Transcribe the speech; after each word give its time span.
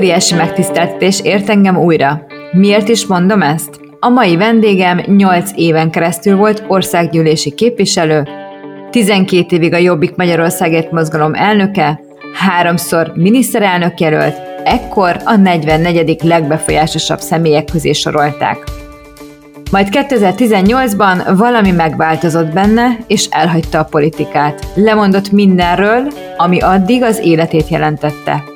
Óriási 0.00 0.34
megtiszteltetés 0.34 1.20
ért 1.22 1.48
engem 1.48 1.76
újra. 1.76 2.26
Miért 2.52 2.88
is 2.88 3.06
mondom 3.06 3.42
ezt? 3.42 3.80
A 3.98 4.08
mai 4.08 4.36
vendégem 4.36 5.02
8 5.06 5.50
éven 5.54 5.90
keresztül 5.90 6.36
volt 6.36 6.64
országgyűlési 6.68 7.54
képviselő, 7.54 8.28
12 8.90 9.56
évig 9.56 9.72
a 9.72 9.76
Jobbik 9.76 10.16
Magyarországért 10.16 10.90
mozgalom 10.90 11.34
elnöke, 11.34 12.00
háromszor 12.34 13.12
miniszterelnök 13.14 14.00
jelölt, 14.00 14.36
ekkor 14.64 15.16
a 15.24 15.36
44. 15.36 16.22
legbefolyásosabb 16.22 17.20
személyek 17.20 17.64
közé 17.64 17.92
sorolták. 17.92 18.58
Majd 19.70 19.88
2018-ban 19.90 21.34
valami 21.36 21.70
megváltozott 21.70 22.52
benne, 22.52 22.98
és 23.06 23.26
elhagyta 23.30 23.78
a 23.78 23.84
politikát. 23.90 24.66
Lemondott 24.74 25.30
mindenről, 25.30 26.12
ami 26.36 26.60
addig 26.60 27.02
az 27.02 27.20
életét 27.22 27.68
jelentette. 27.68 28.49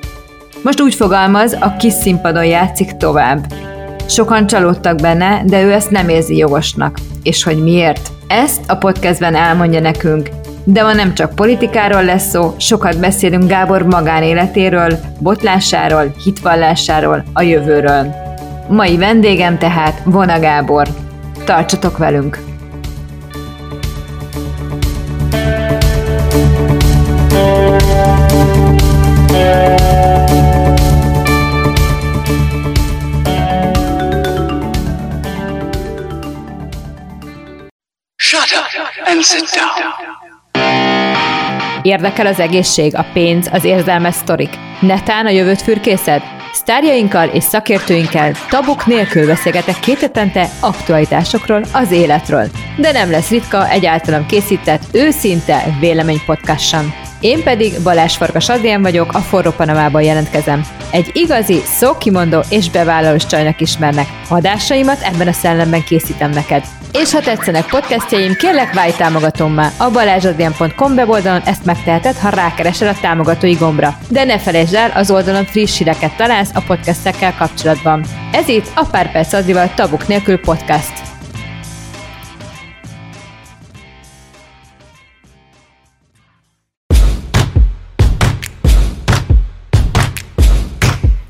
Most 0.64 0.80
úgy 0.80 0.94
fogalmaz, 0.94 1.56
a 1.60 1.76
kis 1.76 1.92
színpadon 1.92 2.44
játszik 2.44 2.96
tovább. 2.96 3.52
Sokan 4.06 4.46
csalódtak 4.46 4.96
benne, 4.96 5.42
de 5.46 5.62
ő 5.62 5.72
ezt 5.72 5.90
nem 5.90 6.08
érzi 6.08 6.36
jogosnak. 6.36 6.98
És 7.22 7.42
hogy 7.42 7.62
miért? 7.62 8.10
Ezt 8.26 8.70
a 8.70 8.76
podcastben 8.76 9.34
elmondja 9.34 9.80
nekünk. 9.80 10.28
De 10.64 10.82
ma 10.82 10.92
nem 10.92 11.14
csak 11.14 11.34
politikáról 11.34 12.04
lesz 12.04 12.28
szó, 12.28 12.54
sokat 12.58 13.00
beszélünk 13.00 13.48
Gábor 13.48 13.82
magánéletéről, 13.82 14.98
botlásáról, 15.18 16.14
hitvallásáról, 16.24 17.24
a 17.32 17.42
jövőről. 17.42 18.14
Mai 18.68 18.96
vendégem 18.96 19.58
tehát 19.58 20.00
Vona 20.04 20.38
Gábor. 20.38 20.88
Tartsatok 21.44 21.98
velünk! 21.98 22.38
Shut 38.46 38.58
up 38.58 39.08
and 39.08 39.22
sit 39.22 39.48
down. 39.54 40.22
Érdekel 41.82 42.26
az 42.26 42.40
egészség, 42.40 42.96
a 42.96 43.06
pénz, 43.12 43.48
az 43.52 43.64
érzelmes 43.64 44.14
sztorik. 44.14 44.50
Netán 44.80 45.26
a 45.26 45.30
jövőt 45.30 45.62
fürkészed? 45.62 46.22
Sztárjainkkal 46.52 47.28
és 47.28 47.44
szakértőinkkel 47.44 48.32
tabuk 48.48 48.86
nélkül 48.86 49.26
beszélgetek 49.26 49.78
két 49.78 49.98
hetente 49.98 50.48
aktualitásokról, 50.60 51.64
az 51.72 51.90
életről. 51.90 52.48
De 52.76 52.92
nem 52.92 53.10
lesz 53.10 53.30
ritka 53.30 53.68
egyáltalán 53.68 54.26
készített, 54.26 54.82
őszinte 54.92 55.64
véleménypodcast 55.80 56.68
sem. 56.68 56.94
Én 57.20 57.42
pedig 57.42 57.72
Balázs 57.82 58.16
Farkas 58.16 58.48
Adrián 58.48 58.82
vagyok, 58.82 59.12
a 59.12 59.18
Forró 59.18 59.50
Panamában 59.50 60.02
jelentkezem. 60.02 60.66
Egy 60.90 61.10
igazi, 61.12 61.60
szókimondó 61.64 62.40
és 62.48 62.70
bevállalós 62.70 63.26
csajnak 63.26 63.60
ismernek. 63.60 64.06
Adásaimat 64.28 65.02
ebben 65.02 65.28
a 65.28 65.32
szellemben 65.32 65.84
készítem 65.84 66.30
neked. 66.30 66.64
És 67.02 67.12
ha 67.12 67.20
tetszenek 67.20 67.66
podcastjaim, 67.66 68.34
kérlek 68.34 68.74
válj 68.74 68.92
támogatómmá. 68.92 69.70
A 69.78 69.90
balázsadrian.com 69.90 70.92
weboldalon 70.92 71.40
ezt 71.40 71.64
megteheted, 71.64 72.16
ha 72.16 72.28
rákeresel 72.28 72.88
a 72.88 72.98
támogatói 73.00 73.52
gombra. 73.52 73.98
De 74.08 74.24
ne 74.24 74.38
felejtsd 74.38 74.74
el, 74.74 74.90
az 74.90 75.10
oldalon 75.10 75.44
friss 75.44 75.78
híreket 75.78 76.16
találsz 76.16 76.50
a 76.54 76.62
podcastekkel 76.66 77.34
kapcsolatban. 77.34 78.04
Ez 78.32 78.48
itt 78.48 78.70
a 78.74 78.84
Pár 78.90 79.12
Perc 79.12 79.32
Adrival 79.32 79.74
Tabuk 79.74 80.06
nélkül 80.06 80.38
podcast. 80.38 80.92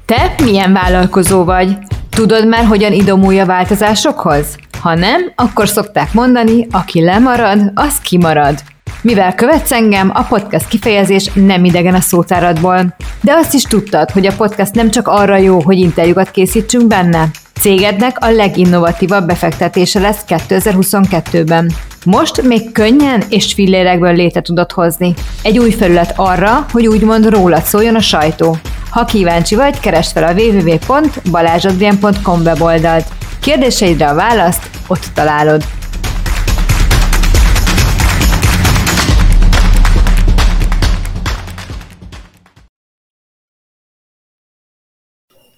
Te 0.06 0.34
milyen 0.42 0.72
vállalkozó 0.72 1.44
vagy? 1.44 1.78
Tudod 2.10 2.48
már, 2.48 2.64
hogyan 2.64 2.92
idomulj 2.92 3.40
a 3.40 3.46
változásokhoz? 3.46 4.56
Ha 4.84 4.94
nem, 4.94 5.32
akkor 5.34 5.68
szokták 5.68 6.12
mondani, 6.12 6.66
aki 6.70 7.04
lemarad, 7.04 7.70
az 7.74 7.98
kimarad. 7.98 8.62
Mivel 9.02 9.34
követsz 9.34 9.72
engem, 9.72 10.10
a 10.14 10.22
podcast 10.22 10.68
kifejezés 10.68 11.30
nem 11.34 11.64
idegen 11.64 11.94
a 11.94 12.00
szótáradból. 12.00 12.96
De 13.20 13.32
azt 13.32 13.54
is 13.54 13.62
tudtad, 13.62 14.10
hogy 14.10 14.26
a 14.26 14.34
podcast 14.36 14.74
nem 14.74 14.90
csak 14.90 15.08
arra 15.08 15.36
jó, 15.36 15.60
hogy 15.60 15.78
interjúkat 15.78 16.30
készítsünk 16.30 16.86
benne. 16.86 17.28
Cégednek 17.60 18.24
a 18.24 18.30
leginnovatívabb 18.30 19.26
befektetése 19.26 20.00
lesz 20.00 20.24
2022-ben. 20.28 21.70
Most 22.04 22.42
még 22.42 22.72
könnyen 22.72 23.22
és 23.28 23.54
fillérekből 23.54 24.14
léte 24.14 24.40
tudod 24.40 24.72
hozni. 24.72 25.14
Egy 25.42 25.58
új 25.58 25.70
felület 25.70 26.12
arra, 26.16 26.66
hogy 26.72 26.86
úgymond 26.86 27.28
rólad 27.28 27.62
szóljon 27.62 27.94
a 27.94 28.00
sajtó. 28.00 28.56
Ha 28.90 29.04
kíváncsi 29.04 29.54
vagy, 29.54 29.80
keresd 29.80 30.12
fel 30.12 30.24
a 30.24 30.32
www.balázsadrien.com 30.32 32.40
weboldalt. 32.40 33.06
Kérdéseidre 33.40 34.08
a 34.08 34.14
választ 34.14 34.73
ott 34.88 35.04
találod. 35.14 35.62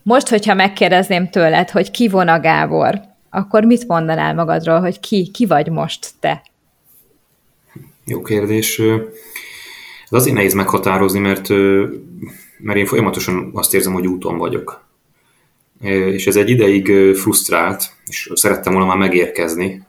Most, 0.02 0.28
hogyha 0.28 0.54
megkérdezném 0.54 1.30
tőled, 1.30 1.70
hogy 1.70 1.90
ki 1.90 2.08
von 2.08 2.28
a 2.28 2.40
Gábor, 2.40 3.00
akkor 3.30 3.64
mit 3.64 3.86
mondanál 3.86 4.34
magadról, 4.34 4.80
hogy 4.80 5.00
ki, 5.00 5.30
ki 5.30 5.46
vagy 5.46 5.70
most 5.70 6.10
te? 6.20 6.42
Jó 8.04 8.22
kérdés. 8.22 8.78
Ez 8.78 10.18
azért 10.18 10.36
nehéz 10.36 10.54
meghatározni, 10.54 11.18
mert, 11.18 11.48
mert 12.58 12.78
én 12.78 12.86
folyamatosan 12.86 13.50
azt 13.54 13.74
érzem, 13.74 13.92
hogy 13.92 14.06
úton 14.06 14.38
vagyok. 14.38 14.85
És 15.80 16.26
ez 16.26 16.36
egy 16.36 16.50
ideig 16.50 17.14
frusztrált, 17.14 17.92
és 18.06 18.30
szerettem 18.34 18.72
volna 18.72 18.88
már 18.88 18.96
megérkezni. 18.96 19.82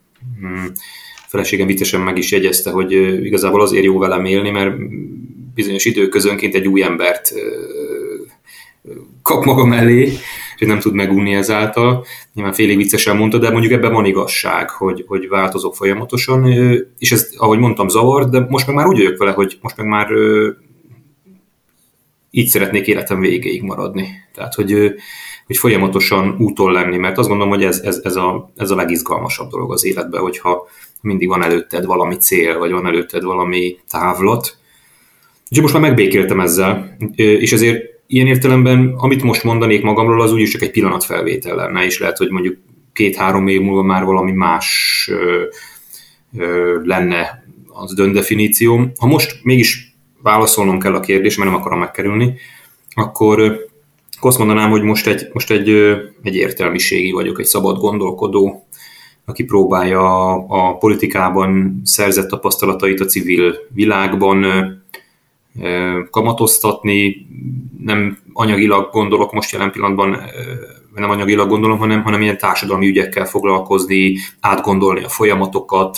A 1.15 1.29
feleségem 1.29 1.67
viccesen 1.67 2.01
meg 2.01 2.17
is 2.17 2.31
jegyezte, 2.31 2.71
hogy 2.71 2.91
igazából 3.25 3.61
azért 3.61 3.83
jó 3.83 3.97
velem 3.97 4.25
élni, 4.25 4.49
mert 4.49 4.75
bizonyos 5.53 5.85
időközönként 5.85 6.55
egy 6.55 6.67
új 6.67 6.83
embert 6.83 7.33
kap 9.21 9.45
maga 9.45 9.65
mellé, 9.65 10.11
és 10.57 10.67
nem 10.67 10.79
tud 10.79 10.93
megunni 10.93 11.33
ezáltal. 11.33 12.05
Nyilván 12.33 12.53
félig 12.53 12.77
viccesen 12.77 13.17
mondta, 13.17 13.37
de 13.37 13.49
mondjuk 13.49 13.73
ebben 13.73 13.93
van 13.93 14.05
igazság, 14.05 14.69
hogy, 14.69 15.03
hogy 15.07 15.27
változok 15.27 15.75
folyamatosan, 15.75 16.45
és 16.97 17.11
ez, 17.11 17.29
ahogy 17.37 17.59
mondtam, 17.59 17.87
zavar, 17.87 18.29
de 18.29 18.39
most 18.49 18.67
meg 18.67 18.75
már 18.75 18.87
úgy 18.87 18.97
vagyok 18.97 19.17
vele, 19.17 19.31
hogy 19.31 19.57
most 19.61 19.77
meg 19.77 19.87
már 19.87 20.07
így 22.31 22.47
szeretnék 22.47 22.87
életem 22.87 23.19
végéig 23.19 23.61
maradni. 23.61 24.07
Tehát, 24.33 24.53
hogy, 24.53 24.93
hogy 25.47 25.57
folyamatosan 25.57 26.35
úton 26.39 26.71
lenni, 26.71 26.97
mert 26.97 27.17
azt 27.17 27.27
gondolom, 27.27 27.53
hogy 27.53 27.63
ez, 27.63 27.79
ez, 27.79 27.99
ez, 28.03 28.15
a, 28.15 28.51
ez 28.55 28.71
a 28.71 28.75
legizgalmasabb 28.75 29.49
dolog 29.49 29.71
az 29.71 29.85
életben, 29.85 30.21
hogyha 30.21 30.67
mindig 31.01 31.27
van 31.27 31.43
előtted 31.43 31.85
valami 31.85 32.15
cél, 32.15 32.57
vagy 32.57 32.71
van 32.71 32.85
előtted 32.85 33.23
valami 33.23 33.77
távlat. 33.89 34.57
És 35.49 35.61
most 35.61 35.73
már 35.73 35.81
megbékéltem 35.81 36.39
ezzel, 36.39 36.97
és 37.15 37.51
ezért 37.51 37.83
ilyen 38.07 38.27
értelemben, 38.27 38.93
amit 38.97 39.23
most 39.23 39.43
mondanék 39.43 39.83
magamról, 39.83 40.21
az 40.21 40.33
úgyis 40.33 40.49
csak 40.49 40.61
egy 40.61 40.71
pillanatfelvétel 40.71 41.55
lenne, 41.55 41.85
és 41.85 41.99
lehet, 41.99 42.17
hogy 42.17 42.29
mondjuk 42.29 42.57
két-három 42.93 43.47
év 43.47 43.61
múlva 43.61 43.83
már 43.83 44.03
valami 44.03 44.31
más 44.31 45.09
ö, 45.11 45.43
ö, 46.37 46.79
lenne 46.83 47.45
az 47.67 47.93
döndefinícióm. 47.93 48.91
Ha 48.99 49.07
most 49.07 49.39
mégis 49.43 49.95
válaszolnom 50.21 50.79
kell 50.79 50.93
a 50.95 50.99
kérdés, 50.99 51.37
mert 51.37 51.49
nem 51.49 51.59
akarom 51.59 51.79
megkerülni, 51.79 52.35
akkor, 52.93 53.67
akkor 54.17 54.29
azt 54.29 54.37
mondanám, 54.37 54.69
hogy 54.69 54.81
most 54.81 55.07
egy, 55.07 55.27
most 55.33 55.51
egy, 55.51 55.69
egy 56.23 56.35
értelmiségi 56.35 57.11
vagyok, 57.11 57.39
egy 57.39 57.45
szabad 57.45 57.77
gondolkodó, 57.77 58.67
aki 59.25 59.43
próbálja 59.43 59.99
a, 59.99 60.45
a 60.47 60.77
politikában 60.77 61.81
szerzett 61.83 62.27
tapasztalatait 62.27 62.99
a 62.99 63.05
civil 63.05 63.55
világban 63.69 64.45
kamatoztatni, 66.09 67.27
nem 67.83 68.17
anyagilag 68.33 68.91
gondolok 68.91 69.33
most 69.33 69.51
jelen 69.51 69.71
pillanatban, 69.71 70.17
nem 70.95 71.09
anyagilag 71.09 71.49
gondolom, 71.49 71.77
hanem, 71.77 72.03
hanem 72.03 72.21
ilyen 72.21 72.37
társadalmi 72.37 72.87
ügyekkel 72.87 73.25
foglalkozni, 73.25 74.17
átgondolni 74.39 75.03
a 75.03 75.09
folyamatokat, 75.09 75.97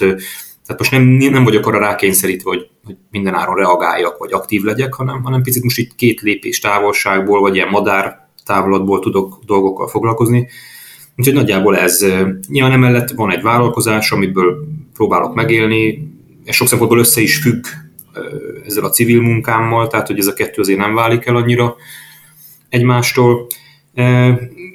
tehát 0.70 0.84
most 0.84 0.92
nem, 0.92 1.32
nem 1.32 1.44
vagyok 1.44 1.68
arra 1.68 1.80
rákényszerítve, 1.80 2.50
hogy, 2.50 2.70
hogy 2.86 2.98
minden 3.12 3.34
áron 3.34 3.56
reagáljak, 3.56 4.18
vagy 4.18 4.32
aktív 4.34 4.64
legyek, 4.64 4.94
hanem, 4.94 5.24
hanem 5.24 5.42
picit 5.42 5.64
most 5.64 5.78
itt 5.78 5.96
két 5.96 6.22
lépés 6.22 6.60
távolságból, 6.60 7.42
vagy 7.42 7.56
ilyen 7.56 7.70
madár 7.70 8.28
távlatból 8.46 9.00
tudok 9.00 9.40
dolgokkal 9.46 9.88
foglalkozni. 9.88 10.48
Úgyhogy 11.18 11.34
nagyjából 11.34 11.78
ez. 11.78 12.06
Nyilván 12.48 12.72
emellett 12.72 13.10
van 13.10 13.32
egy 13.32 13.42
vállalkozás, 13.42 14.12
amiből 14.12 14.68
próbálok 14.94 15.36
megélni, 15.36 16.12
és 16.46 16.56
sok 16.56 16.68
szempontból 16.68 17.00
össze 17.00 17.22
is 17.22 17.38
függ 17.38 17.66
ezzel 18.66 18.86
a 18.86 18.90
civil 18.90 19.22
munkámmal, 19.22 19.88
tehát 19.88 20.08
hogy 20.08 20.20
ez 20.20 20.28
a 20.28 20.34
kettő 20.34 20.62
azért 20.62 20.80
nem 20.80 20.94
válik 20.94 21.26
el 21.26 21.36
annyira 21.36 21.76
egymástól. 22.70 23.48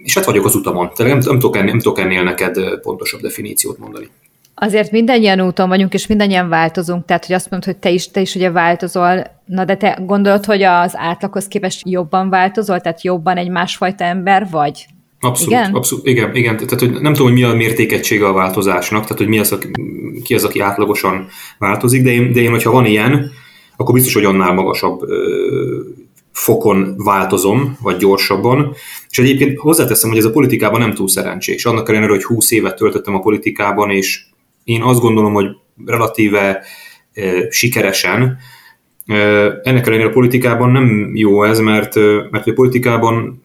És 0.03 0.15
hát 0.15 0.25
vagyok 0.25 0.45
az 0.45 0.55
utamon. 0.55 0.91
Tehát 0.95 1.13
nem, 1.13 1.23
nem, 1.25 1.39
tudok 1.39 1.57
ennél, 1.57 1.71
nem 1.71 1.81
tudok 1.81 1.99
ennél 1.99 2.23
neked 2.23 2.81
pontosabb 2.81 3.21
definíciót 3.21 3.79
mondani. 3.79 4.09
Azért 4.55 4.91
mindannyian 4.91 5.41
úton 5.41 5.69
vagyunk, 5.69 5.95
és 5.95 6.07
mindannyian 6.07 6.49
változunk, 6.49 7.05
tehát 7.05 7.27
hogy 7.27 7.35
azt 7.35 7.51
mondod, 7.51 7.69
hogy 7.69 7.79
te 7.79 7.91
is, 7.91 8.11
te 8.11 8.21
is 8.21 8.35
ugye 8.35 8.51
változol, 8.51 9.27
na 9.45 9.65
de 9.65 9.77
te 9.77 9.99
gondolod, 10.07 10.45
hogy 10.45 10.63
az 10.63 10.93
átlaghoz 10.97 11.49
képest 11.49 11.89
jobban 11.89 12.31
változol, 12.31 12.81
tehát 12.81 13.05
jobban 13.05 13.37
egy 13.37 13.49
másfajta 13.49 14.05
ember 14.05 14.49
vagy? 14.51 14.87
Abszolút, 15.21 15.53
igen? 15.53 15.75
abszolút, 15.75 16.07
igen, 16.07 16.35
igen. 16.35 16.57
Tehát, 16.57 16.81
hogy 16.81 16.91
nem 16.91 17.13
tudom, 17.13 17.31
hogy 17.31 17.41
mi 17.41 17.45
a 17.45 17.55
mértékegysége 17.55 18.27
a 18.27 18.33
változásnak, 18.33 19.03
tehát, 19.03 19.19
hogy 19.19 19.29
mi 19.29 19.39
az, 19.39 19.53
aki, 19.53 19.71
ki 20.23 20.35
az, 20.35 20.45
aki 20.45 20.61
átlagosan 20.61 21.27
változik, 21.59 22.03
de 22.03 22.11
én, 22.11 22.33
de 22.33 22.41
én, 22.41 22.51
hogyha 22.51 22.71
van 22.71 22.85
ilyen, 22.85 23.31
akkor 23.77 23.95
biztos, 23.95 24.15
hogy 24.15 24.25
annál 24.25 24.53
magasabb 24.53 25.03
ö, 25.03 25.81
fokon 26.33 26.95
változom, 26.97 27.79
vagy 27.83 27.97
gyorsabban. 27.97 28.75
És 29.11 29.19
egyébként 29.19 29.59
hozzáteszem, 29.59 30.11
hogy 30.11 30.19
ez 30.19 30.25
a 30.25 30.31
politikában 30.31 30.81
nem 30.81 30.95
túl 30.95 31.09
szerencsés. 31.09 31.65
Annak 31.65 31.89
ellenére, 31.89 32.13
hogy 32.13 32.25
20 32.25 32.51
évet 32.51 32.77
töltöttem 32.77 33.15
a 33.15 33.21
politikában, 33.21 33.91
és 33.91 34.27
én 34.65 34.83
azt 34.83 35.01
gondolom, 35.01 35.33
hogy 35.33 35.47
relatíve 35.87 36.63
sikeresen, 37.51 38.39
ennek 39.63 39.87
ellenére 39.87 40.09
a 40.09 40.13
politikában 40.13 40.71
nem 40.71 41.11
jó 41.15 41.45
ez, 41.45 41.59
mert, 41.59 41.95
mert 42.31 42.47
a 42.47 42.53
politikában 42.53 43.43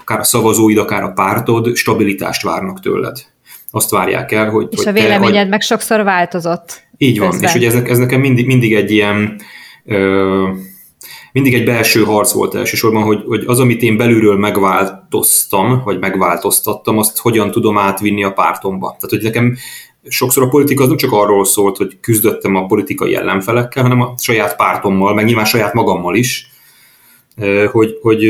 akár 0.00 0.18
a 0.18 0.24
szavazóid, 0.24 0.78
akár 0.78 1.02
a 1.02 1.12
pártod 1.12 1.76
stabilitást 1.76 2.42
várnak 2.42 2.80
tőled. 2.80 3.16
Azt 3.70 3.90
várják 3.90 4.32
el, 4.32 4.50
hogy... 4.50 4.66
És 4.70 4.78
hogy 4.78 4.86
a 4.86 4.92
véleményed 4.92 5.44
te, 5.44 5.48
meg 5.48 5.60
sokszor 5.60 6.02
változott. 6.02 6.82
Így 6.96 7.18
van, 7.18 7.30
közben. 7.30 7.48
és 7.48 7.54
ugye 7.54 7.66
ez, 7.66 7.74
ez 7.74 7.98
nekem 7.98 8.20
mindig, 8.20 8.46
mindig 8.46 8.74
egy 8.74 8.90
ilyen... 8.90 9.40
Ö, 9.84 10.48
mindig 11.32 11.54
egy 11.54 11.64
belső 11.64 12.04
harc 12.04 12.32
volt 12.32 12.54
elsősorban, 12.54 13.02
hogy, 13.02 13.22
hogy 13.26 13.44
az, 13.46 13.60
amit 13.60 13.82
én 13.82 13.96
belülről 13.96 14.36
megváltoztam, 14.36 15.82
vagy 15.84 15.98
megváltoztattam, 15.98 16.98
azt 16.98 17.18
hogyan 17.18 17.50
tudom 17.50 17.78
átvinni 17.78 18.24
a 18.24 18.32
pártomba. 18.32 18.86
Tehát, 18.86 19.10
hogy 19.10 19.22
nekem 19.22 19.56
sokszor 20.08 20.42
a 20.42 20.48
politika 20.48 20.82
az 20.82 20.88
nem 20.88 20.96
csak 20.96 21.12
arról 21.12 21.44
szólt, 21.44 21.76
hogy 21.76 21.96
küzdöttem 22.00 22.54
a 22.54 22.66
politikai 22.66 23.14
ellenfelekkel, 23.14 23.82
hanem 23.82 24.00
a 24.00 24.14
saját 24.18 24.56
pártommal, 24.56 25.14
meg 25.14 25.24
nyilván 25.24 25.44
saját 25.44 25.72
magammal 25.72 26.16
is, 26.16 26.50
hogy, 27.72 27.98
hogy 28.02 28.26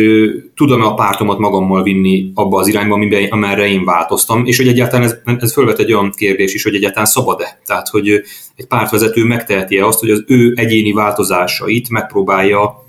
tudom-e 0.55 0.85
a 0.85 0.95
pártomat 0.95 1.39
magammal 1.39 1.83
vinni 1.83 2.31
abba 2.35 2.59
az 2.59 2.67
irányba, 2.67 2.95
amiben, 2.95 3.27
amerre 3.31 3.67
én 3.67 3.85
változtam, 3.85 4.47
és 4.47 4.57
hogy 4.57 4.69
egyáltalán 4.69 5.03
ez, 5.05 5.17
ez 5.39 5.53
fölvet 5.53 5.79
egy 5.79 5.93
olyan 5.93 6.11
kérdés 6.11 6.55
is, 6.55 6.63
hogy 6.63 6.75
egyáltalán 6.75 7.07
szabad-e. 7.07 7.61
Tehát, 7.67 7.89
hogy 7.89 8.09
egy 8.57 8.67
pártvezető 8.69 9.25
megteheti-e 9.25 9.87
azt, 9.87 10.01
hogy 10.01 10.11
az 10.11 10.25
ő 10.27 10.53
egyéni 10.57 10.93
változásait 10.93 11.89
megpróbálja 11.89 12.86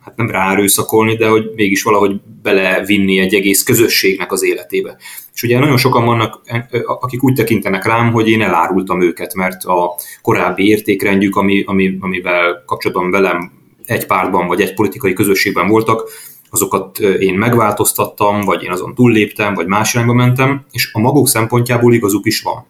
hát 0.00 0.16
nem 0.16 0.30
ráerőszakolni, 0.30 1.16
de 1.16 1.28
hogy 1.28 1.50
mégis 1.54 1.82
valahogy 1.82 2.20
belevinni 2.42 3.18
egy 3.18 3.34
egész 3.34 3.62
közösségnek 3.62 4.32
az 4.32 4.44
életébe. 4.44 4.96
És 5.34 5.42
ugye 5.42 5.58
nagyon 5.58 5.76
sokan 5.76 6.04
vannak, 6.04 6.40
akik 6.84 7.22
úgy 7.22 7.34
tekintenek 7.34 7.84
rám, 7.84 8.12
hogy 8.12 8.28
én 8.28 8.42
elárultam 8.42 9.00
őket, 9.00 9.34
mert 9.34 9.64
a 9.64 9.94
korábbi 10.22 10.66
értékrendjük, 10.66 11.36
ami, 11.36 11.62
ami, 11.66 11.96
amivel 12.00 12.62
kapcsolatban 12.66 13.10
velem 13.10 13.52
egy 13.84 14.06
pártban 14.06 14.46
vagy 14.46 14.60
egy 14.60 14.74
politikai 14.74 15.12
közösségben 15.12 15.68
voltak, 15.68 16.10
azokat 16.50 16.98
én 16.98 17.34
megváltoztattam, 17.34 18.40
vagy 18.40 18.62
én 18.62 18.70
azon 18.70 18.94
túlléptem, 18.94 19.54
vagy 19.54 19.66
más 19.66 19.94
irányba 19.94 20.12
mentem, 20.12 20.64
és 20.70 20.90
a 20.92 21.00
maguk 21.00 21.28
szempontjából 21.28 21.94
igazuk 21.94 22.26
is 22.26 22.42
van. 22.42 22.66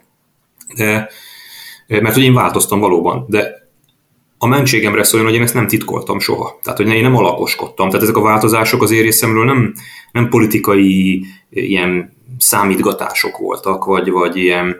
De, 0.77 1.09
mert 1.87 2.15
hogy 2.15 2.23
én 2.23 2.35
változtam 2.35 2.81
valóban, 2.81 3.25
de 3.29 3.59
a 4.42 4.46
mentségemre 4.46 5.02
szóljon, 5.02 5.28
hogy 5.28 5.38
én 5.38 5.44
ezt 5.44 5.54
nem 5.54 5.66
titkoltam 5.66 6.19
soha. 6.19 6.58
Tehát, 6.62 6.78
hogy 6.78 6.88
én 6.88 7.02
nem 7.02 7.16
alakoskodtam. 7.16 7.88
Tehát 7.88 8.02
ezek 8.02 8.16
a 8.16 8.22
változások 8.22 8.82
az 8.82 8.90
én 8.90 9.12
nem, 9.44 9.75
nem 10.12 10.28
politikai 10.28 11.25
ilyen 11.50 12.12
számítgatások 12.38 13.38
voltak, 13.38 13.84
vagy, 13.84 14.10
vagy 14.10 14.37
ilyen 14.37 14.76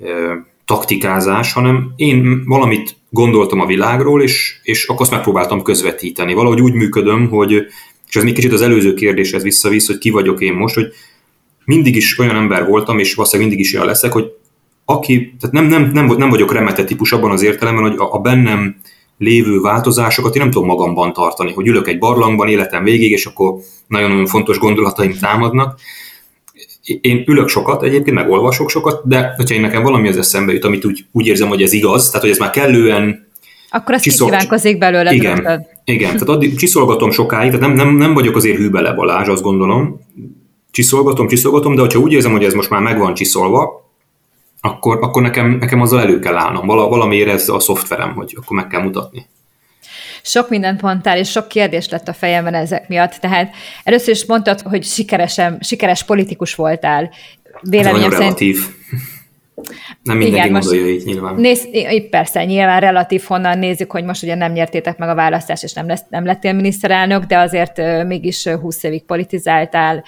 e, 0.00 0.06
taktikázás, 0.64 1.52
hanem 1.52 1.92
én 1.96 2.44
valamit 2.44 2.96
gondoltam 3.10 3.60
a 3.60 3.66
világról, 3.66 4.22
és, 4.22 4.60
és 4.62 4.86
akkor 4.86 5.00
azt 5.00 5.10
megpróbáltam 5.10 5.62
közvetíteni. 5.62 6.34
Valahogy 6.34 6.60
úgy 6.60 6.74
működöm, 6.74 7.28
hogy, 7.28 7.52
és 8.08 8.16
ez 8.16 8.22
még 8.22 8.34
kicsit 8.34 8.52
az 8.52 8.62
előző 8.62 8.94
kérdéshez 8.94 9.42
visszavisz, 9.42 9.86
hogy 9.86 9.98
ki 9.98 10.10
vagyok 10.10 10.40
én 10.40 10.52
most, 10.52 10.74
hogy 10.74 10.86
mindig 11.64 11.96
is 11.96 12.18
olyan 12.18 12.36
ember 12.36 12.66
voltam, 12.66 12.98
és 12.98 13.14
valószínűleg 13.14 13.50
mindig 13.50 13.66
is 13.66 13.74
olyan 13.74 13.86
leszek, 13.86 14.12
hogy 14.12 14.32
aki, 14.84 15.34
tehát 15.40 15.54
nem, 15.54 15.66
nem, 15.66 15.90
nem, 15.92 16.16
nem 16.16 16.28
vagyok 16.28 16.52
remete 16.52 16.84
típus 16.84 17.12
abban 17.12 17.30
az 17.30 17.42
értelemben, 17.42 17.90
hogy 17.90 17.98
a, 17.98 18.14
a 18.14 18.18
bennem 18.18 18.76
lévő 19.24 19.60
változásokat 19.60 20.34
én 20.34 20.42
nem 20.42 20.50
tudom 20.50 20.66
magamban 20.66 21.12
tartani, 21.12 21.52
hogy 21.52 21.66
ülök 21.66 21.88
egy 21.88 21.98
barlangban 21.98 22.48
életem 22.48 22.84
végig, 22.84 23.10
és 23.10 23.26
akkor 23.26 23.54
nagyon-nagyon 23.86 24.26
fontos 24.26 24.58
gondolataim 24.58 25.18
támadnak. 25.20 25.78
Én 27.00 27.24
ülök 27.26 27.48
sokat, 27.48 27.82
egyébként 27.82 28.16
megolvasok 28.16 28.70
sokat, 28.70 29.08
de 29.08 29.32
hogyha 29.36 29.54
én 29.54 29.60
nekem 29.60 29.82
valami 29.82 30.08
az 30.08 30.16
eszembe 30.16 30.52
jut, 30.52 30.64
amit 30.64 30.84
úgy, 30.84 31.04
úgy 31.12 31.26
érzem, 31.26 31.48
hogy 31.48 31.62
ez 31.62 31.72
igaz, 31.72 32.06
tehát 32.06 32.22
hogy 32.22 32.30
ez 32.30 32.38
már 32.38 32.50
kellően 32.50 33.32
akkor 33.70 33.94
azt 33.94 34.02
csiszol... 34.02 34.28
kívánkozik 34.28 34.78
belőle. 34.78 35.12
Igen, 35.12 35.34
rögtön. 35.34 35.66
igen, 35.84 36.12
tehát 36.12 36.28
addig 36.28 36.56
csiszolgatom 36.56 37.10
sokáig, 37.10 37.52
tehát 37.52 37.66
nem, 37.66 37.76
nem, 37.86 37.96
nem 37.96 38.14
vagyok 38.14 38.36
azért 38.36 38.56
hű 38.56 38.70
bele 38.70 38.92
Balázs, 38.92 39.28
azt 39.28 39.42
gondolom. 39.42 40.00
Csiszolgatom, 40.70 41.28
csiszolgatom, 41.28 41.74
de 41.74 41.80
hogyha 41.80 41.98
úgy 41.98 42.12
érzem, 42.12 42.32
hogy 42.32 42.44
ez 42.44 42.54
most 42.54 42.70
már 42.70 42.82
meg 42.82 42.98
van 42.98 43.14
csiszolva, 43.14 43.83
akkor, 44.64 44.98
akkor 45.02 45.22
nekem, 45.22 45.50
nekem 45.50 45.80
azzal 45.80 46.00
elő 46.00 46.18
kell 46.18 46.36
állnom. 46.36 46.66
Val, 46.66 46.88
valamiért 46.88 47.28
ez 47.28 47.48
a 47.48 47.60
szoftverem, 47.60 48.14
hogy 48.14 48.34
akkor 48.40 48.56
meg 48.56 48.66
kell 48.66 48.82
mutatni. 48.82 49.26
Sok 50.22 50.48
mindent 50.48 50.82
mondtál, 50.82 51.18
és 51.18 51.30
sok 51.30 51.48
kérdés 51.48 51.88
lett 51.88 52.08
a 52.08 52.12
fejemben 52.12 52.54
ezek 52.54 52.88
miatt. 52.88 53.12
Tehát 53.12 53.54
először 53.84 54.14
is 54.14 54.26
mondtad, 54.26 54.60
hogy 54.60 54.84
sikeresen, 54.84 55.58
sikeres 55.60 56.04
politikus 56.04 56.54
voltál. 56.54 57.10
Véleményem 57.60 58.10
szerint... 58.10 58.18
relatív. 58.18 58.58
Nem 60.02 60.16
mindenki 60.16 60.48
Igen, 60.48 60.60
gondolja 60.60 60.86
így 60.86 61.04
nyilván. 61.04 61.34
Néz, 61.34 61.68
persze, 62.10 62.44
nyilván 62.44 62.80
relatív 62.80 63.22
honnan 63.26 63.58
nézzük, 63.58 63.90
hogy 63.90 64.04
most 64.04 64.22
ugye 64.22 64.34
nem 64.34 64.52
nyertétek 64.52 64.98
meg 64.98 65.08
a 65.08 65.14
választást, 65.14 65.62
és 65.62 65.72
nem, 65.72 65.86
lesz, 65.86 66.04
nem 66.08 66.24
lettél 66.24 66.52
miniszterelnök, 66.52 67.24
de 67.24 67.38
azért 67.38 68.06
mégis 68.06 68.48
20 68.48 68.82
évig 68.82 69.04
politizáltál, 69.04 70.04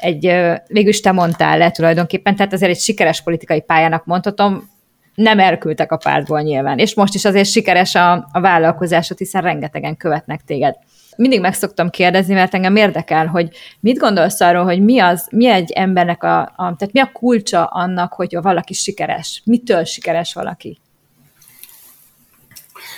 egy, 0.00 0.34
végülis 0.66 1.00
te 1.00 1.12
mondtál 1.12 1.58
le 1.58 1.70
tulajdonképpen, 1.70 2.36
tehát 2.36 2.52
azért 2.52 2.70
egy 2.70 2.80
sikeres 2.80 3.22
politikai 3.22 3.60
pályának 3.60 4.04
mondhatom, 4.04 4.68
nem 5.14 5.38
elküldtek 5.38 5.92
a 5.92 5.96
pártból 5.96 6.40
nyilván, 6.40 6.78
és 6.78 6.94
most 6.94 7.14
is 7.14 7.24
azért 7.24 7.48
sikeres 7.48 7.94
a, 7.94 8.12
a 8.32 8.40
vállalkozásod, 8.40 9.18
hiszen 9.18 9.42
rengetegen 9.42 9.96
követnek 9.96 10.40
téged. 10.46 10.74
Mindig 11.16 11.40
meg 11.40 11.54
szoktam 11.54 11.90
kérdezni, 11.90 12.34
mert 12.34 12.54
engem 12.54 12.76
érdekel, 12.76 13.26
hogy 13.26 13.48
mit 13.80 13.98
gondolsz 13.98 14.40
arról, 14.40 14.64
hogy 14.64 14.82
mi 14.82 14.98
az, 14.98 15.28
mi 15.30 15.46
egy 15.46 15.70
embernek 15.70 16.22
a, 16.22 16.40
a 16.40 16.52
tehát 16.56 16.92
mi 16.92 17.00
a 17.00 17.10
kulcsa 17.12 17.64
annak, 17.64 18.12
hogy 18.12 18.38
valaki 18.42 18.72
sikeres? 18.72 19.42
Mitől 19.44 19.84
sikeres 19.84 20.34
valaki? 20.34 20.78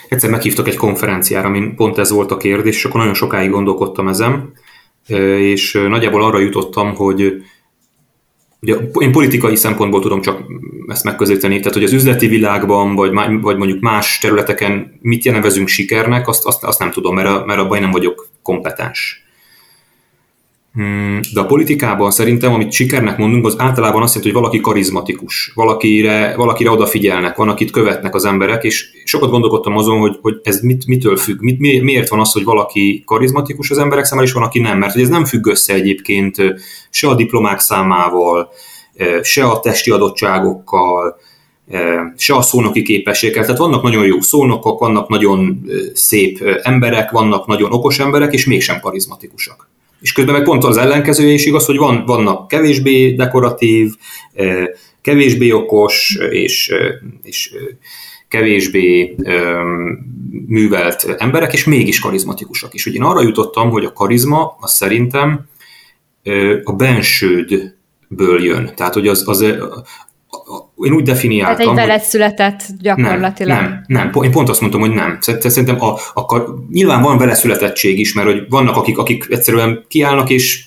Egyszer 0.08 0.30
meghívtak 0.30 0.68
egy 0.68 0.76
konferenciára, 0.76 1.46
amin 1.46 1.74
pont 1.74 1.98
ez 1.98 2.10
volt 2.10 2.30
a 2.30 2.36
kérdés, 2.36 2.76
és 2.76 2.84
akkor 2.84 3.00
nagyon 3.00 3.14
sokáig 3.14 3.50
gondolkodtam 3.50 4.08
ezen, 4.08 4.52
és 5.38 5.72
nagyjából 5.88 6.22
arra 6.24 6.38
jutottam, 6.38 6.94
hogy 6.94 7.42
ugye 8.60 8.76
én 8.98 9.12
politikai 9.12 9.56
szempontból 9.56 10.00
tudom 10.00 10.20
csak 10.20 10.42
ezt 10.86 11.04
megközelíteni, 11.04 11.58
tehát 11.58 11.74
hogy 11.74 11.84
az 11.84 11.92
üzleti 11.92 12.26
világban, 12.26 12.94
vagy, 12.94 13.12
vagy 13.40 13.56
mondjuk 13.56 13.80
más 13.80 14.18
területeken 14.18 14.98
mit 15.00 15.24
nevezünk 15.24 15.68
sikernek, 15.68 16.28
azt, 16.28 16.46
azt, 16.46 16.64
azt 16.64 16.78
nem 16.78 16.90
tudom, 16.90 17.14
mert, 17.14 17.46
mert 17.46 17.60
abban 17.60 17.76
én 17.76 17.82
nem 17.82 17.90
vagyok 17.90 18.28
kompetens. 18.42 19.21
Hmm, 20.72 21.20
de 21.32 21.40
a 21.40 21.46
politikában 21.46 22.10
szerintem, 22.10 22.52
amit 22.52 22.72
sikernek 22.72 23.18
mondunk, 23.18 23.46
az 23.46 23.54
általában 23.58 24.02
azt 24.02 24.14
jelenti, 24.14 24.32
hogy 24.32 24.42
valaki 24.42 24.60
karizmatikus, 24.60 25.52
valakire, 25.54 26.34
valakire 26.36 26.70
odafigyelnek, 26.70 27.36
van, 27.36 27.48
akit 27.48 27.70
követnek 27.70 28.14
az 28.14 28.24
emberek, 28.24 28.64
és 28.64 28.88
sokat 29.04 29.30
gondolkodtam 29.30 29.76
azon, 29.76 29.98
hogy, 29.98 30.18
hogy 30.22 30.40
ez 30.42 30.60
mit, 30.60 30.86
mitől 30.86 31.16
függ, 31.16 31.40
mit, 31.40 31.58
miért 31.58 32.08
van 32.08 32.20
az, 32.20 32.32
hogy 32.32 32.44
valaki 32.44 33.02
karizmatikus 33.06 33.70
az 33.70 33.78
emberek 33.78 34.04
számára, 34.04 34.26
és 34.26 34.32
van, 34.32 34.42
aki 34.42 34.60
nem, 34.60 34.78
mert 34.78 34.92
hogy 34.92 35.02
ez 35.02 35.08
nem 35.08 35.24
függ 35.24 35.46
össze 35.46 35.74
egyébként 35.74 36.36
se 36.90 37.08
a 37.08 37.14
diplomák 37.14 37.60
számával, 37.60 38.48
se 39.22 39.44
a 39.44 39.60
testi 39.60 39.90
adottságokkal, 39.90 41.16
se 42.16 42.34
a 42.34 42.42
szónoki 42.42 42.82
képességekkel. 42.82 43.44
Tehát 43.44 43.58
vannak 43.58 43.82
nagyon 43.82 44.06
jó 44.06 44.20
szónokok, 44.20 44.80
vannak 44.80 45.08
nagyon 45.08 45.66
szép 45.94 46.44
emberek, 46.62 47.10
vannak 47.10 47.46
nagyon 47.46 47.72
okos 47.72 47.98
emberek, 47.98 48.32
és 48.32 48.46
mégsem 48.46 48.80
karizmatikusak. 48.80 49.70
És 50.02 50.12
közben 50.12 50.34
meg 50.34 50.44
pont 50.44 50.64
az 50.64 50.76
ellenkezője 50.76 51.32
is 51.32 51.46
igaz, 51.46 51.64
hogy 51.64 51.76
van, 51.76 52.04
vannak 52.06 52.48
kevésbé 52.48 53.12
dekoratív, 53.12 53.94
kevésbé 55.00 55.50
okos 55.50 56.18
és, 56.30 56.72
és 57.22 57.54
kevésbé 58.28 59.14
művelt 60.46 61.14
emberek, 61.18 61.52
és 61.52 61.64
mégis 61.64 61.98
karizmatikusak 61.98 62.74
is. 62.74 62.86
Ugye 62.86 62.96
én 62.96 63.02
arra 63.02 63.22
jutottam, 63.22 63.70
hogy 63.70 63.84
a 63.84 63.92
karizma 63.92 64.56
az 64.60 64.72
szerintem 64.72 65.48
a 66.64 66.72
bensődből 66.72 68.42
jön. 68.42 68.72
Tehát, 68.76 68.94
hogy 68.94 69.08
az, 69.08 69.28
az 69.28 69.44
én 70.76 70.92
úgy 70.92 71.02
definiáltam. 71.02 71.56
Tehát 71.56 71.78
egy 71.78 71.86
veled 71.86 72.02
született 72.02 72.60
gyakorlatilag. 72.80 73.60
Nem, 73.60 73.84
nem, 73.86 74.10
nem, 74.12 74.22
én 74.22 74.30
pont 74.30 74.48
azt 74.48 74.60
mondtam, 74.60 74.80
hogy 74.80 74.90
nem. 74.90 75.18
Szerintem 75.20 75.80
a, 75.80 75.98
a, 76.14 76.44
nyilván 76.70 77.02
van 77.02 77.18
vele 77.18 77.34
születettség 77.34 77.98
is, 77.98 78.14
mert 78.14 78.28
hogy 78.28 78.46
vannak, 78.48 78.76
akik, 78.76 78.98
akik 78.98 79.26
egyszerűen 79.30 79.84
kiállnak 79.88 80.30
és 80.30 80.64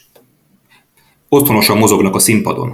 otthonosan 1.30 1.78
mozognak 1.78 2.16
a 2.16 2.20
színpadon. 2.20 2.70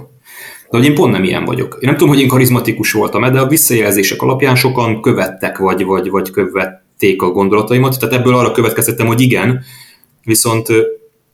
De 0.70 0.78
hogy 0.78 0.86
én 0.86 0.94
pont 0.94 1.12
nem 1.12 1.24
ilyen 1.24 1.44
vagyok. 1.44 1.72
Én 1.80 1.88
nem 1.88 1.96
tudom, 1.96 2.08
hogy 2.08 2.20
én 2.20 2.28
karizmatikus 2.28 2.92
voltam 2.92 3.32
de 3.32 3.40
a 3.40 3.46
visszajelzések 3.46 4.22
alapján 4.22 4.56
sokan 4.56 5.02
követtek, 5.02 5.58
vagy, 5.58 5.84
vagy, 5.84 6.10
vagy 6.10 6.30
követték 6.30 7.22
a 7.22 7.30
gondolataimat, 7.30 7.98
tehát 7.98 8.14
ebből 8.14 8.34
arra 8.34 8.52
következtettem, 8.52 9.06
hogy 9.06 9.20
igen, 9.20 9.62
viszont 10.24 10.68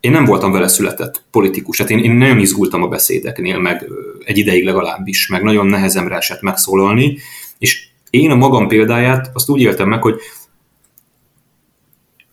én 0.00 0.10
nem 0.10 0.24
voltam 0.24 0.52
vele 0.52 0.68
született 0.68 1.24
politikus, 1.30 1.76
tehát 1.76 1.92
én, 1.92 1.98
én 1.98 2.10
nagyon 2.10 2.38
izgultam 2.38 2.82
a 2.82 2.88
beszédeknél, 2.88 3.58
meg 3.58 3.88
egy 4.24 4.38
ideig 4.38 4.64
legalábbis, 4.64 5.28
meg 5.28 5.42
nagyon 5.42 5.66
nehezemre 5.66 6.16
esett 6.16 6.40
megszólalni, 6.40 7.18
és 7.58 7.86
én 8.10 8.30
a 8.30 8.34
magam 8.34 8.68
példáját 8.68 9.30
azt 9.34 9.48
úgy 9.48 9.60
éltem 9.60 9.88
meg, 9.88 10.02
hogy 10.02 10.20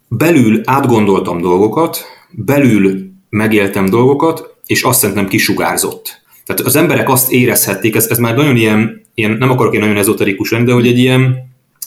belül 0.08 0.62
átgondoltam 0.64 1.42
dolgokat, 1.42 2.06
belül 2.32 3.12
megéltem 3.30 3.86
dolgokat, 3.86 4.56
és 4.66 4.84
azt 4.84 5.00
szerintem 5.00 5.28
kisugárzott. 5.28 6.24
Tehát 6.46 6.62
az 6.62 6.76
emberek 6.76 7.10
azt 7.10 7.32
érezhették, 7.32 7.96
ez, 7.96 8.08
ez 8.08 8.18
már 8.18 8.36
nagyon 8.36 8.56
ilyen, 8.56 9.02
ilyen, 9.14 9.32
nem 9.32 9.50
akarok 9.50 9.74
én 9.74 9.80
nagyon 9.80 9.98
ezoterikus 9.98 10.52
lenni, 10.52 10.66
de 10.66 10.74
hogy 10.74 10.88
egy 10.88 11.00
ilyen, 11.00 11.36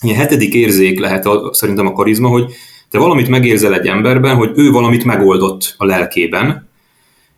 ilyen 0.01 0.17
hetedik 0.17 0.53
érzék 0.53 0.99
lehet 0.99 1.25
a, 1.25 1.53
szerintem 1.53 1.87
a 1.87 1.93
karizma, 1.93 2.27
hogy 2.27 2.51
te 2.89 2.97
valamit 2.97 3.27
megérzel 3.27 3.73
egy 3.73 3.87
emberben, 3.87 4.35
hogy 4.35 4.51
ő 4.55 4.71
valamit 4.71 5.03
megoldott 5.03 5.75
a 5.77 5.85
lelkében, 5.85 6.69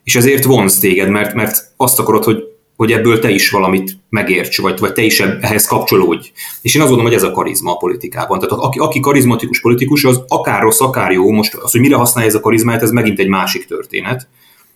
és 0.04 0.16
ezért 0.16 0.44
vonz 0.44 0.78
téged, 0.78 1.08
mert, 1.08 1.34
mert 1.34 1.72
azt 1.76 1.98
akarod, 1.98 2.24
hogy, 2.24 2.42
hogy 2.76 2.92
ebből 2.92 3.18
te 3.18 3.30
is 3.30 3.50
valamit 3.50 3.96
megérts, 4.08 4.60
vagy, 4.60 4.78
vagy 4.78 4.92
te 4.92 5.02
is 5.02 5.20
ehhez 5.20 5.66
kapcsolódj. 5.66 6.32
És 6.62 6.74
én 6.74 6.80
azt 6.80 6.90
gondolom, 6.90 7.12
hogy 7.12 7.22
ez 7.22 7.30
a 7.30 7.32
karizma 7.32 7.72
a 7.72 7.76
politikában. 7.76 8.38
Tehát 8.38 8.64
aki, 8.64 8.78
aki 8.78 9.00
karizmatikus 9.00 9.60
politikus, 9.60 10.04
az 10.04 10.24
akár 10.28 10.62
rossz, 10.62 10.80
akár 10.80 11.12
jó, 11.12 11.30
most 11.30 11.54
az, 11.54 11.72
hogy 11.72 11.80
mire 11.80 11.96
használja 11.96 12.28
ez 12.28 12.34
a 12.36 12.40
karizmát, 12.40 12.82
ez 12.82 12.90
megint 12.90 13.18
egy 13.18 13.28
másik 13.28 13.66
történet. 13.66 14.28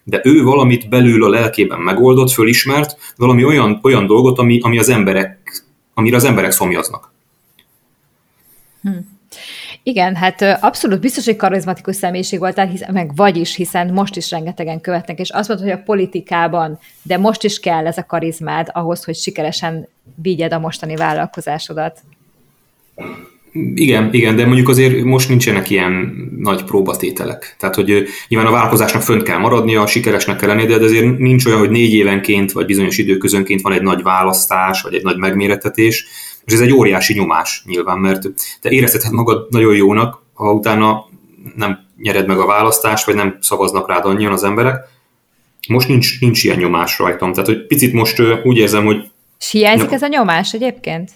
De 0.04 0.20
ő 0.24 0.42
valamit 0.42 0.88
belül 0.88 1.24
a 1.24 1.28
lelkében 1.28 1.80
megoldott, 1.80 2.30
fölismert, 2.30 3.14
valami 3.16 3.44
olyan, 3.44 3.80
olyan 3.82 4.06
dolgot, 4.06 4.38
ami, 4.38 4.60
ami 4.62 4.78
az 4.78 4.88
emberek, 4.88 5.64
amire 5.94 6.16
az 6.16 6.24
emberek 6.24 6.50
szomjaznak. 6.50 7.12
Hm. 8.82 8.90
Igen, 9.88 10.14
hát 10.14 10.42
abszolút 10.60 11.00
biztos, 11.00 11.24
hogy 11.24 11.36
karizmatikus 11.36 11.96
személyiség 11.96 12.38
voltál, 12.38 12.66
hisz, 12.66 12.82
meg 12.92 13.16
vagy 13.16 13.36
is, 13.36 13.54
hiszen 13.54 13.92
most 13.92 14.16
is 14.16 14.30
rengetegen 14.30 14.80
követnek, 14.80 15.18
és 15.18 15.30
azt 15.30 15.48
mondod, 15.48 15.66
hogy 15.66 15.76
a 15.78 15.82
politikában, 15.84 16.78
de 17.02 17.18
most 17.18 17.44
is 17.44 17.60
kell 17.60 17.86
ez 17.86 17.98
a 17.98 18.06
karizmád 18.06 18.68
ahhoz, 18.72 19.04
hogy 19.04 19.14
sikeresen 19.14 19.88
vigyed 20.22 20.52
a 20.52 20.58
mostani 20.58 20.96
vállalkozásodat. 20.96 22.00
Igen, 23.74 24.12
igen, 24.12 24.36
de 24.36 24.46
mondjuk 24.46 24.68
azért 24.68 25.02
most 25.02 25.28
nincsenek 25.28 25.70
ilyen 25.70 26.14
nagy 26.38 26.64
próbatételek. 26.64 27.56
Tehát, 27.58 27.74
hogy 27.74 28.06
nyilván 28.28 28.48
a 28.48 28.52
vállalkozásnak 28.52 29.02
fönt 29.02 29.22
kell 29.22 29.38
maradnia, 29.38 29.86
sikeresnek 29.86 30.36
kell 30.36 30.48
lennie, 30.48 30.78
de 30.78 30.84
azért 30.84 31.18
nincs 31.18 31.46
olyan, 31.46 31.58
hogy 31.58 31.70
négy 31.70 31.94
évenként 31.94 32.52
vagy 32.52 32.66
bizonyos 32.66 32.98
időközönként 32.98 33.60
van 33.60 33.72
egy 33.72 33.82
nagy 33.82 34.02
választás, 34.02 34.82
vagy 34.82 34.94
egy 34.94 35.02
nagy 35.02 35.16
megméretetés, 35.16 36.06
és 36.46 36.52
ez 36.52 36.60
egy 36.60 36.72
óriási 36.72 37.14
nyomás 37.14 37.62
nyilván, 37.66 37.98
mert 37.98 38.22
te 38.60 38.70
érezheted 38.70 39.12
magad 39.12 39.46
nagyon 39.50 39.74
jónak, 39.74 40.22
ha 40.34 40.52
utána 40.52 41.04
nem 41.54 41.86
nyered 41.96 42.26
meg 42.26 42.38
a 42.38 42.46
választást, 42.46 43.06
vagy 43.06 43.14
nem 43.14 43.38
szavaznak 43.40 43.88
rád 43.88 44.04
annyian 44.04 44.32
az 44.32 44.44
emberek. 44.44 44.84
Most 45.68 45.88
nincs, 45.88 46.20
nincs 46.20 46.44
ilyen 46.44 46.58
nyomás 46.58 46.98
rajtam. 46.98 47.32
Tehát, 47.32 47.48
hogy 47.48 47.66
picit 47.66 47.92
most 47.92 48.22
úgy 48.44 48.56
érzem, 48.56 48.84
hogy... 48.84 49.10
És 49.38 49.50
hiányzik 49.50 49.92
ez 49.92 50.02
a 50.02 50.06
nyomás 50.06 50.52
egyébként? 50.52 51.10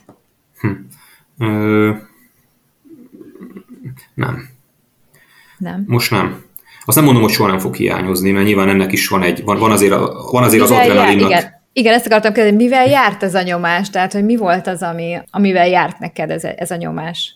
Hm. 0.61 0.69
Ö, 1.39 1.91
nem. 4.15 4.49
Nem. 5.59 5.85
Most 5.87 6.11
nem. 6.11 6.45
Azt 6.85 6.97
nem 6.97 7.05
mondom, 7.05 7.23
hogy 7.23 7.33
soha 7.33 7.49
nem 7.49 7.59
fog 7.59 7.75
hiányozni, 7.75 8.31
mert 8.31 8.47
nyilván 8.47 8.69
ennek 8.69 8.93
is 8.93 9.09
van 9.09 9.23
egy, 9.23 9.45
van, 9.45 9.59
van 9.59 9.71
azért, 9.71 9.95
van 10.31 10.43
azért 10.43 10.63
az 10.63 10.71
adrenalinnak. 10.71 11.31
Igen, 11.31 11.60
igen, 11.73 11.95
ezt 11.95 12.07
akartam 12.07 12.33
kérdezni, 12.33 12.63
mivel 12.65 12.87
járt 12.87 13.23
ez 13.23 13.35
a 13.35 13.43
nyomás? 13.43 13.91
Tehát, 13.91 14.13
hogy 14.13 14.25
mi 14.25 14.37
volt 14.37 14.67
az, 14.67 14.83
ami, 14.83 15.19
amivel 15.31 15.69
járt 15.69 15.99
neked 15.99 16.31
ez, 16.31 16.45
ez 16.45 16.71
a 16.71 16.77
nyomás? 16.77 17.35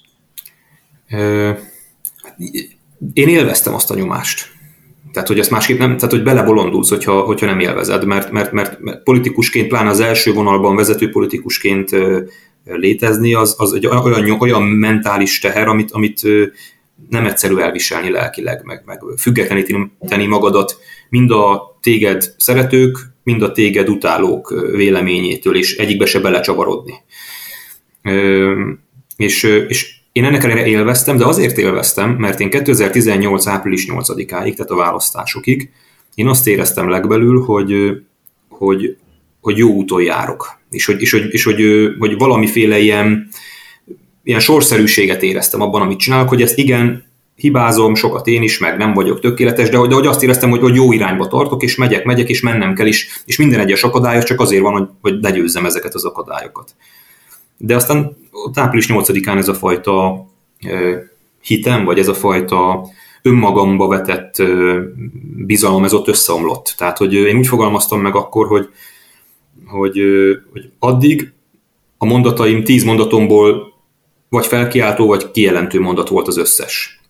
Én 3.12 3.28
élveztem 3.28 3.74
azt 3.74 3.90
a 3.90 3.94
nyomást. 3.94 4.52
Tehát, 5.12 5.28
hogy 5.28 5.38
ezt 5.38 5.50
másképp 5.50 5.78
nem, 5.78 5.96
tehát, 5.96 6.10
hogy 6.10 6.22
belebolondulsz, 6.22 6.88
hogyha, 6.88 7.20
hogyha 7.20 7.46
nem 7.46 7.60
élvezed, 7.60 8.04
mert, 8.04 8.30
mert, 8.30 8.52
mert, 8.52 8.80
mert 8.80 9.02
politikusként, 9.02 9.68
pláne 9.68 9.88
az 9.88 10.00
első 10.00 10.32
vonalban 10.32 10.76
vezető 10.76 11.10
politikusként 11.10 11.90
létezni, 12.64 13.34
az, 13.34 13.54
az 13.58 13.72
egy 13.72 13.86
olyan, 13.86 14.40
olyan 14.40 14.62
mentális 14.62 15.38
teher, 15.38 15.68
amit, 15.68 15.90
amit 15.92 16.20
nem 17.08 17.26
egyszerű 17.26 17.56
elviselni 17.56 18.10
lelkileg, 18.10 18.64
meg, 18.64 18.82
meg 18.86 19.00
függetleníteni 19.18 20.26
magadat 20.26 20.78
mind 21.08 21.30
a 21.30 21.76
téged 21.80 22.34
szeretők, 22.36 23.13
mind 23.24 23.42
a 23.42 23.52
téged 23.52 23.88
utálók 23.88 24.70
véleményétől, 24.72 25.56
és 25.56 25.76
egyikbe 25.76 26.06
se 26.06 26.20
belecsavarodni. 26.20 26.94
És, 29.16 29.42
és 29.42 29.94
én 30.12 30.24
ennek 30.24 30.44
ellenére 30.44 30.66
élveztem, 30.66 31.16
de 31.16 31.24
azért 31.24 31.58
élveztem, 31.58 32.10
mert 32.10 32.40
én 32.40 32.50
2018. 32.50 33.46
április 33.46 33.86
8-áig, 33.88 34.54
tehát 34.54 34.70
a 34.70 34.76
választásokig, 34.76 35.70
én 36.14 36.28
azt 36.28 36.46
éreztem 36.46 36.88
legbelül, 36.88 37.44
hogy, 37.44 37.72
hogy, 38.48 38.96
hogy 39.40 39.56
jó 39.56 39.70
úton 39.70 40.02
járok, 40.02 40.58
és 40.70 40.84
hogy, 40.84 41.00
és 41.00 41.12
hogy, 41.12 41.26
és 41.30 41.44
hogy, 41.44 41.62
hogy 41.98 42.16
valamiféle 42.16 42.78
ilyen, 42.78 43.28
ilyen 44.22 44.40
sorszerűséget 44.40 45.22
éreztem 45.22 45.60
abban, 45.60 45.82
amit 45.82 45.98
csinálok, 45.98 46.28
hogy 46.28 46.42
ezt 46.42 46.58
igen, 46.58 47.04
hibázom, 47.36 47.94
sokat 47.94 48.26
én 48.26 48.42
is, 48.42 48.58
meg 48.58 48.76
nem 48.76 48.92
vagyok 48.92 49.20
tökéletes, 49.20 49.68
de, 49.68 49.86
de 49.86 49.94
hogy 49.94 50.06
azt 50.06 50.22
éreztem, 50.22 50.50
hogy, 50.50 50.60
hogy 50.60 50.74
jó 50.74 50.92
irányba 50.92 51.26
tartok, 51.26 51.62
és 51.62 51.76
megyek, 51.76 52.04
megyek, 52.04 52.28
és 52.28 52.40
mennem 52.40 52.74
kell 52.74 52.86
is, 52.86 53.22
és 53.24 53.36
minden 53.36 53.60
egyes 53.60 53.82
akadály 53.82 54.22
csak 54.22 54.40
azért 54.40 54.62
van, 54.62 54.72
hogy, 54.72 54.88
hogy 55.00 55.22
legyőzzem 55.22 55.66
ezeket 55.66 55.94
az 55.94 56.04
akadályokat. 56.04 56.74
De 57.56 57.74
aztán 57.74 58.16
április 58.54 58.86
8-án 58.88 59.36
ez 59.36 59.48
a 59.48 59.54
fajta 59.54 60.26
e, 60.60 60.76
hitem, 61.42 61.84
vagy 61.84 61.98
ez 61.98 62.08
a 62.08 62.14
fajta 62.14 62.86
önmagamba 63.22 63.88
vetett 63.88 64.38
e, 64.38 64.44
bizalom, 65.36 65.84
ez 65.84 65.92
ott 65.92 66.08
összeomlott. 66.08 66.74
Tehát, 66.76 66.98
hogy 66.98 67.14
én 67.14 67.36
úgy 67.36 67.46
fogalmaztam 67.46 68.00
meg 68.00 68.14
akkor, 68.14 68.46
hogy, 68.46 68.68
hogy, 69.66 69.98
hogy 70.52 70.70
addig 70.78 71.32
a 71.98 72.04
mondataim 72.04 72.64
tíz 72.64 72.84
mondatomból 72.84 73.72
vagy 74.28 74.46
felkiáltó, 74.46 75.06
vagy 75.06 75.30
kijelentő 75.30 75.80
mondat 75.80 76.08
volt 76.08 76.28
az 76.28 76.36
összes. 76.36 77.03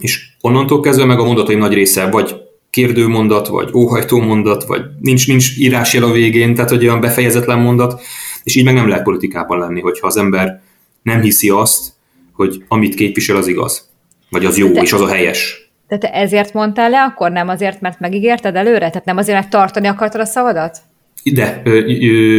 És 0.00 0.26
onnantól 0.40 0.80
kezdve 0.80 1.04
meg 1.04 1.18
a 1.18 1.24
mondataim 1.24 1.58
nagy 1.58 1.72
része 1.72 2.10
vagy 2.10 2.34
kérdőmondat, 2.70 3.48
vagy 3.48 3.70
óhajtó 3.74 4.20
mondat, 4.20 4.64
vagy 4.64 4.82
nincs, 5.00 5.28
nincs 5.28 5.58
írásjel 5.58 6.02
a 6.02 6.10
végén, 6.10 6.54
tehát 6.54 6.70
hogy 6.70 6.84
olyan 6.84 7.00
befejezetlen 7.00 7.58
mondat, 7.58 8.00
és 8.44 8.56
így 8.56 8.64
meg 8.64 8.74
nem 8.74 8.88
lehet 8.88 9.04
politikában 9.04 9.58
lenni, 9.58 9.80
hogyha 9.80 10.06
az 10.06 10.16
ember 10.16 10.62
nem 11.02 11.20
hiszi 11.20 11.48
azt, 11.48 11.92
hogy 12.32 12.64
amit 12.68 12.94
képvisel, 12.94 13.36
az 13.36 13.46
igaz, 13.46 13.88
vagy 14.30 14.44
az 14.44 14.58
jó, 14.58 14.68
de, 14.68 14.80
és 14.80 14.92
az 14.92 15.00
a 15.00 15.08
helyes. 15.08 15.70
De 15.88 15.98
te 15.98 16.12
ezért 16.12 16.52
mondtál 16.52 16.90
le, 16.90 17.02
akkor 17.02 17.30
nem 17.30 17.48
azért, 17.48 17.80
mert 17.80 18.00
megígérted 18.00 18.56
előre? 18.56 18.88
Tehát 18.88 19.04
nem 19.04 19.16
azért, 19.16 19.38
mert 19.38 19.50
tartani 19.50 19.86
akartad 19.86 20.20
a 20.20 20.24
szavadat? 20.24 20.78
De, 21.24 21.62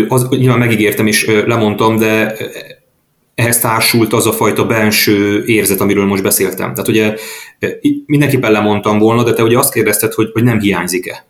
az, 0.07 0.29
nyilván 0.29 0.59
megígértem 0.59 1.07
és 1.07 1.25
lemondtam, 1.45 1.97
de 1.97 2.35
ehhez 3.35 3.59
társult 3.59 4.13
az 4.13 4.27
a 4.27 4.31
fajta 4.31 4.65
belső 4.65 5.43
érzet, 5.45 5.81
amiről 5.81 6.05
most 6.05 6.23
beszéltem. 6.23 6.73
Tehát 6.73 6.87
ugye 6.87 7.15
mindenképpen 8.05 8.51
lemondtam 8.51 8.99
volna, 8.99 9.23
de 9.23 9.33
te 9.33 9.43
ugye 9.43 9.57
azt 9.57 9.73
kérdezted, 9.73 10.13
hogy, 10.13 10.29
hogy 10.33 10.43
nem 10.43 10.59
hiányzik-e. 10.59 11.25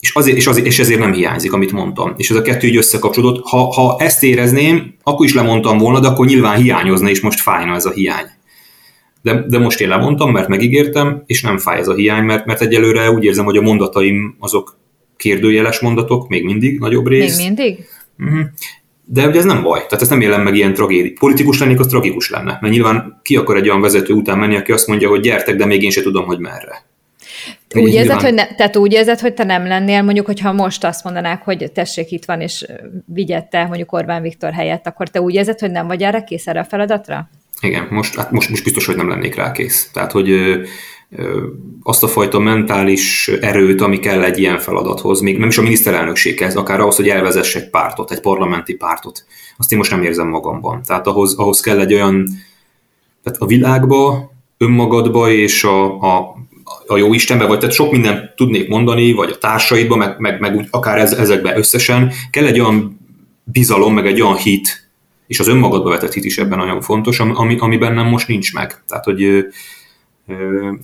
És, 0.00 0.14
azért, 0.14 0.36
és, 0.36 0.46
azért, 0.46 0.66
és 0.66 0.78
ezért 0.78 1.00
nem 1.00 1.12
hiányzik, 1.12 1.52
amit 1.52 1.72
mondtam. 1.72 2.14
És 2.16 2.30
ez 2.30 2.36
a 2.36 2.42
kettő 2.42 2.66
így 2.66 2.76
összekapcsolódott. 2.76 3.46
Ha, 3.46 3.72
ha 3.72 3.96
ezt 3.98 4.22
érezném, 4.22 4.94
akkor 5.02 5.26
is 5.26 5.34
lemondtam 5.34 5.78
volna, 5.78 6.00
de 6.00 6.08
akkor 6.08 6.26
nyilván 6.26 6.56
hiányozna, 6.56 7.08
és 7.08 7.20
most 7.20 7.40
fájna 7.40 7.74
ez 7.74 7.84
a 7.84 7.90
hiány. 7.90 8.26
De, 9.22 9.44
de 9.48 9.58
most 9.58 9.80
én 9.80 9.88
lemondtam, 9.88 10.32
mert 10.32 10.48
megígértem, 10.48 11.22
és 11.26 11.42
nem 11.42 11.58
fáj 11.58 11.78
ez 11.78 11.88
a 11.88 11.94
hiány, 11.94 12.24
mert, 12.24 12.46
mert 12.46 12.60
egyelőre 12.60 13.10
úgy 13.10 13.24
érzem, 13.24 13.44
hogy 13.44 13.56
a 13.56 13.62
mondataim 13.62 14.36
azok 14.38 14.78
kérdőjeles 15.16 15.80
mondatok, 15.80 16.28
még 16.28 16.44
mindig 16.44 16.78
nagyobb 16.78 17.06
rész. 17.06 17.36
Még 17.36 17.46
mindig? 17.46 17.78
Uh-huh. 18.18 18.40
De 19.12 19.26
ugye 19.26 19.38
ez 19.38 19.44
nem 19.44 19.62
baj, 19.62 19.78
tehát 19.78 20.02
ez 20.02 20.08
nem 20.08 20.20
élem 20.20 20.42
meg 20.42 20.54
ilyen 20.54 20.74
tragédi. 20.74 21.10
Politikus 21.10 21.60
lennék, 21.60 21.80
az 21.80 21.86
tragikus 21.86 22.30
lenne, 22.30 22.58
mert 22.60 22.72
nyilván 22.72 23.20
ki 23.22 23.36
akar 23.36 23.56
egy 23.56 23.68
olyan 23.68 23.80
vezető 23.80 24.12
után 24.12 24.38
menni, 24.38 24.56
aki 24.56 24.72
azt 24.72 24.86
mondja, 24.86 25.08
hogy 25.08 25.20
gyertek, 25.20 25.56
de 25.56 25.66
még 25.66 25.82
én 25.82 25.90
sem 25.90 26.02
tudom, 26.02 26.26
hogy 26.26 26.38
merre. 26.38 26.84
Úgy 27.74 27.82
nyilván... 27.82 28.02
érzed, 28.02 28.20
hogy 28.20 28.34
ne, 28.34 28.54
tehát 28.54 28.76
úgy 28.76 28.92
érzed, 28.92 29.20
hogy 29.20 29.34
te 29.34 29.44
nem 29.44 29.66
lennél, 29.66 30.02
mondjuk, 30.02 30.26
hogyha 30.26 30.52
most 30.52 30.84
azt 30.84 31.04
mondanák, 31.04 31.42
hogy 31.42 31.72
tessék, 31.72 32.10
itt 32.10 32.24
van, 32.24 32.40
és 32.40 32.66
vigyette 33.06 33.64
mondjuk 33.66 33.92
Orbán 33.92 34.22
Viktor 34.22 34.52
helyett, 34.52 34.86
akkor 34.86 35.08
te 35.08 35.20
úgy 35.20 35.34
érzed, 35.34 35.58
hogy 35.58 35.70
nem 35.70 35.86
vagy 35.86 36.02
erre 36.02 36.24
kész 36.24 36.46
erre 36.46 36.60
a 36.60 36.64
feladatra? 36.64 37.30
Igen, 37.60 37.86
most, 37.90 38.16
hát 38.16 38.30
most, 38.30 38.48
most 38.48 38.64
biztos, 38.64 38.86
hogy 38.86 38.96
nem 38.96 39.08
lennék 39.08 39.34
rá 39.34 39.52
kész. 39.52 39.90
Tehát, 39.92 40.12
hogy 40.12 40.30
azt 41.82 42.02
a 42.02 42.08
fajta 42.08 42.38
mentális 42.38 43.28
erőt, 43.28 43.80
ami 43.80 43.98
kell 43.98 44.22
egy 44.22 44.38
ilyen 44.38 44.58
feladathoz, 44.58 45.20
még 45.20 45.38
nem 45.38 45.48
is 45.48 45.58
a 45.58 45.62
miniszterelnökséghez, 45.62 46.56
akár 46.56 46.80
ahhoz, 46.80 46.96
hogy 46.96 47.08
elvezesse 47.08 47.60
egy 47.60 47.70
pártot, 47.70 48.10
egy 48.10 48.20
parlamenti 48.20 48.74
pártot, 48.74 49.24
azt 49.56 49.72
én 49.72 49.78
most 49.78 49.90
nem 49.90 50.02
érzem 50.02 50.28
magamban. 50.28 50.82
Tehát 50.82 51.06
ahhoz, 51.06 51.34
ahhoz 51.34 51.60
kell 51.60 51.80
egy 51.80 51.94
olyan, 51.94 52.28
tehát 53.22 53.38
a 53.40 53.46
világba, 53.46 54.32
önmagadba 54.58 55.30
és 55.30 55.64
a, 55.64 56.00
a, 56.00 56.36
a 56.86 56.96
jó 56.96 57.14
Istenbe, 57.14 57.46
vagy 57.46 57.58
tehát 57.58 57.74
sok 57.74 57.90
mindent 57.90 58.34
tudnék 58.36 58.68
mondani, 58.68 59.12
vagy 59.12 59.30
a 59.30 59.38
társaidba, 59.38 59.96
meg, 59.96 60.18
meg, 60.18 60.40
meg 60.40 60.56
úgy 60.56 60.66
akár 60.70 60.98
ez, 60.98 61.12
ezekbe 61.12 61.56
összesen, 61.56 62.12
kell 62.30 62.46
egy 62.46 62.60
olyan 62.60 63.00
bizalom, 63.44 63.94
meg 63.94 64.06
egy 64.06 64.20
olyan 64.20 64.36
hit, 64.36 64.90
és 65.26 65.40
az 65.40 65.48
önmagadba 65.48 65.90
vetett 65.90 66.12
hit 66.12 66.24
is 66.24 66.38
ebben 66.38 66.58
nagyon 66.58 66.80
fontos, 66.80 67.20
ami, 67.20 67.56
ami 67.58 67.76
bennem 67.76 68.06
most 68.06 68.28
nincs 68.28 68.54
meg. 68.54 68.82
Tehát, 68.88 69.04
hogy 69.04 69.46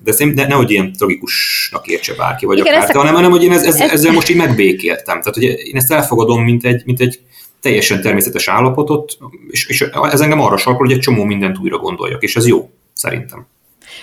de, 0.04 0.10
ezt 0.10 0.34
de 0.34 0.46
nehogy 0.46 0.70
ilyen 0.70 0.92
tragikusnak 0.92 1.86
értse 1.86 2.14
bárki, 2.14 2.46
vagy 2.46 2.58
Igen, 2.58 2.74
akár, 2.74 2.94
hanem, 2.94 3.14
hanem 3.14 3.30
hogy 3.30 3.42
én 3.42 3.52
ez, 3.52 3.62
ez, 3.62 3.80
ezzel 3.80 4.12
most 4.12 4.28
így 4.28 4.36
megbékéltem. 4.36 5.20
Tehát, 5.20 5.34
hogy 5.34 5.42
én 5.42 5.76
ezt 5.76 5.92
elfogadom, 5.92 6.44
mint 6.44 6.64
egy, 6.64 6.82
mint 6.84 7.00
egy 7.00 7.20
teljesen 7.60 8.00
természetes 8.00 8.48
állapotot, 8.48 9.18
és, 9.48 9.66
és 9.66 9.80
ez 10.10 10.20
engem 10.20 10.40
arra 10.40 10.56
sarkol, 10.56 10.86
hogy 10.86 10.94
egy 10.94 11.00
csomó 11.00 11.24
mindent 11.24 11.58
újra 11.58 11.78
gondoljak, 11.78 12.22
és 12.22 12.36
ez 12.36 12.46
jó, 12.46 12.70
szerintem. 12.92 13.46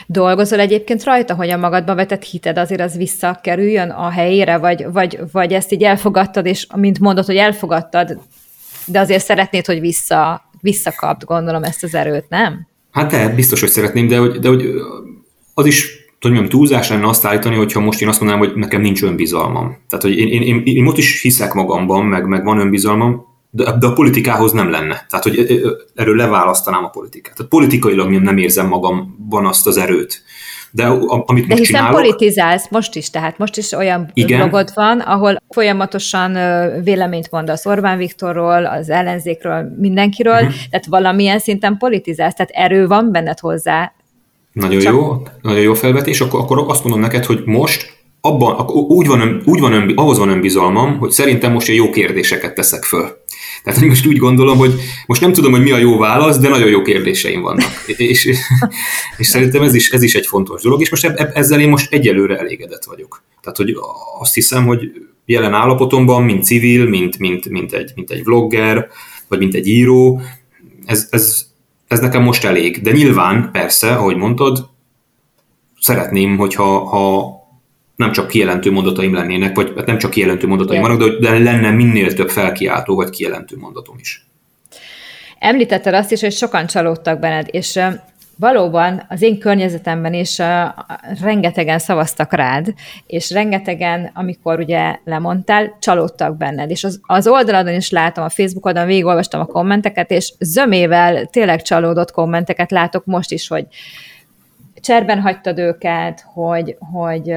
Dolgozol 0.07 0.59
egyébként 0.59 1.03
rajta, 1.03 1.35
hogy 1.35 1.49
a 1.49 1.57
magadba 1.57 1.95
vetett 1.95 2.23
hited 2.23 2.57
azért 2.57 2.81
az 2.81 2.97
visszakerüljön 2.97 3.89
a 3.89 4.09
helyére, 4.09 4.57
vagy, 4.57 4.85
vagy, 4.91 5.19
vagy 5.31 5.53
ezt 5.53 5.71
így 5.71 5.83
elfogadtad, 5.83 6.45
és 6.45 6.67
mint 6.75 6.99
mondod, 6.99 7.25
hogy 7.25 7.35
elfogadtad, 7.35 8.17
de 8.85 8.99
azért 8.99 9.23
szeretnéd, 9.23 9.65
hogy 9.65 9.79
vissza, 9.79 10.49
visszakapd, 10.61 11.23
gondolom 11.23 11.63
ezt 11.63 11.83
az 11.83 11.95
erőt, 11.95 12.29
nem? 12.29 12.67
Hát 12.91 13.11
de, 13.11 13.29
biztos, 13.29 13.59
hogy 13.59 13.69
szeretném, 13.69 14.07
de 14.07 14.17
hogy, 14.17 14.39
de 14.39 14.47
hogy 14.47 14.69
az 15.53 15.65
is 15.65 16.01
hogy 16.23 16.31
mondjam, 16.31 16.59
túlzás 16.59 16.89
lenne 16.89 17.07
azt 17.07 17.25
állítani, 17.25 17.55
hogyha 17.55 17.79
most 17.79 18.01
én 18.01 18.07
azt 18.07 18.19
mondanám, 18.19 18.47
hogy 18.47 18.55
nekem 18.55 18.81
nincs 18.81 19.03
önbizalmam. 19.03 19.77
Tehát, 19.89 20.05
hogy 20.05 20.17
én, 20.17 20.27
én, 20.27 20.41
én, 20.41 20.61
én 20.65 20.83
most 20.83 20.97
is 20.97 21.21
hiszek 21.21 21.53
magamban, 21.53 22.05
meg, 22.05 22.27
meg 22.27 22.43
van 22.43 22.59
önbizalmam, 22.59 23.25
de, 23.49 23.77
de 23.79 23.87
a 23.87 23.93
politikához 23.93 24.51
nem 24.51 24.69
lenne. 24.69 25.05
Tehát, 25.09 25.23
hogy 25.23 25.61
erről 25.95 26.15
leválasztanám 26.15 26.83
a 26.83 26.89
politikát. 26.89 27.35
Tehát 27.35 27.51
politikailag 27.51 28.11
nem 28.11 28.37
érzem 28.37 28.67
magamban 28.67 29.45
azt 29.45 29.67
az 29.67 29.77
erőt. 29.77 30.23
De 30.71 30.85
amit 30.85 31.47
De 31.47 31.55
most 31.55 31.59
hiszen 31.59 31.65
csinálok, 31.65 32.01
politizálsz 32.01 32.69
most 32.69 32.95
is, 32.95 33.09
tehát 33.09 33.37
most 33.37 33.57
is 33.57 33.71
olyan 33.71 34.09
igen. 34.13 34.39
blogod 34.39 34.71
van, 34.73 34.99
ahol 34.99 35.41
folyamatosan 35.49 36.33
véleményt 36.83 37.31
mondasz 37.31 37.65
Orbán 37.65 37.97
Viktorról, 37.97 38.65
az 38.65 38.89
ellenzékről, 38.89 39.73
mindenkiről, 39.77 40.33
uh-huh. 40.33 40.53
tehát 40.69 40.85
valamilyen 40.85 41.39
szinten 41.39 41.77
politizálsz, 41.77 42.33
tehát 42.33 42.51
erő 42.51 42.87
van 42.87 43.11
benned 43.11 43.39
hozzá. 43.39 43.93
Nagyon 44.53 44.79
Csak... 44.79 44.93
jó, 44.93 45.27
nagyon 45.41 45.61
jó 45.61 45.73
felvetés, 45.73 46.21
akkor, 46.21 46.39
akkor 46.39 46.63
azt 46.67 46.83
mondom 46.83 47.01
neked, 47.01 47.25
hogy 47.25 47.41
most 47.45 48.01
abban, 48.21 48.67
úgy 48.69 49.07
van, 49.07 49.41
úgy 49.45 49.59
van 49.59 49.73
ön, 49.73 49.93
ahhoz 49.95 50.17
van 50.17 50.29
önbizalmam, 50.29 50.97
hogy 50.97 51.11
szerintem 51.11 51.51
most 51.51 51.67
jó 51.67 51.89
kérdéseket 51.89 52.55
teszek 52.55 52.83
föl. 52.83 53.21
Tehát 53.63 53.79
hogy 53.79 53.87
most 53.87 54.05
úgy 54.05 54.17
gondolom, 54.17 54.57
hogy 54.57 54.73
most 55.05 55.21
nem 55.21 55.33
tudom, 55.33 55.51
hogy 55.51 55.61
mi 55.61 55.71
a 55.71 55.77
jó 55.77 55.97
válasz, 55.97 56.37
de 56.37 56.49
nagyon 56.49 56.69
jó 56.69 56.81
kérdéseim 56.81 57.41
vannak. 57.41 57.71
és, 57.97 58.25
és 59.17 59.27
szerintem 59.27 59.61
ez 59.61 59.73
is, 59.73 59.89
ez 59.89 60.03
is 60.03 60.15
egy 60.15 60.27
fontos 60.27 60.61
dolog, 60.61 60.81
és 60.81 60.89
most 60.89 61.05
eb, 61.05 61.29
ezzel 61.33 61.59
én 61.59 61.69
most 61.69 61.93
egyelőre 61.93 62.37
elégedett 62.37 62.83
vagyok. 62.83 63.23
Tehát, 63.41 63.57
hogy 63.57 63.75
azt 64.19 64.33
hiszem, 64.33 64.65
hogy 64.65 64.91
jelen 65.25 65.53
állapotomban, 65.53 66.23
mint 66.23 66.43
civil, 66.43 66.89
mint, 66.89 67.17
mint, 67.17 67.49
mint, 67.49 67.73
egy, 67.73 67.91
mint 67.95 68.11
egy 68.11 68.23
vlogger, 68.23 68.87
vagy 69.27 69.39
mint 69.39 69.53
egy 69.53 69.67
író, 69.67 70.21
ez, 70.85 71.07
ez, 71.11 71.45
ez 71.93 71.99
nekem 71.99 72.23
most 72.23 72.45
elég. 72.45 72.81
De 72.81 72.91
nyilván, 72.91 73.49
persze, 73.51 73.93
ahogy 73.93 74.15
mondtad, 74.15 74.69
szeretném, 75.79 76.37
hogyha 76.37 76.85
ha 76.85 77.31
nem 77.95 78.11
csak 78.11 78.27
kijelentő 78.27 78.71
mondataim 78.71 79.13
lennének, 79.13 79.55
vagy 79.55 79.73
hát 79.75 79.85
nem 79.85 79.97
csak 79.97 80.11
kijelentő 80.11 80.47
mondataim 80.47 80.81
vannak, 80.81 80.99
de, 80.99 81.29
de 81.29 81.39
lenne 81.39 81.71
minél 81.71 82.13
több 82.13 82.29
felkiáltó 82.29 82.95
vagy 82.95 83.09
kijelentő 83.09 83.57
mondatom 83.57 83.95
is. 83.99 84.25
Említetted 85.39 85.93
azt 85.93 86.11
is, 86.11 86.21
hogy 86.21 86.31
sokan 86.31 86.67
csalódtak 86.67 87.19
benned, 87.19 87.47
és 87.51 87.79
valóban 88.43 89.05
az 89.09 89.21
én 89.21 89.39
környezetemben 89.39 90.13
is 90.13 90.37
rengetegen 91.21 91.79
szavaztak 91.79 92.33
rád, 92.33 92.73
és 93.07 93.31
rengetegen, 93.31 94.11
amikor 94.13 94.59
ugye 94.59 94.95
lemondtál, 95.03 95.77
csalódtak 95.79 96.37
benned. 96.37 96.69
És 96.69 96.83
az, 96.83 96.99
az 97.01 97.27
oldaladon 97.27 97.73
is 97.73 97.89
látom, 97.89 98.23
a 98.23 98.29
Facebookodon 98.29 98.85
végigolvastam 98.85 99.39
a 99.39 99.45
kommenteket, 99.45 100.11
és 100.11 100.33
zömével 100.39 101.25
tényleg 101.25 101.61
csalódott 101.61 102.11
kommenteket 102.11 102.71
látok 102.71 103.05
most 103.05 103.31
is, 103.31 103.47
hogy 103.47 103.65
cserben 104.75 105.21
hagytad 105.21 105.57
őket, 105.57 106.25
hogy, 106.33 106.77
hogy 106.91 107.33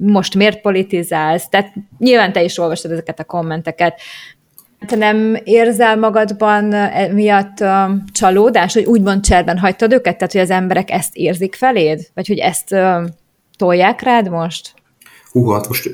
most 0.00 0.34
miért 0.34 0.60
politizálsz, 0.60 1.48
tehát 1.48 1.72
nyilván 1.98 2.32
te 2.32 2.42
is 2.42 2.58
olvastad 2.58 2.90
ezeket 2.90 3.20
a 3.20 3.24
kommenteket, 3.24 4.00
te 4.86 4.96
nem 4.96 5.36
érzel 5.44 5.96
magadban 5.96 6.74
miatt 7.14 7.60
uh, 7.60 7.90
csalódás, 8.12 8.74
hogy 8.74 8.84
úgymond 8.84 9.24
cserben 9.24 9.58
hagytad 9.58 9.92
őket, 9.92 10.16
tehát 10.16 10.32
hogy 10.32 10.40
az 10.40 10.50
emberek 10.50 10.90
ezt 10.90 11.16
érzik 11.16 11.54
feléd, 11.54 12.00
vagy 12.14 12.26
hogy 12.26 12.38
ezt 12.38 12.72
uh, 12.72 13.08
tolják 13.56 14.02
rád 14.02 14.30
most? 14.30 14.74
Hú, 15.30 15.48
hát 15.48 15.68
most 15.68 15.90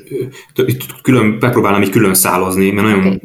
itt 0.55 1.01
külön, 1.01 1.25
megpróbálnám 1.25 1.81
így 1.81 1.89
külön 1.89 2.13
szálozni, 2.13 2.71
mert 2.71 2.87
nagyon 2.87 3.05
okay. 3.05 3.21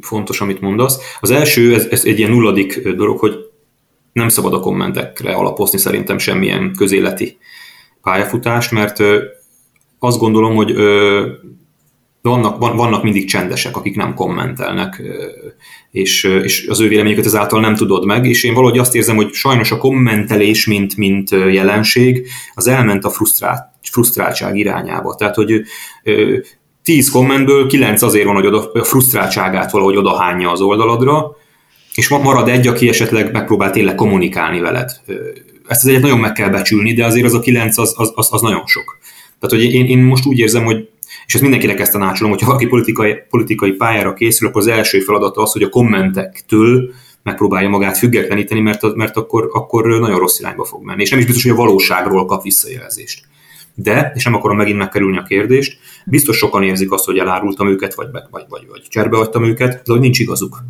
fontos, 0.00 0.40
amit 0.40 0.60
mondasz. 0.60 0.98
Az 1.20 1.30
első, 1.30 1.74
ez, 1.74 1.86
ez 1.90 2.04
egy 2.04 2.18
ilyen 2.18 2.30
nulladik 2.30 2.88
dolog, 2.88 3.18
hogy 3.18 3.34
nem 4.12 4.28
szabad 4.28 4.54
a 4.54 4.60
kommentekre 4.60 5.32
alapozni 5.32 5.78
szerintem 5.78 6.18
semmilyen 6.18 6.72
közéleti 6.76 7.38
pályafutást, 8.02 8.70
mert 8.70 8.98
azt 9.98 10.18
gondolom, 10.18 10.54
hogy 10.54 10.74
vannak, 12.22 12.58
vannak 12.58 13.02
mindig 13.02 13.28
csendesek, 13.28 13.76
akik 13.76 13.96
nem 13.96 14.14
kommentelnek, 14.14 15.02
és, 15.90 16.24
és 16.42 16.66
az 16.68 16.80
ő 16.80 16.88
véleményüket 16.88 17.26
ezáltal 17.26 17.60
nem 17.60 17.74
tudod 17.74 18.04
meg, 18.04 18.26
és 18.26 18.44
én 18.44 18.54
valahogy 18.54 18.78
azt 18.78 18.94
érzem, 18.94 19.16
hogy 19.16 19.32
sajnos 19.32 19.70
a 19.70 19.78
kommentelés, 19.78 20.66
mint, 20.66 20.96
mint 20.96 21.30
jelenség, 21.30 22.26
az 22.54 22.68
elment 22.68 23.04
a 23.04 23.10
frusztrált, 23.10 23.62
frusztráltság 23.90 24.56
irányába. 24.56 25.14
Tehát, 25.14 25.34
hogy 25.34 25.62
tíz 26.82 27.10
kommentből 27.10 27.66
kilenc 27.66 28.02
azért 28.02 28.24
van, 28.24 28.34
hogy 28.34 28.46
oda, 28.46 28.70
a 28.72 28.84
frusztráltságát 28.84 29.70
valahogy 29.70 29.96
odahányja 29.96 30.50
az 30.50 30.60
oldaladra, 30.60 31.36
és 31.94 32.08
marad 32.08 32.48
egy, 32.48 32.66
aki 32.66 32.88
esetleg 32.88 33.32
megpróbál 33.32 33.70
tényleg 33.70 33.94
kommunikálni 33.94 34.60
veled. 34.60 34.90
Ezt 35.66 35.82
az 35.82 35.86
egyet 35.86 36.02
nagyon 36.02 36.18
meg 36.18 36.32
kell 36.32 36.48
becsülni, 36.48 36.92
de 36.92 37.04
azért 37.04 37.24
az 37.24 37.34
a 37.34 37.40
kilenc 37.40 37.78
az, 37.78 37.94
az, 37.96 38.12
az, 38.14 38.28
az 38.30 38.40
nagyon 38.40 38.66
sok. 38.66 38.98
Tehát, 39.40 39.64
hogy 39.64 39.74
én, 39.74 39.86
én 39.86 39.98
most 39.98 40.26
úgy 40.26 40.38
érzem, 40.38 40.64
hogy 40.64 40.88
és 41.30 41.36
ezt 41.36 41.44
mindenkinek 41.44 41.80
ezt 41.80 41.92
tanácsolom, 41.92 42.30
hogyha 42.30 42.46
valaki 42.46 42.66
politikai, 42.66 43.14
politikai 43.28 43.72
pályára 43.72 44.14
készül, 44.14 44.48
akkor 44.48 44.60
az 44.60 44.66
első 44.66 45.00
feladata 45.00 45.42
az, 45.42 45.52
hogy 45.52 45.62
a 45.62 45.68
kommentektől 45.68 46.90
megpróbálja 47.22 47.68
magát 47.68 47.98
függetleníteni, 47.98 48.60
mert, 48.60 48.94
mert 48.94 49.16
akkor, 49.16 49.50
akkor 49.52 49.86
nagyon 49.86 50.18
rossz 50.18 50.38
irányba 50.38 50.64
fog 50.64 50.84
menni. 50.84 51.02
És 51.02 51.10
nem 51.10 51.18
is 51.18 51.24
biztos, 51.24 51.42
hogy 51.42 51.52
a 51.52 51.56
valóságról 51.56 52.24
kap 52.24 52.42
visszajelzést. 52.42 53.24
De, 53.74 54.12
és 54.14 54.24
nem 54.24 54.34
akarom 54.34 54.56
megint 54.56 54.78
megkerülni 54.78 55.18
a 55.18 55.22
kérdést, 55.22 55.78
biztos 56.06 56.36
sokan 56.36 56.62
érzik 56.62 56.92
azt, 56.92 57.04
hogy 57.04 57.18
elárultam 57.18 57.68
őket, 57.68 57.94
vagy, 57.94 58.08
vagy, 58.30 58.44
vagy, 58.48 58.66
vagy 58.68 58.82
cserbe 58.88 59.16
hagytam 59.16 59.44
őket, 59.44 59.82
de 59.84 59.92
hogy 59.92 60.00
nincs 60.00 60.18
igazuk. 60.18 60.64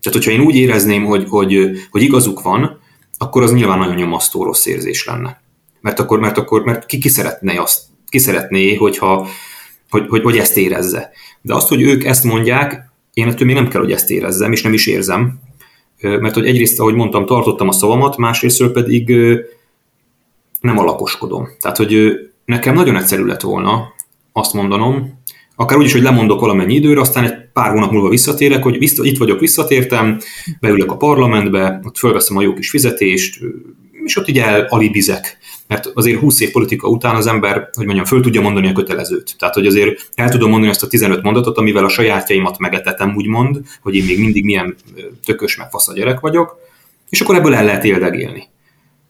Tehát, 0.00 0.18
hogyha 0.18 0.30
én 0.30 0.46
úgy 0.46 0.56
érezném, 0.56 1.04
hogy, 1.04 1.24
hogy, 1.28 1.70
hogy 1.90 2.02
igazuk 2.02 2.42
van, 2.42 2.78
akkor 3.18 3.42
az 3.42 3.52
nyilván 3.52 3.78
nagyon 3.78 3.94
nyomasztó 3.94 4.44
rossz 4.44 4.66
érzés 4.66 5.04
lenne. 5.04 5.42
Mert 5.80 5.98
akkor, 5.98 6.18
mert 6.18 6.38
akkor, 6.38 6.64
mert 6.64 6.86
ki, 6.86 6.98
ki 6.98 7.08
szeretné 7.08 7.56
azt, 7.56 7.82
ki 8.08 8.18
szeretné, 8.18 8.74
hogyha, 8.74 9.28
hogy, 9.94 10.08
hogy, 10.08 10.22
hogy 10.22 10.36
ezt 10.36 10.56
érezze. 10.56 11.10
De 11.40 11.54
azt, 11.54 11.68
hogy 11.68 11.82
ők 11.82 12.04
ezt 12.04 12.24
mondják, 12.24 12.90
én 13.12 13.28
ettől 13.28 13.46
még 13.46 13.56
nem 13.56 13.68
kell, 13.68 13.80
hogy 13.80 13.92
ezt 13.92 14.10
érezzem, 14.10 14.52
és 14.52 14.62
nem 14.62 14.72
is 14.72 14.86
érzem. 14.86 15.40
Mert 16.00 16.34
hogy 16.34 16.46
egyrészt, 16.46 16.80
ahogy 16.80 16.94
mondtam, 16.94 17.26
tartottam 17.26 17.68
a 17.68 17.72
szavamat, 17.72 18.16
másrésztről 18.16 18.72
pedig 18.72 19.16
nem 20.60 20.78
alakoskodom. 20.78 21.48
Tehát, 21.60 21.76
hogy 21.76 22.12
nekem 22.44 22.74
nagyon 22.74 22.96
egyszerű 22.96 23.24
lett 23.24 23.40
volna 23.40 23.92
azt 24.32 24.52
mondanom, 24.52 25.22
akár 25.56 25.78
úgy 25.78 25.84
is, 25.84 25.92
hogy 25.92 26.02
lemondok 26.02 26.40
valamennyi 26.40 26.74
időre, 26.74 27.00
aztán 27.00 27.24
egy 27.24 27.34
pár 27.52 27.70
hónap 27.70 27.90
múlva 27.90 28.08
visszatérek, 28.08 28.62
hogy 28.62 28.82
itt 28.82 29.18
vagyok, 29.18 29.40
visszatértem, 29.40 30.18
beülök 30.60 30.90
a 30.90 30.96
parlamentbe, 30.96 31.80
ott 31.84 31.98
fölveszem 31.98 32.36
a 32.36 32.42
jó 32.42 32.54
kis 32.54 32.70
fizetést, 32.70 33.40
és 34.04 34.16
ott 34.16 34.28
így 34.28 34.42
alibizek. 34.68 35.38
Mert 35.66 35.86
azért 35.94 36.20
20 36.20 36.40
év 36.40 36.50
politika 36.50 36.88
után 36.88 37.14
az 37.14 37.26
ember, 37.26 37.68
hogy 37.72 37.84
mondjam, 37.84 38.06
föl 38.06 38.22
tudja 38.22 38.40
mondani 38.40 38.68
a 38.68 38.72
kötelezőt. 38.72 39.34
Tehát, 39.38 39.54
hogy 39.54 39.66
azért 39.66 40.10
el 40.14 40.28
tudom 40.28 40.50
mondani 40.50 40.70
azt 40.70 40.82
a 40.82 40.86
15 40.86 41.22
mondatot, 41.22 41.58
amivel 41.58 41.84
a 41.84 41.88
sajátjaimat 41.88 42.58
megetetem, 42.58 43.14
úgymond, 43.16 43.60
hogy 43.82 43.94
én 43.94 44.04
még 44.04 44.18
mindig 44.18 44.44
milyen 44.44 44.76
tökös 45.24 45.56
meg 45.56 45.70
fasz 45.70 45.88
a 45.88 45.92
gyerek 45.92 46.20
vagyok, 46.20 46.56
és 47.08 47.20
akkor 47.20 47.34
ebből 47.34 47.54
el 47.54 47.64
lehet 47.64 47.84
éldegélni. 47.84 48.44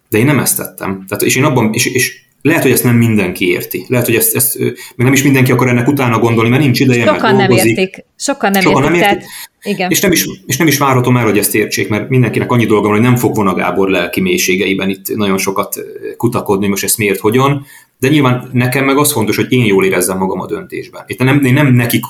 De 0.09 0.19
én 0.19 0.25
nem 0.25 0.39
ezt 0.39 0.57
tettem. 0.57 1.05
Tehát, 1.09 1.25
és 1.25 1.37
én 1.37 1.45
abban, 1.45 1.73
és, 1.73 1.87
és 1.87 2.24
lehet, 2.45 2.63
hogy 2.63 2.71
ezt 2.71 2.85
nem 2.85 2.97
mindenki 2.97 3.49
érti. 3.49 3.85
Lehet, 3.89 4.07
hogy 4.07 4.15
ezt, 4.15 4.35
ezt 4.35 4.59
meg 4.59 4.77
nem 4.97 5.13
is 5.13 5.23
mindenki 5.23 5.53
akar 5.53 5.69
ennek 5.69 5.89
utána 5.89 6.19
gondolni, 6.19 6.51
mert 6.51 6.63
nincs 6.63 6.81
ideje, 6.81 7.07
Sokan 7.07 7.37
nem 7.37 7.51
értik. 7.51 8.05
Sokan 8.17 8.51
nem 8.51 8.61
Sokan 8.61 8.83
értik. 8.83 9.01
Nem 9.01 9.11
értik. 9.11 9.19
Tehát, 9.19 9.33
igen. 9.63 9.91
És, 9.91 10.01
nem 10.01 10.13
is, 10.13 10.27
és 10.47 10.57
nem 10.57 10.67
is 10.67 10.79
várhatom 10.79 11.17
el, 11.17 11.25
hogy 11.25 11.39
ezt 11.39 11.55
értsék, 11.55 11.89
mert 11.89 12.09
mindenkinek 12.09 12.53
annyi 12.53 12.67
dolga 12.67 12.89
van, 12.89 12.97
hogy 12.97 13.07
nem 13.07 13.17
fog 13.17 13.35
Vona 13.35 13.55
Gábor 13.55 13.89
lelki 13.89 14.21
mélységeiben 14.21 14.89
itt 14.89 15.17
nagyon 15.17 15.39
sokat 15.39 15.77
kutakodni, 16.17 16.67
most 16.67 16.85
ezt 16.85 16.99
miért, 16.99 17.21
hogyan. 17.21 17.67
De 17.99 18.09
nyilván 18.09 18.49
nekem 18.53 18.85
meg 18.85 18.97
az 18.97 19.13
fontos, 19.13 19.37
hogy 19.37 19.53
én 19.53 19.65
jól 19.65 19.85
érezzem 19.85 20.19
magam 20.19 20.41
a 20.41 20.47
döntésben. 20.47 21.05
Itt 21.07 21.19
nem, 21.19 21.45
én 21.45 21.53
nem 21.53 21.75
nekik 21.75 22.05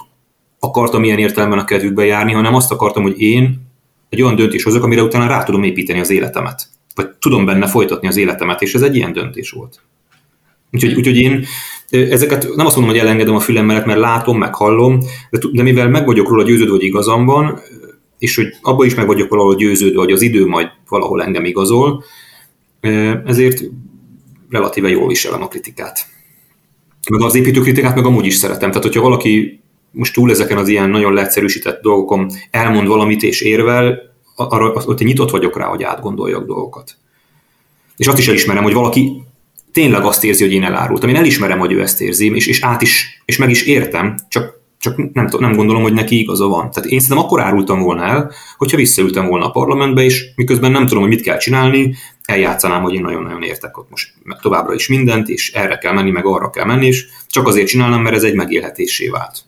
akartam 0.58 1.04
ilyen 1.04 1.18
értelemben 1.18 1.58
a 1.58 1.64
kedvükbe 1.64 2.04
járni, 2.04 2.32
hanem 2.32 2.54
azt 2.54 2.72
akartam, 2.72 3.02
hogy 3.02 3.20
én 3.20 3.60
egy 4.08 4.22
olyan 4.22 4.36
döntés 4.36 4.62
hozok, 4.62 4.84
amire 4.84 5.02
utána 5.02 5.26
rá 5.26 5.42
tudom 5.42 5.62
építeni 5.62 6.00
az 6.00 6.10
életemet. 6.10 6.68
Vagy 6.94 7.08
tudom 7.20 7.44
benne 7.44 7.66
folytatni 7.66 8.08
az 8.08 8.16
életemet, 8.16 8.62
és 8.62 8.74
ez 8.74 8.82
egy 8.82 8.96
ilyen 8.96 9.12
döntés 9.12 9.50
volt. 9.50 9.80
Úgyhogy, 10.74 10.94
úgyhogy 10.94 11.16
én 11.16 11.44
ezeket 11.90 12.54
nem 12.54 12.66
azt 12.66 12.76
mondom, 12.76 12.94
hogy 12.94 13.02
elengedem 13.04 13.34
a 13.34 13.40
fülem 13.40 13.66
mellett, 13.66 13.84
mert 13.84 13.98
látom, 13.98 14.38
meg 14.38 14.54
hallom, 14.54 14.98
de, 15.30 15.38
de 15.52 15.62
mivel 15.62 15.88
meg 15.88 16.06
vagyok 16.06 16.28
róla 16.28 16.42
győződve, 16.42 16.72
hogy 16.72 16.82
igazam 16.82 17.24
van, 17.24 17.60
és 18.18 18.36
hogy 18.36 18.46
abban 18.62 18.86
is 18.86 18.94
meg 18.94 19.06
vagyok 19.06 19.28
valahol 19.28 19.54
győződve, 19.54 19.98
hogy 19.98 20.12
az 20.12 20.22
idő 20.22 20.46
majd 20.46 20.68
valahol 20.88 21.22
engem 21.22 21.44
igazol, 21.44 22.04
ezért 23.24 23.62
relatíve 24.50 24.88
jól 24.88 25.08
viselem 25.08 25.42
a 25.42 25.48
kritikát. 25.48 26.06
Meg 27.10 27.22
az 27.22 27.34
építőkritikát 27.34 27.94
meg 27.94 28.04
amúgy 28.04 28.26
is 28.26 28.34
szeretem. 28.34 28.68
Tehát, 28.68 28.84
hogyha 28.84 29.00
valaki 29.00 29.60
most 29.90 30.14
túl 30.14 30.30
ezeken 30.30 30.58
az 30.58 30.68
ilyen 30.68 30.90
nagyon 30.90 31.12
leegyszerűsített 31.12 31.82
dolgokon 31.82 32.30
elmond 32.50 32.86
valamit 32.86 33.22
és 33.22 33.40
érvel, 33.40 33.98
arra 34.36 34.72
ott 34.72 34.98
nyitott 34.98 35.30
vagyok 35.30 35.58
rá, 35.58 35.66
hogy 35.66 35.82
átgondoljak 35.82 36.46
dolgokat. 36.46 36.96
És 37.96 38.06
azt 38.06 38.18
is 38.18 38.28
elismerem, 38.28 38.62
hogy 38.62 38.72
valaki 38.72 39.24
tényleg 39.74 40.02
azt 40.02 40.24
érzi, 40.24 40.42
hogy 40.42 40.52
én 40.52 40.64
elárultam. 40.64 41.08
Én 41.08 41.16
elismerem, 41.16 41.58
hogy 41.58 41.72
ő 41.72 41.80
ezt 41.80 42.00
érzi, 42.00 42.34
és, 42.34 42.46
és 42.46 42.62
át 42.62 42.82
is, 42.82 43.22
és 43.24 43.36
meg 43.36 43.50
is 43.50 43.62
értem, 43.62 44.16
csak, 44.28 44.60
csak 44.78 45.12
nem, 45.12 45.28
nem 45.38 45.52
gondolom, 45.52 45.82
hogy 45.82 45.92
neki 45.92 46.18
igaza 46.18 46.46
van. 46.46 46.70
Tehát 46.70 46.90
én 46.90 47.00
szerintem 47.00 47.24
akkor 47.24 47.40
árultam 47.40 47.80
volna 47.80 48.04
el, 48.04 48.30
hogyha 48.56 48.76
visszaültem 48.76 49.26
volna 49.26 49.46
a 49.46 49.50
parlamentbe, 49.50 50.02
és 50.02 50.24
miközben 50.36 50.70
nem 50.70 50.86
tudom, 50.86 51.02
hogy 51.02 51.12
mit 51.12 51.22
kell 51.22 51.36
csinálni, 51.36 51.94
eljátszanám, 52.24 52.82
hogy 52.82 52.94
én 52.94 53.00
nagyon-nagyon 53.00 53.42
értek 53.42 53.78
ott 53.78 53.90
most 53.90 54.12
meg 54.22 54.38
továbbra 54.40 54.74
is 54.74 54.88
mindent, 54.88 55.28
és 55.28 55.52
erre 55.52 55.78
kell 55.78 55.92
menni, 55.92 56.10
meg 56.10 56.26
arra 56.26 56.50
kell 56.50 56.64
menni, 56.64 56.86
és 56.86 57.06
csak 57.28 57.48
azért 57.48 57.66
csinálnám, 57.66 58.02
mert 58.02 58.16
ez 58.16 58.22
egy 58.22 58.34
megélhetésé 58.34 59.08
vált. 59.08 59.38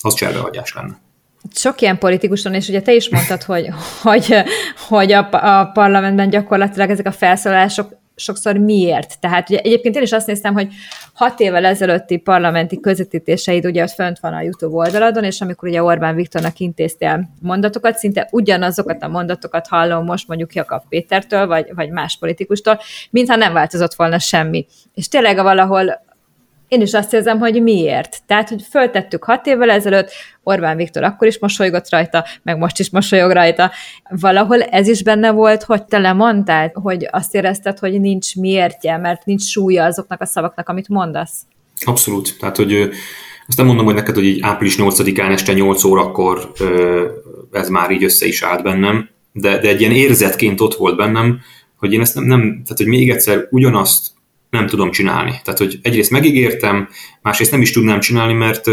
Az 0.00 0.14
cserbehagyás 0.14 0.74
lenne. 0.74 1.00
Sok 1.54 1.80
ilyen 1.80 1.98
politikus 1.98 2.42
van, 2.42 2.54
és 2.54 2.68
ugye 2.68 2.82
te 2.82 2.94
is 2.94 3.08
mondtad, 3.08 3.42
hogy, 3.42 3.68
hogy, 4.02 4.34
hogy 4.88 5.12
a, 5.12 5.28
a 5.30 5.64
parlamentben 5.64 6.30
gyakorlatilag 6.30 6.90
ezek 6.90 7.06
a 7.06 7.12
felszólások 7.12 7.99
sokszor 8.20 8.56
miért. 8.56 9.20
Tehát 9.20 9.50
ugye 9.50 9.58
egyébként 9.58 9.96
én 9.96 10.02
is 10.02 10.12
azt 10.12 10.26
néztem, 10.26 10.54
hogy 10.54 10.68
hat 11.12 11.40
évvel 11.40 11.64
ezelőtti 11.64 12.16
parlamenti 12.16 12.80
közvetítéseid 12.80 13.64
ugye 13.64 13.82
ott 13.82 13.90
fönt 13.90 14.18
van 14.18 14.34
a 14.34 14.40
YouTube 14.40 14.76
oldaladon, 14.76 15.24
és 15.24 15.40
amikor 15.40 15.68
ugye 15.68 15.82
Orbán 15.82 16.14
Viktornak 16.14 16.58
intéztél 16.58 17.30
mondatokat, 17.40 17.98
szinte 17.98 18.28
ugyanazokat 18.30 19.02
a 19.02 19.08
mondatokat 19.08 19.66
hallom 19.66 20.04
most 20.04 20.28
mondjuk 20.28 20.54
Jakab 20.54 20.82
Pétertől, 20.88 21.46
vagy, 21.46 21.74
vagy 21.74 21.90
más 21.90 22.16
politikustól, 22.18 22.80
mintha 23.10 23.36
nem 23.36 23.52
változott 23.52 23.94
volna 23.94 24.18
semmi. 24.18 24.66
És 24.94 25.08
tényleg 25.08 25.42
valahol 25.42 26.08
én 26.70 26.80
is 26.80 26.92
azt 26.92 27.12
érzem, 27.12 27.38
hogy 27.38 27.62
miért. 27.62 28.18
Tehát, 28.26 28.48
hogy 28.48 28.62
föltettük 28.70 29.24
hat 29.24 29.46
évvel 29.46 29.70
ezelőtt, 29.70 30.10
Orbán 30.42 30.76
Viktor 30.76 31.02
akkor 31.02 31.28
is 31.28 31.38
mosolygott 31.38 31.90
rajta, 31.90 32.24
meg 32.42 32.58
most 32.58 32.78
is 32.78 32.90
mosolyog 32.90 33.30
rajta. 33.30 33.70
Valahol 34.10 34.62
ez 34.62 34.88
is 34.88 35.02
benne 35.02 35.30
volt, 35.30 35.62
hogy 35.62 35.84
te 35.84 35.98
lemondtál, 35.98 36.70
hogy 36.74 37.08
azt 37.10 37.34
érezted, 37.34 37.78
hogy 37.78 38.00
nincs 38.00 38.36
miértje, 38.36 38.96
mert 38.96 39.24
nincs 39.24 39.42
súlya 39.42 39.84
azoknak 39.84 40.20
a 40.20 40.26
szavaknak, 40.26 40.68
amit 40.68 40.88
mondasz. 40.88 41.32
Abszolút. 41.84 42.36
Tehát, 42.38 42.56
hogy 42.56 42.88
azt 43.46 43.56
nem 43.56 43.66
mondom, 43.66 43.84
hogy 43.84 43.94
neked, 43.94 44.14
hogy 44.14 44.24
így 44.24 44.38
április 44.42 44.76
8-án 44.78 45.30
este 45.30 45.52
8 45.52 45.84
órakor 45.84 46.52
ez 47.52 47.68
már 47.68 47.90
így 47.90 48.04
össze 48.04 48.26
is 48.26 48.42
állt 48.42 48.62
bennem, 48.62 49.08
de, 49.32 49.58
de 49.58 49.68
egy 49.68 49.80
ilyen 49.80 49.92
érzetként 49.92 50.60
ott 50.60 50.74
volt 50.74 50.96
bennem, 50.96 51.40
hogy 51.76 51.92
én 51.92 52.00
ezt 52.00 52.14
nem, 52.14 52.24
nem 52.24 52.40
tehát 52.40 52.76
hogy 52.76 52.86
még 52.86 53.10
egyszer 53.10 53.46
ugyanazt 53.50 54.18
nem 54.50 54.66
tudom 54.66 54.90
csinálni. 54.90 55.40
Tehát, 55.44 55.58
hogy 55.58 55.78
egyrészt 55.82 56.10
megígértem, 56.10 56.88
másrészt 57.22 57.50
nem 57.50 57.60
is 57.60 57.72
tudnám 57.72 58.00
csinálni, 58.00 58.32
mert, 58.32 58.70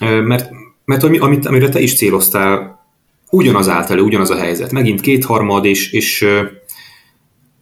mert, 0.00 0.50
mert 0.84 1.02
amit, 1.02 1.46
amire 1.46 1.68
te 1.68 1.80
is 1.80 1.96
céloztál, 1.96 2.84
ugyanaz 3.30 3.68
állt 3.68 3.90
elő, 3.90 4.02
ugyanaz 4.02 4.30
a 4.30 4.36
helyzet. 4.36 4.72
Megint 4.72 5.00
kétharmad, 5.00 5.64
és, 5.64 5.92
és 5.92 6.26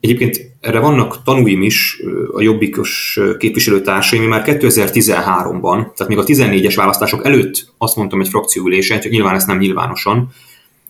egyébként 0.01 0.41
erre 0.61 0.79
vannak 0.79 1.23
tanúim 1.23 1.63
is, 1.63 2.03
a 2.33 2.43
jobbikos 2.43 3.19
képviselőtársaim, 3.39 4.23
már 4.23 4.43
2013-ban, 4.47 5.93
tehát 5.95 6.09
még 6.09 6.19
a 6.19 6.25
14-es 6.25 6.73
választások 6.77 7.25
előtt 7.25 7.73
azt 7.79 7.97
mondtam 7.97 8.21
egy 8.21 8.29
frakcióülésen, 8.29 9.01
csak 9.01 9.13
nyilván 9.13 9.35
ezt 9.35 9.47
nem 9.47 9.59
nyilvánosan, 9.59 10.29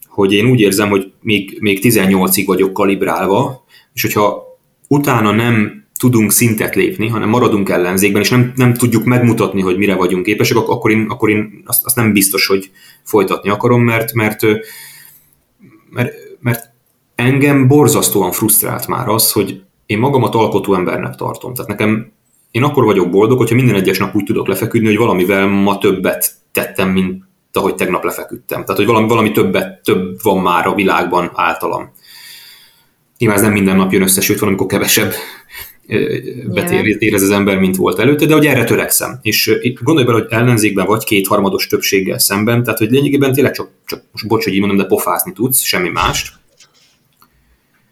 hogy 0.08 0.32
én 0.32 0.46
úgy 0.46 0.60
érzem, 0.60 0.88
hogy 0.88 1.12
még, 1.20 1.56
még 1.60 1.80
18-ig 1.82 2.42
vagyok 2.46 2.72
kalibrálva, 2.72 3.64
és 3.94 4.02
hogyha 4.02 4.51
utána 4.92 5.30
nem 5.30 5.84
tudunk 5.98 6.32
szintet 6.32 6.74
lépni, 6.74 7.08
hanem 7.08 7.28
maradunk 7.28 7.68
ellenzékben, 7.68 8.22
és 8.22 8.30
nem, 8.30 8.52
nem 8.56 8.74
tudjuk 8.74 9.04
megmutatni, 9.04 9.60
hogy 9.60 9.76
mire 9.76 9.94
vagyunk 9.94 10.24
képesek, 10.24 10.56
akkor 10.56 10.90
én, 10.90 11.06
akkor 11.08 11.30
én 11.30 11.62
azt, 11.66 11.84
azt 11.84 11.96
nem 11.96 12.12
biztos, 12.12 12.46
hogy 12.46 12.70
folytatni 13.02 13.50
akarom, 13.50 13.82
mert, 13.82 14.12
mert, 14.12 14.40
mert, 15.90 16.12
mert 16.40 16.70
engem 17.14 17.68
borzasztóan 17.68 18.32
frusztrált 18.32 18.86
már 18.86 19.08
az, 19.08 19.32
hogy 19.32 19.62
én 19.86 19.98
magamat 19.98 20.34
alkotó 20.34 20.74
embernek 20.74 21.14
tartom. 21.14 21.54
Tehát 21.54 21.70
nekem 21.70 22.12
én 22.50 22.62
akkor 22.62 22.84
vagyok 22.84 23.10
boldog, 23.10 23.38
hogyha 23.38 23.54
minden 23.54 23.74
egyes 23.74 23.98
nap 23.98 24.14
úgy 24.14 24.24
tudok 24.24 24.48
lefeküdni, 24.48 24.86
hogy 24.86 24.96
valamivel 24.96 25.46
ma 25.46 25.78
többet 25.78 26.32
tettem, 26.52 26.88
mint 26.88 27.22
ahogy 27.52 27.74
tegnap 27.74 28.04
lefeküdtem. 28.04 28.60
Tehát, 28.60 28.76
hogy 28.76 28.86
valami, 28.86 29.08
valami 29.08 29.30
többet, 29.30 29.82
több 29.82 30.22
van 30.22 30.42
már 30.42 30.66
a 30.66 30.74
világban 30.74 31.30
általam. 31.34 31.92
Nyilván 33.22 33.40
ez 33.40 33.46
nem 33.46 33.56
minden 33.56 33.76
nap 33.76 33.92
jön 33.92 34.02
össze, 34.02 34.20
sőt 34.20 34.38
van, 34.38 34.48
amikor 34.48 34.66
kevesebb 34.66 35.12
betér, 36.44 36.96
érez 36.98 37.22
az 37.22 37.30
ember, 37.30 37.58
mint 37.58 37.76
volt 37.76 37.98
előtte, 37.98 38.26
de 38.26 38.34
hogy 38.34 38.46
erre 38.46 38.64
törekszem. 38.64 39.18
És 39.22 39.58
itt 39.60 39.82
gondolj 39.82 40.06
bele, 40.06 40.18
hogy 40.18 40.26
ellenzékben 40.30 40.86
vagy 40.86 41.04
kétharmados 41.04 41.66
többséggel 41.66 42.18
szemben, 42.18 42.62
tehát 42.62 42.78
hogy 42.78 42.90
lényegében 42.90 43.32
tényleg 43.32 43.52
csak, 43.52 43.68
csak 43.86 44.02
most 44.12 44.26
bocs, 44.26 44.44
hogy 44.44 44.52
így 44.52 44.58
mondom, 44.58 44.78
de 44.78 44.84
pofázni 44.84 45.32
tudsz, 45.32 45.60
semmi 45.60 45.88
mást. 45.88 46.32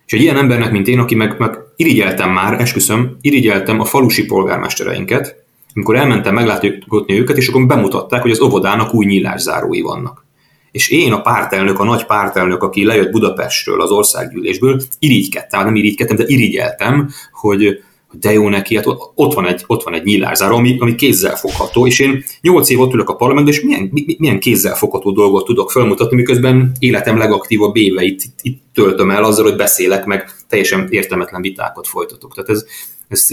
És 0.06 0.12
egy 0.12 0.22
ilyen 0.22 0.36
embernek, 0.36 0.72
mint 0.72 0.88
én, 0.88 0.98
aki 0.98 1.14
meg, 1.14 1.34
meg 1.38 1.58
irigyeltem 1.76 2.30
már, 2.30 2.60
esküszöm, 2.60 3.16
irigyeltem 3.20 3.80
a 3.80 3.84
falusi 3.84 4.24
polgármestereinket, 4.24 5.44
amikor 5.74 5.96
elmentem 5.96 6.34
meglátogatni 6.34 7.18
őket, 7.18 7.36
és 7.36 7.48
akkor 7.48 7.66
bemutatták, 7.66 8.22
hogy 8.22 8.30
az 8.30 8.40
óvodának 8.40 8.94
új 8.94 9.06
nyílászárói 9.06 9.80
vannak 9.80 10.28
és 10.72 10.88
én 10.88 11.12
a 11.12 11.20
pártelnök, 11.20 11.78
a 11.78 11.84
nagy 11.84 12.06
pártelnök, 12.06 12.62
aki 12.62 12.84
lejött 12.84 13.10
Budapestről, 13.10 13.80
az 13.80 13.90
országgyűlésből, 13.90 14.80
irigykedtem, 14.98 15.64
nem 15.64 15.76
irigykedtem, 15.76 16.16
de 16.16 16.24
irigyeltem, 16.26 17.10
hogy 17.32 17.82
de 18.12 18.32
jó 18.32 18.48
neki, 18.48 18.76
hát 18.76 18.86
ott 19.14 19.34
van 19.34 19.46
egy, 19.46 19.64
ott 19.66 19.82
van 19.82 19.94
egy 19.94 20.04
nyílárzáró, 20.04 20.56
ami, 20.56 20.76
ami 20.78 20.94
kézzel 20.94 21.36
fogható, 21.36 21.86
és 21.86 21.98
én 21.98 22.24
nyolc 22.40 22.70
év 22.70 22.80
ott 22.80 22.92
ülök 22.92 23.08
a 23.08 23.14
parlamentben, 23.14 23.54
és 23.54 23.60
milyen, 23.60 23.90
milyen 24.18 24.40
kézzel 24.40 24.74
fogható 24.74 25.10
dolgot 25.10 25.44
tudok 25.44 25.70
felmutatni, 25.70 26.16
miközben 26.16 26.72
életem 26.78 27.18
legaktívabb 27.18 27.76
éveit 27.76 28.22
itt, 28.24 28.38
itt 28.42 28.62
töltöm 28.74 29.10
el 29.10 29.24
azzal, 29.24 29.44
hogy 29.44 29.56
beszélek, 29.56 30.04
meg 30.04 30.30
teljesen 30.48 30.86
értelmetlen 30.90 31.42
vitákat 31.42 31.86
folytatok. 31.86 32.34
Tehát 32.34 32.50
ez, 32.50 32.64
ez, 33.08 33.28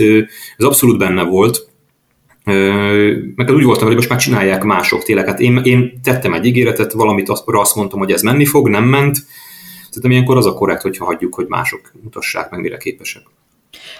ez 0.57 0.65
abszolút 0.65 0.97
benne 0.97 1.23
volt, 1.23 1.69
meg 3.35 3.49
úgy 3.49 3.63
voltam, 3.63 3.87
hogy 3.87 3.95
most 3.95 4.09
már 4.09 4.19
csinálják 4.19 4.63
mások 4.63 5.03
tényleg. 5.03 5.27
Hát 5.27 5.39
én, 5.39 5.61
én 5.63 6.01
tettem 6.03 6.33
egy 6.33 6.45
ígéretet, 6.45 6.91
valamit 6.91 7.29
azt, 7.29 7.43
azt 7.45 7.75
mondtam, 7.75 7.99
hogy 7.99 8.11
ez 8.11 8.21
menni 8.21 8.45
fog, 8.45 8.69
nem 8.69 8.83
ment. 8.83 9.17
Szerintem 9.85 10.11
ilyenkor 10.11 10.37
az 10.37 10.45
a 10.45 10.53
korrekt, 10.53 10.81
hogyha 10.81 11.05
hagyjuk, 11.05 11.35
hogy 11.35 11.45
mások 11.47 11.91
mutassák 12.03 12.49
meg, 12.49 12.59
mire 12.59 12.77
képesek. 12.77 13.23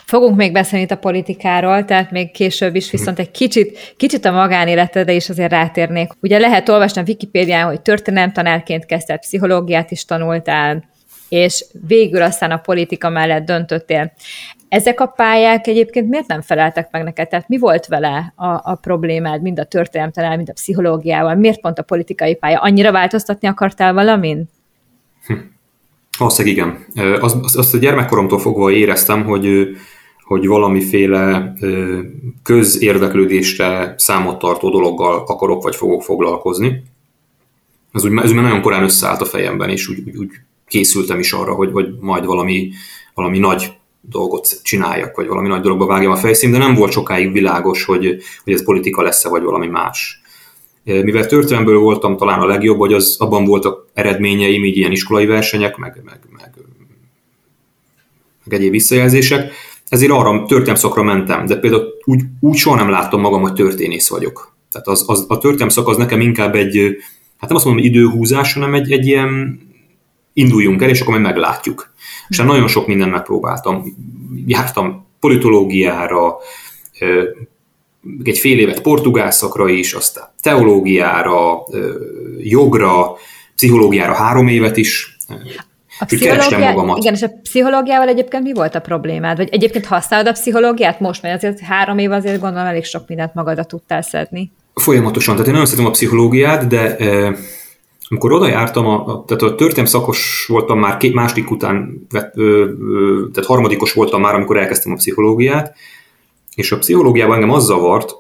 Fogunk 0.06 0.36
még 0.36 0.52
beszélni 0.52 0.86
itt 0.86 0.92
a 0.92 0.98
politikáról, 0.98 1.86
tehát 1.86 2.12
még 2.12 2.32
később 2.32 2.76
is, 2.76 2.92
viszont 2.92 3.20
egy 3.20 3.32
kicsit, 3.32 3.94
kicsit 3.98 4.26
a 4.26 4.32
magánéletedre 4.32 5.14
is 5.14 5.30
azért 5.30 5.52
rátérnék. 5.52 6.12
Ugye 6.22 6.38
lehet 6.40 6.70
olvasni 6.70 7.02
a 7.02 7.04
Wikipédián, 7.08 7.66
hogy 7.66 7.82
történelemtanárként 7.82 8.86
kezdett, 8.86 9.20
pszichológiát 9.20 9.92
is 9.92 10.06
tanultál, 10.06 10.90
és 11.30 11.66
végül 11.88 12.22
aztán 12.22 12.52
a 12.52 12.58
politika 12.58 13.10
mellett 13.10 13.46
döntöttél. 13.46 14.14
Ezek 14.70 15.00
a 15.00 15.06
pályák 15.06 15.68
egyébként 15.68 16.10
miért 16.10 16.28
nem 16.28 16.42
feleltek 16.42 16.88
meg 16.92 17.04
neked? 17.04 17.28
Tehát 17.28 17.48
mi 17.48 17.58
volt 17.58 17.86
vele 17.86 18.34
a, 18.36 18.46
a 18.48 18.78
problémád, 18.82 19.42
mind 19.42 19.60
a 19.60 19.66
történelemtanál, 19.66 20.36
mind 20.36 20.50
a 20.50 20.54
pszichológiával? 20.54 21.36
Miért 21.36 21.62
pont 21.62 21.80
a 21.80 21.84
politikai 21.84 22.36
pálya? 22.36 22.60
Annyira 22.60 22.92
változtatni 22.92 23.48
akartál 23.48 23.94
valamin? 23.94 24.50
Hm. 25.26 25.34
Valószínűleg 26.18 26.58
igen. 26.58 26.86
Azt, 27.20 27.58
azt 27.58 27.74
a 27.74 27.78
gyermekkoromtól 27.78 28.40
fogva 28.40 28.72
éreztem, 28.72 29.24
hogy, 29.24 29.68
hogy 30.24 30.48
valamiféle 30.48 31.54
közérdeklődésre 32.44 33.94
számot 33.98 34.40
tartó 34.40 34.70
dologgal 34.70 35.24
akarok 35.28 35.64
vagy 35.64 35.76
fogok 35.76 36.04
foglalkozni. 36.04 36.84
Ez 37.92 38.06
úgy, 38.06 38.18
ez 38.24 38.30
úgy 38.30 38.36
nagyon 38.36 38.62
korán 38.62 38.84
összeállt 38.84 39.22
a 39.22 39.26
fejemben, 39.26 39.70
és 39.70 39.88
úgy, 39.88 40.00
úgy, 40.06 40.18
úgy 40.18 40.32
készültem 40.68 41.20
is 41.20 41.34
arra, 41.34 41.54
hogy, 41.54 41.72
hogy 41.72 41.88
majd 42.00 42.26
valami, 42.26 42.72
valami 43.14 43.40
nagy 43.40 43.78
dolgot 44.02 44.60
csináljak, 44.64 45.16
vagy 45.16 45.28
valami 45.28 45.48
nagy 45.48 45.62
dologba 45.62 45.86
vágjam 45.86 46.12
a 46.12 46.16
fejszín, 46.16 46.52
de 46.52 46.58
nem 46.58 46.76
volt 46.76 46.92
sokáig 46.92 47.32
világos, 47.32 47.86
hogy, 47.86 48.18
hogy 48.44 48.54
ez 48.54 48.64
politika 48.64 49.02
lesz-e, 49.02 49.30
vagy 49.30 49.44
valami 49.44 49.68
más. 49.68 50.22
Mivel 50.84 51.26
történelemből 51.26 51.80
voltam 51.80 52.18
talán 52.18 52.40
a 52.40 52.46
legjobb, 52.46 52.78
hogy 52.78 52.94
az 52.94 53.16
abban 53.20 53.46
voltak 53.46 53.88
eredményeim, 53.94 54.66
így 54.66 54.78
ilyen 54.78 54.92
iskolai 54.92 55.26
versenyek, 55.26 55.78
meg, 55.78 56.02
meg, 56.06 56.20
meg, 56.38 56.54
meg 58.44 58.60
egyéb 58.60 58.72
visszajelzések, 58.72 59.52
ezért 59.90 60.12
arra 60.12 60.46
történelmszakra 60.46 61.04
mentem, 61.04 61.46
de 61.46 61.58
például 61.58 61.86
úgy, 62.04 62.22
úgy 62.40 62.56
soha 62.56 62.76
nem 62.76 62.90
láttam 62.90 63.22
magam, 63.22 63.42
hogy 63.42 63.54
történész 63.54 64.10
vagyok. 64.10 64.56
Tehát 64.72 64.88
az, 64.88 65.04
az, 65.08 65.26
a 65.28 65.38
történelmszak 65.38 65.88
az 65.88 65.98
nekem 65.98 66.22
inkább 66.22 66.56
egy, 66.56 66.98
hát 67.38 67.50
nem 67.50 67.56
azt 67.56 67.66
mondom, 67.66 67.84
időhúzás, 67.84 68.54
hanem 68.54 68.74
egy, 68.74 68.92
egy 68.92 69.08
ilyen 69.08 69.60
induljunk 70.38 70.82
el, 70.82 70.90
és 70.90 71.02
akkor 71.02 71.14
majd 71.20 71.26
meglátjuk. 71.26 71.94
És 72.28 72.38
hát 72.38 72.48
nagyon 72.48 72.68
sok 72.68 72.88
mindent 72.88 73.12
megpróbáltam. 73.12 73.84
Jártam 74.46 75.06
politológiára, 75.20 76.36
egy 78.24 78.38
fél 78.38 78.60
évet 78.60 78.82
portugál 78.82 79.32
szakra 79.32 79.70
is, 79.70 79.94
aztán 79.94 80.24
teológiára, 80.42 81.64
jogra, 82.38 83.16
pszichológiára 83.56 84.14
három 84.14 84.48
évet 84.48 84.78
is. 84.78 85.18
A 86.00 86.06
pszichológia, 86.06 86.58
magamat. 86.60 86.98
Igen, 86.98 87.14
és 87.14 87.22
a 87.22 87.30
pszichológiával 87.42 88.08
egyébként 88.08 88.44
mi 88.44 88.54
volt 88.54 88.76
a 88.76 88.80
problémád? 88.80 89.38
Vagy 89.38 89.50
egyébként 89.52 89.86
használod 89.86 90.28
a 90.28 90.32
pszichológiát 90.32 91.00
most? 91.00 91.22
Mert 91.22 91.36
azért 91.36 91.60
három 91.60 91.98
év 91.98 92.12
azért 92.12 92.40
gondolom 92.40 92.68
elég 92.68 92.84
sok 92.84 93.08
mindent 93.08 93.34
magadra 93.34 93.64
tudtál 93.64 94.02
szedni. 94.02 94.52
Folyamatosan. 94.74 95.34
Tehát 95.34 95.48
én 95.48 95.54
nagyon 95.54 95.68
szeretem 95.68 95.90
a 95.90 95.94
pszichológiát, 95.94 96.68
de 96.68 96.98
amikor 98.10 98.32
oda 98.32 98.48
jártam, 98.48 98.86
a, 98.86 99.24
tehát 99.28 99.44
a 99.44 99.56
történelem 99.56 99.86
szakos 99.86 100.46
voltam 100.48 100.80
már 100.80 100.98
két 100.98 101.14
második 101.14 101.52
után, 101.52 102.08
tehát 102.10 103.46
harmadikos 103.46 103.94
voltam 103.94 104.22
már, 104.22 104.36
amikor 104.36 104.58
elkezdtem 104.58 104.92
a 104.92 104.96
pszichológiát, 104.96 105.76
és 106.56 106.72
a 106.72 106.78
pszichológiában 106.78 107.36
engem 107.36 107.52
az 107.52 107.66
zavart, 107.66 108.16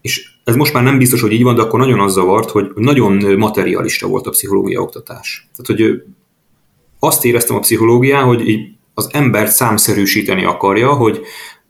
és 0.00 0.30
ez 0.44 0.54
most 0.54 0.72
már 0.72 0.82
nem 0.82 0.98
biztos, 0.98 1.20
hogy 1.20 1.32
így 1.32 1.42
van, 1.42 1.54
de 1.54 1.62
akkor 1.62 1.80
nagyon 1.80 2.00
az 2.00 2.12
zavart, 2.12 2.50
hogy 2.50 2.70
nagyon 2.74 3.36
materialista 3.36 4.06
volt 4.06 4.26
a 4.26 4.30
pszichológia 4.30 4.80
oktatás. 4.80 5.48
Tehát, 5.56 5.80
hogy 5.80 6.02
azt 6.98 7.24
éreztem 7.24 7.56
a 7.56 7.60
pszichológián, 7.60 8.24
hogy 8.24 8.48
így 8.48 8.68
az 8.94 9.08
embert 9.12 9.52
számszerűsíteni 9.52 10.44
akarja, 10.44 10.92
hogy 10.92 11.20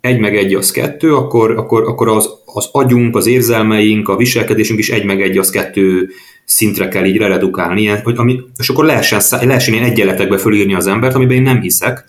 egy 0.01 0.19
meg 0.19 0.37
egy 0.37 0.55
az 0.55 0.71
kettő, 0.71 1.15
akkor, 1.15 1.51
akkor, 1.51 1.83
akkor 1.83 2.09
az, 2.09 2.31
az 2.45 2.69
agyunk, 2.73 3.17
az 3.17 3.27
érzelmeink, 3.27 4.09
a 4.09 4.17
viselkedésünk 4.17 4.79
is 4.79 4.91
egy 4.91 5.05
meg 5.05 5.23
egy 5.23 5.39
az 5.39 5.51
kettő 5.51 6.11
szintre 6.49 6.89
kell 6.89 7.05
így 7.05 7.17
redukálni, 7.17 7.87
hogy 7.87 8.15
ami, 8.17 8.41
és 8.57 8.69
akkor 8.69 8.85
lehessen, 8.85 9.21
lehessen 9.31 9.75
ilyen 9.75 9.91
egyenletekbe 9.91 10.39
fölírni 10.39 10.75
az 10.75 10.87
embert, 10.87 11.15
amiben 11.15 11.37
én 11.37 11.43
nem 11.43 11.61
hiszek, 11.61 12.05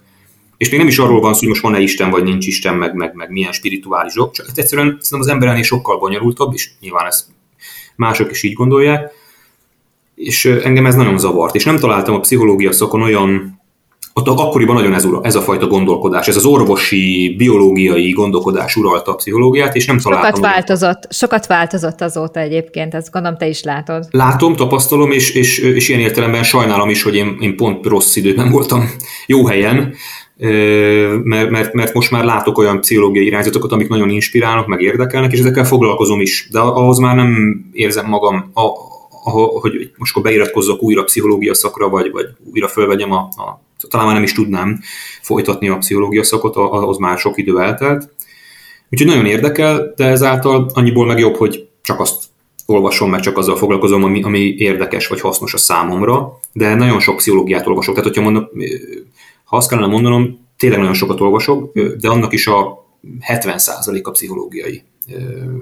és 0.58 0.70
még 0.70 0.80
nem 0.80 0.88
is 0.88 0.98
arról 0.98 1.22
van 1.22 1.34
szó, 1.34 1.40
hogy 1.40 1.48
most 1.48 1.62
van-e 1.62 1.80
Isten, 1.80 2.10
vagy 2.10 2.24
nincs 2.24 2.48
Isten, 2.48 2.76
meg, 2.76 2.94
meg, 2.94 3.14
meg 3.14 3.32
milyen 3.32 3.52
spirituális 3.52 4.14
dolog, 4.14 4.32
csak 4.32 4.46
egyszerűen 4.56 4.88
szerintem 4.88 5.20
az 5.20 5.28
emberelnél 5.28 5.64
sokkal 5.64 5.98
bonyolultabb, 5.98 6.54
és 6.54 6.70
nyilván 6.80 7.06
ezt 7.06 7.26
mások 7.96 8.32
is 8.32 8.44
így 8.44 8.54
gondolják, 8.54 9.12
és 10.16 10.46
engem 10.46 10.86
ez 10.86 10.96
nagyon 10.96 11.18
zavart, 11.18 11.56
és 11.56 11.64
nem 11.64 11.78
találtam 11.78 12.16
a 12.16 12.20
pszichológia 12.20 12.72
szakon 12.72 13.02
olyan 13.02 13.59
ott 14.14 14.28
akkoriban 14.28 14.76
nagyon 14.76 14.94
ez, 14.94 15.08
ez 15.22 15.36
a 15.36 15.42
fajta 15.42 15.68
gondolkodás, 15.68 16.28
ez 16.28 16.36
az 16.36 16.46
orvosi, 16.46 17.36
biológiai 17.38 18.12
gondolkodás 18.12 18.76
uralta 18.76 19.12
a 19.12 19.16
pszichológiát, 19.16 19.76
és 19.76 19.86
nem 19.86 19.98
találtam. 19.98 20.30
Sokat 20.30 20.52
változott, 20.52 21.08
sokat 21.10 21.48
változott 21.48 22.02
azóta 22.02 22.40
egyébként, 22.40 22.94
ezt 22.94 23.12
gondolom 23.12 23.38
te 23.38 23.48
is 23.48 23.64
látod. 23.64 24.08
Látom, 24.12 24.56
tapasztalom, 24.56 25.12
és, 25.12 25.32
és, 25.32 25.58
és 25.60 25.90
ilyen 25.90 26.02
értelemben 26.02 26.44
sajnálom 26.44 26.90
is, 26.90 27.04
hogy 27.04 27.16
én, 27.16 27.38
én 27.40 27.56
pont 27.56 27.86
rossz 27.86 28.16
időben 28.16 28.52
voltam 28.52 28.90
jó 29.26 29.46
helyen, 29.46 29.94
mert, 31.24 31.50
mert, 31.50 31.74
mert 31.74 31.94
most 31.94 32.12
már 32.12 32.24
látok 32.24 32.58
olyan 32.58 32.80
pszichológiai 32.80 33.26
irányzatokat, 33.26 33.72
amik 33.72 33.88
nagyon 33.88 34.10
inspirálnak, 34.10 34.68
meg 34.68 34.82
érdekelnek, 34.82 35.32
és 35.32 35.40
ezekkel 35.40 35.66
foglalkozom 35.66 36.22
is, 36.22 36.48
de 36.52 36.60
ahhoz 36.60 36.98
már 36.98 37.16
nem 37.16 37.62
érzem 37.72 38.06
magam, 38.06 38.52
a, 38.54 38.62
a, 39.24 39.60
hogy 39.60 39.92
most 39.98 40.12
akkor 40.12 40.24
beiratkozzak 40.24 40.84
újra 40.84 41.04
pszichológia 41.04 41.54
szakra, 41.54 41.90
vagy, 41.90 42.12
vagy 42.12 42.26
újra 42.54 42.68
fölvegyem 42.68 43.12
a, 43.12 43.18
a 43.18 43.68
talán 43.88 44.06
már 44.06 44.16
nem 44.16 44.24
is 44.24 44.34
tudnám 44.34 44.80
folytatni 45.22 45.70
a 45.70 45.78
pszichológia 45.78 46.24
szakot, 46.24 46.56
ahhoz 46.56 46.98
már 46.98 47.18
sok 47.18 47.38
idő 47.38 47.62
eltelt. 47.62 48.10
Úgyhogy 48.90 49.08
nagyon 49.08 49.26
érdekel, 49.26 49.94
de 49.96 50.06
ezáltal 50.06 50.70
annyiból 50.74 51.06
meg 51.06 51.20
jobb, 51.20 51.36
hogy 51.36 51.68
csak 51.82 52.00
azt 52.00 52.24
olvasom, 52.66 53.10
meg 53.10 53.20
csak 53.20 53.38
azzal 53.38 53.56
foglalkozom, 53.56 54.04
ami, 54.04 54.24
ami 54.24 54.40
érdekes 54.40 55.08
vagy 55.08 55.22
hasznos 55.22 55.54
a 55.54 55.58
számomra, 55.58 56.40
de 56.54 56.76
nagyon 56.76 57.00
sok 57.00 57.16
pszichológiát 57.16 57.68
olvasok. 57.68 57.96
Tehát, 57.96 58.10
hogyha 58.10 58.32
mondom, 58.32 58.48
ha 59.44 59.58
azt 59.58 59.70
kellene 59.70 59.88
mondanom, 59.88 60.48
tényleg 60.58 60.80
nagyon 60.80 60.94
sokat 60.94 61.22
olvasok, 61.22 61.80
de 62.00 62.10
annak 62.10 62.34
is 62.34 62.48
a 62.48 62.86
70% 63.28 64.04
a 64.04 64.12
pszichológiai, 64.12 64.84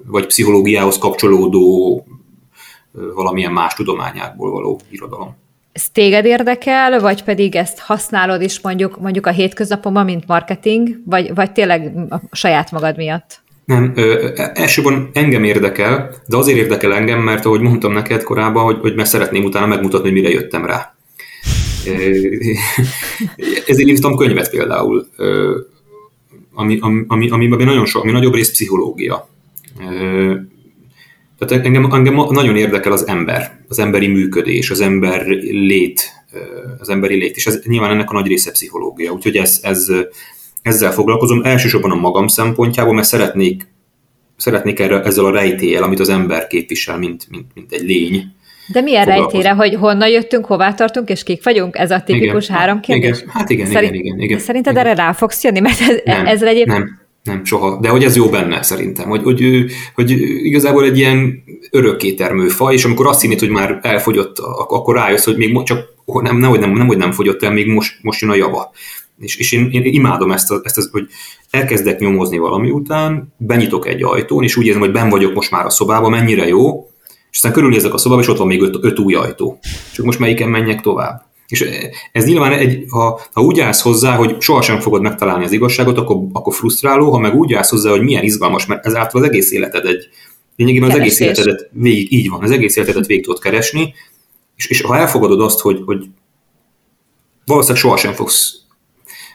vagy 0.05 0.25
pszichológiához 0.25 0.97
kapcsolódó 0.97 2.05
valamilyen 2.91 3.51
más 3.51 3.73
tudományákból 3.73 4.51
való 4.51 4.79
irodalom 4.89 5.35
ez 5.77 5.89
téged 5.89 6.25
érdekel, 6.25 6.99
vagy 6.99 7.23
pedig 7.23 7.55
ezt 7.55 7.79
használod 7.79 8.41
is 8.41 8.61
mondjuk, 8.61 8.99
mondjuk 8.99 9.25
a 9.25 9.31
hétköznapomban, 9.31 10.05
mint 10.05 10.27
marketing, 10.27 10.87
vagy, 11.05 11.33
vagy 11.33 11.51
tényleg 11.51 11.91
a 12.09 12.17
saját 12.31 12.71
magad 12.71 12.97
miatt? 12.97 13.41
Nem, 13.65 13.91
ö, 13.95 14.29
elsősorban 14.35 15.09
engem 15.13 15.43
érdekel, 15.43 16.09
de 16.27 16.37
azért 16.37 16.57
érdekel 16.57 16.93
engem, 16.93 17.19
mert 17.19 17.45
ahogy 17.45 17.61
mondtam 17.61 17.93
neked 17.93 18.23
korábban, 18.23 18.63
hogy, 18.63 18.77
hogy 18.81 18.95
mert 18.95 19.09
szeretném 19.09 19.43
utána 19.43 19.65
megmutatni, 19.65 20.11
mire 20.11 20.29
jöttem 20.29 20.65
rá. 20.65 20.95
Ezért 23.67 23.89
írtam 23.89 24.15
könyvet 24.15 24.49
például, 24.49 25.07
ami, 26.53 26.77
ami, 26.81 27.05
ami, 27.07 27.29
ami 27.29 27.63
nagyon 27.63 27.85
sok, 27.85 28.03
ami 28.03 28.11
nagyobb 28.11 28.33
rész 28.33 28.51
pszichológia. 28.51 29.29
Tehát 31.37 31.65
engem, 31.65 31.91
engem 31.91 32.13
nagyon 32.13 32.55
érdekel 32.55 32.91
az 32.91 33.07
ember, 33.07 33.59
az 33.67 33.79
emberi 33.79 34.07
működés, 34.07 34.69
az 34.69 34.81
ember 34.81 35.25
lét, 35.51 36.01
az 36.79 36.89
emberi 36.89 37.15
lét, 37.15 37.35
és 37.35 37.47
ez 37.47 37.59
nyilván 37.65 37.91
ennek 37.91 38.09
a 38.09 38.13
nagy 38.13 38.27
része 38.27 38.51
pszichológia. 38.51 39.11
Úgyhogy 39.11 39.35
ez, 39.35 39.59
ez, 39.61 39.91
ezzel 40.61 40.91
foglalkozom, 40.91 41.43
elsősorban 41.43 41.91
a 41.91 41.95
magam 41.95 42.27
szempontjából, 42.27 42.93
mert 42.93 43.07
szeretnék, 43.07 43.67
szeretnék 44.35 44.79
erre, 44.79 45.01
ezzel 45.01 45.25
a 45.25 45.31
rejtélyel, 45.31 45.83
amit 45.83 45.99
az 45.99 46.09
ember 46.09 46.47
képvisel, 46.47 46.97
mint, 46.97 47.27
mint, 47.29 47.45
mint 47.53 47.71
egy 47.71 47.83
lény. 47.83 48.23
De 48.73 48.81
milyen 48.81 49.05
rejtére, 49.05 49.49
hogy 49.49 49.75
honnan 49.75 50.09
jöttünk, 50.09 50.45
hová 50.45 50.73
tartunk, 50.73 51.09
és 51.09 51.23
kik 51.23 51.43
vagyunk? 51.43 51.77
Ez 51.77 51.91
a 51.91 52.01
tipikus 52.01 52.45
igen, 52.45 52.57
három 52.57 52.79
kérdés? 52.79 53.17
Igen, 53.17 53.29
hát 53.29 53.49
igen, 53.49 53.65
Szerint, 53.65 53.93
igen, 53.93 54.05
igen, 54.05 54.19
igen. 54.19 54.39
Szerinted 54.39 54.73
igen. 54.73 54.85
erre 54.85 54.95
rá 54.95 55.11
fogsz 55.11 55.43
jönni? 55.43 55.59
Mert 55.59 55.81
ez, 55.81 56.01
nem, 56.05 56.25
ezzel 56.25 56.47
egyébként... 56.47 56.77
Nem, 56.77 57.06
nem, 57.27 57.45
soha. 57.45 57.79
De 57.81 57.89
hogy 57.89 58.03
ez 58.03 58.15
jó 58.15 58.29
benne 58.29 58.63
szerintem, 58.63 59.09
hogy, 59.09 59.23
hogy, 59.23 59.65
hogy 59.93 60.11
igazából 60.45 60.83
egy 60.83 60.97
ilyen 60.97 61.43
örökkétermő 61.71 62.47
faj, 62.47 62.73
és 62.73 62.85
amikor 62.85 63.07
azt 63.07 63.21
hinnét, 63.21 63.39
hogy 63.39 63.49
már 63.49 63.79
elfogyott, 63.81 64.39
akkor 64.67 64.95
rájössz, 64.95 65.25
hogy 65.25 65.37
még 65.37 65.63
csak 65.63 65.95
nem, 66.05 66.37
nem, 66.37 66.51
nem, 66.51 66.71
nem, 66.71 66.87
hogy 66.87 66.97
nem 66.97 67.11
fogyott 67.11 67.43
el, 67.43 67.51
még 67.51 67.67
most, 67.67 67.99
most 68.01 68.21
jön 68.21 68.29
a 68.29 68.35
java. 68.35 68.71
És, 69.19 69.35
és 69.35 69.51
én, 69.51 69.69
én 69.71 69.85
imádom 69.85 70.31
ezt, 70.31 70.53
ezt 70.63 70.77
az, 70.77 70.89
hogy 70.91 71.07
elkezdek 71.49 71.99
nyomozni 71.99 72.37
valami 72.37 72.69
után, 72.69 73.33
benyitok 73.37 73.87
egy 73.87 74.03
ajtón, 74.03 74.43
és 74.43 74.55
úgy 74.55 74.65
érzem, 74.65 74.81
hogy 74.81 74.91
ben 74.91 75.09
vagyok 75.09 75.33
most 75.33 75.51
már 75.51 75.65
a 75.65 75.69
szobában, 75.69 76.11
mennyire 76.11 76.47
jó, 76.47 76.89
és 77.31 77.37
aztán 77.37 77.51
körülnézek 77.51 77.93
a 77.93 77.97
szobába, 77.97 78.21
és 78.21 78.27
ott 78.27 78.37
van 78.37 78.47
még 78.47 78.61
öt, 78.61 78.77
öt 78.81 78.99
új 78.99 79.13
ajtó. 79.13 79.59
Csak 79.93 80.05
most 80.05 80.19
melyiken 80.19 80.49
menjek 80.49 80.81
tovább. 80.81 81.26
És 81.47 81.69
ez 82.11 82.25
nyilván, 82.25 82.51
egy, 82.51 82.85
ha, 82.89 83.21
ha 83.33 83.41
úgy 83.41 83.59
állsz 83.59 83.81
hozzá, 83.81 84.15
hogy 84.15 84.41
sohasem 84.41 84.79
fogod 84.79 85.01
megtalálni 85.01 85.43
az 85.43 85.51
igazságot, 85.51 85.97
akkor, 85.97 86.17
akkor 86.31 86.53
frusztráló, 86.53 87.11
ha 87.11 87.17
meg 87.17 87.35
úgy 87.35 87.53
állsz 87.53 87.69
hozzá, 87.69 87.89
hogy 87.89 88.01
milyen 88.01 88.23
izgalmas, 88.23 88.65
mert 88.65 88.85
ezáltal 88.85 89.21
az 89.21 89.27
egész 89.27 89.51
életed 89.51 89.85
egy, 89.85 90.09
lényegében 90.55 90.89
az 90.89 90.95
egész 90.95 91.19
életedet 91.19 91.69
végig, 91.71 92.13
így 92.13 92.29
van, 92.29 92.43
az 92.43 92.51
egész 92.51 92.75
életedet 92.75 93.05
végig 93.05 93.23
tudod 93.23 93.41
keresni, 93.41 93.93
és, 94.55 94.67
és 94.67 94.81
ha 94.81 94.97
elfogadod 94.97 95.41
azt, 95.41 95.59
hogy, 95.59 95.81
hogy 95.85 96.05
valószínűleg 97.45 97.81
sohasem 97.81 98.13
fogsz 98.13 98.53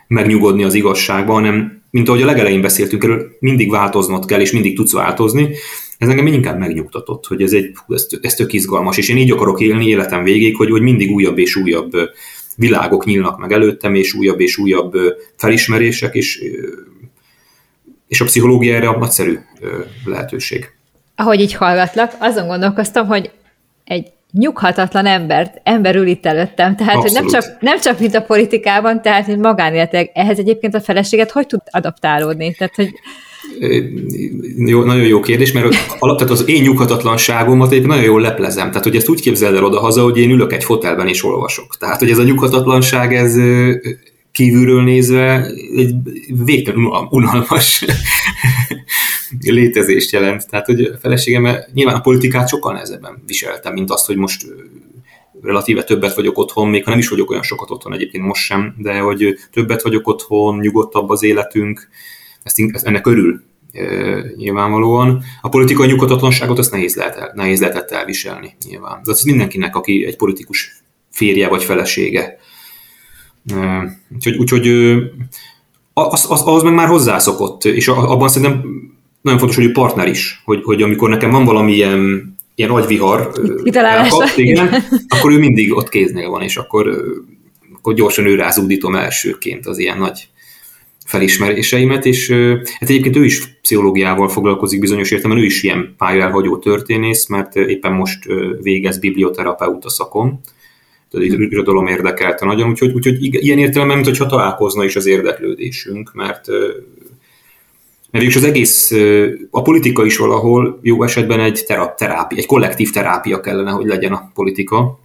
megnyugodni 0.07 0.65
az 0.65 0.75
igazságban, 0.75 1.35
hanem 1.35 1.83
mint 1.91 2.09
ahogy 2.09 2.23
a 2.23 2.27
legelején 2.27 2.61
beszéltünk 2.61 3.05
erről, 3.05 3.37
mindig 3.41 3.71
változnod 3.71 4.27
kell, 4.27 4.41
és 4.41 4.53
mindig 4.53 4.77
tudsz 4.77 4.93
változni, 4.93 5.49
ez 6.03 6.09
engem 6.09 6.27
inkább 6.27 6.59
megnyugtatott, 6.59 7.27
hogy 7.27 7.43
ez, 7.43 7.53
egy, 7.53 7.73
ez, 7.89 8.07
ez 8.23 8.35
tök 8.35 8.53
izgalmas, 8.53 8.97
és 8.97 9.09
én 9.09 9.17
így 9.17 9.31
akarok 9.31 9.61
élni 9.61 9.87
életem 9.87 10.23
végig, 10.23 10.57
hogy, 10.57 10.71
hogy 10.71 10.83
mindig 10.83 11.11
újabb 11.11 11.39
és 11.39 11.57
újabb 11.57 11.91
világok 12.57 13.05
nyílnak 13.05 13.39
meg 13.39 13.53
előttem, 13.53 13.95
és 13.95 14.15
újabb 14.15 14.41
és 14.41 14.57
újabb 14.57 14.93
felismerések, 15.37 16.15
és, 16.15 16.43
és 18.09 18.21
a 18.21 18.25
pszichológia 18.25 18.75
erre 18.75 18.89
a 18.89 18.99
nagyszerű 18.99 19.39
lehetőség. 20.05 20.73
Ahogy 21.17 21.41
így 21.41 21.55
hallgatlak, 21.55 22.13
azon 22.19 22.47
gondolkoztam, 22.47 23.07
hogy 23.07 23.31
egy 23.85 24.07
nyughatatlan 24.33 25.07
embert, 25.07 25.61
ember 25.65 25.97
ül 25.97 26.07
itt 26.07 26.27
előttem, 26.27 26.77
tehát 26.77 26.95
hogy 26.95 27.13
nem 27.13 27.27
csak, 27.27 27.45
nem 27.61 27.81
csak 27.81 27.99
mint 27.99 28.15
a 28.15 28.23
politikában, 28.23 29.03
tehát 29.03 29.27
mint 29.27 29.41
magánéletileg. 29.41 30.11
Ehhez 30.15 30.39
egyébként 30.39 30.75
a 30.75 30.81
feleséget 30.81 31.31
hogy 31.31 31.47
tud 31.47 31.61
adaptálódni? 31.71 32.55
Tehát, 32.55 32.75
hogy 32.75 32.93
jó, 34.57 34.83
nagyon 34.85 35.07
jó 35.07 35.21
kérdés, 35.21 35.53
mert 35.53 35.75
alapvetően 35.99 36.39
az 36.39 36.49
én 36.49 36.63
nyughatatlanságomat 36.63 37.73
egy 37.73 37.87
nagyon 37.87 38.05
jól 38.05 38.21
leplezem. 38.21 38.69
Tehát, 38.69 38.85
hogy 38.85 38.97
ezt 38.97 39.09
úgy 39.09 39.21
képzeld 39.21 39.55
el 39.55 39.65
oda-haza, 39.65 40.03
hogy 40.03 40.19
én 40.19 40.31
ülök 40.31 40.53
egy 40.53 40.65
fotelben 40.65 41.09
és 41.09 41.25
olvasok. 41.25 41.77
Tehát, 41.79 41.99
hogy 41.99 42.11
ez 42.11 42.19
a 42.19 42.23
nyughatatlanság, 42.23 43.15
ez 43.15 43.37
kívülről 44.33 44.83
nézve 44.83 45.47
egy 45.77 45.95
végtelenül 46.45 46.91
unalmas 47.11 47.85
létezést 49.41 50.13
jelent. 50.13 50.49
Tehát, 50.49 50.67
hogy 50.67 50.83
a 50.83 50.99
feleségem 51.01 51.57
nyilván 51.73 51.95
a 51.95 52.01
politikát 52.01 52.49
sokkal 52.49 52.73
nehezebben 52.73 53.23
viseltem, 53.27 53.73
mint 53.73 53.91
azt, 53.91 54.07
hogy 54.07 54.17
most 54.17 54.47
relatíve 55.43 55.85
többet 55.85 56.15
vagyok 56.15 56.39
otthon, 56.39 56.69
még 56.69 56.85
ha 56.85 56.91
nem 56.91 56.99
is 56.99 57.09
vagyok 57.09 57.31
olyan 57.31 57.43
sokat 57.43 57.71
otthon 57.71 57.93
egyébként 57.93 58.25
most 58.25 58.43
sem, 58.43 58.75
de 58.79 58.99
hogy 58.99 59.39
többet 59.53 59.83
vagyok 59.83 60.09
otthon, 60.09 60.59
nyugodtabb 60.59 61.09
az 61.09 61.23
életünk, 61.23 61.89
ezt, 62.43 62.61
ezt 62.73 62.87
ennek 62.87 63.07
örül 63.07 63.43
e, 63.73 63.85
nyilvánvalóan. 64.37 65.23
A 65.41 65.49
politikai 65.49 65.87
nyugodhatatlanságot 65.87 66.59
azt 66.59 66.71
nehéz, 66.71 66.95
lehet, 66.95 67.35
nehéz 67.35 67.61
lehetett 67.61 67.91
elviselni 67.91 68.57
nyilván. 68.69 69.01
De 69.05 69.11
ez 69.11 69.23
mindenkinek, 69.23 69.77
aki 69.77 70.05
egy 70.07 70.17
politikus 70.17 70.83
férje 71.11 71.49
vagy 71.49 71.65
felesége. 71.65 72.39
E, 73.55 73.85
úgyhogy, 74.15 74.37
úgyhogy 74.37 74.69
az, 75.95 76.27
az, 76.29 76.43
az 76.45 76.63
meg 76.63 76.75
már 76.75 76.89
hozzászokott, 76.89 77.65
és 77.65 77.89
abban 77.89 78.29
szerintem 78.29 78.63
nagyon 79.23 79.39
fontos, 79.39 79.57
hogy 79.57 79.67
ő 79.67 79.73
partner 79.73 80.09
is, 80.09 80.43
hogy, 80.45 80.63
hogy 80.63 80.83
amikor 80.83 81.09
nekem 81.09 81.31
van 81.31 81.45
valamilyen 81.45 82.33
ilyen 82.55 82.71
agyvihar, 82.71 83.33
elkap, 83.73 84.29
igen, 84.37 84.85
akkor 85.09 85.33
ő 85.33 85.39
mindig 85.39 85.77
ott 85.77 85.89
kéznél 85.89 86.29
van, 86.29 86.43
és 86.43 86.57
akkor, 86.57 87.03
akkor 87.77 87.95
gyorsan 87.95 88.27
ő 88.27 88.35
rázúdítom 88.35 88.95
elsőként 88.95 89.67
az 89.67 89.79
ilyen 89.79 89.99
nagy 89.99 90.29
felismeréseimet, 91.07 92.07
és 92.07 92.31
hát 92.79 92.89
egyébként 92.91 93.17
ő 93.17 93.25
is 93.25 93.59
pszichológiával 93.63 94.29
foglalkozik 94.29 94.81
bizonyos 94.81 95.11
értelemben, 95.11 95.45
ő 95.45 95.47
is 95.47 95.63
ilyen 95.63 95.95
pályaelhagyó 95.99 96.59
történész, 96.59 97.27
mert 97.27 97.57
éppen 97.57 97.93
most 97.93 98.19
végez 98.63 98.99
biblioterapeuta 98.99 99.91
szakon, 99.91 100.41
tehát 101.11 101.27
egy 101.27 101.41
irodalom 101.41 101.87
érdekelte 101.87 102.45
nagyon, 102.45 102.69
úgyhogy, 102.69 102.93
úgyhogy 102.93 103.45
ilyen 103.45 103.59
értelemben, 103.59 103.97
mint 103.97 104.09
hogyha 104.09 104.27
találkozna 104.27 104.85
is 104.85 104.97
az 104.97 105.07
érdeklődésünk, 105.07 106.15
mert 106.15 106.47
mert 108.11 108.25
is 108.25 108.37
az 108.37 108.45
egész, 108.45 108.91
a 109.51 109.63
politika 109.63 110.05
is 110.05 110.17
valahol 110.17 110.79
jó 110.83 111.03
esetben 111.03 111.41
egy 111.41 111.65
terápia, 111.97 112.39
egy 112.39 112.47
kollektív 112.47 112.91
terápia 112.91 113.41
kellene, 113.41 113.71
hogy 113.71 113.87
legyen 113.87 114.13
a 114.13 114.31
politika. 114.35 114.99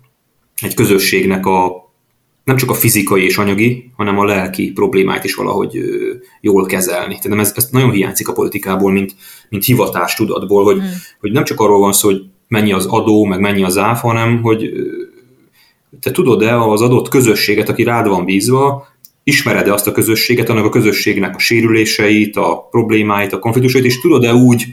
Egy 0.61 0.73
közösségnek 0.73 1.45
a 1.45 1.86
nem 2.47 2.55
csak 2.55 2.69
a 2.69 2.73
fizikai 2.73 3.23
és 3.23 3.37
anyagi, 3.37 3.91
hanem 3.95 4.19
a 4.19 4.25
lelki 4.25 4.71
problémáit 4.71 5.23
is 5.23 5.35
valahogy 5.35 5.79
jól 6.41 6.65
kezelni. 6.65 7.19
Tehát 7.21 7.39
ez, 7.39 7.51
ez 7.55 7.67
nagyon 7.71 7.91
hiányzik 7.91 8.27
a 8.27 8.33
politikából, 8.33 8.91
mint, 8.91 9.15
mint 9.49 9.63
hivatás 9.63 10.15
tudatból, 10.15 10.63
hogy, 10.63 10.77
mm. 10.77 10.85
hogy 11.19 11.31
nem 11.31 11.43
csak 11.43 11.59
arról 11.59 11.79
van 11.79 11.93
szó, 11.93 12.07
hogy 12.07 12.21
mennyi 12.47 12.71
az 12.71 12.85
adó, 12.85 13.23
meg 13.23 13.39
mennyi 13.39 13.63
az 13.63 13.77
áfa, 13.77 14.07
hanem 14.07 14.41
hogy 14.41 14.71
te 16.01 16.11
tudod-e 16.11 16.61
az 16.61 16.81
adott 16.81 17.09
közösséget, 17.09 17.69
aki 17.69 17.83
rád 17.83 18.07
van 18.07 18.25
bízva, 18.25 18.87
ismered-e 19.23 19.73
azt 19.73 19.87
a 19.87 19.91
közösséget, 19.91 20.49
annak 20.49 20.65
a 20.65 20.69
közösségnek 20.69 21.35
a 21.35 21.39
sérüléseit, 21.39 22.35
a 22.35 22.67
problémáit, 22.71 23.33
a 23.33 23.39
konfliktusait, 23.39 23.85
és 23.85 23.99
tudod-e 23.99 24.33
úgy 24.33 24.65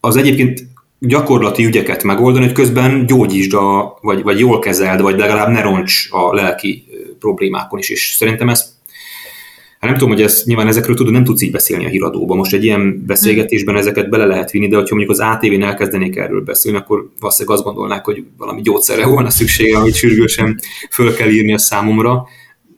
az 0.00 0.16
egyébként 0.16 0.66
gyakorlati 1.06 1.64
ügyeket 1.64 2.02
megoldani, 2.02 2.44
hogy 2.44 2.54
közben 2.54 3.06
gyógyítsd, 3.06 3.54
a, 3.54 3.98
vagy, 4.00 4.22
vagy 4.22 4.38
jól 4.38 4.58
kezeld, 4.58 5.00
vagy 5.00 5.18
legalább 5.18 5.48
ne 5.48 5.62
roncs 5.62 6.08
a 6.10 6.34
lelki 6.34 6.84
problémákon 7.18 7.78
is. 7.78 7.90
És 7.90 8.14
szerintem 8.16 8.48
ez, 8.48 8.60
hát 9.78 9.90
nem 9.90 9.92
tudom, 9.92 10.08
hogy 10.08 10.22
ez, 10.22 10.42
nyilván 10.44 10.66
ezekről 10.66 10.96
tudod, 10.96 11.12
nem 11.12 11.24
tudsz 11.24 11.42
így 11.42 11.50
beszélni 11.50 11.84
a 11.84 11.88
híradóban. 11.88 12.36
Most 12.36 12.52
egy 12.52 12.64
ilyen 12.64 13.02
beszélgetésben 13.06 13.76
ezeket 13.76 14.08
bele 14.08 14.24
lehet 14.24 14.50
vinni, 14.50 14.68
de 14.68 14.76
hogyha 14.76 14.94
mondjuk 14.94 15.18
az 15.18 15.26
ATV-n 15.26 15.62
elkezdenék 15.62 16.16
erről 16.16 16.42
beszélni, 16.42 16.78
akkor 16.78 17.08
valószínűleg 17.20 17.58
azt 17.58 17.66
gondolnák, 17.66 18.04
hogy 18.04 18.24
valami 18.36 18.60
gyógyszerre 18.60 19.06
volna 19.06 19.30
szüksége, 19.30 19.78
amit 19.78 19.94
sürgősen 19.94 20.60
föl 20.90 21.14
kell 21.14 21.28
írni 21.28 21.52
a 21.54 21.58
számomra 21.58 22.26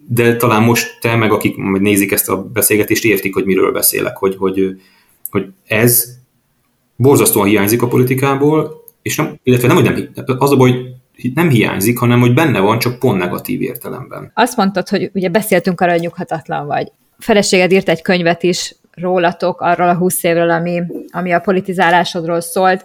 de 0.08 0.36
talán 0.36 0.62
most 0.62 0.98
te, 1.00 1.16
meg 1.16 1.32
akik 1.32 1.56
nézik 1.56 2.12
ezt 2.12 2.28
a 2.28 2.42
beszélgetést, 2.52 3.04
értik, 3.04 3.34
hogy 3.34 3.44
miről 3.44 3.72
beszélek, 3.72 4.16
hogy, 4.16 4.36
hogy, 4.36 4.80
hogy 5.30 5.46
ez 5.66 6.22
borzasztóan 6.96 7.46
hiányzik 7.46 7.82
a 7.82 7.88
politikából, 7.88 8.82
és 9.02 9.16
nem, 9.16 9.38
illetve 9.42 9.66
nem, 9.66 9.76
hogy 9.76 10.08
nem, 10.14 10.24
az 10.38 10.52
a 10.52 10.56
baj, 10.56 10.70
hogy 11.20 11.32
nem 11.34 11.48
hiányzik, 11.48 11.98
hanem 11.98 12.20
hogy 12.20 12.34
benne 12.34 12.60
van, 12.60 12.78
csak 12.78 12.98
pont 12.98 13.18
negatív 13.18 13.62
értelemben. 13.62 14.30
Azt 14.34 14.56
mondtad, 14.56 14.88
hogy 14.88 15.10
ugye 15.14 15.28
beszéltünk 15.28 15.80
arra, 15.80 15.90
hogy 15.90 16.00
nyughatatlan 16.00 16.66
vagy. 16.66 16.92
A 17.18 17.22
feleséged 17.22 17.72
írt 17.72 17.88
egy 17.88 18.02
könyvet 18.02 18.42
is 18.42 18.74
rólatok, 18.90 19.60
arról 19.60 19.88
a 19.88 19.94
húsz 19.94 20.22
évről, 20.22 20.50
ami, 20.50 20.82
ami 21.10 21.32
a 21.32 21.40
politizálásodról 21.40 22.40
szólt, 22.40 22.84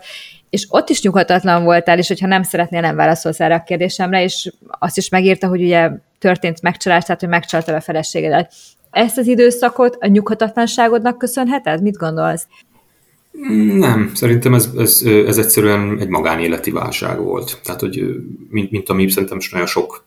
és 0.49 0.65
ott 0.69 0.89
is 0.89 1.01
nyughatatlan 1.01 1.63
voltál, 1.63 1.97
és 1.97 2.07
hogyha 2.07 2.27
nem 2.27 2.43
szeretnél, 2.43 2.81
nem 2.81 2.95
válaszolsz 2.95 3.39
erre 3.39 3.55
a 3.55 3.63
kérdésemre, 3.63 4.23
és 4.23 4.53
azt 4.67 4.97
is 4.97 5.09
megírta, 5.09 5.47
hogy 5.47 5.61
ugye 5.61 5.89
történt 6.19 6.61
megcsalás, 6.61 7.03
tehát 7.03 7.19
hogy 7.19 7.29
megcsaltad 7.29 7.75
a 7.75 7.81
feleségedet. 7.81 8.53
Ezt 8.91 9.17
az 9.17 9.27
időszakot 9.27 9.97
a 9.99 10.07
nyughatatlanságodnak 10.07 11.17
köszönheted? 11.17 11.81
Mit 11.81 11.97
gondolsz? 11.97 12.47
Nem, 13.73 14.11
szerintem 14.13 14.53
ez, 14.53 14.69
ez, 14.77 15.01
ez 15.03 15.37
egyszerűen 15.37 15.99
egy 15.99 16.07
magánéleti 16.07 16.71
válság 16.71 17.19
volt. 17.19 17.59
Tehát, 17.63 17.81
hogy 17.81 18.15
mint, 18.49 18.71
mint 18.71 18.89
ami 18.89 19.09
szerintem 19.09 19.37
most 19.37 19.51
nagyon 19.51 19.67
sok 19.67 20.05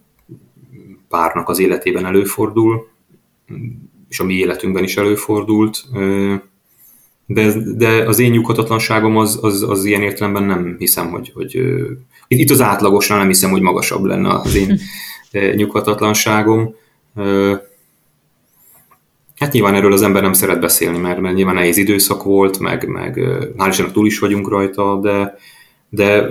párnak 1.08 1.48
az 1.48 1.58
életében 1.58 2.04
előfordul, 2.04 2.88
és 4.08 4.20
a 4.20 4.24
mi 4.24 4.34
életünkben 4.34 4.84
is 4.84 4.96
előfordult, 4.96 5.84
de, 7.26 7.52
de 7.76 7.88
az 7.88 8.18
én 8.18 8.30
nyughatatlanságom 8.30 9.16
az, 9.16 9.38
az, 9.42 9.62
az 9.62 9.84
ilyen 9.84 10.02
értelemben 10.02 10.42
nem 10.42 10.76
hiszem, 10.78 11.10
hogy, 11.10 11.32
hogy 11.34 11.54
itt 12.28 12.50
az 12.50 12.60
átlagosnál 12.60 13.18
nem 13.18 13.26
hiszem, 13.26 13.50
hogy 13.50 13.60
magasabb 13.60 14.04
lenne 14.04 14.28
az 14.28 14.54
én 14.54 14.80
nyughatatlanságom. 15.56 16.74
Hát 19.42 19.52
nyilván 19.52 19.74
erről 19.74 19.92
az 19.92 20.02
ember 20.02 20.22
nem 20.22 20.32
szeret 20.32 20.60
beszélni, 20.60 20.98
mert, 20.98 21.20
mert 21.20 21.34
nyilván 21.34 21.54
nehéz 21.54 21.76
időszak 21.76 22.22
volt, 22.22 22.58
meg, 22.58 22.86
meg 22.86 23.14
hál' 23.58 23.66
Istennek 23.68 23.92
túl 23.92 24.06
is 24.06 24.18
vagyunk 24.18 24.48
rajta, 24.48 25.00
de, 25.00 25.36
de 25.88 26.28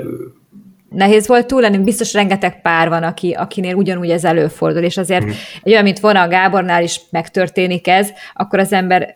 nehéz 0.89 1.27
volt 1.27 1.47
túl 1.47 1.61
lenni, 1.61 1.77
biztos 1.77 2.13
rengeteg 2.13 2.61
pár 2.61 2.89
van, 2.89 3.03
aki, 3.03 3.31
akinél 3.31 3.75
ugyanúgy 3.75 4.09
ez 4.09 4.23
előfordul, 4.23 4.81
és 4.81 4.97
azért 4.97 5.25
mm. 5.25 5.29
egy 5.63 5.71
olyan, 5.71 5.83
mint 5.83 5.99
volna 5.99 6.21
a 6.21 6.27
Gábornál 6.27 6.83
is 6.83 7.01
megtörténik 7.09 7.87
ez, 7.87 8.09
akkor 8.33 8.59
az 8.59 8.73
ember 8.73 9.15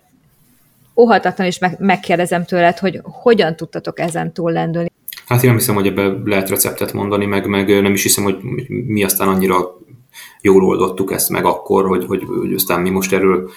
óhatatlan 0.96 1.48
is 1.48 1.60
meg, 1.60 1.76
megkérdezem 1.80 2.46
tőled, 2.46 2.78
hogy 2.78 3.00
hogyan 3.04 3.56
tudtatok 3.56 4.00
ezen 4.00 4.34
túl 4.34 4.52
lendülni. 4.52 4.92
Hát 5.26 5.44
én 5.44 5.50
nem 5.50 5.58
hiszem, 5.58 5.76
hogy 5.76 5.88
ebbe 5.88 6.14
lehet 6.24 6.50
receptet 6.50 6.94
mondani, 6.94 7.26
meg, 7.26 7.48
meg 7.48 7.82
nem 7.82 7.94
is 7.94 8.04
hiszem, 8.04 8.24
hogy 8.24 8.38
mi 8.68 9.04
aztán 9.04 9.28
annyira 9.28 9.78
jól 10.42 10.64
oldottuk 10.64 11.12
ezt 11.12 11.30
meg 11.30 11.46
akkor, 11.46 11.88
hogy, 11.88 12.06
hogy, 12.06 12.24
hogy 12.40 12.54
aztán 12.54 12.82
mi 12.82 12.90
most 12.90 13.14
erről 13.14 13.50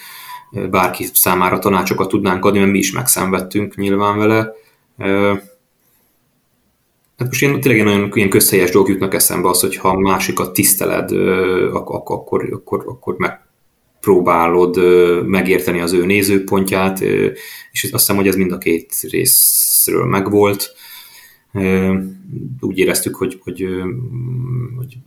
bárki 0.70 1.06
számára 1.12 1.58
tanácsokat 1.58 2.08
tudnánk 2.08 2.44
adni, 2.44 2.58
mert 2.58 2.70
mi 2.70 2.78
is 2.78 2.92
megszenvedtünk 2.92 3.76
nyilván 3.76 4.18
vele. 4.18 4.52
Hát 7.18 7.26
most 7.26 7.42
én 7.42 7.61
tényleg 7.61 7.87
olyan 7.87 8.11
ilyen 8.14 8.28
közhelyes 8.28 8.70
dolgok 8.70 8.90
jutnak 8.90 9.14
eszembe 9.14 9.48
az, 9.48 9.61
hogy 9.61 9.76
ha 9.76 9.98
másikat 9.98 10.52
tiszteled, 10.52 11.11
akkor, 11.72 12.02
akkor, 12.04 12.48
akkor, 12.52 12.84
akkor 12.87 13.16
megpróbálod 13.16 14.76
megérteni 15.26 15.80
az 15.80 15.92
ő 15.92 16.06
nézőpontját, 16.06 17.00
és 17.00 17.82
azt 17.82 17.92
hiszem, 17.92 18.16
hogy 18.16 18.26
ez 18.26 18.37
mind 18.37 18.52
a 18.52 18.58
két 18.58 18.94
részről 19.11 20.04
megvolt 20.04 20.72
úgy 22.61 22.78
éreztük, 22.78 23.14
hogy, 23.14 23.38
hogy, 23.42 23.68
hogy, 24.76 24.98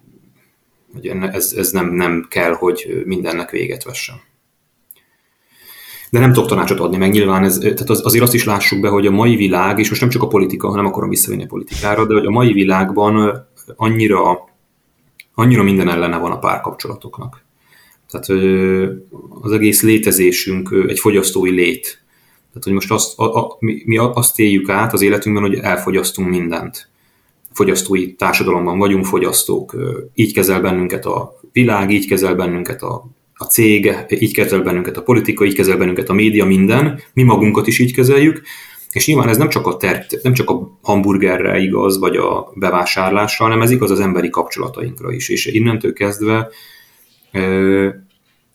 hogy 0.93 1.07
ez, 1.07 1.53
ez 1.53 1.71
nem, 1.71 1.93
nem 1.93 2.25
kell, 2.29 2.53
hogy 2.53 3.01
mindennek 3.05 3.49
véget 3.49 3.83
vessen. 3.83 4.15
De 6.11 6.19
nem 6.19 6.33
tudok 6.33 6.49
tanácsot 6.49 6.79
adni, 6.79 6.97
meg 6.97 7.11
nyilván 7.11 7.43
ez, 7.43 7.57
tehát 7.57 7.89
az, 7.89 8.05
azért 8.05 8.23
azt 8.23 8.33
is 8.33 8.43
lássuk 8.43 8.79
be, 8.79 8.89
hogy 8.89 9.05
a 9.05 9.11
mai 9.11 9.35
világ, 9.35 9.79
és 9.79 9.89
most 9.89 10.01
nem 10.01 10.09
csak 10.09 10.23
a 10.23 10.27
politika, 10.27 10.69
hanem 10.69 10.85
akarom 10.85 11.09
visszavinni 11.09 11.43
a 11.43 11.47
politikára, 11.47 12.05
de 12.05 12.13
hogy 12.13 12.25
a 12.25 12.29
mai 12.29 12.53
világban 12.53 13.45
annyira, 13.75 14.49
annyira 15.33 15.63
minden 15.63 15.89
ellene 15.89 16.17
van 16.17 16.31
a 16.31 16.39
párkapcsolatoknak. 16.39 17.43
Tehát 18.09 18.43
az 19.41 19.51
egész 19.51 19.81
létezésünk 19.81 20.85
egy 20.87 20.99
fogyasztói 20.99 21.51
lét. 21.51 22.03
Tehát, 22.47 22.63
hogy 22.63 22.73
most 22.73 22.91
azt, 22.91 23.19
a, 23.19 23.35
a, 23.35 23.55
mi, 23.59 23.81
mi 23.85 23.97
azt 23.97 24.39
éljük 24.39 24.69
át 24.69 24.93
az 24.93 25.01
életünkben, 25.01 25.47
hogy 25.47 25.55
elfogyasztunk 25.55 26.29
mindent. 26.29 26.89
Fogyasztói 27.51 28.13
társadalomban 28.13 28.77
vagyunk 28.77 29.05
fogyasztók. 29.05 29.75
Így 30.13 30.33
kezel 30.33 30.61
bennünket 30.61 31.05
a 31.05 31.39
világ, 31.51 31.91
így 31.91 32.07
kezel 32.07 32.35
bennünket 32.35 32.81
a, 32.81 33.05
a 33.41 33.45
cég, 33.45 33.95
így 34.09 34.33
kezel 34.33 34.61
bennünket 34.61 34.97
a 34.97 35.01
politika, 35.01 35.45
így 35.45 35.55
kezel 35.55 35.77
bennünket 35.77 36.09
a 36.09 36.13
média, 36.13 36.45
minden. 36.45 37.01
Mi 37.13 37.23
magunkat 37.23 37.67
is 37.67 37.79
így 37.79 37.93
kezeljük. 37.93 38.41
És 38.91 39.07
nyilván 39.07 39.29
ez 39.29 39.37
nem 39.37 39.49
csak 39.49 39.67
a, 39.67 39.77
ter, 39.77 40.05
nem 40.21 40.33
csak 40.33 40.49
a 40.49 40.77
hamburgerre 40.81 41.59
igaz, 41.59 41.99
vagy 41.99 42.15
a 42.15 42.51
bevásárlásra, 42.55 43.45
hanem 43.45 43.61
ez 43.61 43.71
igaz 43.71 43.91
az 43.91 43.99
emberi 43.99 44.29
kapcsolatainkra 44.29 45.11
is. 45.11 45.29
És 45.29 45.45
innentől 45.45 45.93
kezdve 45.93 46.49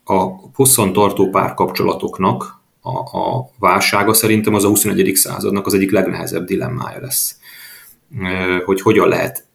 a 0.05 0.27
hosszantartó 0.55 1.31
párkapcsolatoknak 1.31 2.61
a, 2.81 3.19
a 3.19 3.51
válsága 3.59 4.15
szerintem 4.15 4.55
az 4.55 4.65
a 4.65 4.69
21. 4.69 5.15
századnak 5.15 5.67
az 5.67 5.75
egyik 5.75 5.91
legnehezebb 5.91 6.45
dilemmája 6.47 7.01
lesz. 7.01 7.39
Hogy 8.65 8.81
hogyan 8.81 9.09
lehet 9.09 9.47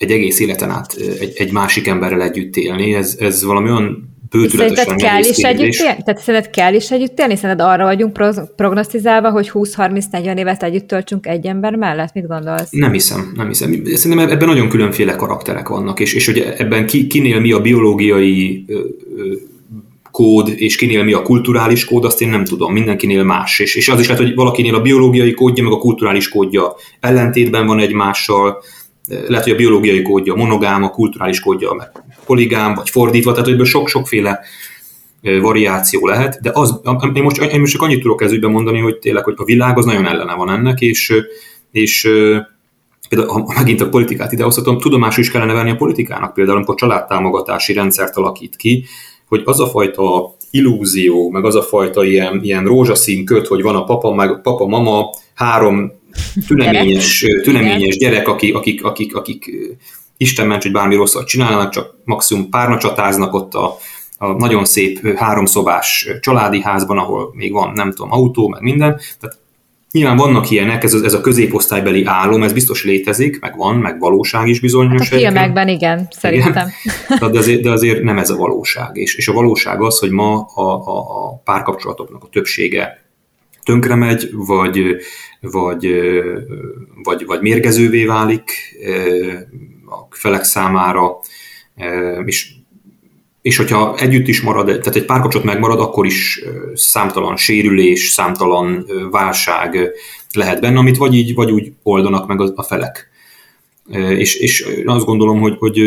egy 0.00 0.10
egész 0.10 0.40
életen 0.40 0.70
át 0.70 0.94
egy, 1.20 1.32
egy 1.36 1.52
másik 1.52 1.86
emberrel 1.86 2.22
együtt 2.22 2.56
élni, 2.56 2.94
ez, 2.94 3.16
ez 3.18 3.44
valami 3.44 3.70
olyan 3.70 4.09
bődületesen 4.30 4.96
kell 4.96 5.18
is 5.18 5.36
együtt 5.36 5.74
élni? 5.74 6.02
Tehát 6.04 6.20
szerinted 6.20 6.50
kell 6.50 6.74
is 6.74 6.90
együtt 6.90 7.18
élni? 7.18 7.36
Szerinted 7.36 7.66
arra 7.66 7.84
vagyunk 7.84 8.18
prognosztizálva, 8.56 9.30
hogy 9.30 9.50
20-30-40 9.54 10.38
évet 10.38 10.62
együtt 10.62 10.86
töltsünk 10.86 11.26
egy 11.26 11.46
ember 11.46 11.74
mellett? 11.74 12.14
Mit 12.14 12.26
gondolsz? 12.26 12.70
Nem 12.70 12.92
hiszem, 12.92 13.32
nem 13.36 13.46
hiszem. 13.46 13.82
Szerintem 13.94 14.28
ebben 14.28 14.48
nagyon 14.48 14.68
különféle 14.68 15.16
karakterek 15.16 15.68
vannak, 15.68 16.00
és, 16.00 16.14
és 16.14 16.26
hogy 16.26 16.38
ebben 16.58 16.86
ki, 16.86 17.06
kinél 17.06 17.40
mi 17.40 17.52
a 17.52 17.60
biológiai 17.60 18.64
kód, 20.10 20.52
és 20.56 20.76
kinél 20.76 21.04
mi 21.04 21.12
a 21.12 21.22
kulturális 21.22 21.84
kód, 21.84 22.04
azt 22.04 22.20
én 22.20 22.28
nem 22.28 22.44
tudom, 22.44 22.72
mindenkinél 22.72 23.22
más. 23.22 23.58
És, 23.58 23.74
és 23.74 23.88
az 23.88 24.00
is 24.00 24.08
lehet, 24.08 24.22
hogy 24.22 24.34
valakinél 24.34 24.74
a 24.74 24.80
biológiai 24.80 25.34
kódja, 25.34 25.64
meg 25.64 25.72
a 25.72 25.78
kulturális 25.78 26.28
kódja 26.28 26.74
ellentétben 27.00 27.66
van 27.66 27.78
egymással, 27.78 28.62
lehet, 29.26 29.44
hogy 29.44 29.52
a 29.52 29.56
biológiai 29.56 30.02
kódja 30.02 30.34
monogám, 30.34 30.82
a 30.82 30.90
kulturális 30.90 31.40
kódja 31.40 31.72
meg 31.72 31.90
poligám, 32.30 32.74
vagy 32.74 32.90
fordítva, 32.90 33.32
tehát 33.32 33.48
hogy 33.48 33.66
sok-sokféle 33.66 34.40
variáció 35.40 36.06
lehet, 36.06 36.38
de 36.40 36.50
az, 36.54 36.80
én 37.14 37.22
most, 37.22 37.40
én 37.40 37.60
most 37.60 37.72
csak 37.72 37.82
annyit 37.82 38.00
tudok 38.00 38.22
ez 38.22 38.32
ügyben 38.32 38.50
mondani, 38.50 38.78
hogy 38.78 38.98
tényleg, 38.98 39.24
hogy 39.24 39.34
a 39.36 39.44
világ 39.44 39.78
az 39.78 39.84
nagyon 39.84 40.06
ellene 40.06 40.34
van 40.34 40.50
ennek, 40.50 40.80
és, 40.80 41.12
és 41.70 42.08
például, 43.08 43.30
ha 43.30 43.52
megint 43.56 43.80
a 43.80 43.88
politikát 43.88 44.32
idehozhatom, 44.32 44.78
tudomásul 44.78 45.22
is 45.22 45.30
kellene 45.30 45.52
venni 45.52 45.70
a 45.70 45.76
politikának, 45.76 46.34
például 46.34 46.56
amikor 46.56 46.74
családtámogatási 46.74 47.72
rendszert 47.72 48.16
alakít 48.16 48.56
ki, 48.56 48.84
hogy 49.28 49.42
az 49.44 49.60
a 49.60 49.66
fajta 49.66 50.34
illúzió, 50.50 51.30
meg 51.30 51.44
az 51.44 51.54
a 51.54 51.62
fajta 51.62 52.04
ilyen, 52.04 52.40
ilyen 52.42 52.64
rózsaszín 52.64 53.24
köt, 53.24 53.46
hogy 53.46 53.62
van 53.62 53.74
a 53.74 53.84
papa, 53.84 54.14
meg 54.14 54.40
papa, 54.42 54.66
mama, 54.66 55.10
három 55.34 55.92
tüneményes, 56.46 57.26
tüneményes 57.42 57.96
gyerek, 57.96 58.28
akik, 58.28 58.54
akik, 58.54 58.84
akik, 58.84 59.16
akik 59.16 59.50
Isten 60.22 60.46
ments, 60.46 60.62
hogy 60.62 60.72
bármi 60.72 60.94
rosszat 60.94 61.26
csinálnak, 61.26 61.70
csak 61.70 61.94
maximum 62.04 62.50
párna 62.50 62.78
csatáznak 62.78 63.34
ott 63.34 63.54
a, 63.54 63.76
a 64.18 64.32
nagyon 64.32 64.64
szép 64.64 65.16
háromszobás 65.16 66.08
családi 66.20 66.60
házban, 66.62 66.98
ahol 66.98 67.30
még 67.34 67.52
van, 67.52 67.72
nem 67.74 67.90
tudom, 67.90 68.12
autó, 68.12 68.48
meg 68.48 68.62
minden. 68.62 69.00
Tehát 69.20 69.38
Nyilván 69.90 70.16
vannak 70.16 70.50
ilyenek, 70.50 70.84
ez, 70.84 70.94
ez 70.94 71.14
a 71.14 71.20
középosztálybeli 71.20 72.04
álom, 72.04 72.42
ez 72.42 72.52
biztos 72.52 72.84
létezik, 72.84 73.40
meg 73.40 73.56
van, 73.56 73.76
meg 73.76 73.98
valóság 73.98 74.48
is 74.48 74.60
bizonyos. 74.60 75.08
Hát 75.08 75.12
a 75.12 75.16
filmekben 75.16 75.68
igen, 75.68 76.08
szerintem. 76.10 76.68
Igen. 77.08 77.30
De, 77.32 77.38
azért, 77.38 77.62
de 77.62 77.70
azért 77.70 78.02
nem 78.02 78.18
ez 78.18 78.30
a 78.30 78.36
valóság. 78.36 78.96
És, 78.96 79.14
és 79.14 79.28
a 79.28 79.32
valóság 79.32 79.82
az, 79.82 79.98
hogy 79.98 80.10
ma 80.10 80.40
a, 80.54 80.60
a, 80.62 80.98
a 80.98 81.40
párkapcsolatoknak 81.44 82.24
a 82.24 82.28
többsége 82.32 83.04
tönkre 83.62 83.94
megy, 83.94 84.30
vagy, 84.32 84.96
vagy, 85.40 85.88
vagy, 87.02 87.24
vagy 87.26 87.40
mérgezővé 87.40 88.04
válik 88.04 88.50
a 89.90 90.06
felek 90.10 90.44
számára, 90.44 91.18
és 92.24 92.52
és 93.42 93.56
hogyha 93.56 93.96
együtt 93.98 94.28
is 94.28 94.40
marad, 94.40 94.66
tehát 94.66 94.96
egy 94.96 95.04
párkapcsolat 95.04 95.46
megmarad, 95.46 95.80
akkor 95.80 96.06
is 96.06 96.42
számtalan 96.74 97.36
sérülés, 97.36 98.08
számtalan 98.08 98.86
válság 99.10 99.90
lehet 100.32 100.60
benne, 100.60 100.78
amit 100.78 100.96
vagy 100.96 101.14
így, 101.14 101.34
vagy 101.34 101.50
úgy 101.50 101.72
oldanak 101.82 102.26
meg 102.26 102.40
a 102.40 102.62
felek. 102.62 103.08
És, 104.08 104.34
és 104.34 104.66
azt 104.84 105.04
gondolom, 105.04 105.40
hogy, 105.40 105.56
hogy 105.58 105.80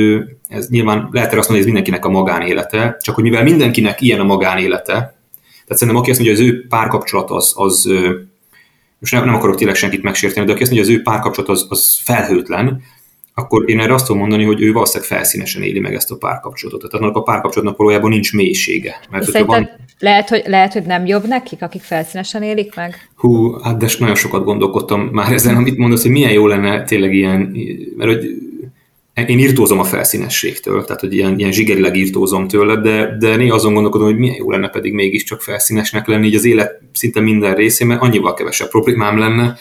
ez 0.47 0.68
nyilván 0.70 1.10
lehet 1.12 1.30
erre 1.32 1.39
azt 1.39 1.49
mondani, 1.49 1.49
hogy 1.49 1.60
ez 1.60 1.66
mindenkinek 1.66 2.06
a 2.06 2.10
magánélete, 2.10 2.97
csak 3.01 3.16
hogy 3.16 3.24
mivel 3.24 3.43
mindenkinek 3.43 4.01
ilyen 4.01 4.20
a 4.20 4.24
magánélete, 4.24 4.93
tehát 4.93 5.82
szerintem 5.82 6.01
aki 6.01 6.10
azt 6.10 6.20
mondja, 6.20 6.38
hogy 6.38 6.47
az 6.47 6.54
ő 6.54 6.68
párkapcsolat 6.68 7.30
az, 7.30 7.54
az 7.56 7.89
most 8.99 9.14
nem, 9.14 9.26
nem 9.26 9.36
akarok 9.36 9.56
tényleg 9.56 9.76
senkit 9.76 10.04
megsérteni, 10.04 10.45
de 10.45 10.51
aki 10.51 10.62
azt 10.62 10.72
mondja, 10.72 10.91
hogy 10.91 10.95
az 10.95 11.01
ő 11.01 11.12
párkapcsolat 11.12 11.49
az, 11.49 11.66
az 11.70 11.99
felhőtlen, 12.04 12.82
akkor 13.34 13.70
én 13.70 13.80
erre 13.80 13.94
azt 13.94 14.06
tudom 14.06 14.22
mondani, 14.22 14.44
hogy 14.44 14.62
ő 14.62 14.72
valószínűleg 14.72 15.08
felszínesen 15.08 15.64
éli 15.64 15.80
meg 15.80 15.94
ezt 15.94 16.12
a 16.12 16.16
párkapcsolatot. 16.16 16.90
Tehát 16.90 17.06
annak 17.06 17.16
a 17.18 17.22
párkapcsolatnak 17.22 17.78
valójában 17.78 18.10
nincs 18.10 18.34
mélysége. 18.34 18.96
Mert 19.10 19.40
van... 19.40 19.70
lehet, 20.00 20.30
hogy, 20.30 20.44
lehet, 20.46 20.74
hogy 20.74 20.84
nem 20.84 21.06
jobb 21.06 21.28
nekik, 21.28 21.62
akik 21.62 21.82
felszínesen 21.82 22.44
élik 22.44 22.76
meg? 22.76 23.10
Hú, 23.16 23.52
hát 23.62 23.78
de 23.78 23.88
nagyon 24.00 24.16
sokat 24.16 24.44
gondolkodtam 24.44 25.02
már 25.02 25.32
ezen, 25.32 25.56
amit 25.56 25.78
mondasz, 25.78 26.02
hogy 26.02 26.12
milyen 26.12 26.32
jó 26.32 26.48
lenne 26.48 26.84
tényleg 26.84 27.14
ilyen, 27.14 27.58
mert 27.98 28.12
hogy 28.12 28.26
én 29.28 29.40
írtózom 29.40 29.80
a 29.80 29.84
felszínességtől, 29.84 30.84
tehát 30.84 31.02
hogy 31.02 31.14
ilyen, 31.14 31.40
ilyen 31.40 31.52
zsigerileg 31.52 31.96
írtózom 31.96 32.48
tőle, 32.48 32.76
de, 32.76 33.18
de 33.20 33.36
néha 33.36 33.56
azon 33.56 33.74
gondolkodom, 33.74 34.08
hogy 34.08 34.18
milyen 34.18 34.36
jó 34.36 34.52
lenne 34.52 34.70
pedig 34.70 34.94
mégiscsak 34.94 35.42
felszínesnek 35.42 36.08
lenni, 36.08 36.28
így 36.28 36.36
az 36.36 36.46
élet 36.46 36.82
szinte 36.94 37.20
minden 37.20 37.56
részén, 37.56 37.88
mert 37.88 38.02
annyival 38.02 38.34
kevesebb 38.34 38.70
problémám 38.70 39.18
lenne, 39.18 39.58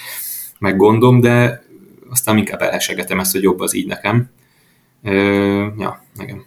meg 0.59 0.77
gondom, 0.77 1.21
de 1.21 1.65
aztán 2.13 2.37
inkább 2.37 2.61
elhesegetem 2.61 3.21
ezt, 3.21 3.33
hogy 3.33 3.43
jobb 3.43 3.61
az 3.61 3.75
így 3.75 3.87
nekem. 3.87 4.31
Ja, 5.79 6.05
igen. 6.19 6.45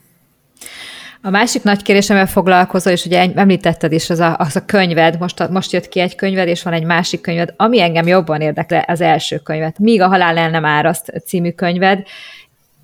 A 1.21 1.29
másik 1.29 1.63
nagy 1.63 1.81
kérdés, 1.81 2.09
amivel 2.09 2.27
foglalkozol, 2.27 2.93
és 2.93 3.05
ugye 3.05 3.31
említetted 3.35 3.91
is, 3.91 4.09
az 4.09 4.19
a, 4.19 4.35
az 4.37 4.55
a 4.55 4.65
könyved, 4.65 5.19
most, 5.19 5.39
a, 5.39 5.49
most 5.51 5.71
jött 5.71 5.87
ki 5.87 5.99
egy 5.99 6.15
könyved, 6.15 6.47
és 6.47 6.63
van 6.63 6.73
egy 6.73 6.85
másik 6.85 7.21
könyved, 7.21 7.53
ami 7.57 7.81
engem 7.81 8.07
jobban 8.07 8.41
érdekel, 8.41 8.83
az 8.87 9.01
első 9.01 9.37
könyvet. 9.37 9.79
Míg 9.79 10.01
a 10.01 10.07
halál 10.07 10.37
el 10.37 10.49
nem 10.49 10.65
áraszt 10.65 11.13
című 11.25 11.51
könyved. 11.51 12.03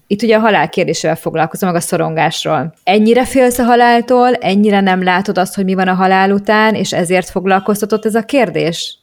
Itt 0.07 0.21
ugye 0.21 0.35
a 0.35 0.39
halál 0.39 0.69
kérdésével 0.69 1.15
foglalkozom, 1.15 1.69
meg 1.69 1.77
a 1.77 1.81
szorongásról. 1.81 2.73
Ennyire 2.83 3.25
félsz 3.25 3.59
a 3.59 3.63
haláltól, 3.63 4.33
ennyire 4.33 4.79
nem 4.79 5.03
látod 5.03 5.37
azt, 5.37 5.55
hogy 5.55 5.65
mi 5.65 5.73
van 5.73 5.87
a 5.87 5.93
halál 5.93 6.31
után, 6.31 6.75
és 6.75 6.93
ezért 6.93 7.29
foglalkoztatott 7.29 8.05
ez 8.05 8.15
a 8.15 8.25
kérdés? 8.25 8.97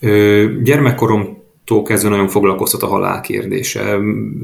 Ö, 0.00 0.46
gyermekkorom 0.62 1.41
tól 1.72 1.82
kezdve 1.82 2.08
nagyon 2.08 2.28
foglalkoztat 2.28 2.82
a 2.82 2.86
halál 2.86 3.20
kérdése, 3.20 3.98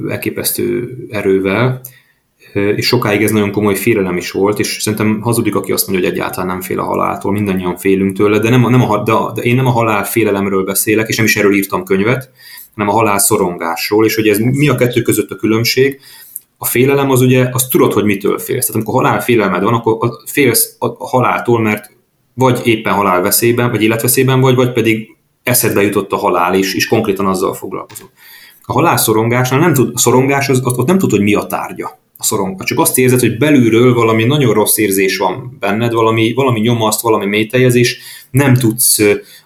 elképesztő 0.08 0.96
erővel, 1.10 1.80
és 2.52 2.86
sokáig 2.86 3.22
ez 3.22 3.30
nagyon 3.30 3.52
komoly 3.52 3.74
félelem 3.74 4.16
is 4.16 4.30
volt, 4.30 4.58
és 4.58 4.78
szerintem 4.80 5.20
hazudik, 5.20 5.54
aki 5.54 5.72
azt 5.72 5.88
mondja, 5.88 6.06
hogy 6.06 6.14
egyáltalán 6.14 6.46
nem 6.46 6.60
fél 6.60 6.78
a 6.78 6.84
haláltól, 6.84 7.32
mindannyian 7.32 7.76
félünk 7.76 8.16
tőle, 8.16 8.38
de, 8.38 8.50
nem, 8.50 8.60
nem 8.60 8.90
a, 8.90 9.02
de, 9.02 9.12
de 9.34 9.42
én 9.42 9.54
nem 9.54 9.66
a 9.66 9.70
halál 9.70 10.04
félelemről 10.04 10.64
beszélek, 10.64 11.08
és 11.08 11.16
nem 11.16 11.24
is 11.24 11.36
erről 11.36 11.54
írtam 11.54 11.84
könyvet, 11.84 12.30
hanem 12.74 12.94
a 12.94 12.96
halál 12.96 13.18
szorongásról, 13.18 14.04
és 14.04 14.14
hogy 14.14 14.28
ez 14.28 14.38
mi 14.38 14.68
a 14.68 14.74
kettő 14.74 15.02
között 15.02 15.30
a 15.30 15.36
különbség. 15.36 16.00
A 16.56 16.64
félelem 16.64 17.10
az 17.10 17.20
ugye, 17.20 17.48
azt 17.52 17.70
tudod, 17.70 17.92
hogy 17.92 18.04
mitől 18.04 18.38
félsz. 18.38 18.66
Tehát 18.66 18.74
amikor 18.74 19.02
halál 19.02 19.22
félelmed 19.22 19.62
van, 19.62 19.74
akkor 19.74 20.10
félsz 20.26 20.76
a 20.78 21.06
haláltól, 21.06 21.60
mert 21.60 21.90
vagy 22.34 22.60
éppen 22.64 22.92
halál 22.92 23.22
veszélyben, 23.22 23.70
vagy 23.70 23.82
életveszélyben 23.82 24.40
vagy, 24.40 24.54
vagy 24.54 24.72
pedig 24.72 25.16
eszedbe 25.48 25.82
jutott 25.82 26.12
a 26.12 26.16
halál, 26.16 26.54
és, 26.54 26.74
és 26.74 26.86
konkrétan 26.86 27.26
azzal 27.26 27.54
foglalkozol. 27.54 28.10
A 28.62 28.72
halálszorongásnál 28.72 29.60
nem 29.60 29.72
tud, 29.72 29.90
a 29.94 29.98
szorongás 29.98 30.48
az, 30.48 30.60
ott 30.64 30.86
nem 30.86 30.98
tud, 30.98 31.10
hogy 31.10 31.22
mi 31.22 31.34
a 31.34 31.46
tárgya 31.46 31.98
a 32.18 32.24
szorong. 32.24 32.64
Csak 32.64 32.78
azt 32.78 32.98
érzed, 32.98 33.20
hogy 33.20 33.38
belülről 33.38 33.94
valami 33.94 34.24
nagyon 34.24 34.54
rossz 34.54 34.76
érzés 34.76 35.16
van 35.16 35.56
benned, 35.60 35.92
valami, 35.92 36.32
valami 36.32 36.60
nyomaszt, 36.60 37.00
valami 37.00 37.26
mélyteljezés, 37.26 37.98
nem 38.30 38.54
tudsz 38.54 38.98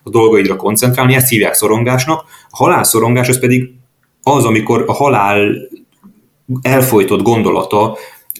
a 0.03 0.11
dolgaidra 0.11 0.57
koncentrálni, 0.57 1.15
ezt 1.15 1.29
hívják 1.29 1.55
szorongásnak. 1.55 2.25
A 2.51 2.57
halálszorongás 2.57 3.29
az 3.29 3.39
pedig 3.39 3.71
az, 4.23 4.45
amikor 4.45 4.85
a 4.87 4.93
halál 4.93 5.55
elfolytott 6.63 7.23
gondolata 7.23 7.97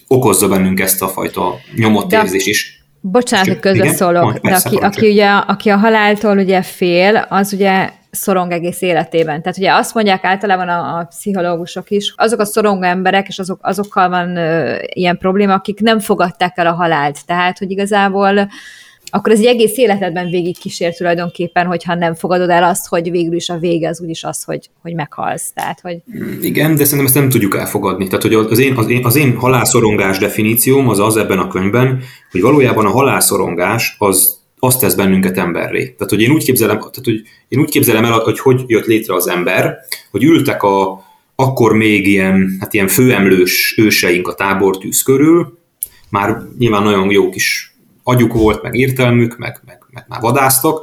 okozza 0.07 0.47
bennünk 0.47 0.79
ezt 0.79 1.01
a 1.01 1.07
fajta 1.07 1.55
nyomott 1.75 2.09
de, 2.09 2.21
érzés 2.21 2.45
is. 2.45 2.82
Bocsánat, 3.05 3.47
hogy 3.47 3.59
közbeszólok, 3.59 4.37
de 4.37 4.55
aki, 4.55 4.75
aki, 4.75 5.09
ugye, 5.11 5.29
aki 5.29 5.69
a 5.69 5.77
haláltól 5.77 6.37
ugye 6.37 6.61
fél, 6.61 7.25
az 7.29 7.53
ugye 7.53 7.89
szorong 8.11 8.51
egész 8.51 8.81
életében. 8.81 9.41
Tehát 9.41 9.57
ugye 9.57 9.73
azt 9.73 9.93
mondják 9.93 10.23
általában 10.23 10.69
a, 10.69 10.97
a 10.97 11.03
pszichológusok 11.03 11.89
is, 11.89 12.13
azok 12.17 12.39
a 12.39 12.45
szorongó 12.45 12.83
emberek, 12.83 13.27
és 13.27 13.39
azok, 13.39 13.59
azokkal 13.61 14.09
van 14.09 14.35
ö, 14.35 14.75
ilyen 14.93 15.17
probléma, 15.17 15.53
akik 15.53 15.79
nem 15.79 15.99
fogadták 15.99 16.57
el 16.57 16.67
a 16.67 16.71
halált. 16.71 17.25
Tehát, 17.25 17.57
hogy 17.57 17.71
igazából 17.71 18.49
akkor 19.15 19.31
ez 19.31 19.39
egy 19.39 19.45
egész 19.45 19.77
életedben 19.77 20.29
végig 20.29 20.57
kísér 20.57 20.95
tulajdonképpen, 20.95 21.65
hogyha 21.65 21.95
nem 21.95 22.15
fogadod 22.15 22.49
el 22.49 22.63
azt, 22.63 22.87
hogy 22.87 23.11
végül 23.11 23.35
is 23.35 23.49
a 23.49 23.57
vége 23.57 23.87
az 23.89 24.01
úgyis 24.01 24.23
az, 24.23 24.43
hogy, 24.43 24.69
hogy 24.81 24.93
meghalsz. 24.93 25.51
Tehát, 25.53 25.79
hogy... 25.81 25.97
Igen, 26.41 26.75
de 26.75 26.83
szerintem 26.83 27.05
ezt 27.05 27.15
nem 27.15 27.29
tudjuk 27.29 27.57
elfogadni. 27.57 28.07
Tehát, 28.07 28.21
hogy 28.21 28.33
az 28.33 28.59
én, 28.59 28.75
az 28.75 28.89
én, 28.89 29.05
az 29.05 29.15
én 29.15 29.35
halálszorongás 29.35 30.17
definícióm 30.17 30.89
az 30.89 30.99
az 30.99 31.17
ebben 31.17 31.37
a 31.37 31.47
könyvben, 31.47 31.99
hogy 32.31 32.41
valójában 32.41 32.85
a 32.85 32.89
halálszorongás 32.89 33.95
az 33.97 34.41
azt 34.59 34.79
tesz 34.79 34.95
bennünket 34.95 35.37
emberré. 35.37 35.83
Tehát, 35.83 36.09
hogy 36.09 36.21
én 36.21 36.31
úgy 36.31 36.43
képzelem, 36.43 36.77
tehát, 36.77 37.01
hogy 37.03 37.21
én 37.47 37.59
úgy 37.59 37.69
képzelem 37.69 38.05
el, 38.05 38.11
hogy 38.11 38.39
hogy 38.39 38.63
jött 38.67 38.85
létre 38.85 39.15
az 39.15 39.27
ember, 39.27 39.77
hogy 40.11 40.23
ültek 40.23 40.63
a, 40.63 41.03
akkor 41.35 41.73
még 41.73 42.07
ilyen, 42.07 42.57
hát 42.59 42.73
ilyen 42.73 42.87
főemlős 42.87 43.75
őseink 43.77 44.27
a 44.27 44.33
tábortűz 44.33 45.01
körül, 45.01 45.57
már 46.09 46.41
nyilván 46.57 46.83
nagyon 46.83 47.11
jó 47.11 47.29
kis 47.29 47.72
agyuk 48.03 48.33
volt, 48.33 48.61
meg 48.61 48.75
értelmük, 48.75 49.37
meg, 49.37 49.61
meg, 49.65 49.77
meg 49.89 50.05
már 50.07 50.21
vadáztak, 50.21 50.79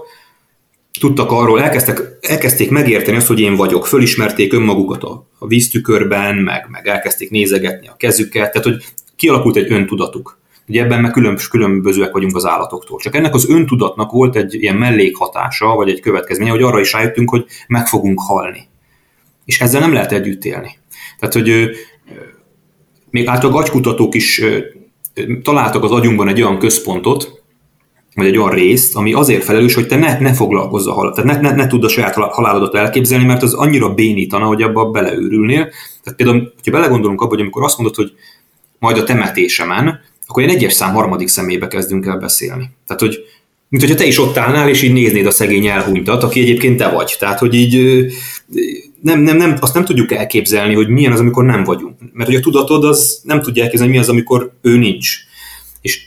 tudtak 1.00 1.30
arról, 1.30 1.62
elkezdtek, 1.62 2.02
elkezdték 2.20 2.70
megérteni 2.70 3.16
azt, 3.16 3.26
hogy 3.26 3.40
én 3.40 3.56
vagyok, 3.56 3.86
fölismerték 3.86 4.52
önmagukat 4.52 5.02
a, 5.02 5.26
a 5.38 5.46
víztükörben, 5.46 6.34
meg, 6.36 6.66
meg 6.70 6.86
elkezdték 6.86 7.30
nézegetni 7.30 7.88
a 7.88 7.96
kezüket, 7.96 8.52
tehát 8.52 8.68
hogy 8.68 8.84
kialakult 9.16 9.56
egy 9.56 9.72
öntudatuk. 9.72 10.38
Ugye 10.68 10.82
ebben 10.82 11.00
meg 11.00 11.10
külön, 11.10 11.38
különbözőek 11.50 12.12
vagyunk 12.12 12.36
az 12.36 12.46
állatoktól. 12.46 12.98
Csak 12.98 13.14
ennek 13.14 13.34
az 13.34 13.48
öntudatnak 13.48 14.10
volt 14.10 14.36
egy 14.36 14.54
ilyen 14.54 14.76
mellékhatása, 14.76 15.74
vagy 15.74 15.88
egy 15.88 16.00
következménye, 16.00 16.50
hogy 16.50 16.62
arra 16.62 16.80
is 16.80 16.92
rájöttünk, 16.92 17.30
hogy 17.30 17.44
meg 17.66 17.86
fogunk 17.86 18.20
halni. 18.20 18.68
És 19.44 19.60
ezzel 19.60 19.80
nem 19.80 19.92
lehet 19.92 20.12
együtt 20.12 20.44
élni. 20.44 20.78
Tehát, 21.18 21.34
hogy 21.34 21.70
még 23.10 23.28
általában 23.28 23.62
agykutatók 23.62 24.14
is 24.14 24.42
találtak 25.42 25.84
az 25.84 25.90
agyunkban 25.90 26.28
egy 26.28 26.42
olyan 26.42 26.58
központot, 26.58 27.42
vagy 28.14 28.26
egy 28.26 28.36
olyan 28.36 28.50
részt, 28.50 28.96
ami 28.96 29.12
azért 29.12 29.44
felelős, 29.44 29.74
hogy 29.74 29.86
te 29.86 29.96
ne, 29.96 30.18
ne 30.18 30.32
foglalkozz 30.32 30.86
a 30.86 30.92
halál, 30.92 31.12
tehát 31.12 31.40
ne, 31.40 31.48
ne, 31.48 31.56
ne 31.56 31.66
tudd 31.66 31.84
a 31.84 31.88
saját 31.88 32.14
halálodat 32.14 32.74
elképzelni, 32.74 33.24
mert 33.24 33.42
az 33.42 33.54
annyira 33.54 33.94
bénítana, 33.94 34.46
hogy 34.46 34.62
abba 34.62 34.90
beleőrülnél. 34.90 35.68
Tehát 36.02 36.16
például, 36.16 36.52
ha 36.64 36.70
belegondolunk 36.70 37.20
abba, 37.20 37.30
hogy 37.30 37.40
amikor 37.40 37.62
azt 37.62 37.78
mondod, 37.78 37.96
hogy 37.96 38.12
majd 38.78 38.98
a 38.98 39.04
temetésemen, 39.04 40.00
akkor 40.26 40.42
egy 40.42 40.54
egyes 40.54 40.72
szám 40.72 40.94
harmadik 40.94 41.28
szemébe 41.28 41.68
kezdünk 41.68 42.06
el 42.06 42.18
beszélni. 42.18 42.70
Tehát, 42.86 43.02
hogy 43.02 43.18
mint 43.68 43.82
hogyha 43.82 43.98
te 43.98 44.06
is 44.06 44.18
ott 44.18 44.36
állnál, 44.36 44.68
és 44.68 44.82
így 44.82 44.92
néznéd 44.92 45.26
a 45.26 45.30
szegény 45.30 45.66
elhunytat, 45.66 46.22
aki 46.22 46.40
egyébként 46.40 46.76
te 46.76 46.88
vagy. 46.88 47.16
Tehát, 47.18 47.38
hogy 47.38 47.54
így 47.54 48.06
nem, 49.02 49.20
nem, 49.20 49.36
nem, 49.36 49.56
azt 49.60 49.74
nem 49.74 49.84
tudjuk 49.84 50.12
elképzelni, 50.12 50.74
hogy 50.74 50.88
milyen 50.88 51.12
az, 51.12 51.20
amikor 51.20 51.44
nem 51.44 51.64
vagyunk. 51.64 51.94
Mert 52.12 52.28
hogy 52.28 52.38
a 52.38 52.40
tudatod 52.40 52.84
az 52.84 53.20
nem 53.24 53.40
tudja 53.42 53.62
elképzelni, 53.62 53.92
mi 53.92 53.98
az, 53.98 54.08
amikor 54.08 54.52
ő 54.62 54.76
nincs. 54.76 55.16
És 55.80 56.06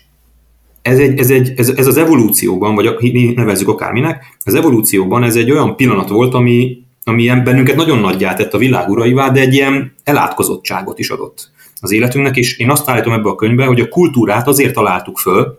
ez, 0.81 0.97
egy, 0.99 1.19
ez, 1.19 1.29
egy, 1.29 1.53
ez, 1.55 1.69
ez 1.69 1.87
az 1.87 1.97
evolúcióban, 1.97 2.75
vagy 2.75 3.33
nevezzük 3.35 3.67
akárminek, 3.67 4.37
az 4.43 4.53
evolúcióban 4.53 5.23
ez 5.23 5.35
egy 5.35 5.51
olyan 5.51 5.75
pillanat 5.75 6.09
volt, 6.09 6.33
ami, 6.33 6.77
ami 7.03 7.27
bennünket 7.43 7.75
nagyon 7.75 7.99
nagyjá 7.99 8.33
tett 8.33 8.53
a 8.53 8.57
világ 8.57 8.89
uraivá, 8.89 9.29
de 9.29 9.39
egy 9.39 9.53
ilyen 9.53 9.93
elátkozottságot 10.03 10.99
is 10.99 11.09
adott 11.09 11.51
az 11.81 11.91
életünknek, 11.91 12.37
és 12.37 12.57
én 12.57 12.69
azt 12.69 12.89
állítom 12.89 13.13
ebbe 13.13 13.29
a 13.29 13.35
könyvbe, 13.35 13.65
hogy 13.65 13.79
a 13.79 13.87
kultúrát 13.87 14.47
azért 14.47 14.73
találtuk 14.73 15.17
föl, 15.17 15.57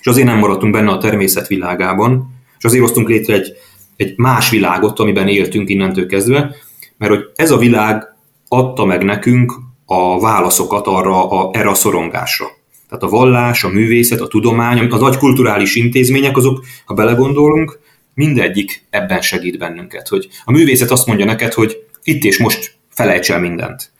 és 0.00 0.06
azért 0.06 0.26
nem 0.26 0.38
maradtunk 0.38 0.72
benne 0.72 0.90
a 0.90 0.98
természet 0.98 1.46
világában, 1.46 2.34
és 2.58 2.64
azért 2.64 2.82
hoztunk 2.82 3.08
létre 3.08 3.34
egy, 3.34 3.52
egy 3.96 4.14
más 4.16 4.50
világot, 4.50 4.98
amiben 4.98 5.28
éltünk 5.28 5.68
innentől 5.68 6.06
kezdve, 6.06 6.54
mert 6.96 7.12
hogy 7.12 7.24
ez 7.34 7.50
a 7.50 7.56
világ 7.56 8.14
adta 8.48 8.84
meg 8.84 9.04
nekünk 9.04 9.52
a 9.86 10.20
válaszokat 10.20 10.86
arra 10.86 11.28
a, 11.28 11.50
erre 11.52 11.68
a 11.68 11.74
szorongásra. 11.74 12.46
Tehát 12.88 13.04
a 13.04 13.08
vallás, 13.08 13.64
a 13.64 13.68
művészet, 13.68 14.20
a 14.20 14.26
tudomány, 14.26 14.90
az 14.90 15.02
agykulturális 15.02 15.74
intézmények, 15.74 16.36
azok, 16.36 16.64
ha 16.84 16.94
belegondolunk, 16.94 17.78
mindegyik 18.14 18.86
ebben 18.90 19.20
segít 19.20 19.58
bennünket. 19.58 20.08
Hogy 20.08 20.28
a 20.44 20.52
művészet 20.52 20.90
azt 20.90 21.06
mondja 21.06 21.24
neked, 21.24 21.52
hogy 21.52 21.76
itt 22.02 22.24
és 22.24 22.38
most 22.38 22.76
felejts 22.88 23.30
el 23.30 23.40
mindent. 23.40 23.92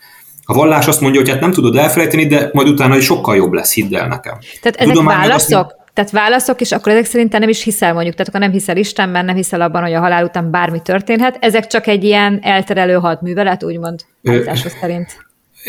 A 0.44 0.54
vallás 0.54 0.86
azt 0.86 1.00
mondja, 1.00 1.20
hogy 1.20 1.30
hát 1.30 1.40
nem 1.40 1.52
tudod 1.52 1.76
elfelejteni, 1.76 2.26
de 2.26 2.50
majd 2.52 2.68
utána 2.68 2.96
is 2.96 3.04
sokkal 3.04 3.36
jobb 3.36 3.52
lesz, 3.52 3.74
hidd 3.74 3.96
el 3.96 4.08
nekem. 4.08 4.38
Tehát 4.60 4.78
ezek 4.78 4.92
Tudomány 4.92 5.16
válaszok? 5.16 5.66
Azt, 5.66 5.76
tehát 5.94 6.10
válaszok, 6.10 6.60
és 6.60 6.72
akkor 6.72 6.92
ezek 6.92 7.04
szerint 7.04 7.30
te 7.30 7.38
nem 7.38 7.48
is 7.48 7.62
hiszel 7.62 7.92
mondjuk, 7.92 8.14
tehát 8.14 8.28
akkor 8.28 8.40
nem 8.40 8.50
hiszel 8.50 8.76
Istenben, 8.76 9.24
nem 9.24 9.34
hiszel 9.34 9.60
abban, 9.60 9.82
hogy 9.82 9.92
a 9.92 10.00
halál 10.00 10.24
után 10.24 10.50
bármi 10.50 10.80
történhet, 10.82 11.36
ezek 11.40 11.66
csak 11.66 11.86
egy 11.86 12.04
ilyen 12.04 12.38
elterelő 12.42 12.94
hadművelet, 12.94 13.64
úgymond, 13.64 14.00
állításos 14.24 14.72
szerint 14.80 15.24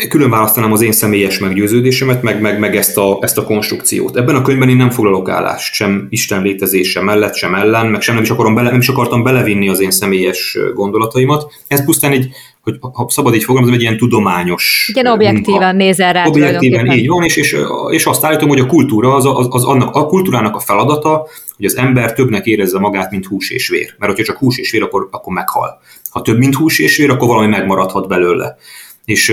külön 0.08 0.30
választanám 0.30 0.72
az 0.72 0.82
én 0.82 0.92
személyes 0.92 1.38
meggyőződésemet, 1.38 2.22
meg, 2.22 2.40
meg, 2.40 2.58
meg 2.58 2.76
ezt, 2.76 2.96
a, 2.96 3.18
ezt 3.20 3.38
a 3.38 3.44
konstrukciót. 3.44 4.16
Ebben 4.16 4.34
a 4.34 4.42
könyvben 4.42 4.68
én 4.68 4.76
nem 4.76 4.90
foglalok 4.90 5.28
állást, 5.28 5.74
sem 5.74 6.06
Isten 6.10 6.42
létezése 6.42 7.00
mellett, 7.00 7.34
sem 7.34 7.54
ellen, 7.54 7.86
meg 7.86 8.00
sem 8.00 8.14
nem 8.14 8.24
is, 8.24 8.30
akarom 8.30 8.54
bele, 8.54 8.70
nem 8.70 8.80
is 8.80 8.88
akartam 8.88 9.22
belevinni 9.22 9.68
az 9.68 9.80
én 9.80 9.90
személyes 9.90 10.58
gondolataimat. 10.74 11.52
Ez 11.66 11.84
pusztán 11.84 12.12
egy, 12.12 12.28
hogy 12.70 12.78
ha 12.92 13.06
szabad 13.08 13.34
így 13.34 13.44
fogalmazni, 13.44 13.76
egy 13.76 13.82
ilyen 13.82 13.96
tudományos 13.96 14.86
Igen, 14.90 15.06
objektívan 15.06 15.60
munka. 15.60 15.72
nézel 15.72 16.12
rá 16.12 16.26
Objektíven, 16.26 16.92
így 16.92 17.08
van, 17.08 17.24
és, 17.24 17.36
és, 17.36 17.56
és 17.90 18.06
azt 18.06 18.24
állítom, 18.24 18.48
hogy 18.48 18.58
a 18.58 18.66
kultúra 18.66 19.14
az, 19.14 19.24
az, 19.26 19.46
az 19.50 19.64
annak, 19.64 19.94
a 19.94 20.06
kultúrának 20.06 20.56
a 20.56 20.60
feladata, 20.60 21.26
hogy 21.56 21.64
az 21.64 21.76
ember 21.76 22.12
többnek 22.12 22.46
érezze 22.46 22.78
magát, 22.78 23.10
mint 23.10 23.26
hús 23.26 23.50
és 23.50 23.68
vér. 23.68 23.94
Mert 23.98 24.12
hogyha 24.12 24.26
csak 24.26 24.36
hús 24.36 24.58
és 24.58 24.70
vér, 24.70 24.82
akkor, 24.82 25.08
akkor 25.10 25.32
meghal. 25.32 25.80
Ha 26.10 26.22
több, 26.22 26.38
mint 26.38 26.54
hús 26.54 26.78
és 26.78 26.96
vér, 26.96 27.10
akkor 27.10 27.28
valami 27.28 27.46
megmaradhat 27.46 28.08
belőle. 28.08 28.56
És 29.04 29.32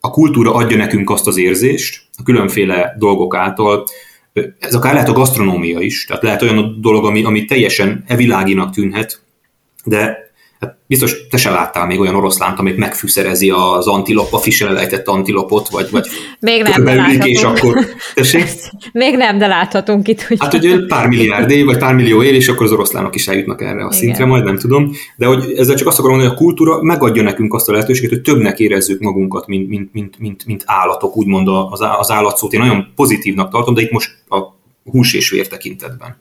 a 0.00 0.10
kultúra 0.10 0.54
adja 0.54 0.76
nekünk 0.76 1.10
azt 1.10 1.26
az 1.26 1.36
érzést, 1.36 2.02
a 2.18 2.22
különféle 2.22 2.94
dolgok 2.98 3.36
által, 3.36 3.84
ez 4.58 4.74
akár 4.74 4.92
lehet 4.92 5.08
a 5.08 5.12
gasztronómia 5.12 5.80
is, 5.80 6.04
tehát 6.04 6.22
lehet 6.22 6.42
olyan 6.42 6.78
dolog, 6.80 7.04
ami, 7.04 7.24
ami 7.24 7.44
teljesen 7.44 8.04
eviláginak 8.06 8.74
tűnhet, 8.74 9.22
de 9.84 10.31
Hát 10.62 10.78
biztos 10.86 11.26
te 11.30 11.36
se 11.36 11.50
láttál 11.50 11.86
még 11.86 12.00
olyan 12.00 12.14
oroszlánt, 12.14 12.58
amit 12.58 12.76
megfűszerezi 12.76 13.50
az 13.50 13.86
antilop, 13.86 14.32
a 14.32 14.38
fisel 14.38 14.72
lejtett 14.72 15.06
antilopot, 15.06 15.68
vagy, 15.68 15.90
vagy 15.90 16.06
még 16.40 16.62
nem, 16.62 16.84
de 16.84 17.24
és 17.24 17.42
akkor... 17.42 17.86
Tessék? 18.14 18.44
Még 18.92 19.16
nem, 19.16 19.38
de 19.38 19.46
láthatunk 19.46 20.08
itt. 20.08 20.22
Hogy... 20.22 20.36
Hát, 20.40 20.52
hogy 20.52 20.86
pár 20.86 21.06
milliárd 21.06 21.50
év, 21.50 21.64
vagy 21.64 21.78
pár 21.78 21.94
millió 21.94 22.22
év, 22.22 22.34
és 22.34 22.48
akkor 22.48 22.66
az 22.66 22.72
oroszlánok 22.72 23.14
is 23.14 23.28
eljutnak 23.28 23.62
erre 23.62 23.70
a 23.70 23.76
Igen. 23.76 23.90
szintre, 23.90 24.24
majd 24.24 24.44
nem 24.44 24.56
tudom. 24.56 24.92
De 25.16 25.26
hogy 25.26 25.52
ezzel 25.56 25.76
csak 25.76 25.86
azt 25.86 25.98
akarom 25.98 26.16
mondani, 26.16 26.34
hogy 26.34 26.44
a 26.44 26.44
kultúra 26.44 26.82
megadja 26.82 27.22
nekünk 27.22 27.54
azt 27.54 27.68
a 27.68 27.72
lehetőséget, 27.72 28.10
hogy 28.10 28.22
többnek 28.22 28.58
érezzük 28.58 29.00
magunkat, 29.00 29.46
mint, 29.46 29.68
mint, 29.68 29.92
mint, 29.92 30.18
mint, 30.18 30.46
mint 30.46 30.62
állatok, 30.66 31.16
úgymond 31.16 31.48
az, 31.70 31.80
az 31.98 32.10
állatszót. 32.10 32.52
Én 32.52 32.60
nagyon 32.60 32.92
pozitívnak 32.94 33.50
tartom, 33.50 33.74
de 33.74 33.80
itt 33.80 33.90
most 33.90 34.10
a 34.28 34.38
hús 34.84 35.14
és 35.14 35.30
vér 35.30 35.48
tekintetben. 35.48 36.16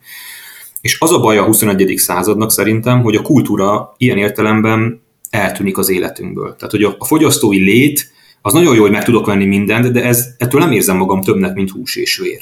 És 0.82 1.00
az 1.00 1.12
a 1.12 1.20
baj 1.20 1.38
a 1.38 1.44
21. 1.44 1.94
századnak 1.98 2.52
szerintem, 2.52 3.02
hogy 3.02 3.16
a 3.16 3.22
kultúra 3.22 3.94
ilyen 3.98 4.18
értelemben 4.18 5.02
eltűnik 5.30 5.78
az 5.78 5.90
életünkből. 5.90 6.56
Tehát, 6.56 6.72
hogy 6.72 6.84
a 6.84 7.06
fogyasztói 7.06 7.64
lét, 7.64 8.12
az 8.42 8.54
nagyon 8.54 8.76
jó, 8.76 8.82
hogy 8.82 8.92
meg 8.92 9.04
tudok 9.04 9.26
venni 9.26 9.46
mindent, 9.46 9.92
de 9.92 10.04
ez, 10.04 10.26
ettől 10.38 10.62
nem 10.62 10.72
érzem 10.72 10.98
magam 10.98 11.22
többnek, 11.22 11.54
mint 11.54 11.70
hús 11.70 11.96
és 11.96 12.18
vér. 12.18 12.42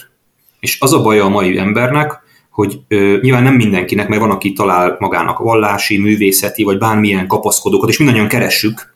És 0.59 0.77
az 0.79 0.93
a 0.93 1.01
baj 1.01 1.19
a 1.19 1.27
mai 1.27 1.57
embernek, 1.57 2.19
hogy 2.49 2.79
ö, 2.87 3.17
nyilván 3.21 3.43
nem 3.43 3.55
mindenkinek, 3.55 4.07
mert 4.07 4.21
van, 4.21 4.31
aki 4.31 4.53
talál 4.53 4.95
magának 4.99 5.37
vallási, 5.37 5.97
művészeti, 5.97 6.63
vagy 6.63 6.77
bármilyen 6.77 7.27
kapaszkodókat, 7.27 7.89
és 7.89 7.97
mindannyian 7.97 8.27
keressük, 8.27 8.93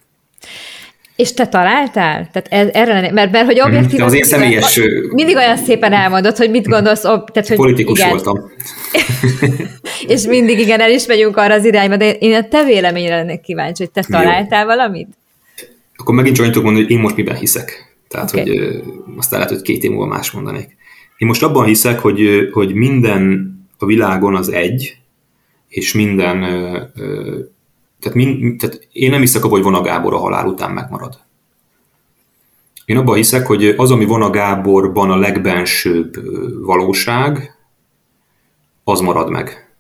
és 1.15 1.33
te 1.33 1.47
találtál? 1.47 2.29
Tehát 2.31 2.47
ez, 2.49 2.67
erre, 2.73 3.11
mert, 3.11 3.31
mert 3.31 3.45
hogy 3.45 3.61
objektív... 3.61 4.01
Az 4.01 4.13
én 4.13 4.23
személyes... 4.23 4.79
Mindig 5.11 5.35
olyan 5.35 5.57
szépen 5.57 5.93
elmondod, 5.93 6.37
hogy 6.37 6.49
mit 6.49 6.67
gondolsz... 6.67 7.01
Tehát, 7.01 7.47
hogy 7.47 7.57
Politikus 7.57 7.99
igen. 7.99 8.09
voltam. 8.09 8.51
és 10.07 10.23
mindig 10.23 10.59
igen, 10.59 10.79
el 10.79 10.91
is 10.91 11.05
megyünk 11.05 11.37
arra 11.37 11.53
az 11.53 11.65
irányba, 11.65 11.97
de 11.97 12.11
én 12.11 12.35
a 12.35 12.47
te 12.47 12.63
véleményre 12.63 13.15
lennék 13.15 13.41
kíváncsi, 13.41 13.83
hogy 13.83 13.91
te 13.91 14.03
találtál 14.09 14.61
Jó. 14.61 14.65
valamit? 14.65 15.07
Akkor 15.95 16.15
megint 16.15 16.35
csak 16.35 16.43
annyit 16.43 16.55
tudok 16.55 16.71
mondani, 16.71 16.87
hogy 16.87 16.95
én 16.95 17.01
most 17.01 17.15
miben 17.15 17.35
hiszek. 17.35 17.95
Tehát, 18.07 18.31
okay. 18.31 18.57
hogy 18.57 18.83
aztán 19.17 19.39
lehet, 19.39 19.53
hogy 19.53 19.63
két 19.63 19.83
év 19.83 19.91
múlva 19.91 20.05
más 20.05 20.31
mondanék. 20.31 20.75
Én 21.17 21.27
most 21.27 21.43
abban 21.43 21.65
hiszek, 21.65 21.99
hogy, 21.99 22.49
hogy 22.51 22.73
minden 22.73 23.53
a 23.77 23.85
világon 23.85 24.35
az 24.35 24.51
egy, 24.51 24.97
és 25.67 25.93
minden 25.93 26.43
tehát, 28.03 28.17
mind, 28.17 28.59
tehát 28.59 28.87
én 28.91 29.09
nem 29.09 29.19
hiszek 29.19 29.43
abban, 29.43 29.53
hogy 29.53 29.63
Vona 29.63 29.81
Gábor 29.81 30.13
a 30.13 30.17
halál 30.17 30.47
után 30.47 30.71
megmarad. 30.71 31.19
Én 32.85 32.97
abban 32.97 33.15
hiszek, 33.15 33.47
hogy 33.47 33.65
az, 33.65 33.91
ami 33.91 34.05
Vona 34.05 34.29
Gáborban 34.29 35.11
a 35.11 35.15
legbensőbb 35.15 36.13
valóság, 36.65 37.57
az 38.83 38.99
marad 38.99 39.29
meg. 39.29 39.75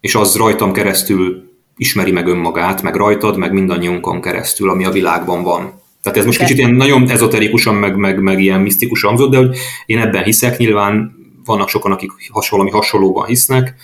És 0.00 0.14
az 0.14 0.36
rajtam 0.36 0.72
keresztül 0.72 1.50
ismeri 1.76 2.10
meg 2.10 2.26
önmagát, 2.26 2.82
meg 2.82 2.94
rajtad, 2.94 3.36
meg 3.36 3.52
mindannyiunkon 3.52 4.20
keresztül, 4.20 4.70
ami 4.70 4.84
a 4.84 4.90
világban 4.90 5.42
van. 5.42 5.80
Tehát 6.02 6.18
ez 6.18 6.24
most 6.24 6.38
kicsit 6.38 6.58
ilyen 6.58 6.74
nagyon 6.74 7.10
ezoterikusan, 7.10 7.74
meg, 7.74 7.96
meg, 7.96 8.20
meg 8.20 8.40
ilyen 8.40 8.60
misztikusan 8.60 9.08
hangzott, 9.08 9.30
de 9.30 9.36
hogy 9.36 9.56
én 9.86 9.98
ebben 9.98 10.24
hiszek, 10.24 10.58
nyilván 10.58 11.14
vannak 11.44 11.68
sokan, 11.68 11.92
akik 11.92 12.10
has, 12.30 12.48
valami 12.48 12.70
hasonlóban 12.70 13.26
hisznek, 13.26 13.74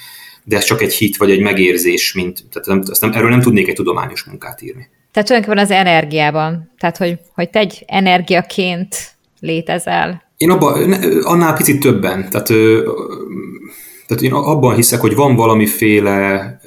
de 0.44 0.56
ez 0.56 0.64
csak 0.64 0.82
egy 0.82 0.92
hit 0.92 1.16
vagy 1.16 1.30
egy 1.30 1.40
megérzés, 1.40 2.12
mint, 2.12 2.44
tehát 2.50 2.68
nem, 2.68 2.82
ezt 2.90 3.00
nem, 3.00 3.12
erről 3.12 3.30
nem 3.30 3.40
tudnék 3.40 3.68
egy 3.68 3.74
tudományos 3.74 4.24
munkát 4.24 4.62
írni. 4.62 4.88
Tehát 5.12 5.28
tulajdonképpen 5.28 5.64
az 5.64 5.70
energiában, 5.80 6.70
tehát 6.78 6.96
hogy, 6.96 7.18
hogy 7.34 7.50
te 7.50 7.58
egy 7.58 7.84
energiaként 7.86 9.14
létezel. 9.40 10.22
Én 10.36 10.50
abban, 10.50 10.92
annál 11.22 11.56
picit 11.56 11.80
többen, 11.80 12.30
tehát, 12.30 12.46
tehát 14.06 14.22
én 14.22 14.32
abban 14.32 14.74
hiszek, 14.74 15.00
hogy 15.00 15.14
van 15.14 15.36
valamiféle 15.36 16.60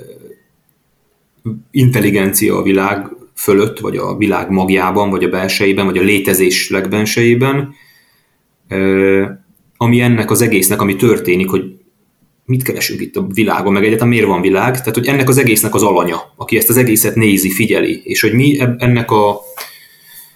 intelligencia 1.71 2.57
a 2.57 2.61
világ 2.61 3.07
fölött, 3.35 3.79
vagy 3.79 3.97
a 3.97 4.17
világ 4.17 4.49
magjában, 4.49 5.09
vagy 5.09 5.23
a 5.23 5.29
belsejében, 5.29 5.85
vagy 5.85 5.97
a 5.97 6.01
létezés 6.03 6.69
legbensejében, 6.69 7.73
ami 9.77 10.01
ennek 10.01 10.31
az 10.31 10.41
egésznek, 10.41 10.81
ami 10.81 10.95
történik, 10.95 11.49
hogy 11.49 11.75
mit 12.45 12.63
keresünk 12.63 13.01
itt 13.01 13.15
a 13.15 13.27
világon, 13.33 13.73
meg 13.73 13.83
egyáltalán 13.83 14.09
miért 14.09 14.27
van 14.27 14.41
világ, 14.41 14.79
tehát 14.79 14.93
hogy 14.95 15.07
ennek 15.07 15.29
az 15.29 15.37
egésznek 15.37 15.73
az 15.73 15.83
alanya, 15.83 16.33
aki 16.35 16.57
ezt 16.57 16.69
az 16.69 16.77
egészet 16.77 17.15
nézi, 17.15 17.51
figyeli, 17.51 18.01
és 18.03 18.21
hogy 18.21 18.33
mi 18.33 18.59
ennek 18.77 19.11
a, 19.11 19.39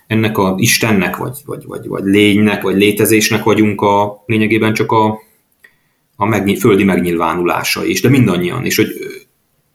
ennek 0.07 0.37
a 0.37 0.55
Istennek, 0.57 1.17
vagy, 1.17 1.37
vagy, 1.45 1.63
vagy, 1.65 1.87
vagy 1.87 2.03
lénynek, 2.03 2.61
vagy 2.61 2.75
létezésnek 2.75 3.43
vagyunk 3.43 3.81
a 3.81 4.23
lényegében 4.25 4.73
csak 4.73 4.91
a, 4.91 5.19
a 6.15 6.25
megny- 6.25 6.59
földi 6.59 6.83
megnyilvánulása 6.83 7.85
is, 7.85 8.01
de 8.01 8.09
mindannyian, 8.09 8.65
és 8.65 8.75
hogy 8.75 8.87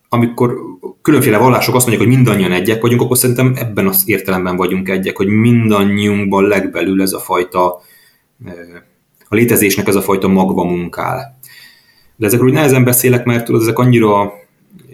amikor 0.08 0.54
különféle 1.02 1.38
vallások 1.38 1.74
azt 1.74 1.86
mondják, 1.86 2.08
hogy 2.08 2.16
mindannyian 2.16 2.52
egyek 2.52 2.80
vagyunk, 2.80 3.00
akkor 3.00 3.18
szerintem 3.18 3.52
ebben 3.56 3.86
az 3.86 4.02
értelemben 4.06 4.56
vagyunk 4.56 4.88
egyek, 4.88 5.16
hogy 5.16 5.26
mindannyiunkban 5.26 6.44
legbelül 6.44 7.02
ez 7.02 7.12
a 7.12 7.18
fajta, 7.18 7.80
a 9.28 9.34
létezésnek 9.34 9.88
ez 9.88 9.94
a 9.94 10.02
fajta 10.02 10.28
magva 10.28 10.64
munkál 10.64 11.33
de 12.16 12.26
ezekről 12.26 12.48
úgy 12.48 12.54
nehezen 12.54 12.84
beszélek, 12.84 13.24
mert 13.24 13.44
tudod, 13.44 13.60
ezek 13.60 13.78
annyira, 13.78 14.32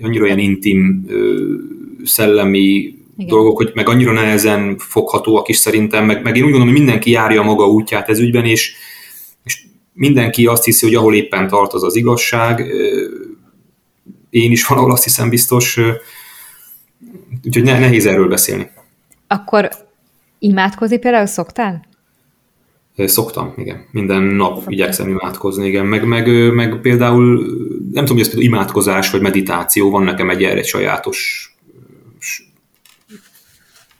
annyira 0.03 0.25
olyan 0.25 0.39
intim, 0.39 1.07
szellemi 2.05 2.59
igen. 2.59 3.27
dolgok, 3.27 3.57
hogy 3.57 3.71
meg 3.75 3.89
annyira 3.89 4.13
nehezen 4.13 4.79
foghatóak 4.79 5.49
is 5.49 5.57
szerintem, 5.57 6.05
meg, 6.05 6.23
meg 6.23 6.37
én 6.37 6.43
úgy 6.43 6.51
gondolom, 6.51 6.75
hogy 6.75 6.83
mindenki 6.83 7.11
járja 7.11 7.43
maga 7.43 7.69
útját 7.69 8.09
ez 8.09 8.19
ügyben, 8.19 8.45
és, 8.45 8.75
és 9.45 9.65
mindenki 9.93 10.47
azt 10.47 10.65
hiszi, 10.65 10.87
hogy 10.87 10.95
ahol 10.95 11.15
éppen 11.15 11.49
tart 11.49 11.73
az 11.73 11.83
az 11.83 11.97
igazság, 11.97 12.65
én 14.31 14.51
is 14.51 14.67
valahol 14.67 14.93
azt 14.93 15.05
hiszem 15.05 15.29
biztos, 15.29 15.81
úgyhogy 17.45 17.63
nehéz 17.63 18.07
erről 18.07 18.29
beszélni. 18.29 18.71
Akkor 19.27 19.71
imádkozni 20.39 20.99
például 20.99 21.27
szoktál? 21.27 21.89
Szoktam, 22.97 23.53
igen. 23.57 23.87
Minden 23.91 24.23
nap 24.23 24.55
Szoktam. 24.55 24.73
igyekszem 24.73 25.09
imádkozni, 25.09 25.67
igen. 25.67 25.87
Meg, 25.87 26.07
meg, 26.07 26.55
meg 26.55 26.81
például, 26.81 27.37
nem 27.93 28.05
tudom, 28.05 28.17
hogy 28.17 28.21
ez 28.21 28.29
például 28.29 28.53
imádkozás 28.53 29.11
vagy 29.11 29.21
meditáció, 29.21 29.91
van 29.91 30.03
nekem 30.03 30.31
egy 30.31 30.45
erre 30.45 30.59
egy 30.59 30.67
sajátos, 30.67 31.49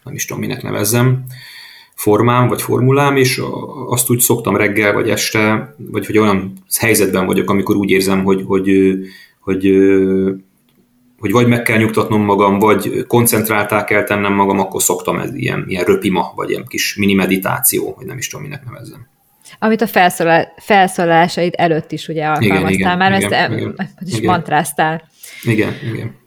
nem 0.05 0.15
is 0.15 0.25
tudom, 0.25 0.43
minek 0.43 0.63
nevezzem, 0.63 1.25
formám, 1.95 2.49
vagy 2.49 2.63
formulám, 2.63 3.17
és 3.17 3.43
azt 3.89 4.11
úgy 4.11 4.21
szoktam 4.21 4.57
reggel, 4.57 4.93
vagy 4.93 5.09
este, 5.09 5.75
vagy 5.91 6.07
hogy 6.07 6.19
olyan 6.19 6.53
helyzetben 6.79 7.27
vagyok, 7.27 7.51
amikor 7.51 7.77
úgy 7.77 7.91
érzem, 7.91 8.25
hogy, 8.25 8.45
hogy, 8.47 8.71
hogy, 9.41 9.67
hogy 9.67 9.75
vagy 11.29 11.47
meg 11.47 11.63
kell 11.63 11.79
nyugtatnom 11.79 12.23
magam, 12.23 12.59
vagy 12.59 13.05
koncentráltá 13.07 13.85
kell 13.85 14.03
tennem 14.03 14.33
magam, 14.33 14.59
akkor 14.59 14.83
szoktam 14.83 15.19
ez 15.19 15.35
ilyen, 15.35 15.65
ilyen 15.69 15.85
röpima, 15.85 16.33
vagy 16.35 16.51
ilyen 16.51 16.65
kis 16.69 16.97
mini 16.97 17.15
meditáció, 17.15 17.95
vagy 17.97 18.07
nem 18.07 18.19
is 18.19 18.29
tudom, 18.29 18.45
minek 18.45 18.65
nevezzem. 18.65 19.09
Amit 19.59 19.81
a 19.81 19.87
felszólal, 19.87 20.53
felszólásaid 20.57 21.55
előtt 21.57 21.93
is 21.93 22.09
ugye 22.09 22.27
alkalmaztál 22.27 22.71
igen, 22.71 22.99
már, 22.99 23.13
igen, 23.13 23.33
ezt 23.33 23.53
igen, 23.53 23.75
is 24.01 24.17
igen. 24.17 24.31
mantráztál. 24.31 25.03
Igen, 25.43 25.73
igen. 25.93 26.19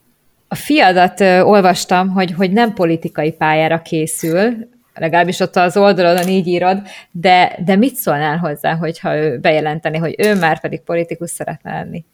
A 0.48 0.54
fiadat 0.54 1.20
ö, 1.20 1.40
olvastam, 1.40 2.08
hogy, 2.08 2.32
hogy 2.32 2.52
nem 2.52 2.72
politikai 2.72 3.32
pályára 3.32 3.82
készül, 3.82 4.54
legalábbis 4.94 5.40
ott 5.40 5.56
az 5.56 5.76
oldalon 5.76 6.28
így 6.28 6.46
írod, 6.46 6.82
de, 7.10 7.58
de 7.64 7.76
mit 7.76 7.94
szólnál 7.94 8.36
hozzá, 8.36 8.74
hogyha 8.74 9.16
ő 9.16 9.38
bejelenteni, 9.38 9.98
hogy 9.98 10.14
ő 10.18 10.34
már 10.34 10.60
pedig 10.60 10.80
politikus 10.80 11.30
szeretne 11.30 11.72
lenni? 11.72 12.04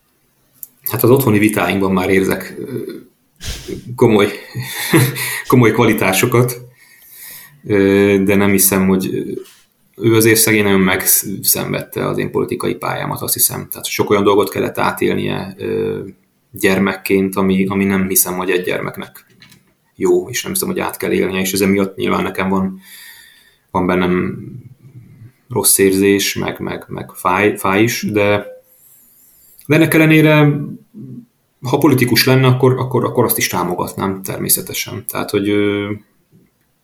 Hát 0.91 1.03
az 1.03 1.11
otthoni 1.11 1.39
vitáinkban 1.39 1.93
már 1.93 2.11
érzek 2.11 2.55
komoly, 3.97 4.29
komoly 5.49 5.73
kvalitásokat, 5.73 6.61
de 8.23 8.35
nem 8.35 8.51
hiszem, 8.51 8.89
hogy 8.89 9.11
ő 9.97 10.15
azért 10.15 10.41
szegény 10.41 10.63
nagyon 10.63 10.81
megszenvedte 10.81 12.07
az 12.07 12.19
én 12.19 12.31
politikai 12.31 12.75
pályámat, 12.75 13.21
azt 13.21 13.35
hiszem. 13.35 13.69
Tehát 13.71 13.87
sok 13.87 14.11
olyan 14.11 14.23
dolgot 14.23 14.51
kellett 14.51 14.79
átélnie 14.79 15.57
gyermekként, 16.51 17.37
ami, 17.37 17.67
ami 17.67 17.85
nem 17.85 18.09
hiszem, 18.09 18.37
hogy 18.37 18.51
egy 18.51 18.65
gyermeknek 18.65 19.27
jó, 19.95 20.29
és 20.29 20.43
nem 20.43 20.53
hiszem, 20.53 20.69
hogy 20.69 20.81
át 20.81 20.97
kell 20.97 21.13
élnie, 21.13 21.41
és 21.41 21.53
ez 21.53 21.61
emiatt 21.61 21.97
nyilván 21.97 22.23
nekem 22.23 22.49
van, 22.49 22.81
van 23.71 23.87
bennem 23.87 24.39
rossz 25.49 25.79
érzés, 25.79 26.35
meg, 26.35 26.61
meg, 26.61 26.85
meg 26.89 27.11
fáj, 27.11 27.57
fáj 27.57 27.83
is, 27.83 28.07
de, 28.13 28.47
de 29.67 29.75
ennek 29.75 29.95
ellenére 29.95 30.61
ha 31.63 31.79
politikus 31.79 32.27
lenne, 32.27 32.47
akkor, 32.47 32.79
akkor, 32.79 33.05
akkor 33.05 33.25
azt 33.25 33.39
is 33.39 33.49
támogatnám 33.49 34.23
természetesen. 34.23 35.05
Tehát, 35.09 35.31
hogy 35.31 35.53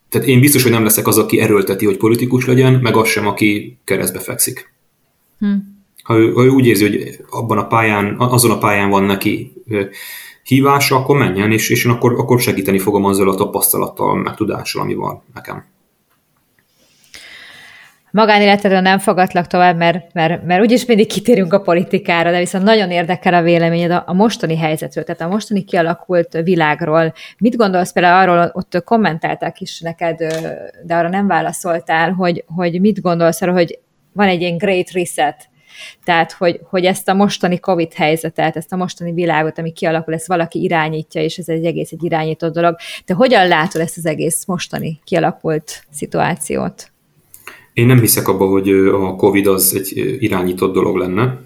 tehát 0.09 0.27
én 0.27 0.39
biztos, 0.39 0.63
hogy 0.63 0.71
nem 0.71 0.83
leszek 0.83 1.07
az, 1.07 1.17
aki 1.17 1.39
erőlteti, 1.39 1.85
hogy 1.85 1.97
politikus 1.97 2.45
legyen, 2.45 2.73
meg 2.73 2.95
az 2.95 3.07
sem, 3.07 3.27
aki 3.27 3.77
keresztbe 3.83 4.19
fekszik. 4.19 4.73
Hm. 5.39 5.53
Ha, 6.03 6.17
ő, 6.17 6.33
ha 6.33 6.43
ő 6.43 6.49
úgy 6.49 6.65
érzi, 6.65 6.87
hogy 6.87 7.17
abban 7.29 7.57
a 7.57 7.67
pályán, 7.67 8.15
azon 8.19 8.51
a 8.51 8.57
pályán 8.57 8.89
van 8.89 9.03
neki 9.03 9.53
hívása, 10.43 10.95
akkor 10.95 11.17
menjen, 11.17 11.51
és, 11.51 11.69
és 11.69 11.85
én 11.85 11.91
akkor, 11.91 12.13
akkor 12.13 12.39
segíteni 12.39 12.79
fogom 12.79 13.05
azzal 13.05 13.29
a 13.29 13.35
tapasztalattal, 13.35 14.15
meg 14.15 14.35
tudással, 14.35 14.81
ami 14.81 14.93
van 14.93 15.21
nekem 15.33 15.65
magánéletedről 18.17 18.79
nem 18.79 18.99
fogadlak 18.99 19.47
tovább, 19.47 19.77
mert, 19.77 20.13
mert, 20.13 20.43
mert 20.43 20.61
úgyis 20.61 20.85
mindig 20.85 21.07
kitérünk 21.07 21.53
a 21.53 21.61
politikára, 21.61 22.31
de 22.31 22.37
viszont 22.37 22.63
nagyon 22.63 22.91
érdekel 22.91 23.33
a 23.33 23.41
véleményed 23.41 23.91
a, 23.91 24.03
a 24.05 24.13
mostani 24.13 24.57
helyzetről, 24.57 25.03
tehát 25.03 25.21
a 25.21 25.27
mostani 25.27 25.63
kialakult 25.63 26.37
világról. 26.43 27.13
Mit 27.37 27.55
gondolsz 27.55 27.91
például 27.91 28.29
arról, 28.29 28.51
ott 28.53 28.83
kommentálták 28.83 29.61
is 29.61 29.79
neked, 29.79 30.17
de 30.83 30.95
arra 30.95 31.09
nem 31.09 31.27
válaszoltál, 31.27 32.11
hogy, 32.11 32.43
hogy 32.55 32.79
mit 32.81 33.01
gondolsz 33.01 33.41
arról, 33.41 33.53
hogy 33.53 33.79
van 34.13 34.27
egy 34.27 34.41
ilyen 34.41 34.57
great 34.57 34.91
reset, 34.91 35.49
tehát, 36.03 36.31
hogy, 36.31 36.59
hogy 36.69 36.85
ezt 36.85 37.09
a 37.09 37.13
mostani 37.13 37.59
COVID 37.59 37.93
helyzetet, 37.93 38.55
ezt 38.55 38.73
a 38.73 38.75
mostani 38.75 39.11
világot, 39.11 39.59
ami 39.59 39.71
kialakul, 39.71 40.13
ezt 40.13 40.27
valaki 40.27 40.63
irányítja, 40.63 41.21
és 41.21 41.37
ez 41.37 41.47
egy 41.47 41.65
egész 41.65 41.91
egy 41.91 42.03
irányított 42.03 42.53
dolog. 42.53 42.75
Te 43.05 43.13
hogyan 43.13 43.47
látod 43.47 43.81
ezt 43.81 43.97
az 43.97 44.05
egész 44.05 44.45
mostani 44.45 44.99
kialakult 45.03 45.83
szituációt? 45.91 46.91
Én 47.77 47.85
nem 47.85 47.99
hiszek 47.99 48.27
abba, 48.27 48.45
hogy 48.45 48.69
a 48.69 49.15
Covid 49.15 49.47
az 49.47 49.75
egy 49.75 50.17
irányított 50.19 50.73
dolog 50.73 50.95
lenne. 50.95 51.41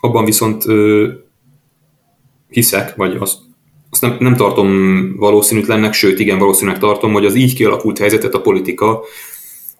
Abban 0.00 0.24
viszont 0.24 0.64
hiszek, 2.48 2.96
vagy 2.96 3.16
azt, 3.18 3.38
azt 3.90 4.00
nem, 4.00 4.16
nem 4.18 4.36
tartom 4.36 4.68
valószínűtlennek, 5.16 5.92
sőt 5.92 6.18
igen 6.18 6.38
valószínűleg 6.38 6.80
tartom, 6.80 7.12
hogy 7.12 7.24
az 7.24 7.34
így 7.34 7.54
kialakult 7.54 7.98
helyzetet 7.98 8.34
a 8.34 8.40
politika 8.40 9.00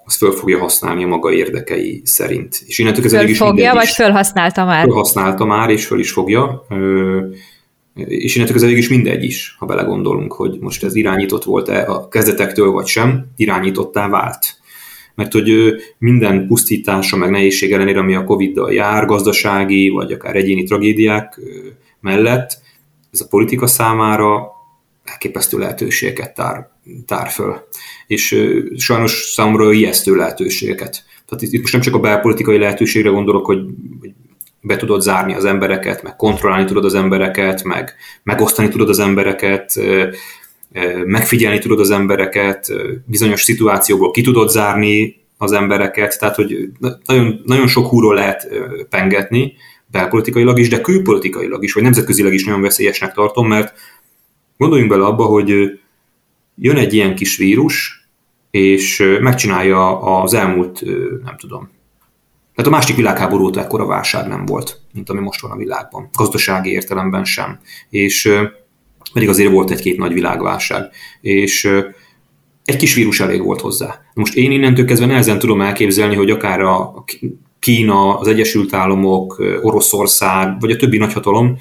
az 0.05 0.17
föl 0.17 0.31
fogja 0.31 0.59
használni 0.59 1.05
a 1.05 1.07
maga 1.07 1.33
érdekei 1.33 2.01
szerint. 2.05 2.63
És 2.67 2.79
innentől 2.79 3.03
kezdve 3.03 3.29
is 3.29 3.39
fogja, 3.39 3.75
vagy 3.75 3.89
fölhasználta 3.89 4.65
már? 4.65 4.85
Fölhasználta 4.85 5.45
már, 5.45 5.71
és 5.71 5.87
föl 5.87 5.99
is 5.99 6.11
fogja. 6.11 6.67
És 7.95 8.35
innentől 8.35 8.57
kezdve 8.57 8.79
is 8.79 8.89
mindegy 8.89 9.25
is, 9.25 9.57
ha 9.59 9.67
belegondolunk, 9.67 10.33
hogy 10.33 10.59
most 10.61 10.85
ez 10.85 10.95
irányított 10.95 11.45
volt-e 11.45 11.85
a 11.87 12.09
kezdetektől, 12.09 12.71
vagy 12.71 12.87
sem, 12.87 13.27
irányítottá 13.37 14.09
vált 14.09 14.63
mert 15.15 15.33
hogy 15.33 15.75
minden 15.99 16.47
pusztítása, 16.47 17.17
meg 17.17 17.31
nehézség 17.31 17.73
ellenére, 17.73 17.99
ami 17.99 18.15
a 18.15 18.25
Covid-dal 18.25 18.73
jár, 18.73 19.07
gazdasági, 19.07 19.89
vagy 19.89 20.13
akár 20.13 20.37
egyéni 20.37 20.63
tragédiák 20.63 21.41
mellett, 22.01 22.59
ez 23.13 23.21
a 23.21 23.27
politika 23.29 23.67
számára 23.67 24.53
elképesztő 25.05 25.59
lehetőségeket 25.59 26.35
tár, 26.35 26.69
tár 27.07 27.29
föl. 27.29 27.69
És 28.07 28.49
sajnos 28.77 29.13
számomra 29.13 29.73
ijesztő 29.73 30.17
lehetőségeket. 30.17 31.05
Tehát 31.27 31.43
itt 31.43 31.61
most 31.61 31.73
nem 31.73 31.83
csak 31.83 31.95
a 31.95 32.01
belpolitikai 32.01 32.59
lehetőségre 32.59 33.11
gondolok, 33.11 33.47
hogy, 33.47 33.59
be 34.61 34.77
tudod 34.77 35.01
zárni 35.01 35.35
az 35.35 35.45
embereket, 35.45 36.03
meg 36.03 36.17
kontrollálni 36.17 36.65
tudod 36.65 36.85
az 36.85 36.95
embereket, 36.95 37.65
meg 37.65 37.95
megosztani 38.23 38.69
tudod 38.69 38.89
az 38.89 38.99
embereket, 38.99 39.81
megfigyelni 41.07 41.59
tudod 41.59 41.81
az 41.81 41.91
embereket, 41.91 42.73
bizonyos 43.07 43.43
szituációból 43.43 44.11
ki 44.11 44.23
tudod 44.23 44.49
zárni 44.49 45.23
az 45.37 45.53
embereket, 45.53 46.19
tehát 46.19 46.35
hogy 46.35 46.69
nagyon, 47.07 47.41
nagyon 47.45 47.67
sok 47.67 47.87
húról 47.87 48.15
lehet 48.15 48.49
pengetni, 48.89 49.53
belpolitikailag 49.87 50.59
is, 50.59 50.69
de 50.69 50.81
külpolitikailag 50.81 51.63
is, 51.63 51.73
vagy 51.73 51.83
nemzetközileg 51.83 52.33
is 52.33 52.45
nagyon 52.45 52.61
veszélyesnek 52.61 53.13
tartom, 53.13 53.49
mert 53.49 53.75
gondoljunk 54.57 54.91
bele 54.91 55.05
abba, 55.05 55.25
hogy 55.25 55.49
jön 56.57 56.77
egy 56.77 56.95
ilyen 56.95 57.15
kis 57.15 57.37
vírus, 57.37 58.07
és 58.51 59.17
megcsinálja 59.21 60.01
az 60.01 60.35
elmúlt, 60.35 60.83
nem 61.25 61.37
tudom, 61.37 61.73
tehát 62.55 62.71
a 62.71 62.75
másik 62.75 62.97
világháború 62.97 63.45
óta 63.45 63.61
ekkora 63.61 63.87
válság 63.87 64.29
nem 64.29 64.47
volt, 64.47 64.81
mint 64.93 65.11
ami 65.11 65.21
most 65.21 65.41
van 65.41 65.51
a 65.51 65.57
világban. 65.57 66.09
Gazdasági 66.13 66.71
értelemben 66.71 67.25
sem. 67.25 67.59
És 67.91 68.33
pedig 69.15 69.29
azért 69.29 69.53
volt 69.53 69.71
egy-két 69.71 69.99
nagy 69.99 70.13
világválság, 70.13 70.91
és 71.21 71.71
egy 72.65 72.77
kis 72.77 72.95
vírus 72.95 73.21
elég 73.21 73.43
volt 73.43 73.61
hozzá. 73.61 74.01
Most 74.15 74.35
én 74.35 74.51
innentől 74.51 74.85
kezdve 74.85 75.07
nehezen 75.07 75.39
tudom 75.39 75.61
elképzelni, 75.61 76.15
hogy 76.15 76.31
akár 76.31 76.61
a 76.61 77.05
Kína, 77.59 78.19
az 78.19 78.27
Egyesült 78.27 78.75
Államok, 78.75 79.43
Oroszország, 79.63 80.61
vagy 80.61 80.71
a 80.71 80.77
többi 80.77 80.97
nagyhatalom 80.97 81.57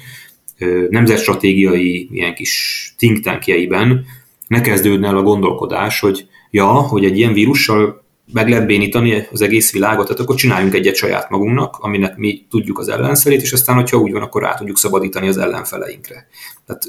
nemzetstratégiai 0.90 2.08
ilyen 2.12 2.34
kis 2.34 2.94
think 2.98 3.20
tankjeiben 3.20 4.04
ne 4.46 4.60
kezdődne 4.60 5.06
el 5.06 5.16
a 5.16 5.22
gondolkodás, 5.22 6.00
hogy 6.00 6.26
ja, 6.50 6.66
hogy 6.66 7.04
egy 7.04 7.18
ilyen 7.18 7.32
vírussal 7.32 8.04
meg 8.32 8.48
lehet 8.48 8.66
bénítani 8.66 9.26
az 9.32 9.40
egész 9.40 9.72
világot, 9.72 10.06
tehát 10.06 10.22
akkor 10.22 10.34
csináljunk 10.34 10.74
egyet 10.74 10.94
saját 10.94 11.30
magunknak, 11.30 11.76
aminek 11.76 12.16
mi 12.16 12.46
tudjuk 12.50 12.78
az 12.78 12.88
ellenfelét, 12.88 13.42
és 13.42 13.52
aztán, 13.52 13.76
hogyha 13.76 13.96
úgy 13.96 14.12
van, 14.12 14.22
akkor 14.22 14.42
rá 14.42 14.54
tudjuk 14.54 14.78
szabadítani 14.78 15.28
az 15.28 15.38
ellenfeleinkre. 15.38 16.26
Tehát 16.66 16.82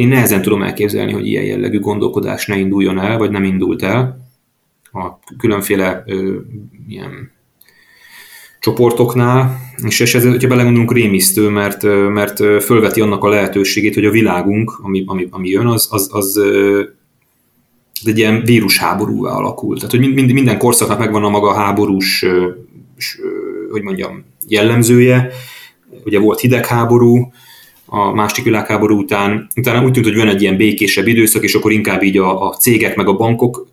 én 0.00 0.08
nehezen 0.08 0.42
tudom 0.42 0.62
elképzelni, 0.62 1.12
hogy 1.12 1.26
ilyen 1.26 1.44
jellegű 1.44 1.80
gondolkodás 1.80 2.46
ne 2.46 2.58
induljon 2.58 2.98
el, 2.98 3.18
vagy 3.18 3.30
nem 3.30 3.44
indult 3.44 3.82
el 3.82 4.28
a 4.92 5.18
különféle 5.38 6.02
ö, 6.06 6.36
ilyen 6.88 7.30
csoportoknál, 8.60 9.58
és 9.86 10.14
ez, 10.14 10.24
hogyha 10.24 10.48
belegondolunk, 10.48 10.92
rémisztő, 10.92 11.48
mert, 11.48 11.82
mert 12.12 12.36
fölveti 12.64 13.00
annak 13.00 13.24
a 13.24 13.28
lehetőségét, 13.28 13.94
hogy 13.94 14.04
a 14.04 14.10
világunk, 14.10 14.78
ami, 14.82 15.04
ami, 15.06 15.28
ami 15.30 15.48
jön, 15.48 15.66
az, 15.66 15.88
az, 15.90 16.08
az, 16.12 16.40
egy 18.04 18.18
ilyen 18.18 18.42
vírusháborúvá 18.44 19.30
alakul. 19.30 19.76
Tehát, 19.76 19.90
hogy 19.90 20.14
mind, 20.14 20.32
minden 20.32 20.58
korszaknak 20.58 20.98
megvan 20.98 21.24
a 21.24 21.28
maga 21.28 21.52
háborús, 21.52 22.24
hogy 23.70 23.82
mondjam, 23.82 24.24
jellemzője. 24.48 25.30
Ugye 26.04 26.18
volt 26.18 26.40
hidegháború, 26.40 27.32
a 27.92 28.12
második 28.12 28.44
világháború 28.44 28.98
után, 28.98 29.48
utána 29.56 29.84
úgy 29.84 29.92
tűnt, 29.92 30.06
hogy 30.06 30.16
van 30.16 30.28
egy 30.28 30.42
ilyen 30.42 30.56
békésebb 30.56 31.06
időszak, 31.06 31.42
és 31.42 31.54
akkor 31.54 31.72
inkább 31.72 32.02
így 32.02 32.18
a, 32.18 32.48
a 32.48 32.54
cégek, 32.54 32.96
meg 32.96 33.08
a 33.08 33.16
bankok, 33.16 33.66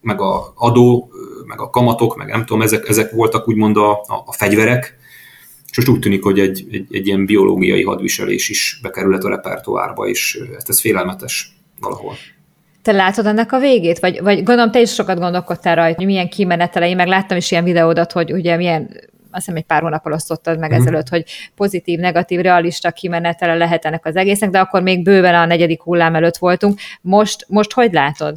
meg 0.00 0.20
a 0.20 0.52
adó, 0.54 1.10
meg 1.46 1.60
a 1.60 1.70
kamatok, 1.70 2.16
meg 2.16 2.26
nem 2.26 2.44
tudom, 2.44 2.62
ezek, 2.62 2.88
ezek 2.88 3.10
voltak 3.10 3.48
úgymond 3.48 3.76
a, 3.76 3.90
a, 3.90 4.22
a 4.26 4.32
fegyverek, 4.32 4.96
és 5.70 5.76
most 5.76 5.88
úgy 5.88 5.98
tűnik, 5.98 6.22
hogy 6.22 6.38
egy, 6.38 6.66
egy, 6.70 6.86
egy 6.90 7.06
ilyen 7.06 7.26
biológiai 7.26 7.82
hadviselés 7.82 8.48
is 8.48 8.78
bekerülhet 8.82 9.24
a 9.24 9.28
repertoárba, 9.28 10.06
és 10.06 10.38
ez, 10.56 10.64
ez 10.66 10.80
félelmetes 10.80 11.56
valahol. 11.80 12.14
Te 12.82 12.92
látod 12.92 13.26
ennek 13.26 13.52
a 13.52 13.58
végét? 13.58 13.98
Vagy, 13.98 14.20
vagy 14.22 14.42
gondolom, 14.42 14.70
te 14.70 14.80
is 14.80 14.92
sokat 14.94 15.18
gondolkodtál 15.18 15.74
rajta, 15.74 15.96
hogy 15.96 16.06
milyen 16.06 16.28
kimenetelei, 16.28 16.94
meg 16.94 17.06
láttam 17.06 17.36
is 17.36 17.50
ilyen 17.50 17.64
videódat, 17.64 18.12
hogy 18.12 18.32
ugye 18.32 18.56
milyen 18.56 18.90
azt 19.32 19.44
hiszem 19.44 19.56
egy 19.56 19.66
pár 19.66 19.82
hónappal 19.82 20.12
osztottad 20.12 20.58
meg 20.58 20.70
mm. 20.70 20.74
ezelőtt, 20.74 21.08
hogy 21.08 21.24
pozitív, 21.54 21.98
negatív, 21.98 22.40
realista 22.40 22.90
kimenetele 22.90 23.54
lehet 23.54 23.84
ennek 23.84 24.06
az 24.06 24.16
egésznek, 24.16 24.50
de 24.50 24.58
akkor 24.58 24.82
még 24.82 25.02
bőven 25.02 25.34
a 25.34 25.46
negyedik 25.46 25.82
hullám 25.82 26.14
előtt 26.14 26.36
voltunk. 26.36 26.78
Most, 27.00 27.44
most 27.48 27.72
hogy 27.72 27.92
látod? 27.92 28.36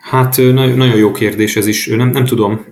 Hát 0.00 0.36
nagyon 0.36 0.96
jó 0.96 1.12
kérdés 1.12 1.56
ez 1.56 1.66
is. 1.66 1.86
Nem, 1.86 2.08
nem 2.08 2.24
tudom, 2.24 2.64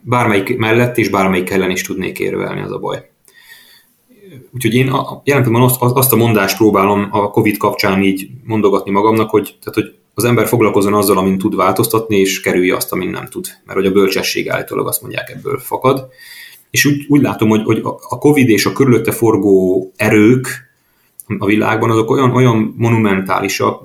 bármelyik 0.00 0.56
mellett 0.56 0.98
és 0.98 1.08
bármelyik 1.08 1.50
ellen 1.50 1.70
is 1.70 1.82
tudnék 1.82 2.18
érvelni, 2.18 2.60
az 2.60 2.72
a 2.72 2.78
baj. 2.78 3.08
Úgyhogy 4.54 4.74
én 4.74 4.86
jelen 4.86 5.42
pillanatban 5.42 5.62
azt, 5.62 5.80
azt 5.80 6.12
a 6.12 6.16
mondást 6.16 6.56
próbálom 6.56 7.08
a 7.10 7.30
Covid 7.30 7.56
kapcsán 7.56 8.02
így 8.02 8.28
mondogatni 8.44 8.90
magamnak, 8.90 9.30
hogy, 9.30 9.56
tehát, 9.60 9.74
hogy 9.74 9.94
az 10.14 10.24
ember 10.24 10.46
foglalkozzon 10.46 10.94
azzal, 10.94 11.18
amin 11.18 11.38
tud 11.38 11.56
változtatni, 11.56 12.16
és 12.16 12.40
kerülje 12.40 12.76
azt, 12.76 12.92
amin 12.92 13.08
nem 13.08 13.26
tud. 13.28 13.46
Mert 13.64 13.78
hogy 13.78 13.86
a 13.86 13.92
bölcsesség 13.92 14.50
állítólag 14.50 14.86
azt 14.86 15.02
mondják 15.02 15.30
ebből 15.30 15.58
fakad. 15.58 16.08
És 16.70 16.84
úgy, 16.84 17.04
úgy 17.08 17.22
látom, 17.22 17.48
hogy, 17.48 17.62
hogy 17.64 17.80
a 18.08 18.18
Covid 18.18 18.48
és 18.48 18.66
a 18.66 18.72
körülötte 18.72 19.12
forgó 19.12 19.92
erők 19.96 20.72
a 21.38 21.46
világban 21.46 21.90
azok 21.90 22.10
olyan, 22.10 22.30
olyan 22.30 22.74
monumentálisak, 22.76 23.82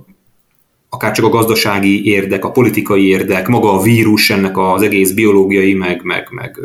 akár 0.90 1.12
csak 1.12 1.26
a 1.26 1.30
gazdasági 1.30 2.06
érdek, 2.06 2.46
a 2.46 2.52
politikai 2.52 3.08
érdek, 3.08 3.48
maga 3.48 3.74
a 3.74 3.82
vírus, 3.82 4.30
ennek 4.30 4.58
az 4.58 4.82
egész 4.82 5.12
biológiai, 5.12 5.74
meg, 5.74 6.02
meg, 6.04 6.28
meg 6.32 6.60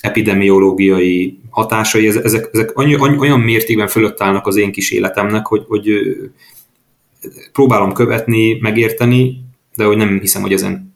epidemiológiai 0.00 1.38
hatásai, 1.50 2.06
ezek, 2.06 2.48
ezek 2.52 2.70
annyi, 2.74 2.94
annyi, 2.94 3.18
olyan 3.18 3.40
mértékben 3.40 3.88
fölött 3.88 4.20
állnak 4.20 4.46
az 4.46 4.56
én 4.56 4.72
kis 4.72 4.90
életemnek, 4.90 5.46
hogy, 5.46 5.64
hogy 5.68 5.88
próbálom 7.52 7.92
követni, 7.92 8.58
megérteni, 8.60 9.44
de 9.76 9.84
hogy 9.84 9.96
nem 9.96 10.18
hiszem, 10.20 10.42
hogy 10.42 10.52
ezen 10.52 10.94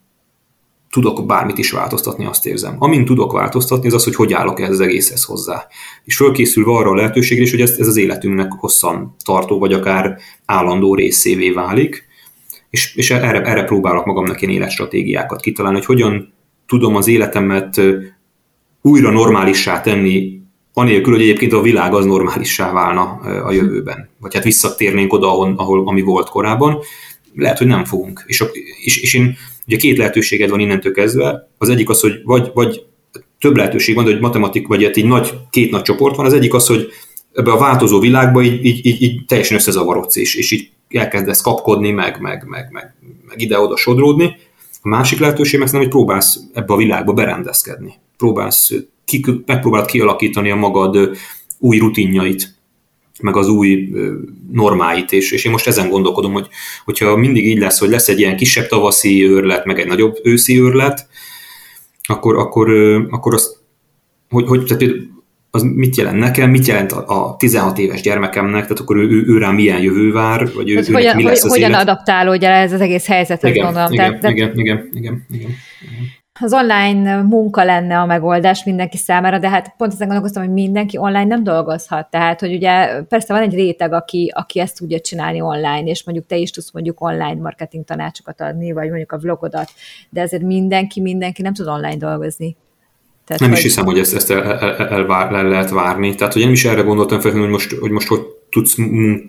tudok 0.91 1.27
bármit 1.27 1.59
is 1.59 1.71
változtatni, 1.71 2.25
azt 2.25 2.47
érzem. 2.47 2.77
Amin 2.79 3.05
tudok 3.05 3.33
változtatni, 3.33 3.87
az 3.87 3.95
az, 3.95 4.05
hogy 4.05 4.15
hogy 4.15 4.33
állok 4.33 4.61
ez 4.61 4.71
az 4.71 4.81
egészhez 4.81 5.25
hozzá. 5.25 5.67
És 6.05 6.17
fölkészülve 6.17 6.71
arra 6.71 6.91
a 6.91 6.95
lehetőségre 6.95 7.43
is, 7.43 7.51
hogy 7.51 7.61
ez, 7.61 7.77
ez 7.79 7.87
az 7.87 7.97
életünknek 7.97 8.53
hosszan 8.53 9.15
tartó, 9.25 9.59
vagy 9.59 9.73
akár 9.73 10.19
állandó 10.45 10.95
részévé 10.95 11.51
válik, 11.51 12.09
és, 12.71 12.95
és 12.95 13.11
erre, 13.11 13.43
erre 13.43 13.65
próbálok 13.65 14.05
magamnak 14.05 14.43
ilyen 14.43 14.55
életstratégiákat 14.55 15.41
kitalálni, 15.41 15.77
hogy 15.77 15.87
hogyan 15.87 16.33
tudom 16.67 16.97
az 16.97 17.09
életemet 17.09 17.81
újra 18.83 19.11
normálissá 19.11 19.81
tenni, 19.81 20.40
anélkül, 20.73 21.13
hogy 21.13 21.23
egyébként 21.23 21.53
a 21.53 21.61
világ 21.61 21.95
az 21.95 22.05
normálissá 22.05 22.73
válna 22.73 23.03
a 23.45 23.53
jövőben. 23.53 24.09
Vagy 24.21 24.35
hát 24.35 24.45
visszatérnénk 24.45 25.13
oda, 25.13 25.27
ahol, 25.27 25.55
ahol 25.57 25.89
ami 25.89 26.01
volt 26.01 26.29
korábban. 26.29 26.79
Lehet, 27.35 27.59
hogy 27.59 27.67
nem 27.67 27.85
fogunk. 27.85 28.25
És, 28.27 28.45
és, 28.85 29.03
és 29.03 29.15
én, 29.15 29.37
ugye 29.67 29.77
két 29.77 29.99
lehetőséged 29.99 30.51
van 30.51 30.61
innentől 30.61 30.93
kezdve. 30.93 31.49
Az 31.59 31.69
egyik 31.69 31.89
az, 31.89 32.01
hogy 32.01 32.21
vagy, 32.25 32.51
vagy 32.55 32.83
több 33.39 33.57
lehetőség 33.57 33.95
van, 33.95 34.05
de 34.05 34.11
hogy 34.11 34.21
matematik, 34.21 34.67
vagy 34.67 34.85
hát 34.85 34.97
egy 34.97 35.05
nagy, 35.05 35.35
két 35.51 35.71
nagy 35.71 35.83
csoport 35.83 36.17
van. 36.17 36.27
Az 36.27 36.33
egyik 36.33 36.55
az, 36.55 36.67
hogy 36.67 36.89
ebbe 37.33 37.53
a 37.53 37.59
változó 37.59 38.01
világba 38.01 38.43
így, 38.43 38.65
így, 38.65 38.87
így, 38.87 39.03
így 39.03 39.25
teljesen 39.27 39.57
összezavarodsz, 39.57 40.17
és, 40.17 40.35
és 40.35 40.51
így 40.51 40.71
elkezdesz 40.89 41.41
kapkodni, 41.41 41.91
meg, 41.91 42.21
meg, 42.21 42.45
meg, 42.49 42.69
meg, 42.71 42.95
meg 43.29 43.41
ide-oda 43.41 43.77
sodródni. 43.77 44.37
A 44.83 44.89
másik 44.89 45.19
lehetőség 45.19 45.59
meg 45.59 45.69
hogy 45.69 45.89
próbálsz 45.89 46.39
ebbe 46.53 46.73
a 46.73 46.77
világba 46.77 47.13
berendezkedni. 47.13 47.95
Próbálsz, 48.21 48.73
ki, 49.05 49.25
megpróbálod 49.47 49.87
kialakítani 49.87 50.51
a 50.51 50.57
magad 50.57 51.17
új 51.59 51.79
rutinjait, 51.79 52.55
meg 53.21 53.37
az 53.37 53.49
új 53.49 53.89
normáit, 54.53 55.13
és, 55.13 55.33
és 55.33 55.45
én 55.45 55.53
most 55.53 55.67
ezen 55.67 55.89
gondolkodom, 55.89 56.33
hogy 56.33 56.49
hogyha 56.85 57.17
mindig 57.17 57.47
így 57.47 57.59
lesz, 57.59 57.79
hogy 57.79 57.89
lesz 57.89 58.09
egy 58.09 58.19
ilyen 58.19 58.37
kisebb 58.37 58.67
tavaszi 58.67 59.25
őrlet, 59.25 59.65
meg 59.65 59.79
egy 59.79 59.87
nagyobb 59.87 60.19
őszi 60.23 60.61
őrlet, 60.61 61.09
akkor, 62.03 62.39
akkor, 62.39 62.71
akkor 63.11 63.35
az, 63.35 63.57
hogy, 64.29 64.47
hogy 64.47 64.65
tehát 64.65 64.83
az 65.51 65.63
mit 65.63 65.97
jelent 65.97 66.19
nekem, 66.19 66.51
mit 66.51 66.67
jelent 66.67 66.93
a, 66.93 67.37
16 67.39 67.79
éves 67.79 68.01
gyermekemnek, 68.01 68.63
tehát 68.63 68.81
akkor 68.81 68.97
ő, 68.97 69.09
ő, 69.09 69.25
ő 69.27 69.39
rá 69.39 69.51
milyen 69.51 69.83
jövő 69.83 70.13
vár, 70.13 70.53
vagy 70.55 70.71
ő, 70.71 70.83
hogyan, 70.93 71.17
mi 71.17 71.23
lesz 71.23 71.45
az 71.45 71.51
hogyan 71.51 71.71
élet. 71.71 71.81
adaptálódja 71.81 72.49
ez 72.49 72.73
az 72.73 72.81
egész 72.81 73.07
helyzethez, 73.07 73.51
igen, 73.51 73.65
gondolom. 73.65 73.93
Igen, 73.93 74.21
tehát, 74.21 74.37
igen, 74.37 74.59
igen, 74.59 74.89
igen, 74.93 75.27
igen, 75.31 75.51
igen. 75.91 76.19
Az 76.41 76.53
online 76.53 77.23
munka 77.23 77.65
lenne 77.65 77.99
a 77.99 78.07
megoldás 78.07 78.65
mindenki 78.65 78.97
számára, 78.97 79.39
de 79.39 79.49
hát 79.49 79.75
pont 79.77 79.93
ezen 79.93 80.07
gondolkoztam, 80.07 80.43
hogy 80.43 80.53
mindenki 80.53 80.99
online 80.99 81.25
nem 81.25 81.45
dolgozhat. 81.45 82.11
Tehát, 82.11 82.41
hogy 82.41 82.55
ugye 82.55 83.03
persze 83.03 83.33
van 83.33 83.43
egy 83.43 83.55
réteg, 83.55 83.93
aki, 83.93 84.33
aki 84.35 84.61
ezt 84.61 84.77
tudja 84.79 85.01
csinálni 85.01 85.41
online, 85.41 85.83
és 85.85 86.05
mondjuk 86.05 86.27
te 86.27 86.37
is 86.37 86.51
tudsz 86.51 86.73
mondjuk 86.73 87.01
online 87.01 87.41
marketing 87.41 87.85
tanácsokat 87.85 88.41
adni, 88.41 88.73
vagy 88.73 88.89
mondjuk 88.89 89.13
a 89.13 89.19
vlogodat, 89.19 89.71
de 90.11 90.21
ezért 90.21 90.43
mindenki, 90.43 91.01
mindenki 91.01 91.43
nem 91.43 91.55
tud 91.55 91.67
online 91.67 91.97
dolgozni. 91.97 92.57
Tehát, 93.25 93.43
nem 93.43 93.51
hogy... 93.51 93.59
is 93.59 93.65
hiszem, 93.65 93.85
hogy 93.85 93.99
ezt, 93.99 94.15
ezt 94.15 94.31
el, 94.31 94.43
el, 94.43 94.77
el, 94.77 95.13
el, 95.13 95.37
el 95.37 95.49
lehet 95.49 95.71
várni. 95.71 96.15
Tehát, 96.15 96.33
hogy 96.33 96.43
én 96.43 96.51
is 96.51 96.65
erre 96.65 96.83
gondoltam 96.83 97.21
fel, 97.21 97.33
hogy 97.33 97.49
most, 97.49 97.73
hogy 97.81 97.91
most 97.91 98.09
hogy 98.09 98.40
tudsz, 98.51 98.77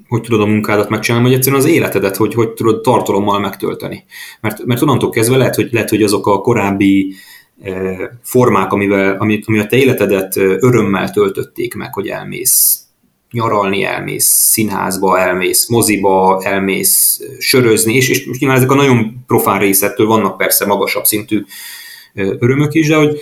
hogy 0.07 0.22
tudod 0.22 0.41
a 0.41 0.45
munkádat 0.45 0.89
megcsinálni, 0.89 1.28
vagy 1.28 1.38
egyszerűen 1.38 1.61
az 1.61 1.67
életedet, 1.67 2.15
hogy 2.15 2.34
hogy 2.34 2.49
tudod 2.49 2.82
tartalommal 2.82 3.39
megtölteni. 3.39 4.03
Mert, 4.41 4.65
mert 4.65 4.82
onnantól 4.82 5.09
kezdve 5.09 5.38
lehet, 5.38 5.55
hogy, 5.55 5.69
lehet, 5.72 5.89
hogy 5.89 6.03
azok 6.03 6.28
a 6.28 6.41
korábbi 6.41 7.13
eh, 7.61 7.97
formák, 8.24 8.72
amivel, 8.72 9.15
ami, 9.19 9.41
ami 9.45 9.59
a 9.59 9.65
te 9.65 9.78
életedet 9.78 10.36
örömmel 10.38 11.11
töltötték 11.11 11.76
meg, 11.76 11.93
hogy 11.93 12.07
elmész 12.07 12.86
nyaralni, 13.32 13.84
elmész 13.84 14.26
színházba, 14.26 15.19
elmész 15.19 15.69
moziba, 15.69 16.41
elmész 16.43 17.22
sörözni, 17.39 17.93
és, 17.95 18.09
és 18.09 18.26
nyilván 18.39 18.57
ezek 18.57 18.72
a 18.72 18.76
nagyon 18.76 19.24
profán 19.28 19.59
részettől 19.59 20.07
vannak 20.07 20.38
persze 20.38 20.65
magasabb 20.65 21.05
szintű 21.05 21.43
örömök 22.13 22.74
is, 22.74 22.88
de 22.88 22.95
hogy, 22.95 23.22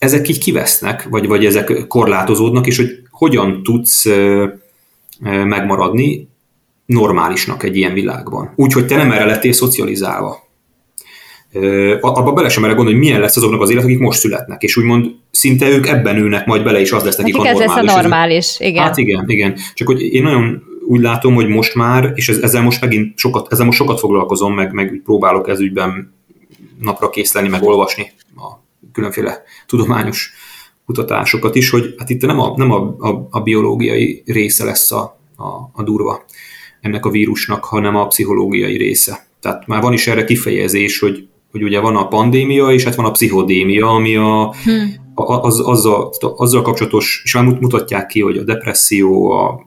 ezek 0.00 0.28
így 0.28 0.38
kivesznek, 0.38 1.08
vagy, 1.08 1.26
vagy 1.26 1.46
ezek 1.46 1.86
korlátozódnak, 1.88 2.66
és 2.66 2.76
hogy 2.76 2.88
hogyan 3.10 3.62
tudsz 3.62 4.06
megmaradni 5.44 6.28
normálisnak 6.86 7.62
egy 7.62 7.76
ilyen 7.76 7.92
világban. 7.92 8.52
Úgyhogy 8.56 8.86
te 8.86 8.96
nem 8.96 9.12
erre 9.12 9.24
lettél 9.24 9.52
szocializálva. 9.52 10.48
Abba 12.00 12.32
bele 12.32 12.48
sem 12.48 12.62
merek 12.62 12.76
gondolni, 12.76 12.98
hogy 12.98 13.08
milyen 13.08 13.20
lesz 13.22 13.36
azoknak 13.36 13.60
az 13.60 13.70
élet, 13.70 13.84
akik 13.84 13.98
most 13.98 14.18
születnek, 14.18 14.62
és 14.62 14.76
úgymond 14.76 15.06
szinte 15.30 15.68
ők 15.68 15.86
ebben 15.86 16.16
ülnek 16.16 16.46
majd 16.46 16.62
bele, 16.62 16.80
és 16.80 16.92
az 16.92 17.04
lesz 17.04 17.16
nekik 17.16 17.34
a 17.34 17.42
normális. 17.42 17.60
Ez 17.62 17.74
lesz 17.74 17.94
a 17.94 18.00
normális, 18.00 18.60
igen. 18.60 18.82
Hát 18.82 18.96
igen, 18.96 19.24
igen. 19.26 19.56
Csak 19.74 19.86
hogy 19.86 20.00
én 20.02 20.22
nagyon 20.22 20.62
úgy 20.86 21.00
látom, 21.00 21.34
hogy 21.34 21.48
most 21.48 21.74
már, 21.74 22.12
és 22.14 22.28
ezzel 22.28 22.62
most 22.62 22.80
megint 22.80 23.18
sokat, 23.18 23.52
ezzel 23.52 23.64
most 23.64 23.78
sokat 23.78 23.98
foglalkozom, 23.98 24.54
meg, 24.54 24.72
meg 24.72 25.00
próbálok 25.04 25.48
ez 25.48 25.60
ügyben 25.60 26.14
napra 26.78 27.10
készleni, 27.10 27.48
meg 27.48 27.62
olvasni 27.62 28.10
a 28.36 28.62
különféle 28.92 29.42
tudományos 29.66 30.32
kutatásokat 30.90 31.54
is, 31.54 31.70
hogy 31.70 31.94
hát 31.98 32.10
itt 32.10 32.22
nem 32.22 32.40
a, 32.40 32.52
nem 32.56 32.70
a, 32.70 32.96
a, 32.98 33.26
a 33.30 33.40
biológiai 33.40 34.22
része 34.26 34.64
lesz 34.64 34.92
a, 34.92 35.20
a, 35.36 35.70
a 35.72 35.82
durva 35.82 36.24
ennek 36.80 37.06
a 37.06 37.10
vírusnak, 37.10 37.64
hanem 37.64 37.96
a 37.96 38.06
pszichológiai 38.06 38.76
része. 38.76 39.26
Tehát 39.40 39.66
már 39.66 39.82
van 39.82 39.92
is 39.92 40.06
erre 40.06 40.24
kifejezés, 40.24 40.98
hogy, 40.98 41.28
hogy 41.50 41.62
ugye 41.62 41.80
van 41.80 41.96
a 41.96 42.08
pandémia, 42.08 42.70
és 42.70 42.84
hát 42.84 42.94
van 42.94 43.04
a 43.04 43.10
pszichodémia, 43.10 43.86
ami 43.86 44.16
a, 44.16 44.54
hmm. 44.64 44.94
az, 45.14 45.60
azzal, 45.60 46.12
azzal 46.36 46.62
kapcsolatos, 46.62 47.22
és 47.24 47.34
már 47.34 47.44
mutatják 47.44 48.06
ki, 48.06 48.20
hogy 48.20 48.36
a 48.36 48.44
depresszió, 48.44 49.30
a 49.30 49.66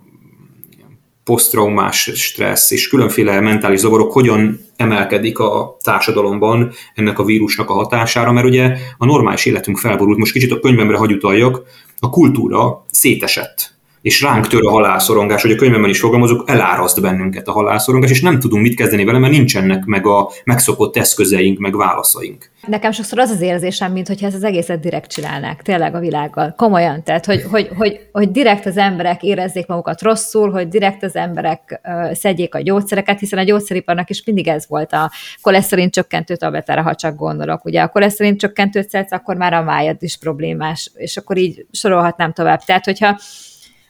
posztraumás 1.23 2.11
stressz 2.13 2.71
és 2.71 2.87
különféle 2.87 3.39
mentális 3.39 3.79
zavarok 3.79 4.11
hogyan 4.13 4.59
emelkedik 4.75 5.39
a 5.39 5.77
társadalomban 5.81 6.71
ennek 6.95 7.19
a 7.19 7.23
vírusnak 7.23 7.69
a 7.69 7.73
hatására, 7.73 8.31
mert 8.31 8.47
ugye 8.47 8.77
a 8.97 9.05
normális 9.05 9.45
életünk 9.45 9.77
felborult, 9.77 10.17
most 10.17 10.31
kicsit 10.31 10.51
a 10.51 10.59
könyvemre 10.59 10.97
hagyutaljak, 10.97 11.61
a 11.99 12.09
kultúra 12.09 12.85
szétesett 12.91 13.73
és 14.03 14.21
ránk 14.21 14.47
tör 14.47 14.65
a 14.65 14.69
halálszorongás, 14.69 15.41
hogy 15.41 15.51
a 15.51 15.55
könyvemben 15.55 15.89
is 15.89 15.99
fogalmazok, 15.99 16.49
eláraszt 16.49 17.01
bennünket 17.01 17.47
a 17.47 17.51
halálszorongás, 17.51 18.11
és 18.11 18.21
nem 18.21 18.39
tudunk 18.39 18.61
mit 18.61 18.75
kezdeni 18.75 19.03
vele, 19.03 19.19
mert 19.19 19.33
nincsenek 19.33 19.85
meg 19.85 20.07
a 20.07 20.29
megszokott 20.43 20.97
eszközeink, 20.97 21.59
meg 21.59 21.75
válaszaink. 21.75 22.51
Nekem 22.67 22.91
sokszor 22.91 23.19
az 23.19 23.29
az 23.29 23.41
érzésem, 23.41 23.91
mint 23.91 24.07
hogyha 24.07 24.25
ezt 24.25 24.35
az 24.35 24.43
egészet 24.43 24.79
direkt 24.79 25.11
csinálnák, 25.11 25.61
tényleg 25.61 25.95
a 25.95 25.99
világgal. 25.99 26.53
Komolyan, 26.57 27.03
tehát 27.03 27.25
hogy, 27.25 27.43
hogy, 27.51 27.69
hogy, 27.77 27.99
hogy 28.11 28.31
direkt 28.31 28.65
az 28.65 28.77
emberek 28.77 29.23
érezzék 29.23 29.67
magukat 29.67 30.01
rosszul, 30.01 30.51
hogy 30.51 30.67
direkt 30.67 31.03
az 31.03 31.15
emberek 31.15 31.81
uh, 31.83 32.13
szedjék 32.13 32.55
a 32.55 32.61
gyógyszereket, 32.61 33.19
hiszen 33.19 33.39
a 33.39 33.43
gyógyszeriparnak 33.43 34.09
is 34.09 34.23
mindig 34.25 34.47
ez 34.47 34.65
volt 34.67 34.93
a 34.93 35.11
koleszterin 35.41 35.89
csökkentő 35.89 36.35
tabletára, 36.35 36.81
ha 36.81 36.95
csak 36.95 37.15
gondolok. 37.15 37.65
Ugye 37.65 37.81
a 37.81 37.87
koleszterin 37.87 38.37
csökkentőt 38.37 38.89
szedsz, 38.89 39.11
akkor 39.11 39.35
már 39.35 39.53
a 39.53 39.63
májad 39.63 39.97
is 39.99 40.17
problémás, 40.17 40.91
és 40.95 41.17
akkor 41.17 41.37
így 41.37 41.65
sorolhatnám 41.71 42.33
tovább. 42.33 42.63
Tehát, 42.63 42.85
hogyha 42.85 43.17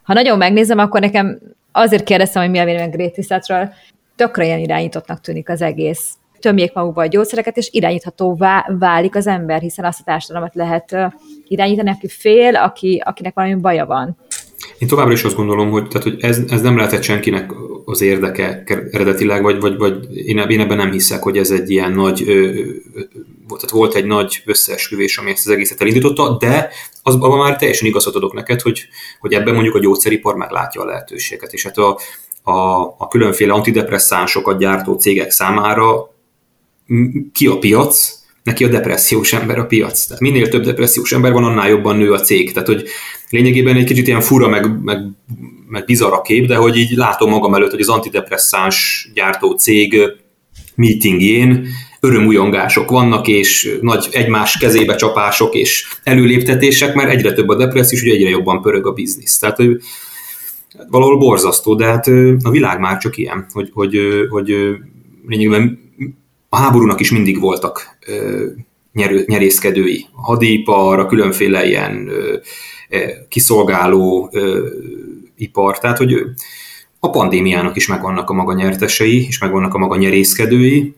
ha 0.03 0.13
nagyon 0.13 0.37
megnézem, 0.37 0.77
akkor 0.77 0.99
nekem 0.99 1.39
azért 1.71 2.03
kérdeztem, 2.03 2.41
hogy 2.41 2.51
mi 2.51 2.59
a 2.59 2.65
vélemény 2.65 2.89
Great 2.89 3.15
Resetről, 3.15 3.73
tökre 4.15 4.45
ilyen 4.45 4.59
irányítottnak 4.59 5.21
tűnik 5.21 5.49
az 5.49 5.61
egész. 5.61 6.13
Tömjék 6.39 6.73
magukba 6.73 7.01
a 7.01 7.07
gyógyszereket, 7.07 7.57
és 7.57 7.69
irányíthatóvá 7.71 8.65
válik 8.79 9.15
az 9.15 9.27
ember, 9.27 9.61
hiszen 9.61 9.85
azt 9.85 9.99
a 9.99 10.03
társadalmat 10.03 10.55
lehet 10.55 10.95
irányítani, 11.47 11.89
aki 11.89 12.07
fél, 12.07 12.55
aki, 12.55 13.01
akinek 13.05 13.33
valami 13.33 13.55
baja 13.55 13.85
van. 13.85 14.17
Én 14.77 14.87
továbbra 14.87 15.13
is 15.13 15.23
azt 15.23 15.35
gondolom, 15.35 15.69
hogy, 15.69 15.87
tehát, 15.87 16.03
hogy 16.03 16.15
ez, 16.19 16.39
ez 16.47 16.61
nem 16.61 16.77
lehetett 16.77 17.03
senkinek 17.03 17.51
az 17.85 18.01
érdeke 18.01 18.63
eredetileg, 18.91 19.41
vagy, 19.41 19.59
vagy, 19.59 19.77
vagy 19.77 20.17
én, 20.17 20.37
én 20.37 20.59
ebben 20.59 20.77
nem 20.77 20.91
hiszek, 20.91 21.23
hogy 21.23 21.37
ez 21.37 21.51
egy 21.51 21.69
ilyen 21.69 21.91
nagy, 21.91 22.23
ö, 22.27 22.31
ö, 22.33 23.01
tehát 23.47 23.69
volt 23.69 23.95
egy 23.95 24.05
nagy 24.05 24.41
összeesküvés, 24.45 25.17
ami 25.17 25.31
ezt 25.31 25.45
az 25.45 25.51
egészet 25.51 25.81
elindította, 25.81 26.37
de 26.39 26.69
az, 27.03 27.13
abban 27.13 27.37
már 27.37 27.57
teljesen 27.57 27.87
igazat 27.87 28.15
adok 28.15 28.33
neked, 28.33 28.61
hogy, 28.61 28.87
hogy 29.19 29.33
ebben 29.33 29.53
mondjuk 29.53 29.75
a 29.75 29.79
gyógyszeripar 29.79 30.35
meglátja 30.35 30.81
a 30.81 30.85
lehetőséget. 30.85 31.53
És 31.53 31.63
hát 31.63 31.77
a, 31.77 31.99
a, 32.43 32.81
a 32.97 33.07
különféle 33.09 33.53
antidepresszánsokat 33.53 34.57
gyártó 34.57 34.93
cégek 34.93 35.31
számára 35.31 36.13
ki 37.33 37.47
a 37.47 37.59
piac, 37.59 38.22
neki 38.43 38.63
a 38.63 38.67
depressziós 38.67 39.33
ember 39.33 39.59
a 39.59 39.65
piac. 39.65 40.05
Tehát 40.05 40.21
minél 40.21 40.49
több 40.49 40.63
depressziós 40.63 41.11
ember 41.11 41.31
van, 41.31 41.43
annál 41.43 41.69
jobban 41.69 41.97
nő 41.97 42.11
a 42.11 42.19
cég. 42.19 42.51
Tehát, 42.51 42.67
hogy 42.67 42.83
lényegében 43.29 43.75
egy 43.75 43.85
kicsit 43.85 44.07
ilyen 44.07 44.21
fura, 44.21 44.47
meg, 44.47 44.83
meg, 44.83 44.97
meg 45.67 45.85
bizarra 45.85 46.21
kép, 46.21 46.47
de 46.47 46.55
hogy 46.55 46.77
így 46.77 46.91
látom 46.95 47.29
magam 47.29 47.53
előtt, 47.53 47.71
hogy 47.71 47.81
az 47.81 47.89
antidepresszáns 47.89 49.09
gyártó 49.13 49.51
cég 49.51 49.97
meetingjén 50.75 51.67
örömújongások 51.99 52.89
vannak, 52.89 53.27
és 53.27 53.77
nagy 53.81 54.07
egymás 54.11 54.57
kezébe 54.57 54.95
csapások 54.95 55.55
és 55.55 55.85
előléptetések, 56.03 56.93
mert 56.93 57.09
egyre 57.09 57.33
több 57.33 57.47
a 57.49 57.55
depressziós, 57.55 58.01
hogy 58.01 58.11
egyre 58.11 58.29
jobban 58.29 58.61
pörög 58.61 58.87
a 58.87 58.91
biznisz. 58.91 59.37
Tehát 59.37 59.55
hogy 59.57 59.77
valahol 60.89 61.17
borzasztó, 61.17 61.75
de 61.75 61.85
hát 61.85 62.07
a 62.43 62.49
világ 62.49 62.79
már 62.79 62.97
csak 62.97 63.17
ilyen, 63.17 63.45
hogy, 63.53 63.69
hogy, 63.73 63.97
hogy 64.29 64.55
lényegében 65.27 65.82
a 66.53 66.57
háborúnak 66.57 66.99
is 66.99 67.11
mindig 67.11 67.39
voltak 67.39 67.97
nyerő, 68.91 69.23
nyerészkedői. 69.27 70.05
A 70.11 70.21
hadipar, 70.21 70.99
a 70.99 71.05
különféle 71.05 71.65
ilyen 71.65 72.09
kiszolgáló 73.29 74.31
ipar, 75.37 75.79
tehát 75.79 75.97
hogy 75.97 76.13
a 76.99 77.09
pandémiának 77.09 77.75
is 77.75 77.87
megvannak 77.87 78.29
a 78.29 78.33
maga 78.33 78.53
nyertesei, 78.53 79.25
és 79.27 79.37
megvannak 79.37 79.73
a 79.73 79.77
maga 79.77 79.95
nyerészkedői, 79.95 80.93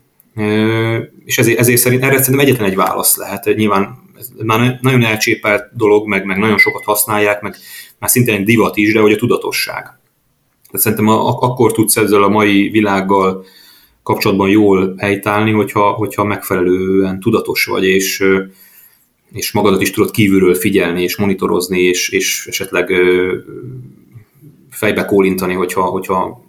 és 1.25 1.37
ezért, 1.37 1.59
ezért 1.59 1.81
szerint 1.81 2.03
erre 2.03 2.17
szerintem 2.17 2.45
egyetlen 2.45 2.69
egy 2.69 2.75
válasz 2.75 3.17
lehet. 3.17 3.55
Nyilván 3.55 3.97
ez 4.19 4.29
már 4.43 4.79
nagyon 4.81 5.03
elcsépelt 5.03 5.69
dolog, 5.73 6.07
meg, 6.07 6.25
meg 6.25 6.37
nagyon 6.37 6.57
sokat 6.57 6.83
használják, 6.83 7.41
meg 7.41 7.55
már 7.99 8.09
szintén 8.09 8.35
egy 8.35 8.43
divat 8.43 8.77
is, 8.77 8.93
de 8.93 8.99
hogy 8.99 9.13
a 9.13 9.17
tudatosság. 9.17 9.83
Tehát 9.83 10.81
szerintem 10.81 11.07
a, 11.07 11.41
akkor 11.41 11.71
tudsz 11.71 11.97
ezzel 11.97 12.23
a 12.23 12.29
mai 12.29 12.69
világgal 12.69 13.45
kapcsolatban 14.05 14.49
jól 14.49 14.95
helytállni, 14.97 15.51
hogyha, 15.51 15.91
hogyha 15.91 16.23
megfelelően 16.23 17.19
tudatos 17.19 17.65
vagy, 17.65 17.83
és, 17.83 18.23
és 19.31 19.51
magadat 19.51 19.81
is 19.81 19.91
tudod 19.91 20.11
kívülről 20.11 20.55
figyelni, 20.55 21.03
és 21.03 21.17
monitorozni, 21.17 21.79
és, 21.79 22.09
és 22.09 22.47
esetleg 22.49 22.91
fejbe 24.69 25.05
kólintani, 25.05 25.53
hogyha, 25.53 25.81
hogyha 25.81 26.43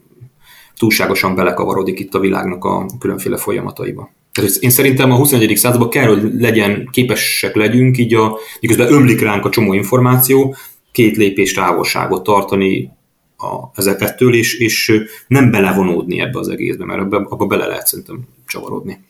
túlságosan 0.78 1.34
belekavarodik 1.34 1.98
itt 1.98 2.14
a 2.14 2.18
világnak 2.20 2.64
a 2.64 2.86
különféle 2.98 3.36
folyamataiba. 3.36 4.10
Tehát 4.32 4.50
én 4.60 4.70
szerintem 4.70 5.12
a 5.12 5.16
21. 5.16 5.56
században 5.56 5.90
kell, 5.90 6.06
hogy 6.06 6.22
legyen, 6.38 6.88
képesek 6.92 7.54
legyünk, 7.54 7.98
így 7.98 8.14
a, 8.14 8.38
miközben 8.60 8.92
ömlik 8.92 9.20
ránk 9.20 9.44
a 9.44 9.50
csomó 9.50 9.72
információ, 9.72 10.54
két 10.92 11.16
lépés 11.16 11.52
távolságot 11.52 12.22
tartani 12.22 12.90
a, 13.36 13.70
ezekettől, 13.74 14.34
és, 14.34 14.58
és 14.58 15.06
nem 15.26 15.50
belevonódni 15.50 16.20
ebbe 16.20 16.38
az 16.38 16.48
egészbe, 16.48 16.84
mert 16.84 17.00
abba, 17.00 17.16
abba 17.16 17.46
bele 17.46 17.66
lehet 17.66 17.86
szerintem 17.86 18.20
csavarodni. 18.46 19.04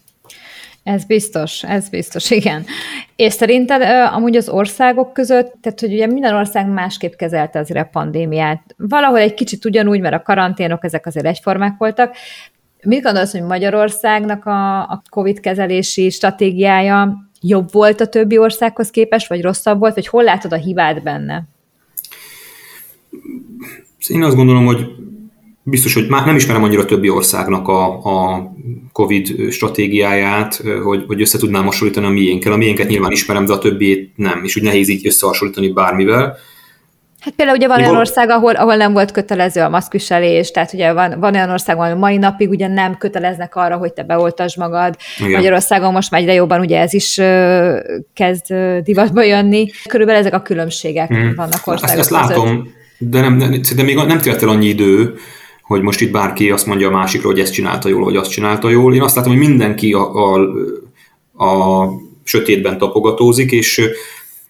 Ez 0.83 1.05
biztos, 1.05 1.63
ez 1.63 1.89
biztos, 1.89 2.31
igen. 2.31 2.65
És 3.17 3.33
szerinted 3.33 3.83
amúgy 4.13 4.37
az 4.37 4.49
országok 4.49 5.13
között, 5.13 5.55
tehát 5.61 5.81
hogy 5.81 5.93
ugye 5.93 6.07
minden 6.07 6.35
ország 6.35 6.69
másképp 6.69 7.13
kezelte 7.13 7.59
azért 7.59 7.81
a 7.81 7.89
pandémiát. 7.93 8.75
Valahol 8.77 9.19
egy 9.19 9.35
kicsit 9.35 9.65
ugyanúgy, 9.65 10.01
mert 10.01 10.15
a 10.15 10.23
karanténok 10.23 10.85
ezek 10.85 11.07
azért 11.07 11.27
egyformák 11.27 11.75
voltak. 11.79 12.17
Mit 12.83 13.03
gondolsz, 13.03 13.33
hogy 13.33 13.43
Magyarországnak 13.43 14.47
a, 14.47 14.81
a 14.81 15.03
COVID 15.11 15.41
kezelési 15.41 16.11
stratégiája 16.11 17.17
jobb 17.41 17.73
volt 17.73 18.01
a 18.01 18.07
többi 18.07 18.39
országhoz 18.39 18.91
képest, 18.91 19.29
vagy 19.29 19.43
rosszabb 19.43 19.79
volt, 19.79 19.95
vagy 19.95 20.07
hol 20.07 20.23
látod 20.23 20.53
a 20.53 20.57
hibát 20.57 21.03
benne? 21.03 21.45
Én 24.09 24.23
azt 24.23 24.37
gondolom, 24.37 24.67
hogy 24.67 24.87
biztos, 25.63 25.95
hogy 25.95 26.09
már 26.09 26.27
nem 26.27 26.37
ismerem 26.37 26.63
annyira 26.63 26.85
többi 26.85 27.09
országnak 27.09 27.69
a, 27.69 28.05
a 28.05 28.53
COVID 28.93 29.51
stratégiáját, 29.51 30.63
hogy, 30.83 31.05
hogy 31.07 31.21
össze 31.21 31.39
tudnám 31.39 31.65
hasonlítani 31.65 32.07
a 32.07 32.11
miénkkel. 32.11 32.53
A 32.53 32.57
miénket 32.57 32.89
nyilván 32.89 33.11
ismerem, 33.11 33.45
de 33.45 33.53
a 33.53 33.59
többiét 33.59 34.13
nem, 34.17 34.45
és 34.45 34.57
úgy 34.57 34.63
nehéz 34.63 34.89
így 34.89 35.07
összehasonlítani 35.07 35.69
bármivel. 35.69 36.37
Hát 37.21 37.35
például 37.35 37.57
ugye 37.57 37.69
van 37.69 37.79
olyan 37.79 37.97
ország, 37.97 38.31
ahol, 38.31 38.55
ahol 38.55 38.77
nem 38.77 38.93
volt 38.93 39.11
kötelező 39.11 39.61
a 39.61 39.69
maszkviselés, 39.69 40.51
tehát 40.51 40.73
ugye 40.73 40.93
van, 40.93 41.21
van 41.21 41.35
olyan 41.35 41.51
ország, 41.51 41.77
ahol 41.77 41.95
mai 41.95 42.17
napig 42.17 42.49
ugye 42.49 42.69
nem 42.69 42.97
köteleznek 42.97 43.57
arra, 43.57 43.77
hogy 43.77 43.93
te 43.93 44.03
beoltasd 44.03 44.59
magad. 44.59 44.97
Igen. 45.19 45.31
Magyarországon 45.31 45.93
most 45.93 46.11
már 46.11 46.21
egyre 46.21 46.33
jobban 46.33 46.61
ugye 46.61 46.81
ez 46.81 46.93
is 46.95 47.17
uh, 47.19 47.77
kezd 48.15 48.55
divatba 48.83 49.23
jönni. 49.23 49.71
Körülbelül 49.89 50.21
ezek 50.21 50.35
a 50.35 50.43
különbségek 50.43 51.15
mm. 51.15 51.35
vannak 51.35 51.67
országok 51.67 51.99
Ezt, 51.99 51.99
ezt 51.99 52.11
látom, 52.11 52.69
de 52.99 53.21
nem, 53.21 53.37
nem, 53.37 53.63
szerintem 53.63 53.87
még 53.87 53.97
nem 53.97 54.21
telt 54.21 54.43
el 54.43 54.49
annyi 54.49 54.67
idő, 54.67 55.15
hogy 55.63 55.83
most 55.83 56.01
itt 56.01 56.11
bárki 56.11 56.51
azt 56.51 56.67
mondja 56.67 56.89
a 56.89 56.91
másikról, 56.91 57.33
hogy 57.33 57.41
ezt 57.41 57.53
csinálta 57.53 57.89
jól, 57.89 58.05
vagy 58.05 58.17
azt 58.17 58.31
csinálta 58.31 58.71
jól. 58.71 58.95
Én 58.95 59.03
azt 59.03 59.17
látom, 59.17 59.33
hogy 59.33 59.47
mindenki 59.47 59.93
a, 59.93 60.15
a, 60.15 60.41
a 61.45 61.91
sötétben 62.25 62.79
tapogatózik, 62.79 63.53
és, 63.53 63.83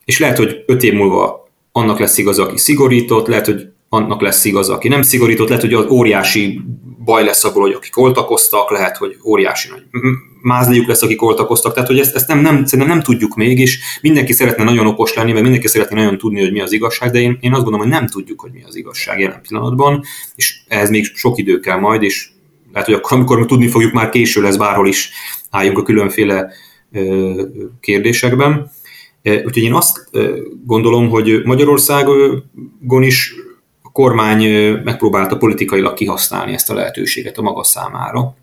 és 0.05 0.19
lehet, 0.19 0.37
hogy 0.37 0.65
öt 0.67 0.83
év 0.83 0.93
múlva 0.93 1.49
annak 1.73 1.99
lesz 1.99 2.19
igaz, 2.19 2.39
aki 2.39 2.59
szigorított, 2.59 3.27
lehet, 3.27 3.47
hogy 3.47 3.69
annak 3.97 4.21
lesz 4.21 4.45
igaz, 4.45 4.69
aki 4.69 4.89
nem 4.89 5.03
szigorított, 5.03 5.49
lehet, 5.49 5.63
hogy 5.63 5.75
az 5.75 5.87
óriási 5.91 6.61
baj 7.05 7.25
lesz 7.25 7.45
abból, 7.45 7.63
hogy 7.63 7.73
akik 7.73 7.99
oltakoztak, 7.99 8.71
lehet, 8.71 8.97
hogy 8.97 9.17
óriási 9.25 9.69
nagy 9.69 9.83
mázliuk 10.43 10.87
lesz, 10.87 11.03
akik 11.03 11.23
oltakoztak, 11.23 11.73
tehát 11.75 11.89
hogy 11.89 11.99
ezt, 11.99 12.15
ezt 12.15 12.29
nem, 12.29 12.39
nem, 12.39 12.65
szerintem 12.65 12.95
nem 12.97 13.03
tudjuk 13.03 13.35
még, 13.35 13.59
és 13.59 13.79
mindenki 14.01 14.33
szeretne 14.33 14.65
nagyon 14.65 14.87
okos 14.87 15.15
lenni, 15.15 15.31
mert 15.31 15.43
mindenki 15.43 15.69
szeretne 15.69 15.97
nagyon 15.97 16.19
tudni, 16.19 16.41
hogy 16.41 16.53
mi 16.53 16.61
az 16.61 16.73
igazság, 16.73 17.11
de 17.11 17.19
én, 17.19 17.39
én 17.41 17.53
azt 17.53 17.63
gondolom, 17.63 17.87
hogy 17.87 17.99
nem 17.99 18.07
tudjuk, 18.09 18.41
hogy 18.41 18.51
mi 18.53 18.63
az 18.67 18.77
igazság 18.77 19.21
jelen 19.21 19.41
pillanatban, 19.49 20.03
és 20.35 20.61
ehhez 20.69 20.91
még 20.91 21.05
sok 21.15 21.39
idő 21.39 21.61
kell 21.61 21.79
majd, 21.79 22.03
és 22.03 22.29
lehet, 22.73 22.87
hogy 22.87 22.97
akkor, 22.97 23.17
amikor 23.17 23.39
mi 23.39 23.47
tudni 23.47 23.69
fogjuk, 23.69 23.93
már 23.93 24.09
késő 24.09 24.41
lesz, 24.41 24.57
bárhol 24.57 24.89
is 24.89 25.11
álljunk 25.51 25.79
a 25.79 25.83
különféle 25.83 26.49
ö, 26.93 27.43
kérdésekben. 27.81 28.71
Úgyhogy 29.23 29.63
én 29.63 29.75
azt 29.75 30.11
gondolom, 30.65 31.09
hogy 31.09 31.43
Magyarországon 31.45 33.03
is 33.03 33.35
kormány 33.97 34.73
megpróbálta 34.85 35.37
politikailag 35.37 35.95
kihasználni 35.95 36.53
ezt 36.53 36.71
a 36.71 36.75
lehetőséget 36.75 37.39
a 37.39 37.43
maga 37.43 37.65
számára. 37.65 38.35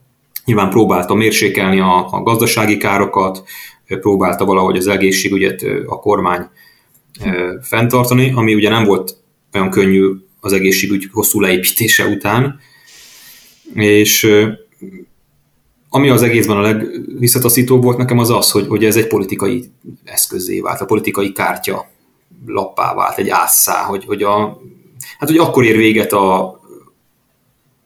Nyilván 0.46 0.70
próbálta 0.70 1.14
mérsékelni 1.14 1.80
a, 1.80 2.08
a 2.12 2.22
gazdasági 2.22 2.78
károkat, 2.78 3.44
próbálta 3.86 4.46
valahogy 4.46 4.78
az 4.78 4.88
egészségügyet 4.88 5.62
a 5.86 6.00
kormány 6.00 6.50
fenntartani, 7.62 8.32
ami 8.36 8.54
ugye 8.56 8.70
nem 8.70 8.84
volt 8.84 9.18
olyan 9.54 9.70
könnyű 9.70 10.12
az 10.40 10.54
egészségügy 10.54 11.08
hosszú 11.12 11.40
leépítése 11.40 12.06
után, 12.06 12.60
és 13.74 14.30
ami 15.90 16.10
az 16.10 16.22
egészben 16.22 16.58
a 16.58 16.62
legvisszataszítóbb 16.62 17.84
volt 17.84 17.98
nekem 17.98 18.18
az 18.18 18.30
az, 18.30 18.52
hogy, 18.52 18.68
hogy 18.68 18.86
ez 18.86 18.96
egy 18.96 19.08
politikai 19.08 19.72
eszközé 20.04 20.60
vált, 20.60 20.82
a 20.82 20.86
politikai 20.86 21.32
kártya 21.32 21.86
lappá 22.46 22.94
vált, 22.94 23.18
egy 23.18 23.30
ásszá, 23.30 23.84
hogy, 23.84 24.06
hogy 24.06 24.24
a 24.24 24.62
hát 25.24 25.32
hogy 25.38 25.48
akkor 25.48 25.64
ér 25.66 25.78
véget 25.78 26.14
a 26.14 26.60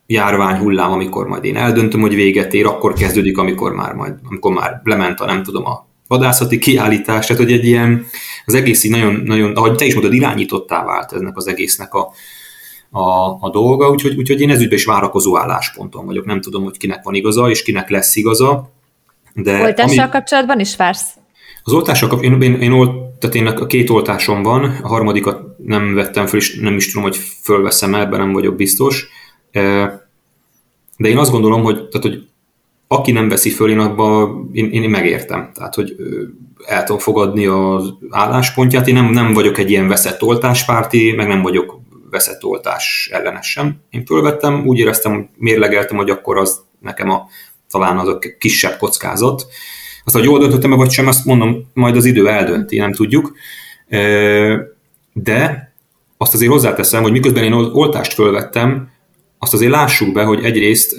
járvány 0.06 0.58
hullám, 0.58 0.92
amikor 0.92 1.28
majd 1.28 1.44
én 1.44 1.58
eldöntöm, 1.58 2.02
hogy 2.02 2.16
véget 2.16 2.54
ér, 2.54 2.66
akkor 2.66 2.94
kezdődik, 2.94 3.38
amikor 3.38 3.74
már 3.74 3.94
majd, 3.94 4.14
amikor 4.24 4.54
már 4.54 4.82
lement 4.84 5.20
a 5.20 5.26
nem 5.26 5.44
tudom 5.44 5.66
a 5.66 5.86
vadászati 6.08 6.58
kiállítás, 6.58 7.26
tehát 7.26 7.42
hogy 7.42 7.52
egy 7.52 7.66
ilyen, 7.66 8.06
az 8.46 8.54
egész 8.54 8.84
így 8.84 8.92
nagyon, 8.92 9.22
nagyon, 9.26 9.56
ahogy 9.56 9.76
te 9.76 9.86
is 9.86 9.94
mondod, 9.94 10.14
irányítottá 10.14 10.86
vált 10.86 11.14
ennek 11.14 11.38
az 11.38 11.48
egésznek 11.48 11.94
a, 11.94 12.12
a, 12.90 13.38
a 13.40 13.50
dolga, 13.50 13.90
úgyhogy, 13.90 14.16
úgyhogy 14.18 14.42
én 14.42 14.50
ezügyben 14.50 14.78
is 14.78 14.86
várakozó 14.86 15.38
állásponton 15.38 16.06
vagyok. 16.06 16.26
Nem 16.26 16.42
tudom, 16.42 16.64
hogy 16.64 16.78
kinek 16.78 17.04
van 17.04 17.14
igaza, 17.14 17.50
és 17.50 17.64
kinek 17.64 17.90
lesz 17.90 18.16
igaza. 18.16 18.72
De 19.34 19.62
Oltással 19.62 20.04
ami, 20.04 20.12
kapcsolatban 20.12 20.60
is 20.60 20.76
vársz? 20.76 21.10
Az 21.64 21.74
oltással 21.74 22.10
kapcsolatban, 22.10 22.48
én, 22.48 22.54
én, 22.54 22.62
én 22.62 22.72
tehát 23.20 23.36
én 23.36 23.48
a 23.48 23.66
két 23.66 23.90
oltásom 23.90 24.44
van, 24.44 24.64
a 24.64 24.88
harmadikat 24.88 25.58
nem 25.58 25.94
vettem 25.94 26.26
föl, 26.26 26.40
és 26.40 26.60
nem 26.60 26.76
is 26.76 26.88
tudom, 26.88 27.04
hogy 27.04 27.18
fölveszem 27.42 27.94
el, 27.94 28.02
ebben 28.02 28.20
nem 28.20 28.34
vagyok 28.34 28.56
biztos. 28.56 29.08
De 30.98 31.08
én 31.08 31.18
azt 31.18 31.32
gondolom, 31.32 31.64
hogy, 31.64 31.76
tehát, 31.76 32.08
hogy 32.08 32.28
aki 32.88 33.12
nem 33.12 33.30
veszi 33.30 33.50
föl, 33.50 33.70
én 33.70 33.80
abban 33.80 34.50
én, 34.54 34.72
én 34.72 34.90
megértem. 34.90 35.52
Tehát, 35.54 35.76
hogy 35.76 35.96
el 36.66 36.84
tudom 36.84 37.02
fogadni 37.02 37.46
az 37.46 37.94
álláspontját. 38.10 38.88
Én 38.88 38.94
nem, 38.94 39.10
nem 39.10 39.34
vagyok 39.34 39.58
egy 39.58 39.70
ilyen 39.70 39.88
veszett 39.88 40.24
oltáspárti, 40.24 41.14
meg 41.16 41.28
nem 41.28 41.42
vagyok 41.42 41.80
veszett 42.10 42.44
oltás 42.44 43.10
ellenes 43.12 43.52
sem. 43.52 43.76
Én 43.90 44.06
fölvettem, 44.06 44.66
úgy 44.66 44.80
éreztem, 44.80 45.30
mérlegeltem, 45.36 45.98
hogy 45.98 46.10
akkor 46.10 46.38
az 46.38 46.62
nekem 46.80 47.10
a, 47.10 47.28
talán 47.70 47.98
az 47.98 48.08
a 48.08 48.20
kisebb 48.40 48.78
kockázat. 48.78 49.48
Azt, 50.08 50.16
hogy 50.16 50.26
jól 50.26 50.40
döntöttem 50.40 50.70
vagy 50.70 50.92
sem, 50.92 51.08
azt 51.08 51.26
mondom, 51.26 51.70
majd 51.74 51.96
az 51.96 52.06
idő 52.06 52.30
eldönti, 52.30 52.78
nem 52.78 52.94
tudjuk. 52.94 53.36
De 55.14 55.72
azt 56.18 56.34
azért 56.34 56.52
hozzáteszem, 56.52 57.02
hogy 57.02 57.12
miközben 57.12 57.44
én 57.44 57.54
oltást 57.54 58.14
fölvettem, 58.14 58.90
azt 59.40 59.54
azért 59.54 59.72
lássuk 59.72 60.14
be, 60.14 60.24
hogy 60.24 60.44
egyrészt 60.44 60.96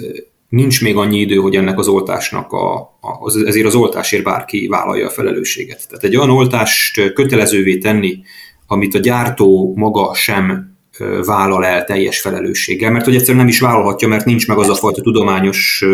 nincs 0.49 0.81
még 0.81 0.95
annyi 0.95 1.19
idő, 1.19 1.35
hogy 1.35 1.55
ennek 1.55 1.79
az 1.79 1.87
oltásnak 1.87 2.51
a, 2.51 2.75
a, 3.01 3.37
ezért 3.45 3.65
az 3.65 3.75
oltásért 3.75 4.23
bárki 4.23 4.67
vállalja 4.67 5.07
a 5.07 5.11
felelősséget. 5.11 5.87
Tehát 5.87 6.03
egy 6.03 6.15
olyan 6.15 6.29
oltást 6.29 7.13
kötelezővé 7.13 7.77
tenni, 7.77 8.19
amit 8.67 8.95
a 8.95 8.99
gyártó 8.99 9.73
maga 9.75 10.13
sem 10.13 10.77
vállal 11.25 11.65
el 11.65 11.83
teljes 11.83 12.19
felelősséggel, 12.19 12.91
mert 12.91 13.05
hogy 13.05 13.15
egyszerűen 13.15 13.37
nem 13.37 13.47
is 13.47 13.59
vállalhatja, 13.59 14.07
mert 14.07 14.25
nincs 14.25 14.47
meg 14.47 14.57
az 14.57 14.69
a 14.69 14.75
fajta 14.75 15.01
tudományos 15.01 15.85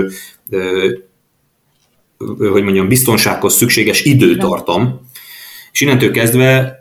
hogy 2.52 2.64
mondjam, 2.64 2.88
biztonsághoz 2.88 3.54
szükséges 3.54 4.04
időtartam, 4.04 5.00
és 5.72 5.82
innentől 5.82 6.12
kezdve 6.12 6.80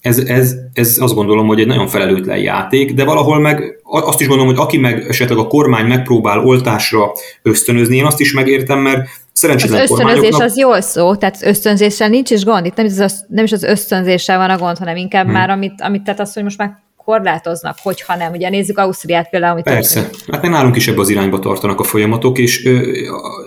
ez, 0.00 0.18
ez, 0.18 0.54
ez 0.72 0.96
azt 1.00 1.14
gondolom, 1.14 1.46
hogy 1.46 1.60
egy 1.60 1.66
nagyon 1.66 1.88
felelőtlen 1.88 2.38
játék, 2.38 2.94
de 2.94 3.04
valahol 3.04 3.38
meg 3.38 3.80
azt 3.82 4.20
is 4.20 4.26
gondolom, 4.26 4.54
hogy 4.54 4.64
aki 4.64 4.78
meg 4.78 5.06
esetleg 5.08 5.38
a 5.38 5.46
kormány 5.46 5.86
megpróbál 5.86 6.44
oltásra 6.44 7.12
ösztönözni, 7.42 7.96
én 7.96 8.04
azt 8.04 8.20
is 8.20 8.32
megértem, 8.32 8.78
mert 8.78 9.08
szerencsétlen 9.32 9.80
Az 9.80 9.88
kormányoknak... 9.88 10.40
az 10.40 10.58
jól 10.58 10.80
szó, 10.80 11.16
tehát 11.16 11.38
ösztönzéssel 11.42 12.08
nincs 12.08 12.30
is 12.30 12.44
gond, 12.44 12.66
itt 12.66 12.74
nem 12.74 12.86
is 12.86 12.98
az, 12.98 13.24
nem 13.28 13.44
is 13.44 13.52
az 13.52 13.62
ösztönzéssel 13.62 14.38
van 14.38 14.50
a 14.50 14.58
gond, 14.58 14.78
hanem 14.78 14.96
inkább 14.96 15.24
hmm. 15.24 15.34
már, 15.34 15.50
amit, 15.50 15.80
amit 15.80 16.02
tehát 16.02 16.20
az, 16.20 16.32
hogy 16.32 16.42
most 16.42 16.58
már 16.58 16.84
korlátoznak, 17.06 17.76
hogyha 17.82 18.16
nem. 18.16 18.32
Ugye 18.32 18.48
nézzük 18.48 18.78
Ausztriát 18.78 19.30
például. 19.30 19.52
Amit 19.52 19.64
Persze, 19.64 20.02
tudni. 20.02 20.18
hát 20.32 20.42
mert 20.42 20.54
nálunk 20.54 20.76
is 20.76 20.88
ebbe 20.88 21.00
az 21.00 21.08
irányba 21.08 21.38
tartanak 21.38 21.80
a 21.80 21.82
folyamatok, 21.82 22.38
és, 22.38 22.68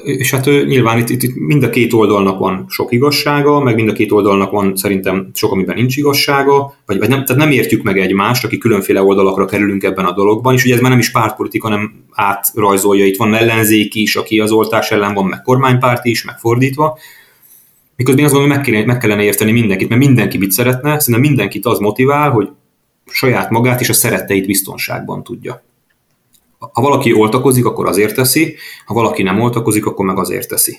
és 0.04 0.32
hát 0.32 0.46
nyilván 0.46 0.98
itt, 0.98 1.10
itt 1.10 1.36
mind 1.36 1.64
a 1.64 1.70
két 1.70 1.94
oldalnak 1.94 2.40
van 2.40 2.66
sok 2.68 2.92
igazsága, 2.92 3.60
meg 3.60 3.76
mind 3.76 3.90
a 3.90 3.94
két 3.94 4.12
oldalnak 4.12 4.52
van 4.52 4.76
szerintem 4.76 5.30
sok, 5.34 5.52
amiben 5.52 5.76
nincs 5.76 5.98
igazsága, 5.98 6.74
vagy, 6.86 6.98
vagy 6.98 7.10
nem, 7.10 7.26
tehát 7.26 7.42
nem 7.42 7.52
értjük 7.52 7.84
meg 7.84 8.00
egymást, 8.00 8.46
aki 8.46 8.58
különféle 8.58 9.02
oldalakra 9.02 9.46
kerülünk 9.46 9.84
ebben 9.84 10.06
a 10.06 10.14
dologban, 10.14 10.54
és 10.54 10.66
ugye 10.66 10.74
ez 10.74 10.82
már 10.82 10.92
nem 10.92 11.00
is 11.00 11.12
pártpolitika, 11.12 11.68
hanem 11.68 12.04
átrajzolja. 12.12 13.06
Itt 13.06 13.18
van 13.18 13.36
ellenzék 13.36 13.96
is, 13.96 14.16
aki 14.16 14.40
az 14.40 14.52
oltás 14.52 14.92
ellen 14.92 15.14
van, 15.14 15.26
meg 15.26 15.42
kormánypárti 15.42 16.10
is, 16.10 16.24
meg 16.24 16.38
fordítva. 16.38 16.98
Miközben 17.96 18.24
azt 18.24 18.34
gondolom, 18.34 18.58
hogy 18.58 18.66
meg, 18.66 18.74
kéne, 18.74 18.94
meg 18.94 19.02
kellene 19.02 19.24
érteni 19.24 19.52
mindenkit, 19.52 19.90
mert 19.90 20.02
mindenki 20.02 20.38
mit 20.38 20.52
szeretne, 20.52 21.00
szerintem 21.00 21.30
mindenkit 21.30 21.66
az 21.66 21.80
motivál, 21.80 22.30
hogy 22.30 22.50
saját 23.12 23.50
magát 23.50 23.82
és 23.82 23.90
a 23.90 23.94
szeretteit 23.94 24.46
biztonságban 24.46 25.24
tudja. 25.24 25.64
Ha 26.60 26.82
valaki 26.82 27.14
oltakozik, 27.14 27.66
akkor 27.66 27.88
azért 27.88 28.16
teszi, 28.16 28.56
ha 28.86 28.94
valaki 28.94 29.24
nem 29.24 29.42
oltakozik, 29.42 29.86
akkor 29.86 30.06
meg 30.06 30.18
azért 30.18 30.48
teszi. 30.48 30.78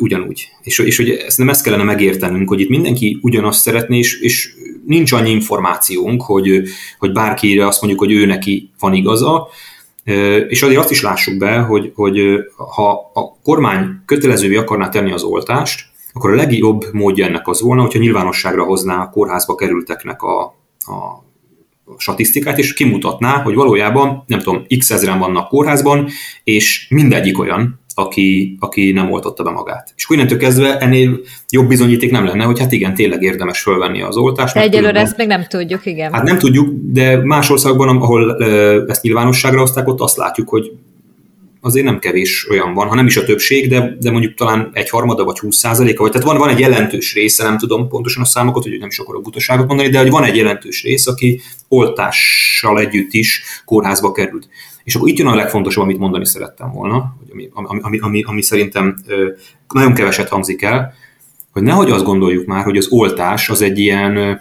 Ugyanúgy. 0.00 0.48
És, 0.62 0.78
és 0.78 0.96
hogy 0.96 1.10
ezt 1.10 1.38
nem 1.38 1.48
ezt 1.48 1.62
kellene 1.62 1.82
megértenünk, 1.82 2.48
hogy 2.48 2.60
itt 2.60 2.68
mindenki 2.68 3.18
ugyanazt 3.22 3.60
szeretné, 3.60 3.98
és, 3.98 4.20
és 4.20 4.54
nincs 4.86 5.12
annyi 5.12 5.30
információnk, 5.30 6.22
hogy, 6.22 6.62
hogy 6.98 7.12
bárkire 7.12 7.66
azt 7.66 7.80
mondjuk, 7.80 8.02
hogy 8.02 8.12
ő 8.12 8.26
neki 8.26 8.70
van 8.78 8.94
igaza, 8.94 9.48
és 10.48 10.62
azért 10.62 10.80
azt 10.80 10.90
is 10.90 11.02
lássuk 11.02 11.36
be, 11.36 11.58
hogy, 11.58 11.92
hogy 11.94 12.20
ha 12.56 13.10
a 13.14 13.36
kormány 13.42 14.02
kötelezővé 14.04 14.56
akarná 14.56 14.88
tenni 14.88 15.12
az 15.12 15.22
oltást, 15.22 15.86
akkor 16.12 16.30
a 16.30 16.34
legjobb 16.34 16.84
módja 16.92 17.26
ennek 17.26 17.48
az 17.48 17.60
volna, 17.60 17.82
hogyha 17.82 17.98
nyilvánosságra 17.98 18.64
hozná 18.64 19.02
a 19.02 19.10
kórházba 19.10 19.54
kerülteknek 19.54 20.22
a, 20.22 20.54
a 20.80 21.26
statisztikát, 21.96 22.58
és 22.58 22.72
kimutatná, 22.72 23.42
hogy 23.42 23.54
valójában, 23.54 24.24
nem 24.26 24.38
tudom, 24.38 24.64
x 24.78 24.90
ezeren 24.90 25.18
vannak 25.18 25.48
kórházban, 25.48 26.08
és 26.44 26.86
mindegyik 26.90 27.38
olyan, 27.38 27.80
aki, 27.94 28.56
aki 28.60 28.92
nem 28.92 29.10
oltotta 29.12 29.42
be 29.42 29.50
magát. 29.50 29.92
És 29.96 30.04
akkor 30.04 30.16
innentől 30.16 30.38
kezdve 30.38 30.78
ennél 30.78 31.20
jobb 31.50 31.68
bizonyíték 31.68 32.10
nem 32.10 32.24
lenne, 32.24 32.44
hogy 32.44 32.58
hát 32.58 32.72
igen, 32.72 32.94
tényleg 32.94 33.22
érdemes 33.22 33.60
fölvenni 33.60 34.02
az 34.02 34.16
oltást. 34.16 34.54
De 34.54 34.60
egyelőre 34.60 35.00
ezt 35.00 35.16
még 35.16 35.26
nem 35.26 35.44
tudjuk, 35.48 35.86
igen. 35.86 36.12
Hát 36.12 36.22
nem 36.22 36.38
tudjuk, 36.38 36.68
de 36.82 37.24
más 37.24 37.50
országban, 37.50 37.88
ahol 37.88 38.36
ezt 38.88 39.02
nyilvánosságra 39.02 39.60
hozták, 39.60 39.88
ott 39.88 40.00
azt 40.00 40.16
látjuk, 40.16 40.48
hogy 40.48 40.72
azért 41.68 41.84
nem 41.84 41.98
kevés 41.98 42.46
olyan 42.50 42.74
van, 42.74 42.88
ha 42.88 42.94
nem 42.94 43.06
is 43.06 43.16
a 43.16 43.24
többség, 43.24 43.68
de, 43.68 43.96
de 44.00 44.10
mondjuk 44.10 44.34
talán 44.34 44.70
egy 44.72 44.90
harmada 44.90 45.24
vagy 45.24 45.38
20 45.38 45.56
százaléka, 45.56 46.02
vagy 46.02 46.12
tehát 46.12 46.26
van, 46.26 46.38
van 46.38 46.48
egy 46.48 46.58
jelentős 46.58 47.14
része, 47.14 47.44
nem 47.44 47.58
tudom 47.58 47.88
pontosan 47.88 48.22
a 48.22 48.26
számokat, 48.26 48.62
hogy 48.62 48.78
nem 48.78 48.88
is 48.88 48.98
akarok 48.98 49.22
butaságot 49.22 49.66
mondani, 49.66 49.88
de 49.88 49.98
hogy 49.98 50.10
van 50.10 50.24
egy 50.24 50.36
jelentős 50.36 50.82
rész, 50.82 51.06
aki 51.06 51.40
oltással 51.68 52.80
együtt 52.80 53.12
is 53.12 53.42
kórházba 53.64 54.12
került. 54.12 54.48
És 54.84 54.94
akkor 54.94 55.08
itt 55.08 55.18
jön 55.18 55.26
a 55.26 55.34
legfontosabb, 55.34 55.84
amit 55.84 55.98
mondani 55.98 56.26
szerettem 56.26 56.72
volna, 56.72 57.16
ami, 57.32 57.48
ami, 57.52 57.80
ami, 57.80 57.98
ami, 57.98 58.22
ami 58.22 58.42
szerintem 58.42 58.96
nagyon 59.68 59.94
keveset 59.94 60.28
hangzik 60.28 60.62
el, 60.62 60.94
hogy 61.52 61.62
nehogy 61.62 61.90
azt 61.90 62.04
gondoljuk 62.04 62.46
már, 62.46 62.64
hogy 62.64 62.76
az 62.76 62.88
oltás 62.90 63.50
az 63.50 63.62
egy 63.62 63.78
ilyen 63.78 64.40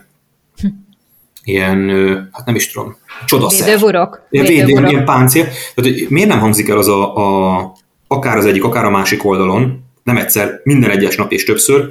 ilyen, 1.47 1.89
hát 2.31 2.45
nem 2.45 2.55
is 2.55 2.71
tudom, 2.71 2.95
csodaszer. 3.25 3.67
Védőburok. 3.67 4.27
Ilyen, 4.29 4.45
védőburok. 4.45 4.91
ilyen 4.91 5.05
páncél. 5.05 5.47
Tehát, 5.75 6.09
miért 6.09 6.29
nem 6.29 6.39
hangzik 6.39 6.69
el 6.69 6.77
az 6.77 6.87
a, 6.87 7.15
a, 7.15 7.71
akár 8.07 8.37
az 8.37 8.45
egyik, 8.45 8.63
akár 8.63 8.85
a 8.85 8.89
másik 8.89 9.25
oldalon, 9.25 9.83
nem 10.03 10.17
egyszer, 10.17 10.61
minden 10.63 10.89
egyes 10.89 11.15
nap 11.15 11.31
és 11.31 11.43
többször, 11.43 11.89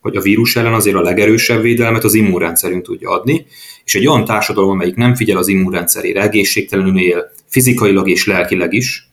hogy 0.00 0.16
a 0.16 0.20
vírus 0.20 0.56
ellen 0.56 0.72
azért 0.72 0.96
a 0.96 1.00
legerősebb 1.00 1.62
védelmet 1.62 2.04
az 2.04 2.14
immunrendszerünk 2.14 2.84
tudja 2.84 3.10
adni, 3.10 3.46
és 3.84 3.94
egy 3.94 4.06
olyan 4.06 4.24
társadalom, 4.24 4.70
amelyik 4.70 4.94
nem 4.94 5.14
figyel 5.14 5.36
az 5.36 5.48
immunrendszerére, 5.48 6.22
egészségtelenül 6.22 6.98
él, 6.98 7.30
fizikailag 7.46 8.08
és 8.08 8.26
lelkileg 8.26 8.72
is, 8.72 9.10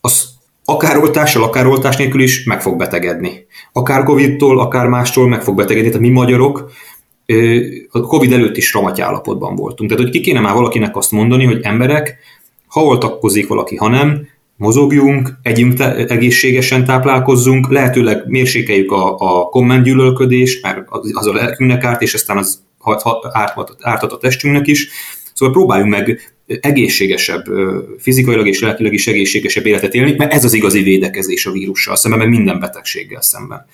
az 0.00 0.28
akár 0.64 0.96
oltással, 0.98 1.42
akár 1.42 1.66
oltás 1.66 1.96
nélkül 1.96 2.20
is 2.20 2.44
meg 2.44 2.62
fog 2.62 2.76
betegedni. 2.76 3.46
Akár 3.72 4.04
Covid-tól, 4.04 4.60
akár 4.60 4.86
mástól 4.86 5.28
meg 5.28 5.42
fog 5.42 5.56
betegedni. 5.56 5.88
Tehát 5.88 6.06
mi 6.06 6.12
magyarok 6.12 6.70
a 7.90 8.00
Covid 8.00 8.32
előtt 8.32 8.56
is 8.56 8.72
ramaty 8.72 9.00
állapotban 9.00 9.56
voltunk. 9.56 9.90
Tehát, 9.90 10.04
hogy 10.04 10.12
ki 10.12 10.20
kéne 10.20 10.40
már 10.40 10.54
valakinek 10.54 10.96
azt 10.96 11.10
mondani, 11.10 11.44
hogy 11.44 11.60
emberek, 11.62 12.18
ha 12.66 12.84
oltakozik 12.84 13.48
valaki, 13.48 13.76
ha 13.76 13.88
nem, 13.88 14.26
mozogjunk, 14.56 15.38
együnk 15.42 15.74
te, 15.74 15.94
egészségesen 15.94 16.84
táplálkozzunk, 16.84 17.70
lehetőleg 17.70 18.22
mérsékeljük 18.26 18.92
a, 18.92 19.16
a 19.18 19.44
kommentgyűlölködést, 19.44 20.62
mert 20.62 20.78
az, 20.88 21.26
a 21.26 21.32
lelkünknek 21.32 21.84
árt, 21.84 22.02
és 22.02 22.14
aztán 22.14 22.36
az 22.36 22.62
ártat, 23.32 23.76
ártat 23.80 24.12
a 24.12 24.18
testünknek 24.18 24.66
is. 24.66 24.88
Szóval 25.34 25.54
próbáljunk 25.54 25.90
meg 25.90 26.34
egészségesebb, 26.60 27.44
fizikailag 27.98 28.46
és 28.46 28.60
lelkileg 28.60 28.92
is 28.92 29.06
egészségesebb 29.06 29.66
életet 29.66 29.94
élni, 29.94 30.14
mert 30.16 30.32
ez 30.32 30.44
az 30.44 30.52
igazi 30.52 30.82
védekezés 30.82 31.46
a 31.46 31.50
vírussal 31.50 31.96
szemben, 31.96 32.20
meg 32.20 32.28
minden 32.28 32.60
betegséggel 32.60 33.22
szemben. 33.22 33.66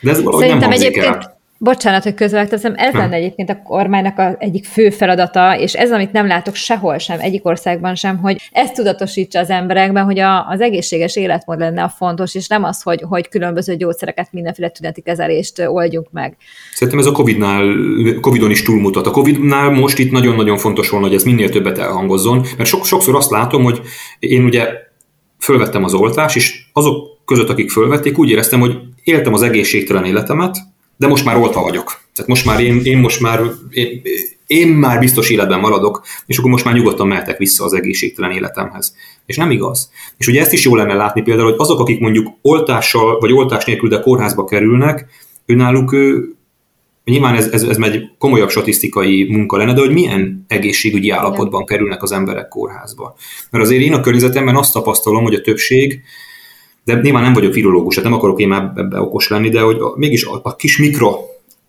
De 0.00 0.10
ez 0.10 0.22
valahogy 0.22 0.44
Szerintem 0.44 0.68
nem 0.68 0.78
egyébként 0.80 1.04
el. 1.06 1.33
Bocsánat, 1.58 2.02
hogy 2.02 2.14
közöltözem, 2.14 2.74
ez 2.76 2.94
lenne 2.94 3.14
egyébként 3.14 3.50
a 3.50 3.62
kormánynak 3.62 4.18
a 4.18 4.36
egyik 4.38 4.64
fő 4.64 4.90
feladata, 4.90 5.58
és 5.58 5.72
ez, 5.72 5.92
amit 5.92 6.12
nem 6.12 6.26
látok 6.26 6.54
sehol 6.54 6.98
sem, 6.98 7.20
egyik 7.20 7.46
országban 7.46 7.94
sem, 7.94 8.18
hogy 8.18 8.50
ezt 8.52 8.74
tudatosítsa 8.74 9.38
az 9.38 9.50
emberekben, 9.50 10.04
hogy 10.04 10.18
a, 10.18 10.48
az 10.48 10.60
egészséges 10.60 11.16
életmód 11.16 11.58
lenne 11.58 11.82
a 11.82 11.88
fontos, 11.88 12.34
és 12.34 12.48
nem 12.48 12.64
az, 12.64 12.82
hogy, 12.82 13.02
hogy 13.08 13.28
különböző 13.28 13.76
gyógyszereket, 13.76 14.28
mindenféle 14.32 14.68
tüneti 14.68 15.00
kezelést 15.00 15.58
oldjunk 15.58 16.06
meg. 16.10 16.36
Szerintem 16.72 16.98
ez 16.98 17.06
a 17.06 17.12
COVID-nál, 17.12 17.74
COVID-on 18.20 18.50
is 18.50 18.62
túlmutat. 18.62 19.06
A 19.06 19.10
COVID-nál 19.10 19.70
most 19.70 19.98
itt 19.98 20.10
nagyon-nagyon 20.10 20.58
fontos 20.58 20.90
volna, 20.90 21.06
hogy 21.06 21.16
ez 21.16 21.24
minél 21.24 21.50
többet 21.50 21.78
elhangozzon, 21.78 22.46
mert 22.56 22.68
sok, 22.68 22.84
sokszor 22.84 23.14
azt 23.14 23.30
látom, 23.30 23.62
hogy 23.62 23.80
én 24.18 24.44
ugye 24.44 24.68
fölvettem 25.38 25.84
az 25.84 25.94
oltást, 25.94 26.36
és 26.36 26.64
azok 26.72 27.24
között, 27.24 27.48
akik 27.48 27.70
fölvették, 27.70 28.18
úgy 28.18 28.30
éreztem, 28.30 28.60
hogy 28.60 28.78
éltem 29.02 29.32
az 29.34 29.42
egészségtelen 29.42 30.04
életemet, 30.04 30.56
de 30.96 31.06
most 31.06 31.24
már 31.24 31.36
oltva 31.36 31.62
vagyok. 31.62 32.02
Tehát 32.14 32.30
most 32.30 32.44
már 32.44 32.60
én, 32.60 32.80
én 32.84 32.98
most 32.98 33.20
már, 33.20 33.40
én, 33.70 34.02
én 34.46 34.68
már 34.68 34.98
biztos 34.98 35.30
életben 35.30 35.60
maradok, 35.60 36.04
és 36.26 36.38
akkor 36.38 36.50
most 36.50 36.64
már 36.64 36.74
nyugodtan 36.74 37.06
mehetek 37.06 37.38
vissza 37.38 37.64
az 37.64 37.72
egészségtelen 37.72 38.30
életemhez. 38.30 38.94
És 39.26 39.36
nem 39.36 39.50
igaz. 39.50 39.90
És 40.16 40.26
ugye 40.26 40.40
ezt 40.40 40.52
is 40.52 40.64
jó 40.64 40.76
lenne 40.76 40.94
látni 40.94 41.22
például, 41.22 41.50
hogy 41.50 41.60
azok, 41.60 41.80
akik 41.80 42.00
mondjuk 42.00 42.28
oltással 42.42 43.18
vagy 43.18 43.32
oltás 43.32 43.64
nélkül, 43.64 43.88
de 43.88 44.00
kórházba 44.00 44.44
kerülnek, 44.44 45.06
önálluk 45.46 45.92
ő, 45.92 46.34
nyilván 47.04 47.34
ez, 47.34 47.48
ez, 47.48 47.62
ez 47.62 47.78
egy 47.78 48.10
komolyabb 48.18 48.50
statisztikai 48.50 49.26
munka 49.30 49.56
lenne, 49.56 49.72
de 49.72 49.80
hogy 49.80 49.92
milyen 49.92 50.44
egészségügyi 50.48 51.10
állapotban 51.10 51.64
kerülnek 51.64 52.02
az 52.02 52.12
emberek 52.12 52.48
kórházba. 52.48 53.14
Mert 53.50 53.64
azért 53.64 53.82
én 53.82 53.92
a 53.92 54.00
környezetemben 54.00 54.56
azt 54.56 54.72
tapasztalom, 54.72 55.22
hogy 55.22 55.34
a 55.34 55.40
többség 55.40 56.02
de 56.84 57.00
nyilván 57.00 57.22
nem 57.22 57.32
vagyok 57.32 57.54
virológus, 57.54 57.94
hát 57.94 58.04
nem 58.04 58.12
akarok 58.12 58.40
én 58.40 58.48
már 58.48 58.72
ebbe 58.76 59.00
okos 59.00 59.28
lenni, 59.28 59.48
de 59.48 59.60
hogy 59.60 59.78
mégis 59.94 60.24
a, 60.24 60.40
a 60.42 60.56
kis 60.56 60.78
mikro 60.78 61.18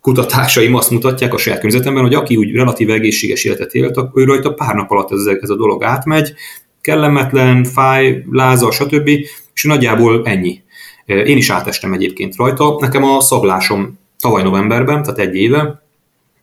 kutatásaim 0.01 0.75
azt 0.75 0.91
mutatják 0.91 1.33
a 1.33 1.37
saját 1.37 1.59
környezetemben, 1.59 2.03
hogy 2.03 2.13
aki 2.13 2.35
úgy 2.35 2.51
relatív 2.51 2.89
egészséges 2.89 3.43
életet 3.43 3.73
élt, 3.73 3.99
ő 4.13 4.23
rajta 4.23 4.53
pár 4.53 4.75
nap 4.75 4.91
alatt 4.91 5.11
ez, 5.11 5.25
ez 5.41 5.49
a 5.49 5.55
dolog 5.55 5.83
átmegy, 5.83 6.33
kellemetlen, 6.81 7.63
fáj, 7.63 8.23
lázal, 8.31 8.71
stb. 8.71 9.09
És 9.53 9.63
nagyjából 9.63 10.21
ennyi. 10.25 10.61
Én 11.05 11.37
is 11.37 11.49
átestem 11.49 11.93
egyébként 11.93 12.35
rajta. 12.35 12.77
Nekem 12.79 13.03
a 13.03 13.21
szaglásom 13.21 13.99
tavaly 14.19 14.43
novemberben, 14.43 15.03
tehát 15.03 15.19
egy 15.19 15.35
éve, 15.35 15.83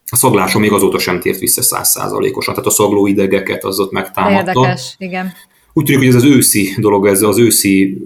a 0.06 0.16
szaglásom 0.16 0.60
még 0.60 0.72
azóta 0.72 0.98
sem 0.98 1.20
tért 1.20 1.38
vissza 1.38 1.62
százszázalékosan, 1.62 2.54
tehát 2.54 2.68
a 2.68 2.72
szaglóidegeket 2.72 3.64
az 3.64 3.80
ott 3.80 3.92
megtámadta. 3.92 4.50
Érdekes, 4.50 4.94
igen. 4.98 5.32
Úgy 5.72 5.84
tűnik, 5.84 6.00
hogy 6.00 6.08
ez 6.08 6.14
az 6.14 6.24
őszi 6.24 6.74
dolog, 6.78 7.06
ez 7.06 7.22
az 7.22 7.38
őszi 7.38 7.98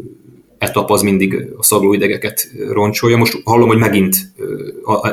etap 0.58 0.90
az 0.90 1.02
mindig 1.02 1.46
a 1.56 1.62
szaglóidegeket 1.62 2.50
roncsolja. 2.68 3.16
Most 3.16 3.40
hallom, 3.44 3.68
hogy 3.68 3.78
megint 3.78 4.16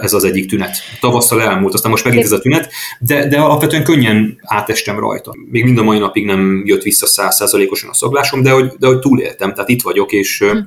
ez 0.01 0.13
az 0.13 0.23
egyik 0.23 0.49
tünet. 0.49 0.77
Tavasszal 0.99 1.41
elmúlt, 1.41 1.73
aztán 1.73 1.91
most 1.91 2.03
megint 2.03 2.23
ez 2.23 2.31
a 2.31 2.39
tünet, 2.39 2.71
de, 2.99 3.27
de 3.27 3.39
alapvetően 3.39 3.83
könnyen 3.83 4.39
átestem 4.41 4.99
rajta. 4.99 5.35
Még 5.51 5.63
mind 5.63 5.77
a 5.77 5.83
mai 5.83 5.97
napig 5.97 6.25
nem 6.25 6.61
jött 6.65 6.81
vissza 6.81 7.05
százszázalékosan 7.05 7.89
a 7.89 7.93
szaglásom, 7.93 8.41
de 8.41 8.51
hogy, 8.51 8.71
de 8.79 8.87
hogy 8.87 8.99
túléltem, 8.99 9.53
tehát 9.53 9.69
itt 9.69 9.81
vagyok, 9.81 10.11
és, 10.11 10.43
hm. 10.51 10.57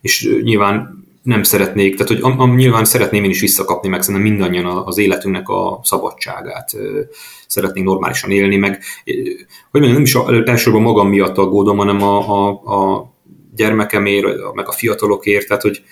és 0.00 0.28
nyilván 0.42 1.04
nem 1.22 1.42
szeretnék, 1.42 1.96
tehát 1.96 2.12
hogy 2.12 2.22
am, 2.22 2.40
am, 2.40 2.54
nyilván 2.54 2.84
szeretném 2.84 3.24
én 3.24 3.30
is 3.30 3.40
visszakapni, 3.40 3.88
meg 3.88 4.02
szerintem 4.02 4.30
mindannyian 4.30 4.66
az 4.66 4.98
életünknek 4.98 5.48
a 5.48 5.80
szabadságát 5.82 6.76
szeretnénk 7.46 7.86
normálisan 7.86 8.30
élni, 8.30 8.56
meg 8.56 8.82
hogy 9.70 9.80
mondjam, 9.80 9.92
nem 9.92 10.02
is 10.02 10.14
elsősorban 10.48 10.82
magam 10.82 11.08
miatt 11.08 11.38
aggódom, 11.38 11.76
hanem 11.76 12.02
a, 12.02 12.18
a, 12.28 12.48
a 12.48 13.10
gyermekemért, 13.54 14.54
meg 14.54 14.68
a 14.68 14.72
fiatalokért, 14.72 15.46
tehát 15.46 15.62
hogy 15.62 15.82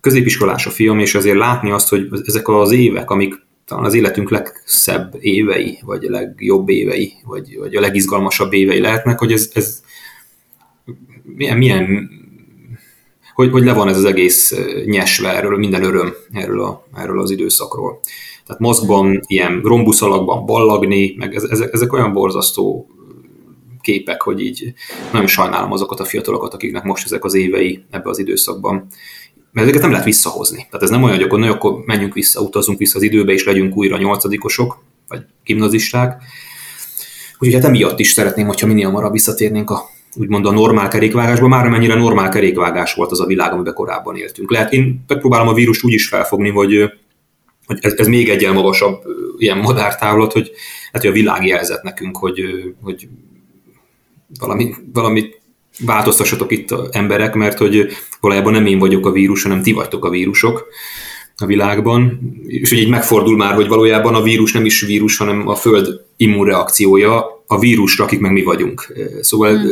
középiskolás 0.00 0.66
a 0.66 0.70
fiam, 0.70 0.98
és 0.98 1.14
azért 1.14 1.36
látni 1.36 1.70
azt, 1.70 1.88
hogy 1.88 2.08
ezek 2.26 2.48
az 2.48 2.72
évek, 2.72 3.10
amik 3.10 3.34
talán 3.64 3.84
az 3.84 3.94
életünk 3.94 4.30
legszebb 4.30 5.16
évei, 5.20 5.78
vagy 5.84 6.04
a 6.04 6.10
legjobb 6.10 6.68
évei, 6.68 7.12
vagy, 7.24 7.56
vagy 7.58 7.74
a 7.74 7.80
legizgalmasabb 7.80 8.52
évei 8.52 8.80
lehetnek, 8.80 9.18
hogy 9.18 9.32
ez, 9.32 9.50
ez 9.54 9.82
milyen, 11.22 11.56
milyen 11.56 12.10
hogy, 13.34 13.50
hogy 13.50 13.64
le 13.64 13.72
van 13.72 13.88
ez 13.88 13.96
az 13.96 14.04
egész 14.04 14.54
nyesve 14.84 15.36
erről, 15.36 15.58
minden 15.58 15.82
öröm 15.82 16.14
erről, 16.32 16.62
a, 16.62 16.86
erről 16.94 17.20
az 17.20 17.30
időszakról. 17.30 18.00
Tehát 18.46 18.60
mozgban, 18.60 19.20
ilyen 19.26 19.60
rombuszalakban 19.60 20.46
ballagni, 20.46 21.14
meg 21.18 21.34
ezek, 21.34 21.72
ezek 21.72 21.92
olyan 21.92 22.12
borzasztó 22.12 22.88
képek, 23.86 24.22
hogy 24.22 24.40
így 24.40 24.72
nagyon 25.12 25.26
sajnálom 25.26 25.72
azokat 25.72 26.00
a 26.00 26.04
fiatalokat, 26.04 26.54
akiknek 26.54 26.82
most 26.82 27.04
ezek 27.04 27.24
az 27.24 27.34
évei 27.34 27.84
ebbe 27.90 28.08
az 28.10 28.18
időszakban. 28.18 28.86
Mert 29.52 29.66
ezeket 29.66 29.82
nem 29.82 29.90
lehet 29.90 30.06
visszahozni. 30.06 30.56
Tehát 30.56 30.82
ez 30.82 30.90
nem 30.90 31.02
olyan, 31.02 31.16
hogy 31.16 31.24
akkor, 31.24 31.38
na, 31.38 31.50
akkor 31.50 31.82
menjünk 31.84 32.14
vissza, 32.14 32.40
utazunk 32.40 32.78
vissza 32.78 32.96
az 32.96 33.02
időbe, 33.02 33.32
és 33.32 33.44
legyünk 33.44 33.76
újra 33.76 33.96
nyolcadikosok, 33.96 34.82
vagy 35.08 35.20
gimnazisták. 35.44 36.22
Úgyhogy 37.38 37.54
hát 37.54 37.64
emiatt 37.64 37.98
is 37.98 38.10
szeretném, 38.10 38.46
hogyha 38.46 38.66
minél 38.66 38.86
hamarabb 38.86 39.12
visszatérnénk 39.12 39.70
a 39.70 39.82
úgymond 40.14 40.46
a 40.46 40.50
normál 40.50 40.88
kerékvágásban, 40.88 41.48
már 41.48 41.68
mennyire 41.68 41.94
normál 41.94 42.28
kerékvágás 42.28 42.94
volt 42.94 43.10
az 43.10 43.20
a 43.20 43.26
világ, 43.26 43.52
amiben 43.52 43.74
korábban 43.74 44.16
éltünk. 44.16 44.50
Lehet, 44.50 44.72
én 44.72 45.04
megpróbálom 45.06 45.48
a 45.48 45.54
vírust 45.54 45.84
úgy 45.84 45.92
is 45.92 46.08
felfogni, 46.08 46.50
hogy, 46.50 46.92
hogy 47.66 47.78
ez, 47.80 47.92
ez 47.96 48.06
még 48.06 48.28
egy 48.28 48.52
magasabb 48.52 49.02
ilyen 49.38 49.58
madártávlat, 49.58 50.32
hogy, 50.32 50.50
hát, 50.92 51.02
hogy 51.02 51.10
a 51.10 51.14
világ 51.14 51.46
jelzett 51.46 51.82
nekünk, 51.82 52.16
hogy, 52.16 52.40
hogy 52.82 53.08
valami, 54.40 54.74
valami 54.92 55.24
változtassatok 55.78 56.52
itt 56.52 56.74
emberek, 56.90 57.34
mert 57.34 57.58
hogy 57.58 57.86
valójában 58.20 58.52
nem 58.52 58.66
én 58.66 58.78
vagyok 58.78 59.06
a 59.06 59.10
vírus, 59.10 59.42
hanem 59.42 59.62
ti 59.62 59.72
vagytok 59.72 60.04
a 60.04 60.10
vírusok 60.10 60.66
a 61.38 61.46
világban, 61.46 62.20
és 62.46 62.68
hogy 62.68 62.78
így 62.78 62.88
megfordul 62.88 63.36
már, 63.36 63.54
hogy 63.54 63.68
valójában 63.68 64.14
a 64.14 64.22
vírus 64.22 64.52
nem 64.52 64.64
is 64.64 64.80
vírus, 64.80 65.16
hanem 65.16 65.48
a 65.48 65.54
Föld 65.54 66.00
immunreakciója 66.16 67.44
a 67.46 67.58
vírusra, 67.58 68.04
akik 68.04 68.20
meg 68.20 68.32
mi 68.32 68.42
vagyunk. 68.42 68.92
Szóval 69.20 69.56
hmm. 69.56 69.68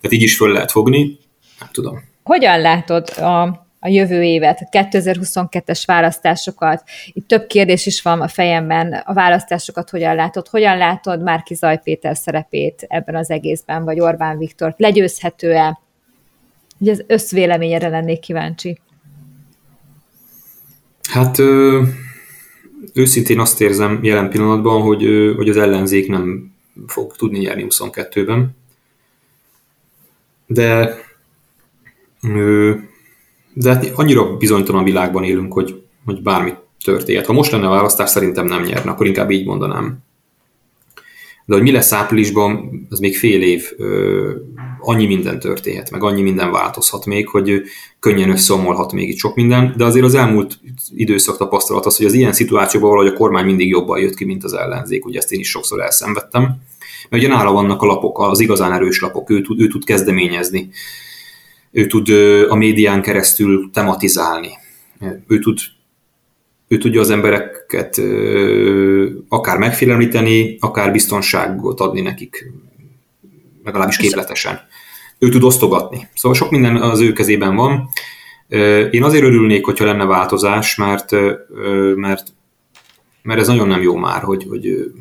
tehát 0.00 0.12
így 0.12 0.22
is 0.22 0.36
föl 0.36 0.52
lehet 0.52 0.70
fogni, 0.70 1.18
nem 1.58 1.68
tudom. 1.72 2.02
Hogyan 2.22 2.60
látod 2.60 3.08
a, 3.08 3.66
a 3.84 3.88
jövő 3.88 4.22
évet, 4.22 4.60
a 4.60 4.78
2022-es 4.78 5.82
választásokat? 5.86 6.82
Itt 7.12 7.28
több 7.28 7.46
kérdés 7.46 7.86
is 7.86 8.02
van 8.02 8.20
a 8.20 8.28
fejemben. 8.28 8.92
A 8.92 9.12
választásokat 9.12 9.90
hogyan 9.90 10.14
látod? 10.14 10.48
Hogyan 10.48 10.76
látod 10.76 11.22
Márki 11.22 11.54
Zaj 11.54 11.80
szerepét 12.00 12.84
ebben 12.88 13.14
az 13.14 13.30
egészben, 13.30 13.84
vagy 13.84 14.00
Orbán 14.00 14.38
Viktor? 14.38 14.74
Legyőzhető-e? 14.76 15.80
Ugye 16.78 16.90
az 16.90 17.04
összvéleményére 17.06 17.88
lennék 17.88 18.20
kíváncsi. 18.20 18.78
Hát 21.10 21.38
ö, 21.38 21.82
őszintén 22.92 23.38
azt 23.38 23.60
érzem 23.60 23.98
jelen 24.02 24.30
pillanatban, 24.30 24.82
hogy, 24.82 25.04
ö, 25.04 25.34
hogy 25.36 25.48
az 25.48 25.56
ellenzék 25.56 26.08
nem 26.08 26.52
fog 26.86 27.16
tudni 27.16 27.38
nyerni 27.38 27.66
22-ben. 27.68 28.56
De, 30.46 30.94
ö, 32.22 32.74
de 33.54 33.72
hát 33.72 33.92
annyira 33.94 34.36
bizonytalan 34.36 34.84
világban 34.84 35.24
élünk, 35.24 35.52
hogy, 35.52 35.82
hogy 36.04 36.22
bármi 36.22 36.52
történhet. 36.84 37.26
Ha 37.26 37.32
most 37.32 37.50
lenne 37.50 37.66
a 37.66 37.70
választás, 37.70 38.10
szerintem 38.10 38.46
nem 38.46 38.62
nyerne, 38.62 38.90
akkor 38.90 39.06
inkább 39.06 39.30
így 39.30 39.46
mondanám. 39.46 39.98
De 41.44 41.54
hogy 41.54 41.62
mi 41.62 41.70
lesz 41.70 41.92
áprilisban, 41.92 42.70
az 42.90 42.98
még 42.98 43.16
fél 43.16 43.42
év, 43.42 43.70
annyi 44.80 45.06
minden 45.06 45.38
történhet, 45.40 45.90
meg 45.90 46.02
annyi 46.02 46.22
minden 46.22 46.50
változhat 46.50 47.06
még, 47.06 47.28
hogy 47.28 47.62
könnyen 47.98 48.30
összeomolhat 48.30 48.92
még 48.92 49.08
itt 49.08 49.16
sok 49.16 49.34
minden, 49.34 49.74
de 49.76 49.84
azért 49.84 50.04
az 50.04 50.14
elmúlt 50.14 50.58
időszak 50.94 51.36
tapasztalat 51.36 51.86
az, 51.86 51.96
hogy 51.96 52.06
az 52.06 52.12
ilyen 52.12 52.32
szituációban 52.32 52.90
valahogy 52.90 53.12
a 53.12 53.16
kormány 53.16 53.44
mindig 53.44 53.68
jobban 53.68 54.00
jött 54.00 54.14
ki, 54.14 54.24
mint 54.24 54.44
az 54.44 54.52
ellenzék, 54.52 55.04
ugye 55.04 55.18
ezt 55.18 55.32
én 55.32 55.40
is 55.40 55.48
sokszor 55.48 55.80
elszenvedtem. 55.80 56.42
Mert 57.08 57.22
ugye 57.24 57.34
nála 57.34 57.52
vannak 57.52 57.82
a 57.82 57.86
lapok, 57.86 58.18
az 58.18 58.40
igazán 58.40 58.72
erős 58.72 59.00
lapok, 59.00 59.30
ő 59.30 59.42
tud, 59.42 59.60
ő 59.60 59.66
tud 59.66 59.84
kezdeményezni, 59.84 60.70
ő 61.72 61.86
tud 61.86 62.08
a 62.48 62.54
médián 62.54 63.02
keresztül 63.02 63.70
tematizálni, 63.72 64.50
ő 65.26 65.38
tud 65.38 65.58
ő 66.72 66.78
tudja 66.78 67.00
az 67.00 67.10
embereket 67.10 68.00
akár 69.28 69.58
megfélemlíteni, 69.58 70.56
akár 70.60 70.92
biztonságot 70.92 71.80
adni 71.80 72.00
nekik, 72.00 72.52
legalábbis 73.64 73.96
képletesen. 73.96 74.60
Ő 75.18 75.28
tud 75.28 75.42
osztogatni. 75.42 76.08
Szóval 76.14 76.38
sok 76.38 76.50
minden 76.50 76.76
az 76.76 77.00
ő 77.00 77.12
kezében 77.12 77.56
van. 77.56 77.88
Én 78.90 79.02
azért 79.02 79.24
örülnék, 79.24 79.64
hogyha 79.64 79.84
lenne 79.84 80.04
változás, 80.04 80.74
mert, 80.74 81.10
mert, 81.94 82.32
mert 83.22 83.40
ez 83.40 83.46
nagyon 83.46 83.68
nem 83.68 83.82
jó 83.82 83.96
már, 83.96 84.22
hogy, 84.22 84.46
hogy 84.48 84.92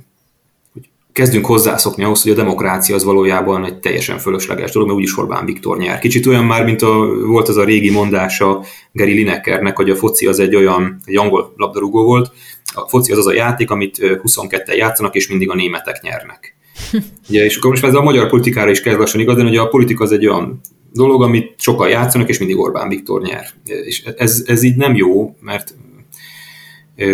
kezdünk 1.13 1.45
hozzászokni 1.45 2.03
ahhoz, 2.03 2.21
hogy 2.21 2.31
a 2.31 2.35
demokrácia 2.35 2.95
az 2.95 3.03
valójában 3.03 3.65
egy 3.65 3.79
teljesen 3.79 4.17
fölösleges 4.17 4.71
dolog, 4.71 4.87
mert 4.87 4.99
úgyis 4.99 5.17
Orbán 5.17 5.45
Viktor 5.45 5.77
nyer. 5.77 5.99
Kicsit 5.99 6.25
olyan 6.25 6.45
már, 6.45 6.65
mint 6.65 6.81
a, 6.81 7.15
volt 7.25 7.47
az 7.47 7.57
a 7.57 7.63
régi 7.63 7.91
mondása 7.91 8.63
Gary 8.91 9.13
Linekernek, 9.13 9.75
hogy 9.75 9.89
a 9.89 9.95
foci 9.95 10.27
az 10.27 10.39
egy 10.39 10.55
olyan, 10.55 11.01
egy 11.05 11.17
angol 11.17 11.53
labdarúgó 11.57 12.03
volt, 12.03 12.31
a 12.73 12.87
foci 12.87 13.11
az 13.11 13.17
az 13.17 13.27
a 13.27 13.33
játék, 13.33 13.71
amit 13.71 13.97
22-en 14.01 14.75
játszanak, 14.75 15.15
és 15.15 15.27
mindig 15.27 15.49
a 15.49 15.55
németek 15.55 16.01
nyernek. 16.01 16.55
Ugye, 17.29 17.45
és 17.45 17.55
akkor 17.55 17.69
most 17.69 17.83
ez 17.83 17.93
a 17.93 18.01
magyar 18.01 18.29
politikára 18.29 18.69
is 18.69 18.81
kezd 18.81 18.99
lassan 18.99 19.21
igaz, 19.21 19.41
hogy 19.41 19.55
a 19.57 19.67
politika 19.67 20.03
az 20.03 20.11
egy 20.11 20.27
olyan 20.27 20.61
dolog, 20.93 21.23
amit 21.23 21.53
sokan 21.57 21.89
játszanak, 21.89 22.29
és 22.29 22.39
mindig 22.39 22.57
Orbán 22.57 22.89
Viktor 22.89 23.21
nyer. 23.21 23.45
És 23.63 24.03
ez, 24.17 24.43
ez 24.45 24.63
így 24.63 24.75
nem 24.75 24.95
jó, 24.95 25.35
mert 25.39 25.75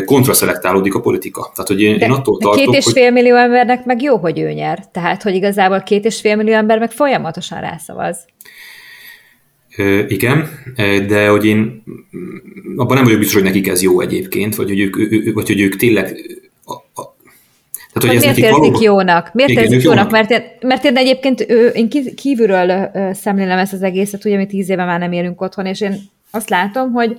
kontraszelektálódik 0.06 0.96
a 0.96 1.00
politika. 1.00 1.52
Tehát, 1.56 1.68
hogy 1.68 1.82
én, 1.82 1.98
De 1.98 2.06
én 2.06 2.12
attól 2.12 2.38
tartok, 2.38 2.66
két 2.66 2.74
és 2.74 2.84
hogy... 2.84 2.94
fél 2.94 3.12
millió 3.12 3.36
embernek 3.36 3.86
meg 3.86 4.02
jó, 4.02 4.18
hogy 4.18 4.40
ő 4.40 4.52
nyer. 4.52 4.86
Tehát, 4.92 5.24
hogy 5.24 5.36
igazából 5.36 5.82
két 5.82 6.06
és 6.06 6.20
fél 6.20 6.36
millió 6.36 6.54
ember 6.54 6.80
meg 6.80 6.92
folyamatosan 6.92 7.62
rászavaz. 7.62 8.26
Igen, 10.08 10.50
de 11.08 11.28
hogy 11.28 11.46
én 11.46 11.84
abban 12.76 12.96
nem 12.96 13.04
vagyok 13.04 13.20
biztos, 13.20 13.36
hogy 13.36 13.44
nekik 13.44 13.68
ez 13.68 13.82
jó 13.82 14.02
egyébként, 14.02 14.56
vagy 14.56 14.68
hogy 14.68 14.80
ők, 14.80 14.96
vagy 15.34 15.48
hogy 15.48 15.62
ők 15.62 15.76
tényleg 15.76 16.18
a, 16.66 16.74
a, 16.74 17.16
tehát, 17.94 17.94
hogy, 17.94 18.10
hogy 18.10 18.20
miért 18.20 18.38
érzik 18.38 18.50
valóban... 18.50 18.82
jónak? 18.82 19.34
Miért 19.34 19.52
Igen, 19.52 19.64
érzik 19.64 19.82
jónak? 19.82 19.98
jónak? 19.98 20.12
Mert, 20.12 20.32
én, 20.32 20.68
mert 20.68 20.86
én 20.86 20.98
egyébként 20.98 21.42
én 21.74 21.90
kívülről 22.16 22.92
szemlélem 23.14 23.58
ezt 23.58 23.74
az 23.74 23.84
egészet, 23.84 24.26
ugye 24.26 24.38
mi 24.38 24.46
tíz 24.46 24.70
éve 24.70 24.86
már 24.86 25.00
nem 25.00 25.12
élünk 25.12 25.42
otthon, 25.42 25.66
és 25.66 25.82
én 25.82 25.96
azt 26.32 26.50
látom, 26.50 26.92
hogy 26.92 27.18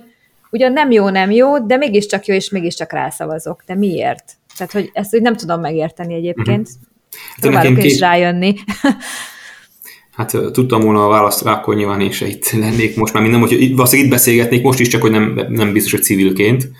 ugyan 0.51 0.71
nem 0.71 0.91
jó, 0.91 1.09
nem 1.09 1.31
jó, 1.31 1.59
de 1.65 1.77
mégiscsak 1.77 2.25
jó, 2.25 2.35
és 2.35 2.49
mégiscsak 2.49 2.91
rászavazok. 2.91 3.63
De 3.65 3.75
miért? 3.75 4.23
Tehát, 4.57 4.71
hogy 4.71 4.89
ezt 4.93 5.11
hogy 5.11 5.21
nem 5.21 5.35
tudom 5.35 5.59
megérteni 5.59 6.13
egyébként. 6.13 6.67
Uh-huh. 6.67 7.39
Próbálok 7.39 7.83
is 7.83 7.91
két... 7.91 7.99
rájönni. 7.99 8.53
Hát 10.19 10.37
tudtam 10.51 10.81
volna 10.81 11.05
a 11.05 11.09
választ 11.09 11.45
akkor 11.45 11.75
nyilván 11.75 12.01
én 12.01 12.11
se 12.11 12.27
itt 12.27 12.51
lennék 12.51 12.95
most 12.95 13.13
már 13.13 13.23
minden, 13.23 13.39
hogy 13.39 13.75
valószínűleg 13.75 14.05
itt 14.05 14.15
beszélgetnék 14.15 14.63
most 14.63 14.79
is, 14.79 14.87
csak 14.87 15.01
hogy 15.01 15.11
nem, 15.11 15.45
nem 15.49 15.73
biztos, 15.73 15.91
hogy 15.91 16.03
civilként, 16.03 16.71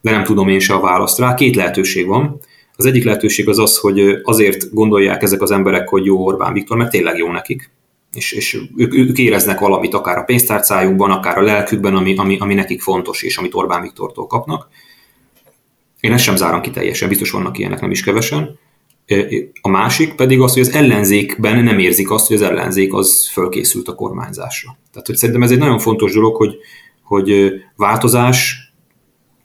de 0.00 0.10
nem 0.10 0.24
tudom 0.24 0.48
én 0.48 0.58
se 0.58 0.74
a 0.74 0.80
választ 0.80 1.18
rá. 1.18 1.34
Két 1.34 1.56
lehetőség 1.56 2.06
van. 2.06 2.40
Az 2.76 2.86
egyik 2.86 3.04
lehetőség 3.04 3.48
az 3.48 3.58
az, 3.58 3.78
hogy 3.78 4.20
azért 4.22 4.72
gondolják 4.72 5.22
ezek 5.22 5.42
az 5.42 5.50
emberek, 5.50 5.88
hogy 5.88 6.04
jó 6.04 6.24
Orbán 6.24 6.52
Viktor, 6.52 6.76
mert 6.76 6.90
tényleg 6.90 7.16
jó 7.16 7.32
nekik 7.32 7.70
és, 8.16 8.32
és 8.32 8.60
ők, 8.76 8.94
ők 8.94 9.18
éreznek 9.18 9.58
valamit 9.58 9.94
akár 9.94 10.18
a 10.18 10.22
pénztárcájukban, 10.22 11.10
akár 11.10 11.38
a 11.38 11.42
lelkükben, 11.42 11.94
ami, 11.94 12.16
ami, 12.16 12.38
ami 12.38 12.54
nekik 12.54 12.82
fontos, 12.82 13.22
és 13.22 13.36
amit 13.36 13.54
Orbán 13.54 13.82
Viktortól 13.82 14.26
kapnak. 14.26 14.68
Én 16.00 16.12
ezt 16.12 16.24
sem 16.24 16.36
zárom 16.36 16.60
ki 16.60 16.70
teljesen, 16.70 17.08
biztos 17.08 17.30
vannak 17.30 17.58
ilyenek 17.58 17.80
nem 17.80 17.90
is 17.90 18.02
kevesen. 18.02 18.58
A 19.60 19.68
másik 19.68 20.14
pedig 20.14 20.40
az, 20.40 20.52
hogy 20.52 20.62
az 20.62 20.72
ellenzékben 20.72 21.64
nem 21.64 21.78
érzik 21.78 22.10
azt, 22.10 22.26
hogy 22.26 22.36
az 22.36 22.42
ellenzék 22.42 22.94
az 22.94 23.28
fölkészült 23.32 23.88
a 23.88 23.94
kormányzásra. 23.94 24.76
Tehát 24.92 25.06
hogy 25.06 25.16
szerintem 25.16 25.44
ez 25.44 25.50
egy 25.50 25.58
nagyon 25.58 25.78
fontos 25.78 26.12
dolog, 26.12 26.36
hogy, 26.36 26.56
hogy 27.02 27.52
változás, 27.76 28.72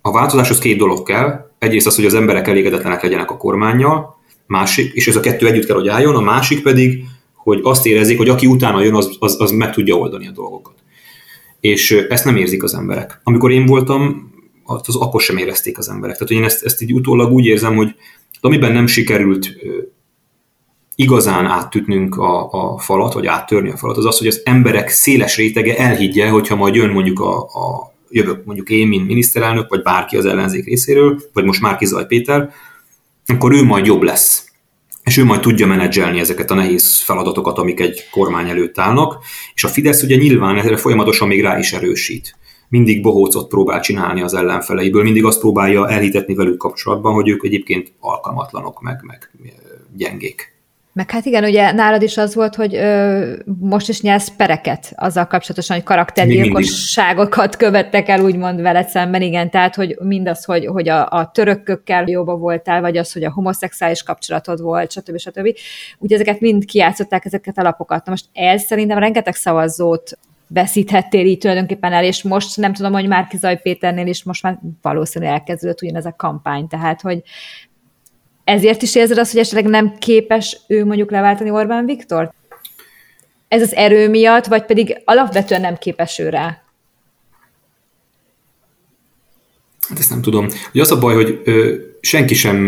a 0.02 0.12
változáshoz 0.12 0.60
két 0.60 0.78
dolog 0.78 1.04
kell. 1.04 1.50
Egyrészt 1.60 1.88
az, 1.88 1.96
hogy 1.96 2.06
az 2.06 2.14
emberek 2.14 2.48
elégedetlenek 2.48 3.02
legyenek 3.02 3.32
a 3.32 3.38
kormányjal, 3.38 4.20
másik, 4.48 4.94
és 4.94 5.08
ez 5.08 5.16
a 5.16 5.20
kettő 5.20 5.48
együtt 5.48 5.66
kell, 5.66 5.76
hogy 5.76 5.88
álljon, 5.88 6.16
a 6.16 6.22
másik 6.22 6.64
pedig, 6.64 7.04
hogy 7.44 7.60
azt 7.64 7.86
érezzék, 7.86 8.18
hogy 8.18 8.30
aki 8.30 8.48
utána 8.48 8.84
jön, 8.84 8.96
az, 8.96 9.16
az, 9.20 9.36
az 9.40 9.52
meg 9.52 9.74
tudja 9.74 9.96
oldani 9.96 10.28
a 10.28 10.32
dolgokat. 10.32 10.74
És 11.60 11.92
ezt 11.92 12.26
nem 12.26 12.36
érzik 12.36 12.64
az 12.64 12.74
emberek. 12.74 13.22
Amikor 13.24 13.52
én 13.52 13.66
voltam, 13.66 14.32
az 14.64 14.96
akkor 14.96 15.22
sem 15.22 15.38
érezték 15.38 15.78
az 15.78 15.90
emberek. 15.90 16.18
Tehát 16.18 16.32
én 16.32 16.44
ezt, 16.44 16.64
ezt 16.64 16.82
így 16.82 16.94
utólag 16.94 17.32
úgy 17.32 17.46
érzem, 17.46 17.76
hogy 17.76 17.96
amiben 18.42 18.72
nem 18.72 18.88
sikerült 18.88 19.56
igazán 20.96 21.46
áttütnünk 21.46 22.18
a, 22.18 22.52
a 22.52 22.78
falat, 22.78 23.14
vagy 23.14 23.26
áttörni 23.26 23.70
a 23.70 23.78
falat, 23.78 23.98
az 23.98 24.06
az, 24.06 24.18
hogy 24.18 24.28
az 24.28 24.42
emberek 24.44 24.90
széles 24.90 25.38
rétege 25.38 25.78
elhiggye, 25.78 26.30
hogyha 26.30 26.56
majd 26.56 26.76
jön 26.76 26.90
mondjuk 26.90 27.20
a, 27.20 27.38
a 27.40 27.94
jövök 28.10 28.46
mondjuk 28.46 28.70
én, 28.70 28.88
mint 28.88 29.08
miniszterelnök, 29.08 29.70
vagy 29.70 29.82
bárki 29.82 30.18
az 30.18 30.26
ellenzék 30.26 30.66
részéről, 30.66 31.22
vagy 31.34 31.44
most 31.44 31.62
már 31.62 31.78
Zaj 31.82 32.06
Péter, 32.06 32.50
akkor 33.26 33.54
ő 33.54 33.64
majd 33.64 33.86
jobb 33.86 34.02
lesz. 34.02 34.51
És 35.04 35.18
ő 35.18 35.24
majd 35.24 35.42
tudja 35.42 35.68
menedzselni 35.68 36.20
ezeket 36.20 36.52
a 36.52 36.54
nehéz 36.54 37.00
feladatokat, 37.00 37.58
amik 37.58 37.80
egy 37.80 38.10
kormány 38.12 38.50
előtt 38.50 38.80
állnak, 38.80 39.18
és 39.54 39.64
a 39.64 39.68
Fidesz 39.68 40.04
ugye 40.04 40.16
nyilván 40.16 40.58
erre 40.58 40.78
folyamatosan 40.78 41.28
még 41.28 41.42
rá 41.42 41.60
is 41.60 41.72
erősít 41.74 42.36
mindig 42.72 43.02
bohócot 43.02 43.48
próbál 43.48 43.80
csinálni 43.80 44.22
az 44.22 44.34
ellenfeleiből, 44.34 45.04
mindig 45.04 45.26
azt 45.26 45.40
próbálja 45.40 45.90
elhitetni 45.90 46.34
velük 46.34 46.58
kapcsolatban, 46.58 47.14
hogy 47.14 47.30
ők 47.30 47.44
egyébként 47.44 47.94
alkalmatlanok, 48.00 48.82
meg, 48.82 49.04
meg 49.04 49.32
gyengék. 49.96 50.61
Meg 50.94 51.12
hát 51.12 51.26
igen, 51.26 51.44
ugye 51.44 51.72
nálad 51.72 52.02
is 52.02 52.18
az 52.18 52.36
volt, 52.36 52.56
hogy 52.56 52.76
ö, 52.76 53.34
most 53.60 53.90
is 53.90 54.02
nyelsz 54.02 54.30
pereket 54.38 54.94
azzal 54.96 55.28
kapcsolatosan, 55.28 55.76
hogy 55.76 55.86
karaktergyilkosságokat 55.86 57.56
követtek 57.56 58.08
el, 58.10 58.22
úgymond 58.22 58.62
veled 58.62 58.88
szemben, 58.88 59.22
igen, 59.22 59.50
tehát, 59.50 59.76
hogy 59.76 59.98
mindaz, 60.02 60.46
hogy, 60.46 60.66
hogy 60.66 60.90
a, 60.90 61.08
a 61.10 61.32
törökkökkel 61.34 62.08
jóba 62.08 62.36
voltál, 62.36 62.82
vagy 62.82 62.98
az, 62.98 63.14
hogy 63.14 63.24
a 63.24 63.32
homoszexuális 63.32 64.04
kapcsolatod 64.04 64.62
volt, 64.62 64.92
stb. 64.92 65.18
stb. 65.18 65.58
Ugye 65.98 66.16
ezeket 66.16 66.40
mind 66.40 66.66
kiátszották, 66.66 67.26
ezeket 67.26 67.58
a 67.58 67.62
lapokat. 67.62 68.06
Na 68.06 68.12
most 68.12 68.26
ez 68.34 68.64
szerintem 68.64 68.98
rengeteg 68.98 69.36
szavazót 69.36 70.18
veszíthettél 70.54 71.26
így 71.26 71.38
tulajdonképpen 71.38 71.94
el, 71.94 72.04
és 72.04 72.24
most 72.24 72.58
nem 72.58 72.74
tudom, 72.74 72.92
hogy 72.92 73.08
már 73.08 73.28
Kizaj 73.28 73.60
Péternél 73.62 74.08
is 74.08 74.24
most 74.24 74.44
már 74.44 74.60
valószínűleg 74.82 75.34
elkezdődött 75.34 75.82
ugyanez 75.82 76.06
a 76.06 76.16
kampány, 76.18 76.68
tehát 76.68 77.02
hogy 77.02 77.22
ezért 78.52 78.82
is 78.82 78.96
érzed 78.96 79.18
azt, 79.18 79.32
hogy 79.32 79.40
esetleg 79.40 79.66
nem 79.66 79.98
képes 80.00 80.58
ő 80.68 80.86
mondjuk 80.86 81.12
leváltani 81.12 81.50
Orbán 81.50 81.86
Viktor? 81.86 82.32
Ez 83.48 83.62
az 83.62 83.76
erő 83.76 84.10
miatt, 84.10 84.46
vagy 84.46 84.66
pedig 84.66 85.02
alapvetően 85.06 85.62
nem 85.62 85.78
képes 85.78 86.20
ő 86.20 86.30
rá? 86.30 86.64
Hát 89.90 90.00
ezt 90.00 90.10
nem 90.10 90.22
tudom. 90.22 90.48
Ugye 90.74 90.82
az 90.82 90.92
a 90.92 91.00
baj, 91.00 91.14
hogy 91.14 91.42
ö, 91.44 91.76
senki 92.02 92.34
sem 92.34 92.60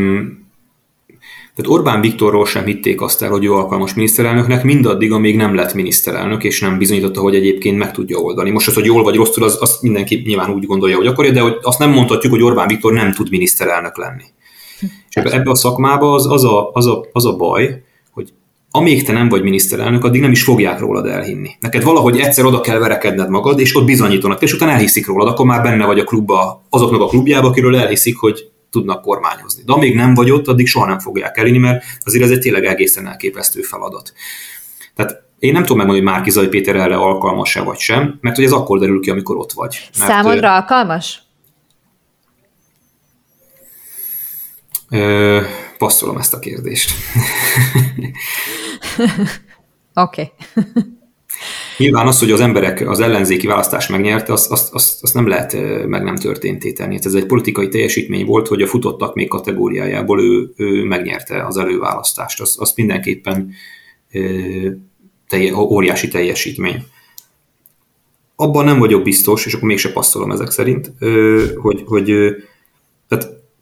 tehát 1.55 1.71
Orbán 1.71 2.01
Viktorról 2.01 2.45
sem 2.45 2.65
hitték 2.65 3.01
azt 3.01 3.21
el, 3.21 3.29
hogy 3.29 3.45
ő 3.45 3.53
alkalmas 3.53 3.93
miniszterelnöknek, 3.93 4.63
mindaddig, 4.63 5.11
amíg 5.11 5.35
nem 5.35 5.55
lett 5.55 5.73
miniszterelnök, 5.73 6.43
és 6.43 6.59
nem 6.59 6.77
bizonyította, 6.77 7.21
hogy 7.21 7.35
egyébként 7.35 7.77
meg 7.77 7.91
tudja 7.91 8.17
oldani. 8.17 8.49
Most 8.49 8.67
az, 8.67 8.73
hogy 8.73 8.85
jól 8.85 9.03
vagy 9.03 9.15
rosszul, 9.15 9.43
az, 9.43 9.57
az 9.59 9.77
mindenki 9.81 10.23
nyilván 10.25 10.49
úgy 10.49 10.65
gondolja, 10.65 10.95
hogy 10.95 11.07
akarja, 11.07 11.31
de 11.31 11.39
hogy 11.39 11.57
azt 11.61 11.79
nem 11.79 11.91
mondhatjuk, 11.91 12.33
hogy 12.33 12.41
Orbán 12.41 12.67
Viktor 12.67 12.93
nem 12.93 13.13
tud 13.13 13.29
miniszterelnök 13.29 13.97
lenni. 13.97 14.23
És 15.13 15.21
ebbe, 15.21 15.31
ebbe 15.31 15.49
a 15.49 15.55
szakmába 15.55 16.13
az, 16.13 16.31
az, 16.31 16.43
a, 16.43 16.69
az, 16.71 16.85
a, 16.85 17.05
az 17.11 17.25
a 17.25 17.35
baj, 17.35 17.83
hogy 18.11 18.33
amíg 18.71 19.03
te 19.03 19.11
nem 19.13 19.29
vagy 19.29 19.43
miniszterelnök, 19.43 20.03
addig 20.03 20.21
nem 20.21 20.31
is 20.31 20.43
fogják 20.43 20.79
rólad 20.79 21.05
elhinni. 21.05 21.49
Neked 21.59 21.83
valahogy 21.83 22.19
egyszer 22.19 22.45
oda 22.45 22.61
kell 22.61 22.77
verekedned 22.77 23.29
magad, 23.29 23.59
és 23.59 23.75
ott 23.75 23.85
bizonyítanak, 23.85 24.41
és 24.41 24.53
utána 24.53 24.71
elhiszik 24.71 25.07
rólad, 25.07 25.27
akkor 25.27 25.45
már 25.45 25.61
benne 25.61 25.85
vagy 25.85 25.99
a 25.99 26.03
klubba, 26.03 26.63
azoknak 26.69 27.01
a 27.01 27.07
klubjába, 27.07 27.47
akiről 27.47 27.77
elhiszik, 27.77 28.17
hogy 28.17 28.51
tudnak 28.69 29.01
kormányozni. 29.01 29.63
De 29.65 29.73
amíg 29.73 29.95
nem 29.95 30.13
vagy 30.13 30.31
ott, 30.31 30.47
addig 30.47 30.67
soha 30.67 30.85
nem 30.85 30.99
fogják 30.99 31.37
elini, 31.37 31.57
mert 31.57 31.83
azért 32.03 32.23
ez 32.23 32.31
egy 32.31 32.39
tényleg 32.39 32.65
egészen 32.65 33.07
elképesztő 33.07 33.61
feladat. 33.61 34.13
Tehát 34.95 35.23
én 35.39 35.51
nem 35.51 35.61
tudom 35.61 35.77
megmondani, 35.77 36.05
hogy 36.05 36.15
Márki 36.15 36.29
Zaj 36.29 36.47
Péter 36.47 36.75
erre 36.75 36.95
alkalmas-e 36.95 37.61
vagy 37.61 37.77
sem, 37.77 38.17
mert 38.21 38.35
hogy 38.35 38.45
ez 38.45 38.51
akkor 38.51 38.79
derül 38.79 39.01
ki, 39.01 39.09
amikor 39.09 39.35
ott 39.37 39.51
vagy. 39.51 39.89
Mert, 39.99 40.11
Számodra 40.11 40.55
alkalmas? 40.55 41.22
Ö, 44.93 45.41
passzolom 45.77 46.17
ezt 46.17 46.33
a 46.33 46.39
kérdést. 46.39 46.91
Oké. 49.93 50.31
okay. 50.53 50.63
Nyilván 51.77 52.07
az, 52.07 52.19
hogy 52.19 52.31
az 52.31 52.39
emberek 52.39 52.89
az 52.89 52.99
ellenzéki 52.99 53.47
választást 53.47 53.89
megnyerte, 53.89 54.33
azt, 54.33 54.51
azt, 54.51 54.73
azt, 54.73 55.03
azt 55.03 55.13
nem 55.13 55.27
lehet 55.27 55.53
meg 55.87 56.03
nem 56.03 56.15
történté 56.15 56.73
tenni. 56.73 56.99
Ez 57.01 57.13
egy 57.13 57.25
politikai 57.25 57.67
teljesítmény 57.67 58.25
volt, 58.25 58.47
hogy 58.47 58.61
a 58.61 58.67
futottak 58.67 59.15
még 59.15 59.27
kategóriájából 59.27 60.21
ő, 60.21 60.53
ő 60.55 60.83
megnyerte 60.83 61.45
az 61.45 61.57
előválasztást. 61.57 62.41
Az, 62.41 62.55
az 62.59 62.73
mindenképpen 62.75 63.53
telje, 65.27 65.55
óriási 65.55 66.07
teljesítmény. 66.07 66.83
Abban 68.35 68.65
nem 68.65 68.79
vagyok 68.79 69.03
biztos, 69.03 69.45
és 69.45 69.53
akkor 69.53 69.67
mégse 69.67 69.91
passzolom 69.91 70.31
ezek 70.31 70.51
szerint, 70.51 70.91
hogy, 71.55 71.83
hogy 71.85 72.35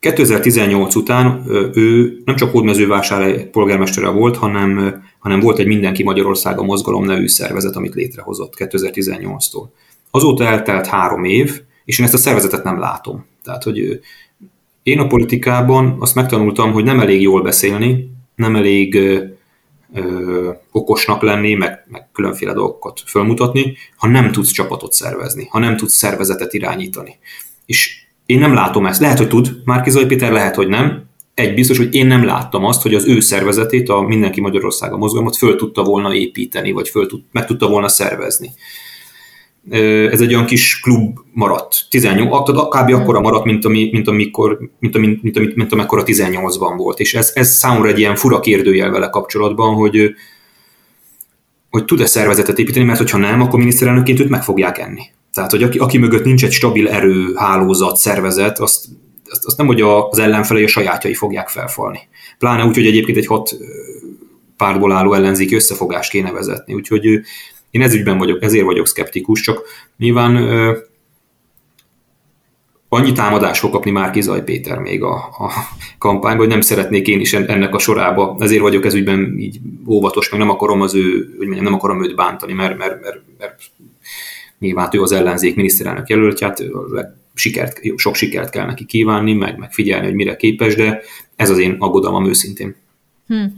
2018 0.02 0.95
után 0.95 1.44
ő 1.73 2.18
nem 2.26 2.36
csak 2.36 2.52
hódmezővásárhely 2.52 3.49
polgármestere 3.52 4.10
volt, 4.10 4.38
hanem 4.38 5.02
hanem 5.22 5.40
volt 5.40 5.60
egy 5.60 5.68
Mindenki 5.68 6.03
Magyarországa 6.03 6.64
mozgalom 6.64 7.06
nevű 7.06 7.28
szervezet, 7.28 7.76
amit 7.76 7.94
létrehozott 7.94 8.53
2018-tól. 8.57 9.68
Azóta 10.11 10.45
eltelt 10.45 10.88
három 10.88 11.23
év, 11.23 11.61
és 11.86 11.99
én 11.99 12.06
ezt 12.06 12.14
a 12.14 12.18
szervezetet 12.18 12.64
nem 12.64 12.80
látom. 12.80 13.26
Tehát, 13.44 13.64
hogy 13.64 13.99
én 14.84 14.99
a 14.99 15.07
politikában 15.07 15.95
azt 15.99 16.15
megtanultam, 16.15 16.72
hogy 16.72 16.84
nem 16.84 16.99
elég 16.99 17.22
jól 17.22 17.41
beszélni, 17.41 18.11
nem 18.36 18.56
elég 18.56 18.95
ö, 18.95 19.23
ö, 19.94 20.52
okosnak 20.72 21.22
lenni, 21.22 21.53
meg, 21.53 21.86
meg 21.88 22.10
különféle 22.14 22.53
dolgokat 22.53 23.02
fölmutatni, 23.06 23.78
ha 23.95 24.07
nem 24.07 24.32
tudsz 24.32 24.52
csapatot 24.52 24.94
szervezni, 24.94 25.48
ha 25.49 25.60
nem 25.60 25.78
tudsz 25.78 25.95
szervezetet 25.95 26.53
irányítani. 26.53 27.18
És 27.65 28.06
én 28.32 28.40
nem 28.40 28.53
látom 28.53 28.86
ezt. 28.86 28.99
Lehet, 28.99 29.18
hogy 29.18 29.28
tud 29.28 29.62
Márki 29.66 30.06
Péter, 30.06 30.32
lehet, 30.32 30.56
hogy 30.56 30.68
nem, 30.68 31.10
egy 31.34 31.53
biztos, 31.53 31.78
hogy 31.78 31.94
én 31.94 32.08
nem 32.08 32.26
láttam 32.26 32.66
azt, 32.66 32.82
hogy 32.82 32.94
az 32.94 33.08
ő 33.08 33.20
szervezetét, 33.20 33.90
a 33.90 34.02
Mindenki 34.02 34.41
Magyarországa 34.41 34.98
mozgalmat 34.98 35.36
föl 35.36 35.56
tudta 35.56 35.84
volna 35.84 36.14
építeni, 36.14 36.72
vagy 36.72 36.90
föl 36.90 37.08
tud, 37.08 37.22
meg 37.32 37.45
tudta 37.45 37.68
volna 37.68 37.88
szervezni. 37.88 38.52
Ez 40.12 40.22
egy 40.22 40.34
olyan 40.34 40.45
kis 40.45 40.80
klub 40.80 41.18
maradt. 41.34 41.86
18, 41.90 42.49
kb. 42.49 42.94
akkora 42.94 43.20
maradt, 43.20 43.45
mint, 43.45 43.66
ami, 43.66 43.90
mint, 43.91 44.08
amikor, 44.08 44.60
mint, 44.80 44.95
ami, 44.95 45.08
mint, 45.22 45.40
mint, 45.40 45.56
mint 45.56 45.72
amekkora 45.72 46.03
18-ban 46.06 46.74
volt. 46.78 46.99
És 46.99 47.14
ez, 47.14 47.32
ez 47.34 47.58
számomra 47.58 47.90
egy 47.90 47.99
ilyen 47.99 48.16
fura 48.16 48.40
kérdőjel 48.40 48.91
vele 48.91 49.10
kapcsolatban, 49.10 49.76
hogy, 49.76 50.14
hogy 51.70 51.86
tud-e 51.86 52.06
szervezetet 52.06 52.60
építeni, 52.60 52.86
mert 52.86 52.98
hogyha 52.98 53.18
nem, 53.18 53.41
akkor 53.41 53.60
miniszterelnökként 53.60 54.20
őt 54.20 54.30
meg 54.30 54.44
fogják 54.44 54.78
enni. 54.78 55.03
Tehát, 55.34 55.52
hogy 55.52 55.64
aki, 55.64 55.78
aki 55.78 55.98
mögött 55.98 56.24
nincs 56.24 56.44
egy 56.44 56.52
stabil 56.52 56.90
erő, 56.90 57.34
hálózat, 57.36 57.95
szervezet, 57.95 58.60
azt 58.60 58.86
azt, 59.32 59.45
azt 59.45 59.58
nem, 59.58 59.68
hogy 59.68 59.82
az 59.82 60.20
ellenfelei 60.20 60.64
a 60.64 60.68
sajátjai 60.68 61.14
fogják 61.14 61.49
felfalni. 61.49 61.99
Pláne 62.38 62.66
úgy, 62.66 62.76
hogy 62.76 62.86
egyébként 62.86 63.18
egy 63.18 63.26
hat 63.26 63.58
pártból 64.58 64.91
álló 64.91 65.14
ellenzéki 65.14 65.56
összefogást 65.56 66.12
kéne 66.12 66.32
vezetni. 66.32 66.74
Úgyhogy 66.74 67.06
én 67.72 67.82
ez 67.82 67.94
ügyben 67.94 68.18
vagyok, 68.18 68.44
ezért 68.44 68.66
vagyok 68.66 68.88
szkeptikus, 68.88 69.41
csak 69.41 69.62
nyilván 69.98 70.36
annyi 72.90 73.12
támadás 73.12 73.60
fog 73.60 73.72
kapni 73.72 73.91
már 73.91 74.16
Zaj 74.20 74.44
Péter 74.44 74.78
még 74.78 75.03
a, 75.03 75.14
a 75.16 75.52
kampányban, 75.98 76.40
hogy 76.40 76.48
nem 76.48 76.62
szeretnék 76.62 77.08
én 77.08 77.20
is 77.20 77.34
ennek 77.34 77.76
a 77.76 77.80
sorába, 77.80 78.36
ezért 78.40 78.62
vagyok 78.62 78.86
ez 78.86 78.94
ügyben 78.94 79.36
így 79.38 79.60
óvatos, 79.88 80.30
meg 80.30 80.40
nem 80.40 80.49
akarom 80.49 80.82
az 80.82 80.95
ő, 80.95 81.34
hogy 81.38 81.45
mondjam, 81.45 81.64
nem 81.66 81.74
akarom 81.74 82.03
őt 82.03 82.16
bántani, 82.16 82.53
mert, 82.53 82.78
mert, 82.78 83.02
mert, 83.02 83.22
mert 83.38 83.62
nyilván 84.62 84.90
ő 84.92 85.02
az 85.02 85.12
ellenzék 85.12 85.56
miniszterelnök 85.56 86.10
jelöltját, 86.10 86.64
sikert, 87.34 87.80
sok 87.96 88.16
sikert 88.16 88.50
kell 88.50 88.66
neki 88.66 88.86
kívánni, 88.86 89.34
meg, 89.34 89.58
meg 89.58 89.72
figyelni, 89.72 90.06
hogy 90.06 90.16
mire 90.16 90.36
képes, 90.36 90.76
de 90.76 91.02
ez 91.36 91.50
az 91.50 91.58
én 91.58 91.76
aggodalmam 91.80 92.28
őszintén. 92.28 92.76
Hmm. 93.28 93.56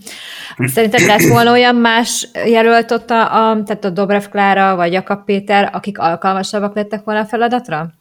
Szerinted 0.57 1.05
lett 1.05 1.27
volna 1.27 1.51
olyan 1.51 1.75
más 1.75 2.27
jelölt 2.45 2.91
ott, 2.91 3.09
a, 3.09 3.21
a, 3.21 3.63
tehát 3.63 3.85
a 3.85 3.89
Dobrev 3.89 4.23
Klára 4.23 4.75
vagy 4.75 4.91
Jakab 4.91 5.25
Péter, 5.25 5.69
akik 5.73 5.97
alkalmasabbak 5.97 6.75
lettek 6.75 7.03
volna 7.03 7.19
a 7.19 7.25
feladatra? 7.25 7.93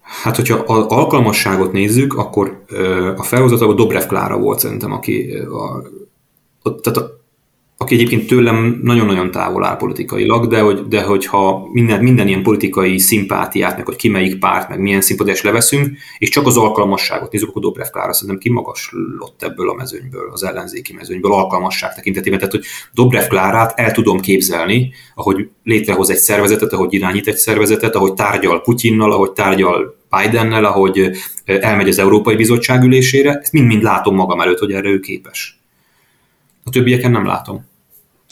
Hát, 0.00 0.36
hogyha 0.36 0.54
az 0.54 0.84
alkalmasságot 0.86 1.72
nézzük, 1.72 2.14
akkor 2.14 2.64
a 3.16 3.22
felhozató 3.22 3.70
a 3.70 3.74
Dobrev 3.74 4.06
Klára 4.06 4.38
volt 4.38 4.58
szerintem, 4.58 4.92
aki 4.92 5.32
a, 5.32 5.82
a, 6.62 6.74
tehát 6.80 6.98
a, 6.98 7.24
aki 7.78 7.94
egyébként 7.94 8.26
tőlem 8.26 8.80
nagyon-nagyon 8.82 9.30
távol 9.30 9.64
áll 9.64 9.76
politikailag, 9.76 10.46
de, 10.46 10.60
hogy, 10.60 10.88
de 10.88 11.02
hogyha 11.02 11.68
minden, 11.72 12.02
minden 12.02 12.28
ilyen 12.28 12.42
politikai 12.42 12.98
szimpátiát, 12.98 13.76
meg 13.76 13.86
hogy 13.86 13.96
ki 13.96 14.08
melyik 14.08 14.38
párt, 14.38 14.68
meg 14.68 14.80
milyen 14.80 15.00
szimpátiás 15.00 15.42
leveszünk, 15.42 15.96
és 16.18 16.28
csak 16.28 16.46
az 16.46 16.56
alkalmasságot 16.56 17.32
nézzük, 17.32 17.48
akkor 17.48 17.62
Dobrev 17.62 17.86
Klára 17.86 18.12
szerintem 18.12 18.38
kimagaslott 18.38 19.42
ebből 19.42 19.70
a 19.70 19.74
mezőnyből, 19.74 20.30
az 20.32 20.44
ellenzéki 20.44 20.92
mezőnyből, 20.92 21.32
alkalmasság 21.32 21.94
tekintetében. 21.94 22.38
Tehát, 22.38 22.54
hogy 22.54 22.64
Dobrev 22.94 23.26
Klárát 23.26 23.78
el 23.78 23.92
tudom 23.92 24.20
képzelni, 24.20 24.92
ahogy 25.14 25.48
létrehoz 25.64 26.10
egy 26.10 26.16
szervezetet, 26.16 26.72
ahogy 26.72 26.94
irányít 26.94 27.26
egy 27.26 27.36
szervezetet, 27.36 27.94
ahogy 27.94 28.14
tárgyal 28.14 28.60
Putyinnal, 28.60 29.12
ahogy 29.12 29.32
tárgyal 29.32 29.96
Bidennel, 30.10 30.64
ahogy 30.64 31.10
elmegy 31.44 31.88
az 31.88 31.98
Európai 31.98 32.36
Bizottság 32.36 32.82
ülésére, 32.82 33.32
ezt 33.42 33.52
mind-mind 33.52 33.82
látom 33.82 34.14
magam 34.14 34.40
előtt, 34.40 34.58
hogy 34.58 34.72
erre 34.72 34.88
ő 34.88 35.00
képes. 35.00 35.60
A 36.66 36.70
többieken 36.70 37.10
nem 37.10 37.26
látom. 37.26 37.64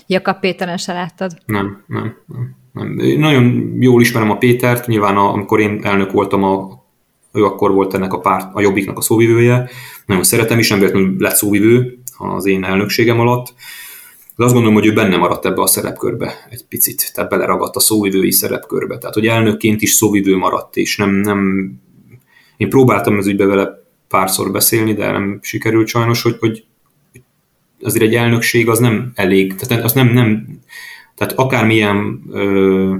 Jakab 0.06 0.40
Péteren 0.40 0.76
se 0.76 0.92
láttad? 0.92 1.32
Nem, 1.46 1.84
nem, 1.86 2.16
nem. 2.26 2.56
nem. 2.72 2.98
Én 2.98 3.18
nagyon 3.18 3.76
jól 3.80 4.00
ismerem 4.00 4.30
a 4.30 4.38
Pétert, 4.38 4.86
nyilván 4.86 5.16
a, 5.16 5.32
amikor 5.32 5.60
én 5.60 5.80
elnök 5.82 6.12
voltam, 6.12 6.42
a, 6.42 6.84
ő 7.32 7.44
akkor 7.44 7.72
volt 7.72 7.94
ennek 7.94 8.12
a 8.12 8.20
párt, 8.20 8.54
a 8.54 8.60
Jobbiknak 8.60 8.98
a 8.98 9.00
szóvivője. 9.00 9.70
Nagyon 10.06 10.22
szeretem 10.22 10.58
is, 10.58 10.68
nem 10.68 10.78
véletlenül 10.78 11.16
lett 11.18 11.34
szóvivő 11.34 11.98
az 12.18 12.46
én 12.46 12.64
elnökségem 12.64 13.20
alatt. 13.20 13.54
De 14.36 14.44
azt 14.44 14.52
gondolom, 14.52 14.78
hogy 14.78 14.86
ő 14.86 14.92
benne 14.92 15.16
maradt 15.16 15.46
ebbe 15.46 15.62
a 15.62 15.66
szerepkörbe 15.66 16.46
egy 16.50 16.64
picit, 16.68 17.12
tehát 17.14 17.30
beleragadt 17.30 17.76
a 17.76 17.80
szóvivői 17.80 18.32
szerepkörbe. 18.32 18.98
Tehát, 18.98 19.14
hogy 19.14 19.26
elnökként 19.26 19.82
is 19.82 19.92
szóvivő 19.92 20.36
maradt, 20.36 20.76
és 20.76 20.96
nem, 20.96 21.10
nem... 21.10 21.72
Én 22.56 22.68
próbáltam 22.68 23.18
az 23.18 23.26
ügybe 23.26 23.44
vele 23.46 23.84
párszor 24.08 24.50
beszélni, 24.50 24.94
de 24.94 25.10
nem 25.10 25.38
sikerült 25.42 25.86
sajnos, 25.86 26.22
hogy, 26.22 26.36
hogy 26.40 26.64
azért 27.84 28.04
egy 28.04 28.14
elnökség 28.14 28.68
az 28.68 28.78
nem 28.78 29.12
elég, 29.14 29.54
tehát 29.54 29.84
az 29.84 29.92
nem, 29.92 30.08
nem 30.08 30.46
tehát 31.14 31.32
akármilyen 31.32 32.22
ö, 32.30 32.94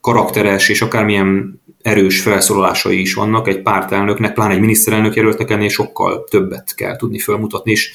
karakteres 0.00 0.68
és 0.68 0.82
akármilyen 0.82 1.60
erős 1.82 2.20
felszólalásai 2.20 3.00
is 3.00 3.14
vannak 3.14 3.48
egy 3.48 3.62
pártelnöknek, 3.62 4.32
pláne 4.32 4.54
egy 4.54 4.60
miniszterelnök 4.60 5.14
jelöltek 5.14 5.50
ennél 5.50 5.68
sokkal 5.68 6.24
többet 6.24 6.74
kell 6.74 6.96
tudni 6.96 7.18
felmutatni, 7.18 7.70
és, 7.70 7.92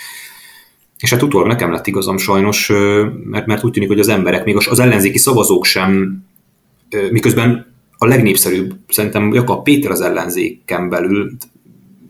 és 0.99 1.09
hát 1.09 1.21
utólag 1.21 1.47
nekem 1.47 1.71
lett 1.71 1.87
igazam 1.87 2.17
sajnos, 2.17 2.71
mert, 3.23 3.45
mert 3.45 3.63
úgy 3.63 3.71
tűnik, 3.71 3.89
hogy 3.89 3.99
az 3.99 4.07
emberek, 4.07 4.45
még 4.45 4.55
az 4.55 4.79
ellenzéki 4.79 5.17
szavazók 5.17 5.65
sem, 5.65 6.23
miközben 7.11 7.73
a 7.97 8.05
legnépszerűbb, 8.05 8.75
szerintem 8.87 9.33
Jakab 9.33 9.63
Péter 9.63 9.91
az 9.91 10.01
ellenzéken 10.01 10.89
belül, 10.89 11.31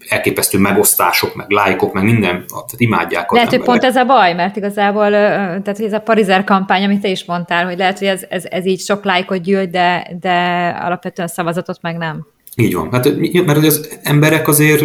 elképesztő 0.10 0.58
megosztások, 0.58 1.36
meg 1.36 1.50
lájkok, 1.50 1.94
meg 1.94 2.04
minden, 2.04 2.46
tehát 2.48 2.74
imádják 2.78 3.32
Lehet, 3.32 3.50
hogy 3.50 3.62
pont 3.62 3.84
ez 3.84 3.96
a 3.96 4.06
baj, 4.06 4.34
mert 4.34 4.56
igazából, 4.56 5.10
tehát 5.10 5.78
hogy 5.78 5.86
ez 5.86 5.94
a 5.94 6.00
parizer 6.00 6.44
kampány, 6.44 6.84
amit 6.84 7.02
te 7.02 7.08
is 7.08 7.26
mondtál, 7.26 7.66
hogy 7.66 7.78
lehet, 7.78 8.00
hogy 8.00 8.08
ez, 8.08 8.26
ez, 8.30 8.44
ez 8.50 8.66
így 8.66 8.80
sok 8.80 9.04
lájkot 9.04 9.42
gyűjt, 9.42 9.70
de, 9.70 10.08
de 10.20 10.68
alapvetően 10.82 11.28
szavazatot 11.28 11.82
meg 11.82 11.98
nem. 11.98 12.26
Így 12.56 12.74
van, 12.74 12.92
hát, 12.92 13.06
mert 13.46 13.66
az 13.66 14.00
emberek 14.04 14.48
azért, 14.48 14.80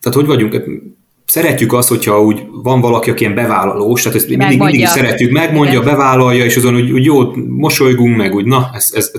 tehát 0.00 0.12
hogy 0.12 0.26
vagyunk, 0.26 0.62
szeretjük 1.28 1.72
azt, 1.72 1.88
hogyha 1.88 2.22
úgy 2.22 2.46
van 2.52 2.80
valaki, 2.80 3.10
aki 3.10 3.22
ilyen 3.22 3.34
bevállalós, 3.34 4.02
tehát 4.02 4.18
ezt 4.18 4.28
mindig, 4.28 4.58
mindig 4.58 4.86
szeretjük, 4.86 5.30
megmondja, 5.30 5.80
Igen. 5.80 5.84
bevállalja, 5.84 6.44
és 6.44 6.56
azon 6.56 6.74
úgy, 6.74 6.90
úgy 6.90 7.04
jó, 7.04 7.34
mosolygunk 7.48 8.16
meg, 8.16 8.34
úgy 8.34 8.44
na, 8.44 8.70
ez, 8.72 8.90
ez, 8.92 9.10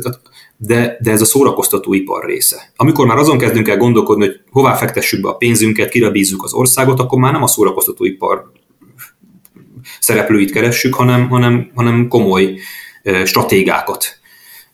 de, 0.57 0.98
de 1.02 1.11
ez 1.11 1.22
a 1.22 1.26
szórakoztató 1.26 1.94
ipar 1.94 2.26
része. 2.26 2.72
Amikor 2.76 3.06
már 3.06 3.18
azon 3.18 3.38
kezdünk 3.38 3.68
el 3.68 3.77
gondolkodni, 3.77 4.26
hogy 4.26 4.40
hová 4.52 4.73
fektessük 4.73 5.22
be 5.22 5.30
a 5.30 5.36
pénzünket, 5.36 5.90
kire 5.90 6.10
bízzuk 6.10 6.44
az 6.44 6.53
országot, 6.53 6.99
akkor 6.99 7.19
már 7.19 7.31
nem 7.31 7.44
a 7.44 7.48
szórakoztató 7.48 8.06
ipar 8.06 8.52
szereplőit 9.99 10.52
keressük, 10.52 10.94
hanem, 10.94 11.30
hanem, 11.30 11.72
hanem 11.76 12.07
komoly 12.07 12.56
stratégákat. 13.23 14.06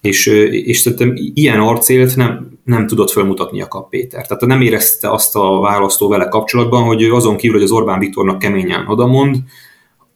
És, 0.02 0.26
és 0.52 0.80
szerintem 0.80 1.14
ilyen 1.34 1.60
arcélt 1.60 2.16
nem, 2.16 2.55
nem 2.66 2.88
tudott 2.88 3.12
felmutatni 3.12 3.62
a 3.62 3.68
kap 3.68 3.90
Péter. 3.90 4.28
Tehát 4.28 4.46
nem 4.46 4.62
érezte 4.62 5.12
azt 5.12 5.36
a 5.36 5.60
választó 5.60 6.08
vele 6.08 6.28
kapcsolatban, 6.28 6.84
hogy 6.84 7.04
azon 7.04 7.38
kívül, 7.38 7.56
hogy 7.56 7.66
az 7.66 7.72
Orbán 7.72 8.00
Viktornak 8.00 8.40
keményen 8.40 8.88
odamond, 8.88 9.38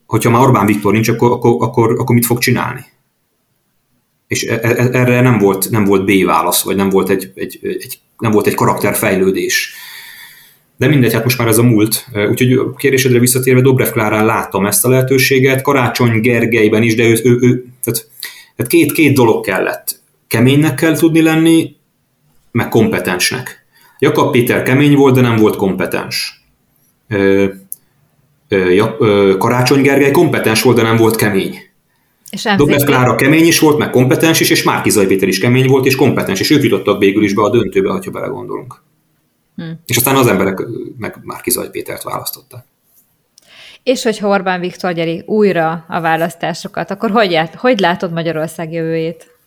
hogyha 0.06 0.30
már 0.30 0.42
Orbán 0.42 0.66
Viktor 0.66 0.94
nincs, 0.94 1.10
akkor, 1.10 1.32
akkor, 1.32 1.56
akkor, 1.60 1.92
akkor 1.92 2.16
mit 2.16 2.26
fog 2.26 2.38
csinálni? 2.38 2.86
és 4.30 4.44
e, 4.44 4.60
e, 4.62 4.90
erre 4.92 5.22
nem 5.22 5.38
volt, 5.38 5.70
nem 5.70 5.84
volt 5.84 6.06
B 6.06 6.26
válasz, 6.26 6.64
vagy 6.64 6.76
nem 6.76 6.90
volt 6.90 7.10
egy, 7.10 7.32
egy, 7.36 7.60
egy, 7.62 8.00
nem 8.18 8.32
volt 8.32 8.48
egy 8.48 8.54
karakterfejlődés. 8.54 9.74
De 10.78 10.88
mindegy, 10.88 11.14
hát 11.14 11.24
most 11.24 11.38
már 11.38 11.48
ez 11.48 11.58
a 11.58 11.64
múlt. 11.64 12.06
Úgyhogy 12.30 12.54
a 12.54 12.74
kérdésedre 12.74 13.20
visszatérve 13.20 13.62
Dobrev 13.62 13.90
Klárán 13.90 14.26
láttam 14.26 14.66
ezt 14.66 14.86
a 14.86 14.90
lehetőséget, 14.90 15.62
Karácsony 15.62 16.22
Gergelyben 16.22 16.84
is, 16.84 16.96
de 16.96 17.04
ő, 17.04 17.20
ő, 17.24 17.38
ő 17.42 17.66
tehát, 17.84 18.10
tehát 18.56 18.72
két, 18.72 18.92
két 18.92 19.14
dolog 19.14 19.46
kellett. 19.46 20.02
Keménynek 20.28 20.76
kell 20.76 20.98
tudni 20.98 21.22
lenni, 21.22 21.76
meg 22.52 22.70
kompetensnek. 22.70 23.66
Jakab 24.00 24.32
Péter 24.32 24.64
kemény 24.64 24.96
volt, 24.96 25.16
de 25.16 25.22
nem 25.22 25.36
volt 25.36 25.56
kompetens. 25.56 26.44
Karácsony 29.38 29.82
Gergely 29.82 30.12
kompetens 30.12 30.62
volt, 30.62 30.76
de 30.76 30.82
nem 30.82 30.96
volt 30.96 31.16
kemény. 31.16 31.60
És 32.30 32.48
Dobrev 32.58 32.84
Klára 32.84 33.16
kemény 33.16 33.46
is 33.46 33.60
volt, 33.60 33.78
meg 33.78 33.90
kompetens 33.90 34.40
is, 34.40 34.50
és 34.50 34.64
Márki 34.64 35.08
Péter 35.08 35.28
is 35.28 35.40
kemény 35.40 35.68
volt, 35.68 35.86
és 35.86 35.96
kompetens, 35.96 36.40
és 36.40 36.50
ők 36.50 36.64
jutottak 36.64 37.00
végül 37.00 37.24
is 37.24 37.34
be 37.34 37.42
a 37.42 37.50
döntőbe, 37.50 37.90
ha 37.90 38.12
belegondolunk. 38.12 38.82
Hmm. 39.56 39.80
És 39.86 39.98
aztán 39.98 40.16
az 40.16 40.28
emberek 40.28 40.62
meg 40.98 41.18
Márki 41.24 41.52
Pétert 41.72 42.04
választották. 42.04 42.66
És 43.84 44.04
hogyha 44.04 44.28
Orbán 44.28 44.60
Viktor 44.60 44.94
gyeri 44.94 45.24
újra 45.26 45.86
a 45.88 46.02
választásokat, 46.02 46.92
akkor 46.92 47.12
hogy, 47.12 47.32
ját, 47.32 47.56
hogy 47.56 47.80
látod 47.80 48.12
Magyarország 48.12 48.72
jövőjét? 48.72 49.38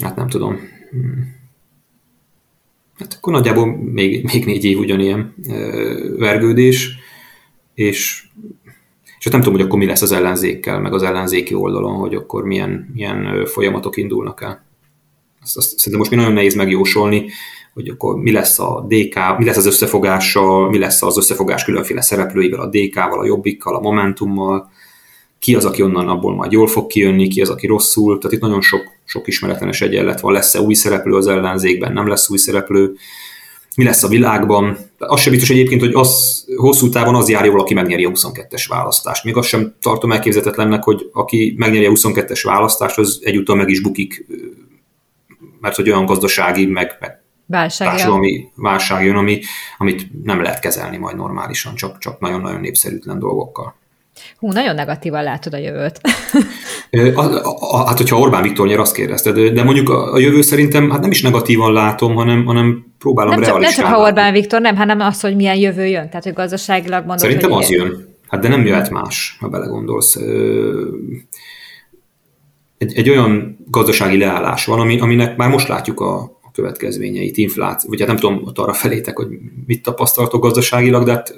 Hát 0.00 0.16
nem 0.16 0.28
tudom. 0.28 0.58
Hmm. 0.90 1.40
Hát 2.98 3.14
akkor 3.14 3.32
nagyjából 3.32 3.76
még, 3.76 4.24
még 4.32 4.44
négy 4.44 4.64
év 4.64 4.78
ugyanilyen 4.78 5.34
vergődés, 6.16 6.98
és 7.74 8.26
és 9.24 9.30
nem 9.30 9.40
tudom, 9.40 9.54
hogy 9.58 9.66
akkor 9.66 9.78
mi 9.78 9.86
lesz 9.86 10.02
az 10.02 10.12
ellenzékkel, 10.12 10.80
meg 10.80 10.92
az 10.92 11.02
ellenzéki 11.02 11.54
oldalon, 11.54 11.94
hogy 11.94 12.14
akkor 12.14 12.44
milyen, 12.44 12.90
milyen 12.94 13.46
folyamatok 13.46 13.96
indulnak 13.96 14.42
el. 14.42 14.64
Azt, 15.42 15.56
azt 15.56 15.78
szerintem 15.78 15.98
most 15.98 16.10
mi 16.10 16.16
nagyon 16.16 16.32
nehéz 16.32 16.54
megjósolni, 16.54 17.28
hogy 17.74 17.88
akkor 17.88 18.16
mi 18.16 18.32
lesz 18.32 18.58
a 18.58 18.86
DK, 18.88 19.38
mi 19.38 19.44
lesz 19.44 19.56
az 19.56 19.66
összefogással, 19.66 20.70
mi 20.70 20.78
lesz 20.78 21.02
az 21.02 21.16
összefogás 21.16 21.64
különféle 21.64 22.00
szereplőivel, 22.00 22.60
a 22.60 22.68
DK-val, 22.68 23.18
a 23.18 23.24
Jobbikkal, 23.24 23.76
a 23.76 23.80
Momentummal, 23.80 24.70
ki 25.42 25.54
az, 25.54 25.64
aki 25.64 25.82
onnan 25.82 26.08
abból 26.08 26.34
majd 26.34 26.52
jól 26.52 26.66
fog 26.66 26.86
kijönni, 26.86 27.28
ki 27.28 27.40
az, 27.40 27.48
aki 27.50 27.66
rosszul. 27.66 28.18
Tehát 28.18 28.36
itt 28.36 28.42
nagyon 28.42 28.60
sok, 28.60 28.82
sok 29.04 29.26
ismeretlenes 29.28 29.80
egyenlet 29.80 30.20
van. 30.20 30.32
Lesz-e 30.32 30.60
új 30.60 30.74
szereplő 30.74 31.14
az 31.14 31.26
ellenzékben, 31.26 31.92
nem 31.92 32.08
lesz 32.08 32.30
új 32.30 32.36
szereplő 32.36 32.94
mi 33.76 33.84
lesz 33.84 34.02
a 34.02 34.08
világban. 34.08 34.78
Az 34.98 35.20
sem 35.20 35.32
biztos 35.32 35.50
egyébként, 35.50 35.80
hogy 35.80 35.94
az 35.94 36.44
hosszú 36.56 36.88
távon 36.88 37.14
az 37.14 37.28
jár 37.28 37.44
jól, 37.44 37.60
aki 37.60 37.74
megnyeri 37.74 38.04
a 38.04 38.10
22-es 38.10 38.64
választást. 38.68 39.24
Még 39.24 39.36
azt 39.36 39.48
sem 39.48 39.74
tartom 39.80 40.12
elképzelhetetlennek, 40.12 40.82
hogy 40.82 41.10
aki 41.12 41.54
megnyeri 41.56 41.86
a 41.86 41.90
22-es 41.90 42.40
választást, 42.42 42.98
az 42.98 43.20
egyúttal 43.22 43.56
meg 43.56 43.68
is 43.68 43.80
bukik, 43.80 44.26
mert 45.60 45.76
hogy 45.76 45.90
olyan 45.90 46.06
gazdasági, 46.06 46.66
meg, 46.66 46.96
meg 47.00 47.22
válság 47.46 47.88
társadalmi 47.88 48.48
válság 48.54 49.04
jön, 49.04 49.16
ami, 49.16 49.40
amit 49.78 50.24
nem 50.24 50.42
lehet 50.42 50.60
kezelni 50.60 50.96
majd 50.96 51.16
normálisan, 51.16 51.74
csak, 51.74 51.98
csak 51.98 52.20
nagyon-nagyon 52.20 52.60
népszerűtlen 52.60 53.18
dolgokkal. 53.18 53.80
Hú, 54.36 54.52
nagyon 54.52 54.74
negatívan 54.74 55.22
látod 55.22 55.54
a 55.54 55.56
jövőt. 55.56 56.00
a, 57.14 57.20
a, 57.20 57.56
a, 57.58 57.86
hát, 57.86 57.96
hogyha 57.96 58.18
Orbán 58.18 58.42
Viktor 58.42 58.66
nyer, 58.66 58.78
azt 58.78 58.94
kérdezted, 58.94 59.52
de 59.52 59.62
mondjuk 59.62 59.88
a, 59.88 60.12
a 60.12 60.18
jövő 60.18 60.42
szerintem 60.42 60.90
hát 60.90 61.00
nem 61.00 61.10
is 61.10 61.22
negatívan 61.22 61.72
látom, 61.72 62.14
hanem, 62.14 62.44
hanem 62.44 62.94
próbálom 62.98 63.32
nem 63.32 63.42
csak, 63.42 63.58
Nem 63.58 63.70
csak, 63.70 63.84
ha 63.86 64.00
Orbán 64.00 64.32
Viktor 64.32 64.60
nem, 64.60 64.76
hanem 64.76 65.00
az, 65.00 65.20
hogy 65.20 65.36
milyen 65.36 65.56
jövő 65.56 65.86
jön, 65.86 66.08
tehát 66.08 66.24
hogy 66.24 66.32
gazdaságilag 66.32 66.98
mondod, 66.98 67.18
Szerintem 67.18 67.50
hogy 67.50 67.62
az 67.62 67.70
jön. 67.70 68.10
Hát 68.28 68.40
de 68.40 68.48
nem 68.48 68.66
jöhet 68.66 68.90
más, 68.90 69.36
ha 69.40 69.48
belegondolsz. 69.48 70.16
Egy, 72.78 72.96
egy 72.96 73.10
olyan 73.10 73.58
gazdasági 73.70 74.18
leállás 74.18 74.64
van, 74.64 74.80
ami, 74.80 75.00
aminek 75.00 75.36
már 75.36 75.50
most 75.50 75.68
látjuk 75.68 76.00
a, 76.00 76.40
következményeit, 76.52 77.36
infláció, 77.36 77.90
vagy 77.90 77.98
hát 77.98 78.08
nem 78.08 78.16
tudom, 78.16 78.42
ott 78.44 78.58
arra 78.58 78.72
felétek, 78.72 79.16
hogy 79.16 79.28
mit 79.66 79.82
tapasztaltok 79.82 80.42
gazdaságilag, 80.42 81.04
de 81.04 81.12
hát 81.12 81.34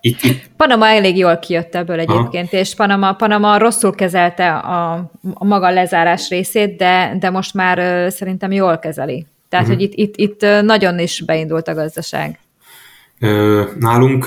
itt, 0.00 0.22
itt... 0.22 0.50
Panama 0.56 0.86
elég 0.86 1.16
jól 1.16 1.38
kijött 1.38 1.74
ebből 1.74 1.98
egyébként, 1.98 2.48
Aha. 2.52 2.62
és 2.62 2.74
Panama, 2.74 3.12
Panama 3.12 3.58
rosszul 3.58 3.94
kezelte 3.94 4.52
a, 4.52 4.92
a 5.34 5.44
maga 5.44 5.70
lezárás 5.70 6.28
részét, 6.28 6.76
de, 6.76 7.16
de 7.20 7.30
most 7.30 7.54
már 7.54 8.10
szerintem 8.12 8.52
jól 8.52 8.78
kezeli. 8.78 9.26
Tehát, 9.48 9.66
uh-huh. 9.66 9.80
hogy 9.80 9.90
itt, 9.90 10.16
itt, 10.16 10.16
itt 10.16 10.62
nagyon 10.62 10.98
is 10.98 11.22
beindult 11.26 11.68
a 11.68 11.74
gazdaság. 11.74 12.38
Nálunk 13.78 14.26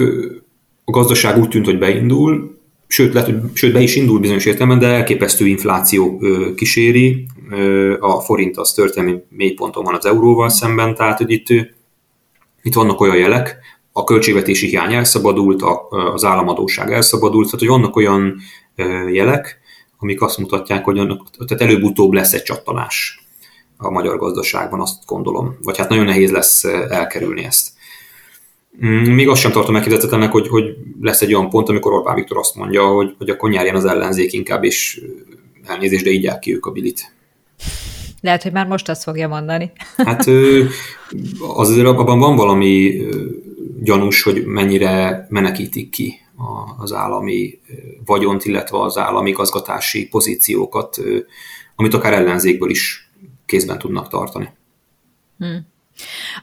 a 0.86 0.92
gazdaság 0.92 1.38
úgy 1.38 1.50
tűnt, 1.50 1.66
hogy 1.66 1.80
beindul, 1.80 2.61
sőt, 2.92 3.14
lehet, 3.14 3.30
hogy, 3.30 3.40
sőt 3.54 3.74
be 3.74 3.82
is 3.82 3.96
indul 3.96 4.20
bizonyos 4.20 4.46
értelemben, 4.46 4.80
de 4.80 4.88
elképesztő 4.88 5.48
infláció 5.48 6.22
kíséri, 6.56 7.28
a 8.00 8.20
forint 8.20 8.58
az 8.58 8.72
történelmi 8.72 9.20
mélyponton 9.30 9.84
van 9.84 9.96
az 9.96 10.06
euróval 10.06 10.50
szemben, 10.50 10.96
tehát 10.96 11.18
hogy 11.18 11.32
itt, 11.32 11.50
itt 12.62 12.74
vannak 12.74 13.02
olyan 13.02 13.18
jelek, 13.18 13.58
a 13.92 14.04
költségvetési 14.04 14.68
hiány 14.68 14.94
elszabadult, 14.94 15.62
az 16.14 16.24
államadóság 16.24 16.92
elszabadult, 16.92 17.46
tehát 17.46 17.60
hogy 17.60 17.70
vannak 17.70 17.96
olyan 17.96 18.38
jelek, 19.12 19.60
amik 20.00 20.22
azt 20.22 20.38
mutatják, 20.38 20.84
hogy 20.84 21.00
annak, 21.00 21.30
tehát 21.48 21.64
előbb-utóbb 21.64 22.12
lesz 22.12 22.34
egy 22.34 22.44
csattanás 22.44 23.26
a 23.78 23.90
magyar 23.90 24.18
gazdaságban, 24.18 24.82
azt 24.82 25.06
gondolom. 25.06 25.58
Vagy 25.62 25.78
hát 25.78 25.90
nagyon 25.90 26.06
nehéz 26.06 26.32
lesz 26.32 26.64
elkerülni 26.90 27.44
ezt. 27.44 27.70
Mm, 28.86 29.14
még 29.14 29.30
azt 29.30 29.42
sem 29.42 29.52
tartom 29.52 29.76
elképzelhetetlennek, 29.76 30.32
hogy, 30.32 30.48
hogy 30.48 30.76
lesz 31.02 31.22
egy 31.22 31.34
olyan 31.34 31.50
pont, 31.50 31.70
amikor 31.70 31.94
Orbán 31.94 32.16
Viktor 32.16 32.38
azt 32.38 32.56
mondja, 32.56 32.88
hogy, 32.88 33.16
hogy 33.18 33.30
akkor 33.30 33.50
nyerjen 33.50 33.76
az 33.76 33.86
ellenzék 33.86 34.34
inkább, 34.34 34.64
és 34.64 35.02
elnézést, 35.66 36.04
de 36.04 36.10
így 36.10 36.40
ki 36.40 36.54
ők 36.54 36.66
a 36.66 36.72
bilit. 36.72 37.14
Lehet, 38.22 38.44
hogy 38.44 38.52
már 38.52 38.68
most 38.68 38.90
azt 38.90 39.04
fogja 39.04 39.28
mondani. 39.28 39.72
Hát 39.96 40.26
azért 41.40 41.88
abban 41.88 42.20
van 42.20 42.36
valami 42.36 43.02
gyanús, 43.82 44.24
hogy 44.24 44.46
mennyire 44.46 45.26
menekítik 45.30 45.90
ki 45.90 46.20
az 46.78 46.94
állami 46.94 47.60
vagyont, 48.06 48.46
illetve 48.46 48.80
az 48.80 48.98
állami 48.98 49.32
gazgatási 49.32 50.08
pozíciókat, 50.08 51.02
amit 51.76 51.94
akár 51.94 52.14
ellenzékből 52.14 52.70
is 52.70 53.12
kézben 53.46 53.80
tudnak 53.80 54.08
tartani. 54.08 54.50
Hmm. 55.38 55.71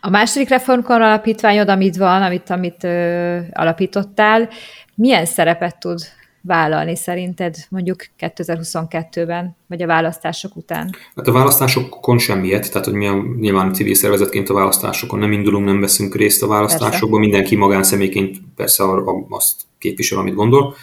A 0.00 0.10
második 0.10 0.48
reformkor 0.48 1.00
alapítványod, 1.00 1.68
amit 1.68 1.96
van, 1.96 2.22
amit, 2.22 2.50
amit 2.50 2.84
ö, 2.84 3.38
alapítottál, 3.52 4.48
milyen 4.94 5.24
szerepet 5.24 5.78
tud 5.78 5.98
vállalni 6.40 6.96
szerinted 6.96 7.54
mondjuk 7.68 8.04
2022-ben, 8.18 9.56
vagy 9.66 9.82
a 9.82 9.86
választások 9.86 10.56
után? 10.56 10.94
Hát 11.16 11.28
a 11.28 11.32
választásokon 11.32 12.18
semmiet, 12.18 12.70
tehát 12.70 12.86
hogy 12.86 12.94
mi 12.94 13.06
a 13.06 13.24
nyilván 13.38 13.72
civil 13.72 13.94
szervezetként 13.94 14.48
a 14.48 14.54
választásokon 14.54 15.18
nem 15.18 15.32
indulunk, 15.32 15.64
nem 15.64 15.80
veszünk 15.80 16.14
részt 16.14 16.42
a 16.42 16.46
választásokban, 16.46 17.20
persze. 17.20 17.28
mindenki 17.28 17.56
magánszemélyként 17.56 18.36
persze 18.56 18.84
azt 19.28 19.60
képvisel, 19.78 20.18
amit 20.18 20.34
gondol. 20.34 20.74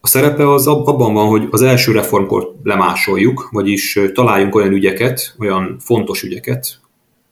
A 0.00 0.06
szerepe 0.06 0.52
az 0.52 0.66
abban 0.66 1.14
van, 1.14 1.28
hogy 1.28 1.48
az 1.50 1.62
első 1.62 1.92
reformkor 1.92 2.54
lemásoljuk, 2.62 3.48
vagyis 3.50 3.98
találjunk 4.12 4.54
olyan 4.54 4.72
ügyeket, 4.72 5.34
olyan 5.38 5.76
fontos 5.80 6.22
ügyeket 6.22 6.80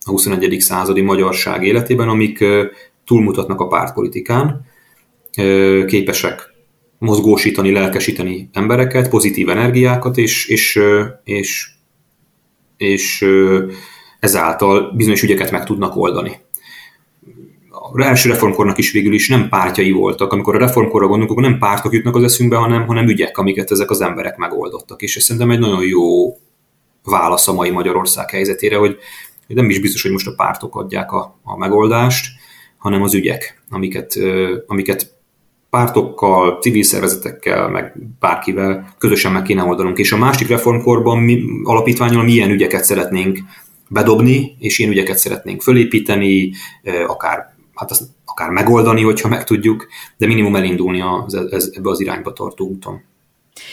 a 0.09 0.11
21. 0.11 0.61
századi 0.61 1.01
magyarság 1.01 1.63
életében, 1.63 2.09
amik 2.09 2.45
túlmutatnak 3.07 3.61
a 3.61 3.67
pártpolitikán, 3.67 4.67
képesek 5.87 6.55
mozgósítani, 6.99 7.73
lelkesíteni 7.73 8.49
embereket, 8.53 9.09
pozitív 9.09 9.49
energiákat, 9.49 10.17
és, 10.17 10.47
és, 10.47 10.81
és, 11.25 11.71
és 12.77 13.27
ezáltal 14.21 14.93
bizonyos 14.97 15.23
ügyeket 15.23 15.51
meg 15.51 15.65
tudnak 15.65 15.97
oldani. 15.97 16.37
A 17.71 18.03
első 18.03 18.29
reformkornak 18.29 18.79
is 18.79 18.93
végül 18.93 19.13
is 19.13 19.29
nem 19.29 19.49
pártjai 19.49 19.91
voltak. 19.91 20.33
Amikor 20.33 20.55
a 20.55 20.59
reformkorra 20.59 21.07
gondolunk, 21.07 21.31
akkor 21.31 21.43
nem 21.43 21.59
pártok 21.59 21.93
jutnak 21.93 22.17
az 22.17 22.23
eszünkbe, 22.23 22.57
hanem, 22.57 22.87
hanem 22.87 23.09
ügyek, 23.09 23.39
amiket 23.39 23.71
ezek 23.71 23.91
az 23.91 24.01
emberek 24.01 24.37
megoldottak. 24.37 25.03
És 25.03 25.17
ez 25.17 25.23
szerintem 25.23 25.51
egy 25.51 25.59
nagyon 25.59 25.85
jó 25.85 26.37
válasz 27.05 27.49
a 27.49 27.53
mai 27.53 27.71
Magyarország 27.71 28.31
helyzetére, 28.31 28.77
hogy 28.77 28.99
nem 29.57 29.71
is 29.71 29.81
biztos, 29.81 30.03
hogy 30.03 30.11
most 30.11 30.27
a 30.27 30.35
pártok 30.37 30.77
adják 30.77 31.13
a, 31.13 31.39
a 31.43 31.57
megoldást, 31.57 32.27
hanem 32.79 33.03
az 33.03 33.15
ügyek, 33.15 33.63
amiket, 33.71 34.19
amiket 34.67 35.17
pártokkal, 35.71 36.59
civil 36.61 36.83
szervezetekkel, 36.83 37.69
meg 37.69 37.97
bárkivel 38.21 38.95
közösen 38.99 39.33
meg 39.33 39.43
kéne 39.43 39.63
oldanunk. 39.63 39.99
És 39.99 40.13
a 40.13 40.17
másik 40.17 40.49
reformkorban 40.49 41.19
mi 41.19 41.43
alapítványol 41.63 42.23
milyen 42.23 42.51
ügyeket 42.51 42.85
szeretnénk 42.85 43.39
bedobni, 43.89 44.57
és 44.59 44.79
ilyen 44.79 44.91
ügyeket 44.91 45.19
szeretnénk 45.19 45.63
fölépíteni, 45.63 46.53
akár, 47.07 47.55
hát 47.75 47.91
azt, 47.91 48.03
akár 48.25 48.51
megoldani, 48.51 49.03
hogyha 49.03 49.29
meg 49.29 49.45
tudjuk, 49.45 49.87
de 50.17 50.27
minimum 50.27 50.57
elindulni 50.57 51.01
az, 51.01 51.35
ez, 51.35 51.71
ebbe 51.75 51.91
az 51.91 52.01
irányba 52.01 52.33
tartó 52.33 52.67
úton. 52.67 53.03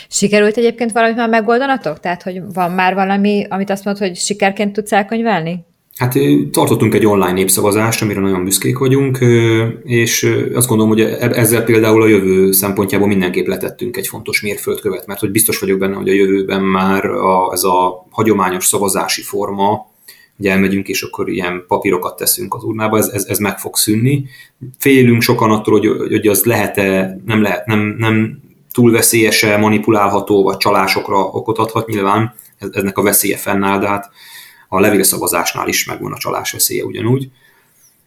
Sikerült 0.10 0.58
egyébként 0.58 0.92
valamit 0.92 1.16
már 1.16 1.30
megoldanatok? 1.30 2.00
Tehát, 2.00 2.24
hogy 2.24 2.42
van 2.54 2.72
már 2.72 2.94
valami, 2.94 3.46
amit 3.50 3.70
azt 3.70 3.86
mondod, 3.86 4.08
hogy 4.08 4.16
sikerként 4.16 4.74
tudsz 4.74 4.92
elkönyvelni? 4.92 5.66
Hát 5.96 6.14
tartottunk 6.52 6.94
egy 6.94 7.06
online 7.06 7.32
népszavazást, 7.32 8.02
amire 8.02 8.20
nagyon 8.20 8.44
büszkék 8.44 8.78
vagyunk, 8.78 9.18
és 9.84 10.36
azt 10.54 10.68
gondolom, 10.68 10.92
hogy 10.92 11.02
e-, 11.02 11.30
ezzel 11.30 11.64
például 11.64 12.02
a 12.02 12.08
jövő 12.08 12.52
szempontjából 12.52 13.08
mindenképp 13.08 13.46
letettünk 13.46 13.98
egy 13.98 14.08
fontos 14.08 14.42
mérföldkövet, 14.42 15.08
mert 15.08 15.20
hogy 15.20 15.32
biztos 15.32 15.60
vagyok 15.60 15.80
benne, 15.80 15.96
hogy 15.96 16.10
a 16.10 16.14
jövőben 16.14 16.62
már 16.62 17.06
a, 17.06 17.50
ez 17.52 17.64
a 17.64 18.06
hagyományos 18.10 18.66
szavazási 18.66 19.22
forma, 19.22 19.94
hogy 20.38 20.48
elmegyünk, 20.48 20.88
és 20.88 21.02
akkor 21.02 21.30
ilyen 21.30 21.64
papírokat 21.68 22.16
teszünk 22.18 22.54
az 22.54 22.64
urnába, 22.64 22.98
ez, 22.98 23.08
ez, 23.08 23.26
ez 23.26 23.38
meg 23.38 23.60
fog 23.60 23.76
szűnni. 23.76 24.26
Félünk 24.80 25.22
sokan 25.22 25.52
attól, 25.52 25.80
hogy, 25.80 26.10
hogy 26.10 26.28
az 26.28 26.44
lehet-e, 26.44 27.20
nem, 27.26 27.42
lehet, 27.42 27.66
nem, 27.66 27.96
nem 27.98 28.44
túl 28.76 28.92
veszélyese, 28.92 29.58
manipulálható, 29.58 30.44
vagy 30.44 30.58
csalásokra 30.58 31.18
okot 31.18 31.58
adhat, 31.58 31.88
nyilván 31.88 32.36
eznek 32.72 32.98
a 32.98 33.02
veszélye 33.02 33.38
fennáll, 33.38 33.80
de 33.80 33.88
hát 33.88 34.10
a 34.70 34.80
levélszavazásnál 34.80 35.68
is 35.68 35.86
megvan 35.86 36.12
a 36.12 36.18
csalás 36.18 36.52
veszélye 36.52 36.84
ugyanúgy. 36.84 37.30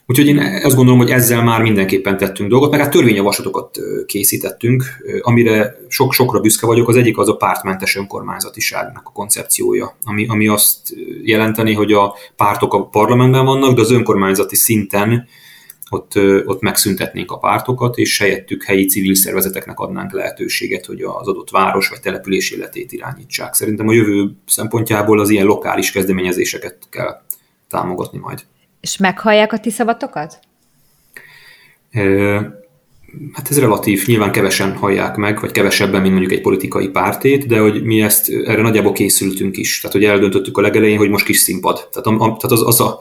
Úgyhogy 0.06 0.26
én 0.26 0.38
azt 0.64 0.76
gondolom, 0.76 1.00
hogy 1.00 1.10
ezzel 1.10 1.42
már 1.42 1.62
mindenképpen 1.62 2.16
tettünk 2.16 2.50
dolgot, 2.50 2.70
meg 2.70 2.80
hát 2.80 2.90
törvényjavaslatokat 2.90 3.78
készítettünk, 4.06 4.84
amire 5.20 5.76
sok-sokra 5.88 6.40
büszke 6.40 6.66
vagyok. 6.66 6.88
Az 6.88 6.96
egyik 6.96 7.18
az 7.18 7.28
a 7.28 7.36
pártmentes 7.36 7.96
önkormányzatiságnak 7.96 9.02
a 9.04 9.12
koncepciója, 9.12 9.96
ami, 10.04 10.26
ami 10.26 10.48
azt 10.48 10.78
jelenteni, 11.22 11.72
hogy 11.72 11.92
a 11.92 12.14
pártok 12.36 12.74
a 12.74 12.86
parlamentben 12.86 13.44
vannak, 13.44 13.74
de 13.74 13.80
az 13.80 13.90
önkormányzati 13.90 14.56
szinten 14.56 15.28
ott, 15.90 16.12
ott 16.46 16.60
megszüntetnénk 16.60 17.30
a 17.30 17.38
pártokat, 17.38 17.96
és 17.96 18.18
helyettük 18.18 18.64
helyi 18.64 18.86
civil 18.86 19.14
szervezeteknek 19.14 19.78
adnánk 19.78 20.12
lehetőséget, 20.12 20.86
hogy 20.86 21.02
az 21.02 21.28
adott 21.28 21.50
város 21.50 21.88
vagy 21.88 22.00
település 22.00 22.50
életét 22.50 22.92
irányítsák. 22.92 23.54
Szerintem 23.54 23.88
a 23.88 23.92
jövő 23.92 24.30
szempontjából 24.46 25.20
az 25.20 25.30
ilyen 25.30 25.46
lokális 25.46 25.92
kezdeményezéseket 25.92 26.76
kell 26.90 27.22
támogatni 27.68 28.18
majd. 28.18 28.42
És 28.80 28.96
meghallják 28.96 29.52
a 29.52 29.58
ti 29.58 29.70
szavatokat? 29.70 30.38
Hát 33.32 33.50
ez 33.50 33.58
relatív, 33.58 34.06
nyilván 34.06 34.32
kevesen 34.32 34.76
hallják 34.76 35.16
meg, 35.16 35.40
vagy 35.40 35.50
kevesebben, 35.50 36.00
mint 36.00 36.12
mondjuk 36.12 36.32
egy 36.32 36.40
politikai 36.40 36.88
pártét, 36.88 37.46
de 37.46 37.58
hogy 37.58 37.82
mi 37.82 38.00
ezt 38.00 38.28
erre 38.28 38.62
nagyjából 38.62 38.92
készültünk 38.92 39.56
is. 39.56 39.80
Tehát, 39.80 39.96
hogy 39.96 40.04
eldöntöttük 40.04 40.58
a 40.58 40.60
legelején, 40.60 40.98
hogy 40.98 41.10
most 41.10 41.24
kis 41.24 41.38
színpad. 41.38 41.88
Tehát, 41.92 42.06
a, 42.06 42.24
a, 42.24 42.36
tehát 42.36 42.50
az, 42.50 42.62
az 42.66 42.80
a, 42.80 43.00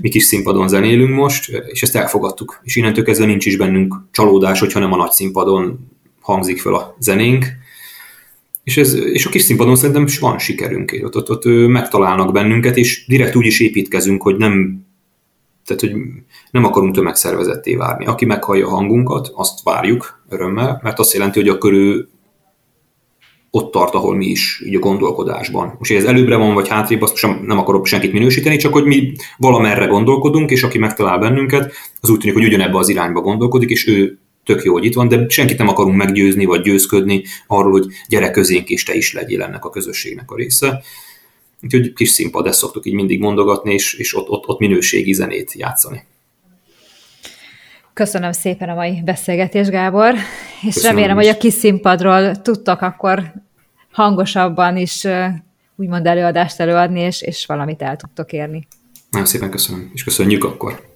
mi 0.00 0.08
kis 0.08 0.24
színpadon 0.24 0.68
zenélünk 0.68 1.14
most, 1.14 1.48
és 1.66 1.82
ezt 1.82 1.96
elfogadtuk. 1.96 2.60
És 2.62 2.76
innentől 2.76 3.04
kezdve 3.04 3.26
nincs 3.26 3.46
is 3.46 3.56
bennünk 3.56 3.94
csalódás, 4.10 4.60
hogyha 4.60 4.80
nem 4.80 4.92
a 4.92 4.96
nagy 4.96 5.10
színpadon 5.10 5.88
hangzik 6.20 6.60
fel 6.60 6.74
a 6.74 6.96
zenénk. 6.98 7.46
És, 8.64 8.76
ez, 8.76 8.94
és 8.94 9.26
a 9.26 9.30
kis 9.30 9.42
színpadon 9.42 9.76
szerintem 9.76 10.06
van 10.20 10.38
sikerünk. 10.38 11.00
Ott, 11.02 11.16
ott, 11.16 11.30
ott 11.30 11.44
megtalálnak 11.68 12.32
bennünket, 12.32 12.76
és 12.76 13.04
direkt 13.06 13.34
úgy 13.34 13.46
is 13.46 13.60
építkezünk, 13.60 14.22
hogy 14.22 14.36
nem 14.36 14.81
tehát, 15.64 15.80
hogy 15.80 15.92
nem 16.50 16.64
akarunk 16.64 16.94
tömegszervezetté 16.94 17.74
várni. 17.74 18.06
Aki 18.06 18.24
meghallja 18.24 18.66
a 18.66 18.70
hangunkat, 18.70 19.30
azt 19.34 19.62
várjuk 19.62 20.22
örömmel, 20.28 20.80
mert 20.82 20.98
azt 20.98 21.12
jelenti, 21.12 21.40
hogy 21.40 21.48
a 21.48 21.58
körül 21.58 22.08
ott 23.54 23.72
tart, 23.72 23.94
ahol 23.94 24.16
mi 24.16 24.26
is, 24.26 24.62
így 24.66 24.74
a 24.74 24.78
gondolkodásban. 24.78 25.74
Most, 25.78 25.90
hogy 25.90 26.00
ez 26.00 26.06
előbbre 26.06 26.36
van, 26.36 26.54
vagy 26.54 26.68
hátrébb, 26.68 27.02
azt 27.02 27.16
sem 27.16 27.42
nem 27.46 27.58
akarok 27.58 27.86
senkit 27.86 28.12
minősíteni, 28.12 28.56
csak 28.56 28.72
hogy 28.72 28.84
mi 28.84 29.12
valamerre 29.36 29.86
gondolkodunk, 29.86 30.50
és 30.50 30.62
aki 30.62 30.78
megtalál 30.78 31.18
bennünket, 31.18 31.72
az 32.00 32.10
úgy 32.10 32.18
tűnik, 32.18 32.36
hogy 32.36 32.44
ugyanebbe 32.44 32.78
az 32.78 32.88
irányba 32.88 33.20
gondolkodik, 33.20 33.70
és 33.70 33.88
ő 33.88 34.18
tök 34.44 34.62
jó, 34.62 34.72
hogy 34.72 34.84
itt 34.84 34.94
van, 34.94 35.08
de 35.08 35.24
senkit 35.28 35.58
nem 35.58 35.68
akarunk 35.68 35.96
meggyőzni, 35.96 36.44
vagy 36.44 36.60
győzködni 36.60 37.22
arról, 37.46 37.70
hogy 37.70 37.86
gyere 38.08 38.30
közénk, 38.30 38.68
és 38.68 38.82
te 38.82 38.94
is 38.94 39.12
legyél 39.12 39.42
ennek 39.42 39.64
a 39.64 39.70
közösségnek 39.70 40.30
a 40.30 40.36
része. 40.36 40.82
Úgyhogy 41.62 41.92
kis 41.92 42.08
színpad, 42.08 42.46
ezt 42.46 42.58
szoktuk 42.58 42.86
így 42.86 42.92
mindig 42.92 43.20
mondogatni, 43.20 43.72
és, 43.72 43.94
és 43.94 44.14
ott, 44.16 44.28
ott, 44.28 44.48
ott 44.48 44.58
minőségi 44.58 45.12
zenét 45.12 45.52
játszani. 45.52 46.04
Köszönöm 47.92 48.32
szépen 48.32 48.68
a 48.68 48.74
mai 48.74 49.02
beszélgetés, 49.04 49.68
Gábor, 49.68 50.14
és 50.62 50.74
Köszönöm 50.74 50.96
remélem, 50.96 51.18
is. 51.18 51.26
hogy 51.26 51.34
a 51.34 51.38
kis 51.38 51.52
színpadról 51.52 52.40
tudtak 52.40 52.80
akkor 52.80 53.32
hangosabban 53.90 54.76
is 54.76 55.06
úgymond 55.76 56.06
előadást 56.06 56.60
előadni, 56.60 57.00
és, 57.00 57.22
és 57.22 57.46
valamit 57.46 57.82
el 57.82 57.96
tudtok 57.96 58.32
érni. 58.32 58.66
Nagyon 59.10 59.26
szépen 59.26 59.50
köszönöm, 59.50 59.90
és 59.94 60.04
köszönjük 60.04 60.44
akkor. 60.44 60.90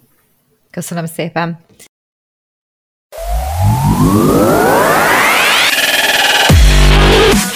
Köszönöm 0.70 1.06
szépen. 1.06 1.64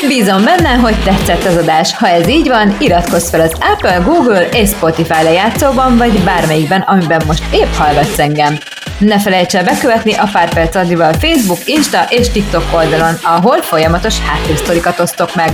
Bízom 0.06 0.44
benne, 0.44 0.68
hogy 0.68 1.02
tetszett 1.04 1.44
az 1.44 1.56
adás. 1.56 1.96
Ha 1.96 2.08
ez 2.08 2.28
így 2.28 2.48
van, 2.48 2.76
iratkozz 2.78 3.30
fel 3.30 3.40
az 3.40 3.52
Apple, 3.72 4.02
Google 4.04 4.48
és 4.48 4.68
Spotify 4.68 5.22
lejátszóban, 5.22 5.96
vagy 5.96 6.20
bármelyikben, 6.24 6.80
amiben 6.80 7.22
most 7.26 7.42
épp 7.52 7.72
hallgatsz 7.76 8.18
engem. 8.18 8.58
Ne 9.00 9.18
felejts 9.18 9.54
el 9.54 9.64
bekövetni 9.64 10.14
a 10.14 10.28
Pár 10.32 10.54
Perc 10.54 10.74
Adrival 10.74 11.12
Facebook, 11.12 11.58
Insta 11.64 12.06
és 12.08 12.30
TikTok 12.30 12.64
oldalon, 12.74 13.14
ahol 13.22 13.62
folyamatos 13.62 14.18
háttérsztorikat 14.20 14.98
osztok 14.98 15.34
meg. 15.34 15.52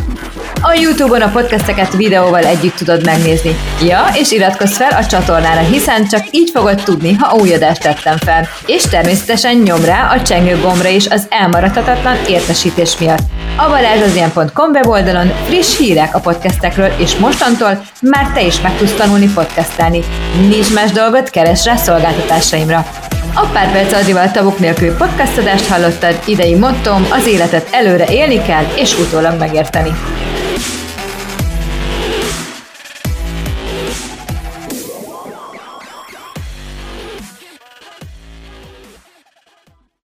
A 0.61 0.73
Youtube-on 0.81 1.21
a 1.21 1.29
podcasteket 1.29 1.93
videóval 1.93 2.45
együtt 2.45 2.77
tudod 2.77 3.05
megnézni. 3.05 3.57
Ja, 3.83 4.09
és 4.15 4.33
iratkozz 4.33 4.77
fel 4.77 4.91
a 4.91 5.07
csatornára, 5.07 5.61
hiszen 5.61 6.09
csak 6.09 6.25
így 6.31 6.51
fogod 6.51 6.83
tudni, 6.85 7.13
ha 7.13 7.35
új 7.35 7.55
adást 7.55 7.83
tettem 7.83 8.17
fel. 8.17 8.49
És 8.67 8.83
természetesen 8.83 9.57
nyom 9.57 9.85
rá 9.85 10.11
a 10.11 10.23
csengő 10.23 10.61
gombra 10.61 10.89
is 10.89 11.07
az 11.07 11.27
elmaradhatatlan 11.29 12.17
értesítés 12.29 12.99
miatt. 12.99 13.23
A 13.57 13.69
balázsazien.com 13.69 14.71
weboldalon 14.71 15.33
friss 15.47 15.79
hírek 15.79 16.15
a 16.15 16.21
podcastekről, 16.21 16.93
és 16.97 17.17
mostantól 17.17 17.85
már 18.01 18.31
te 18.35 18.43
is 18.43 18.61
meg 18.61 18.77
tudsz 18.77 18.95
tanulni 18.95 19.29
podcastelni. 19.35 20.03
Nincs 20.49 20.75
más 20.75 20.91
dolgot, 20.91 21.31
keres 21.31 21.65
rá 21.65 21.77
szolgáltatásaimra. 21.77 22.87
A 23.39 23.47
pár 23.53 23.73
perc 23.73 23.93
Adrival 23.93 24.31
tavuk 24.31 24.59
nélkül 24.59 24.97
podcastadást 24.97 25.69
hallottad, 25.69 26.19
idei 26.27 26.55
mottom 26.55 27.07
az 27.11 27.27
életet 27.27 27.69
előre 27.71 28.07
élni 28.07 28.43
kell 28.43 28.65
és 28.75 28.99
utólag 28.99 29.39
megérteni. 29.39 29.91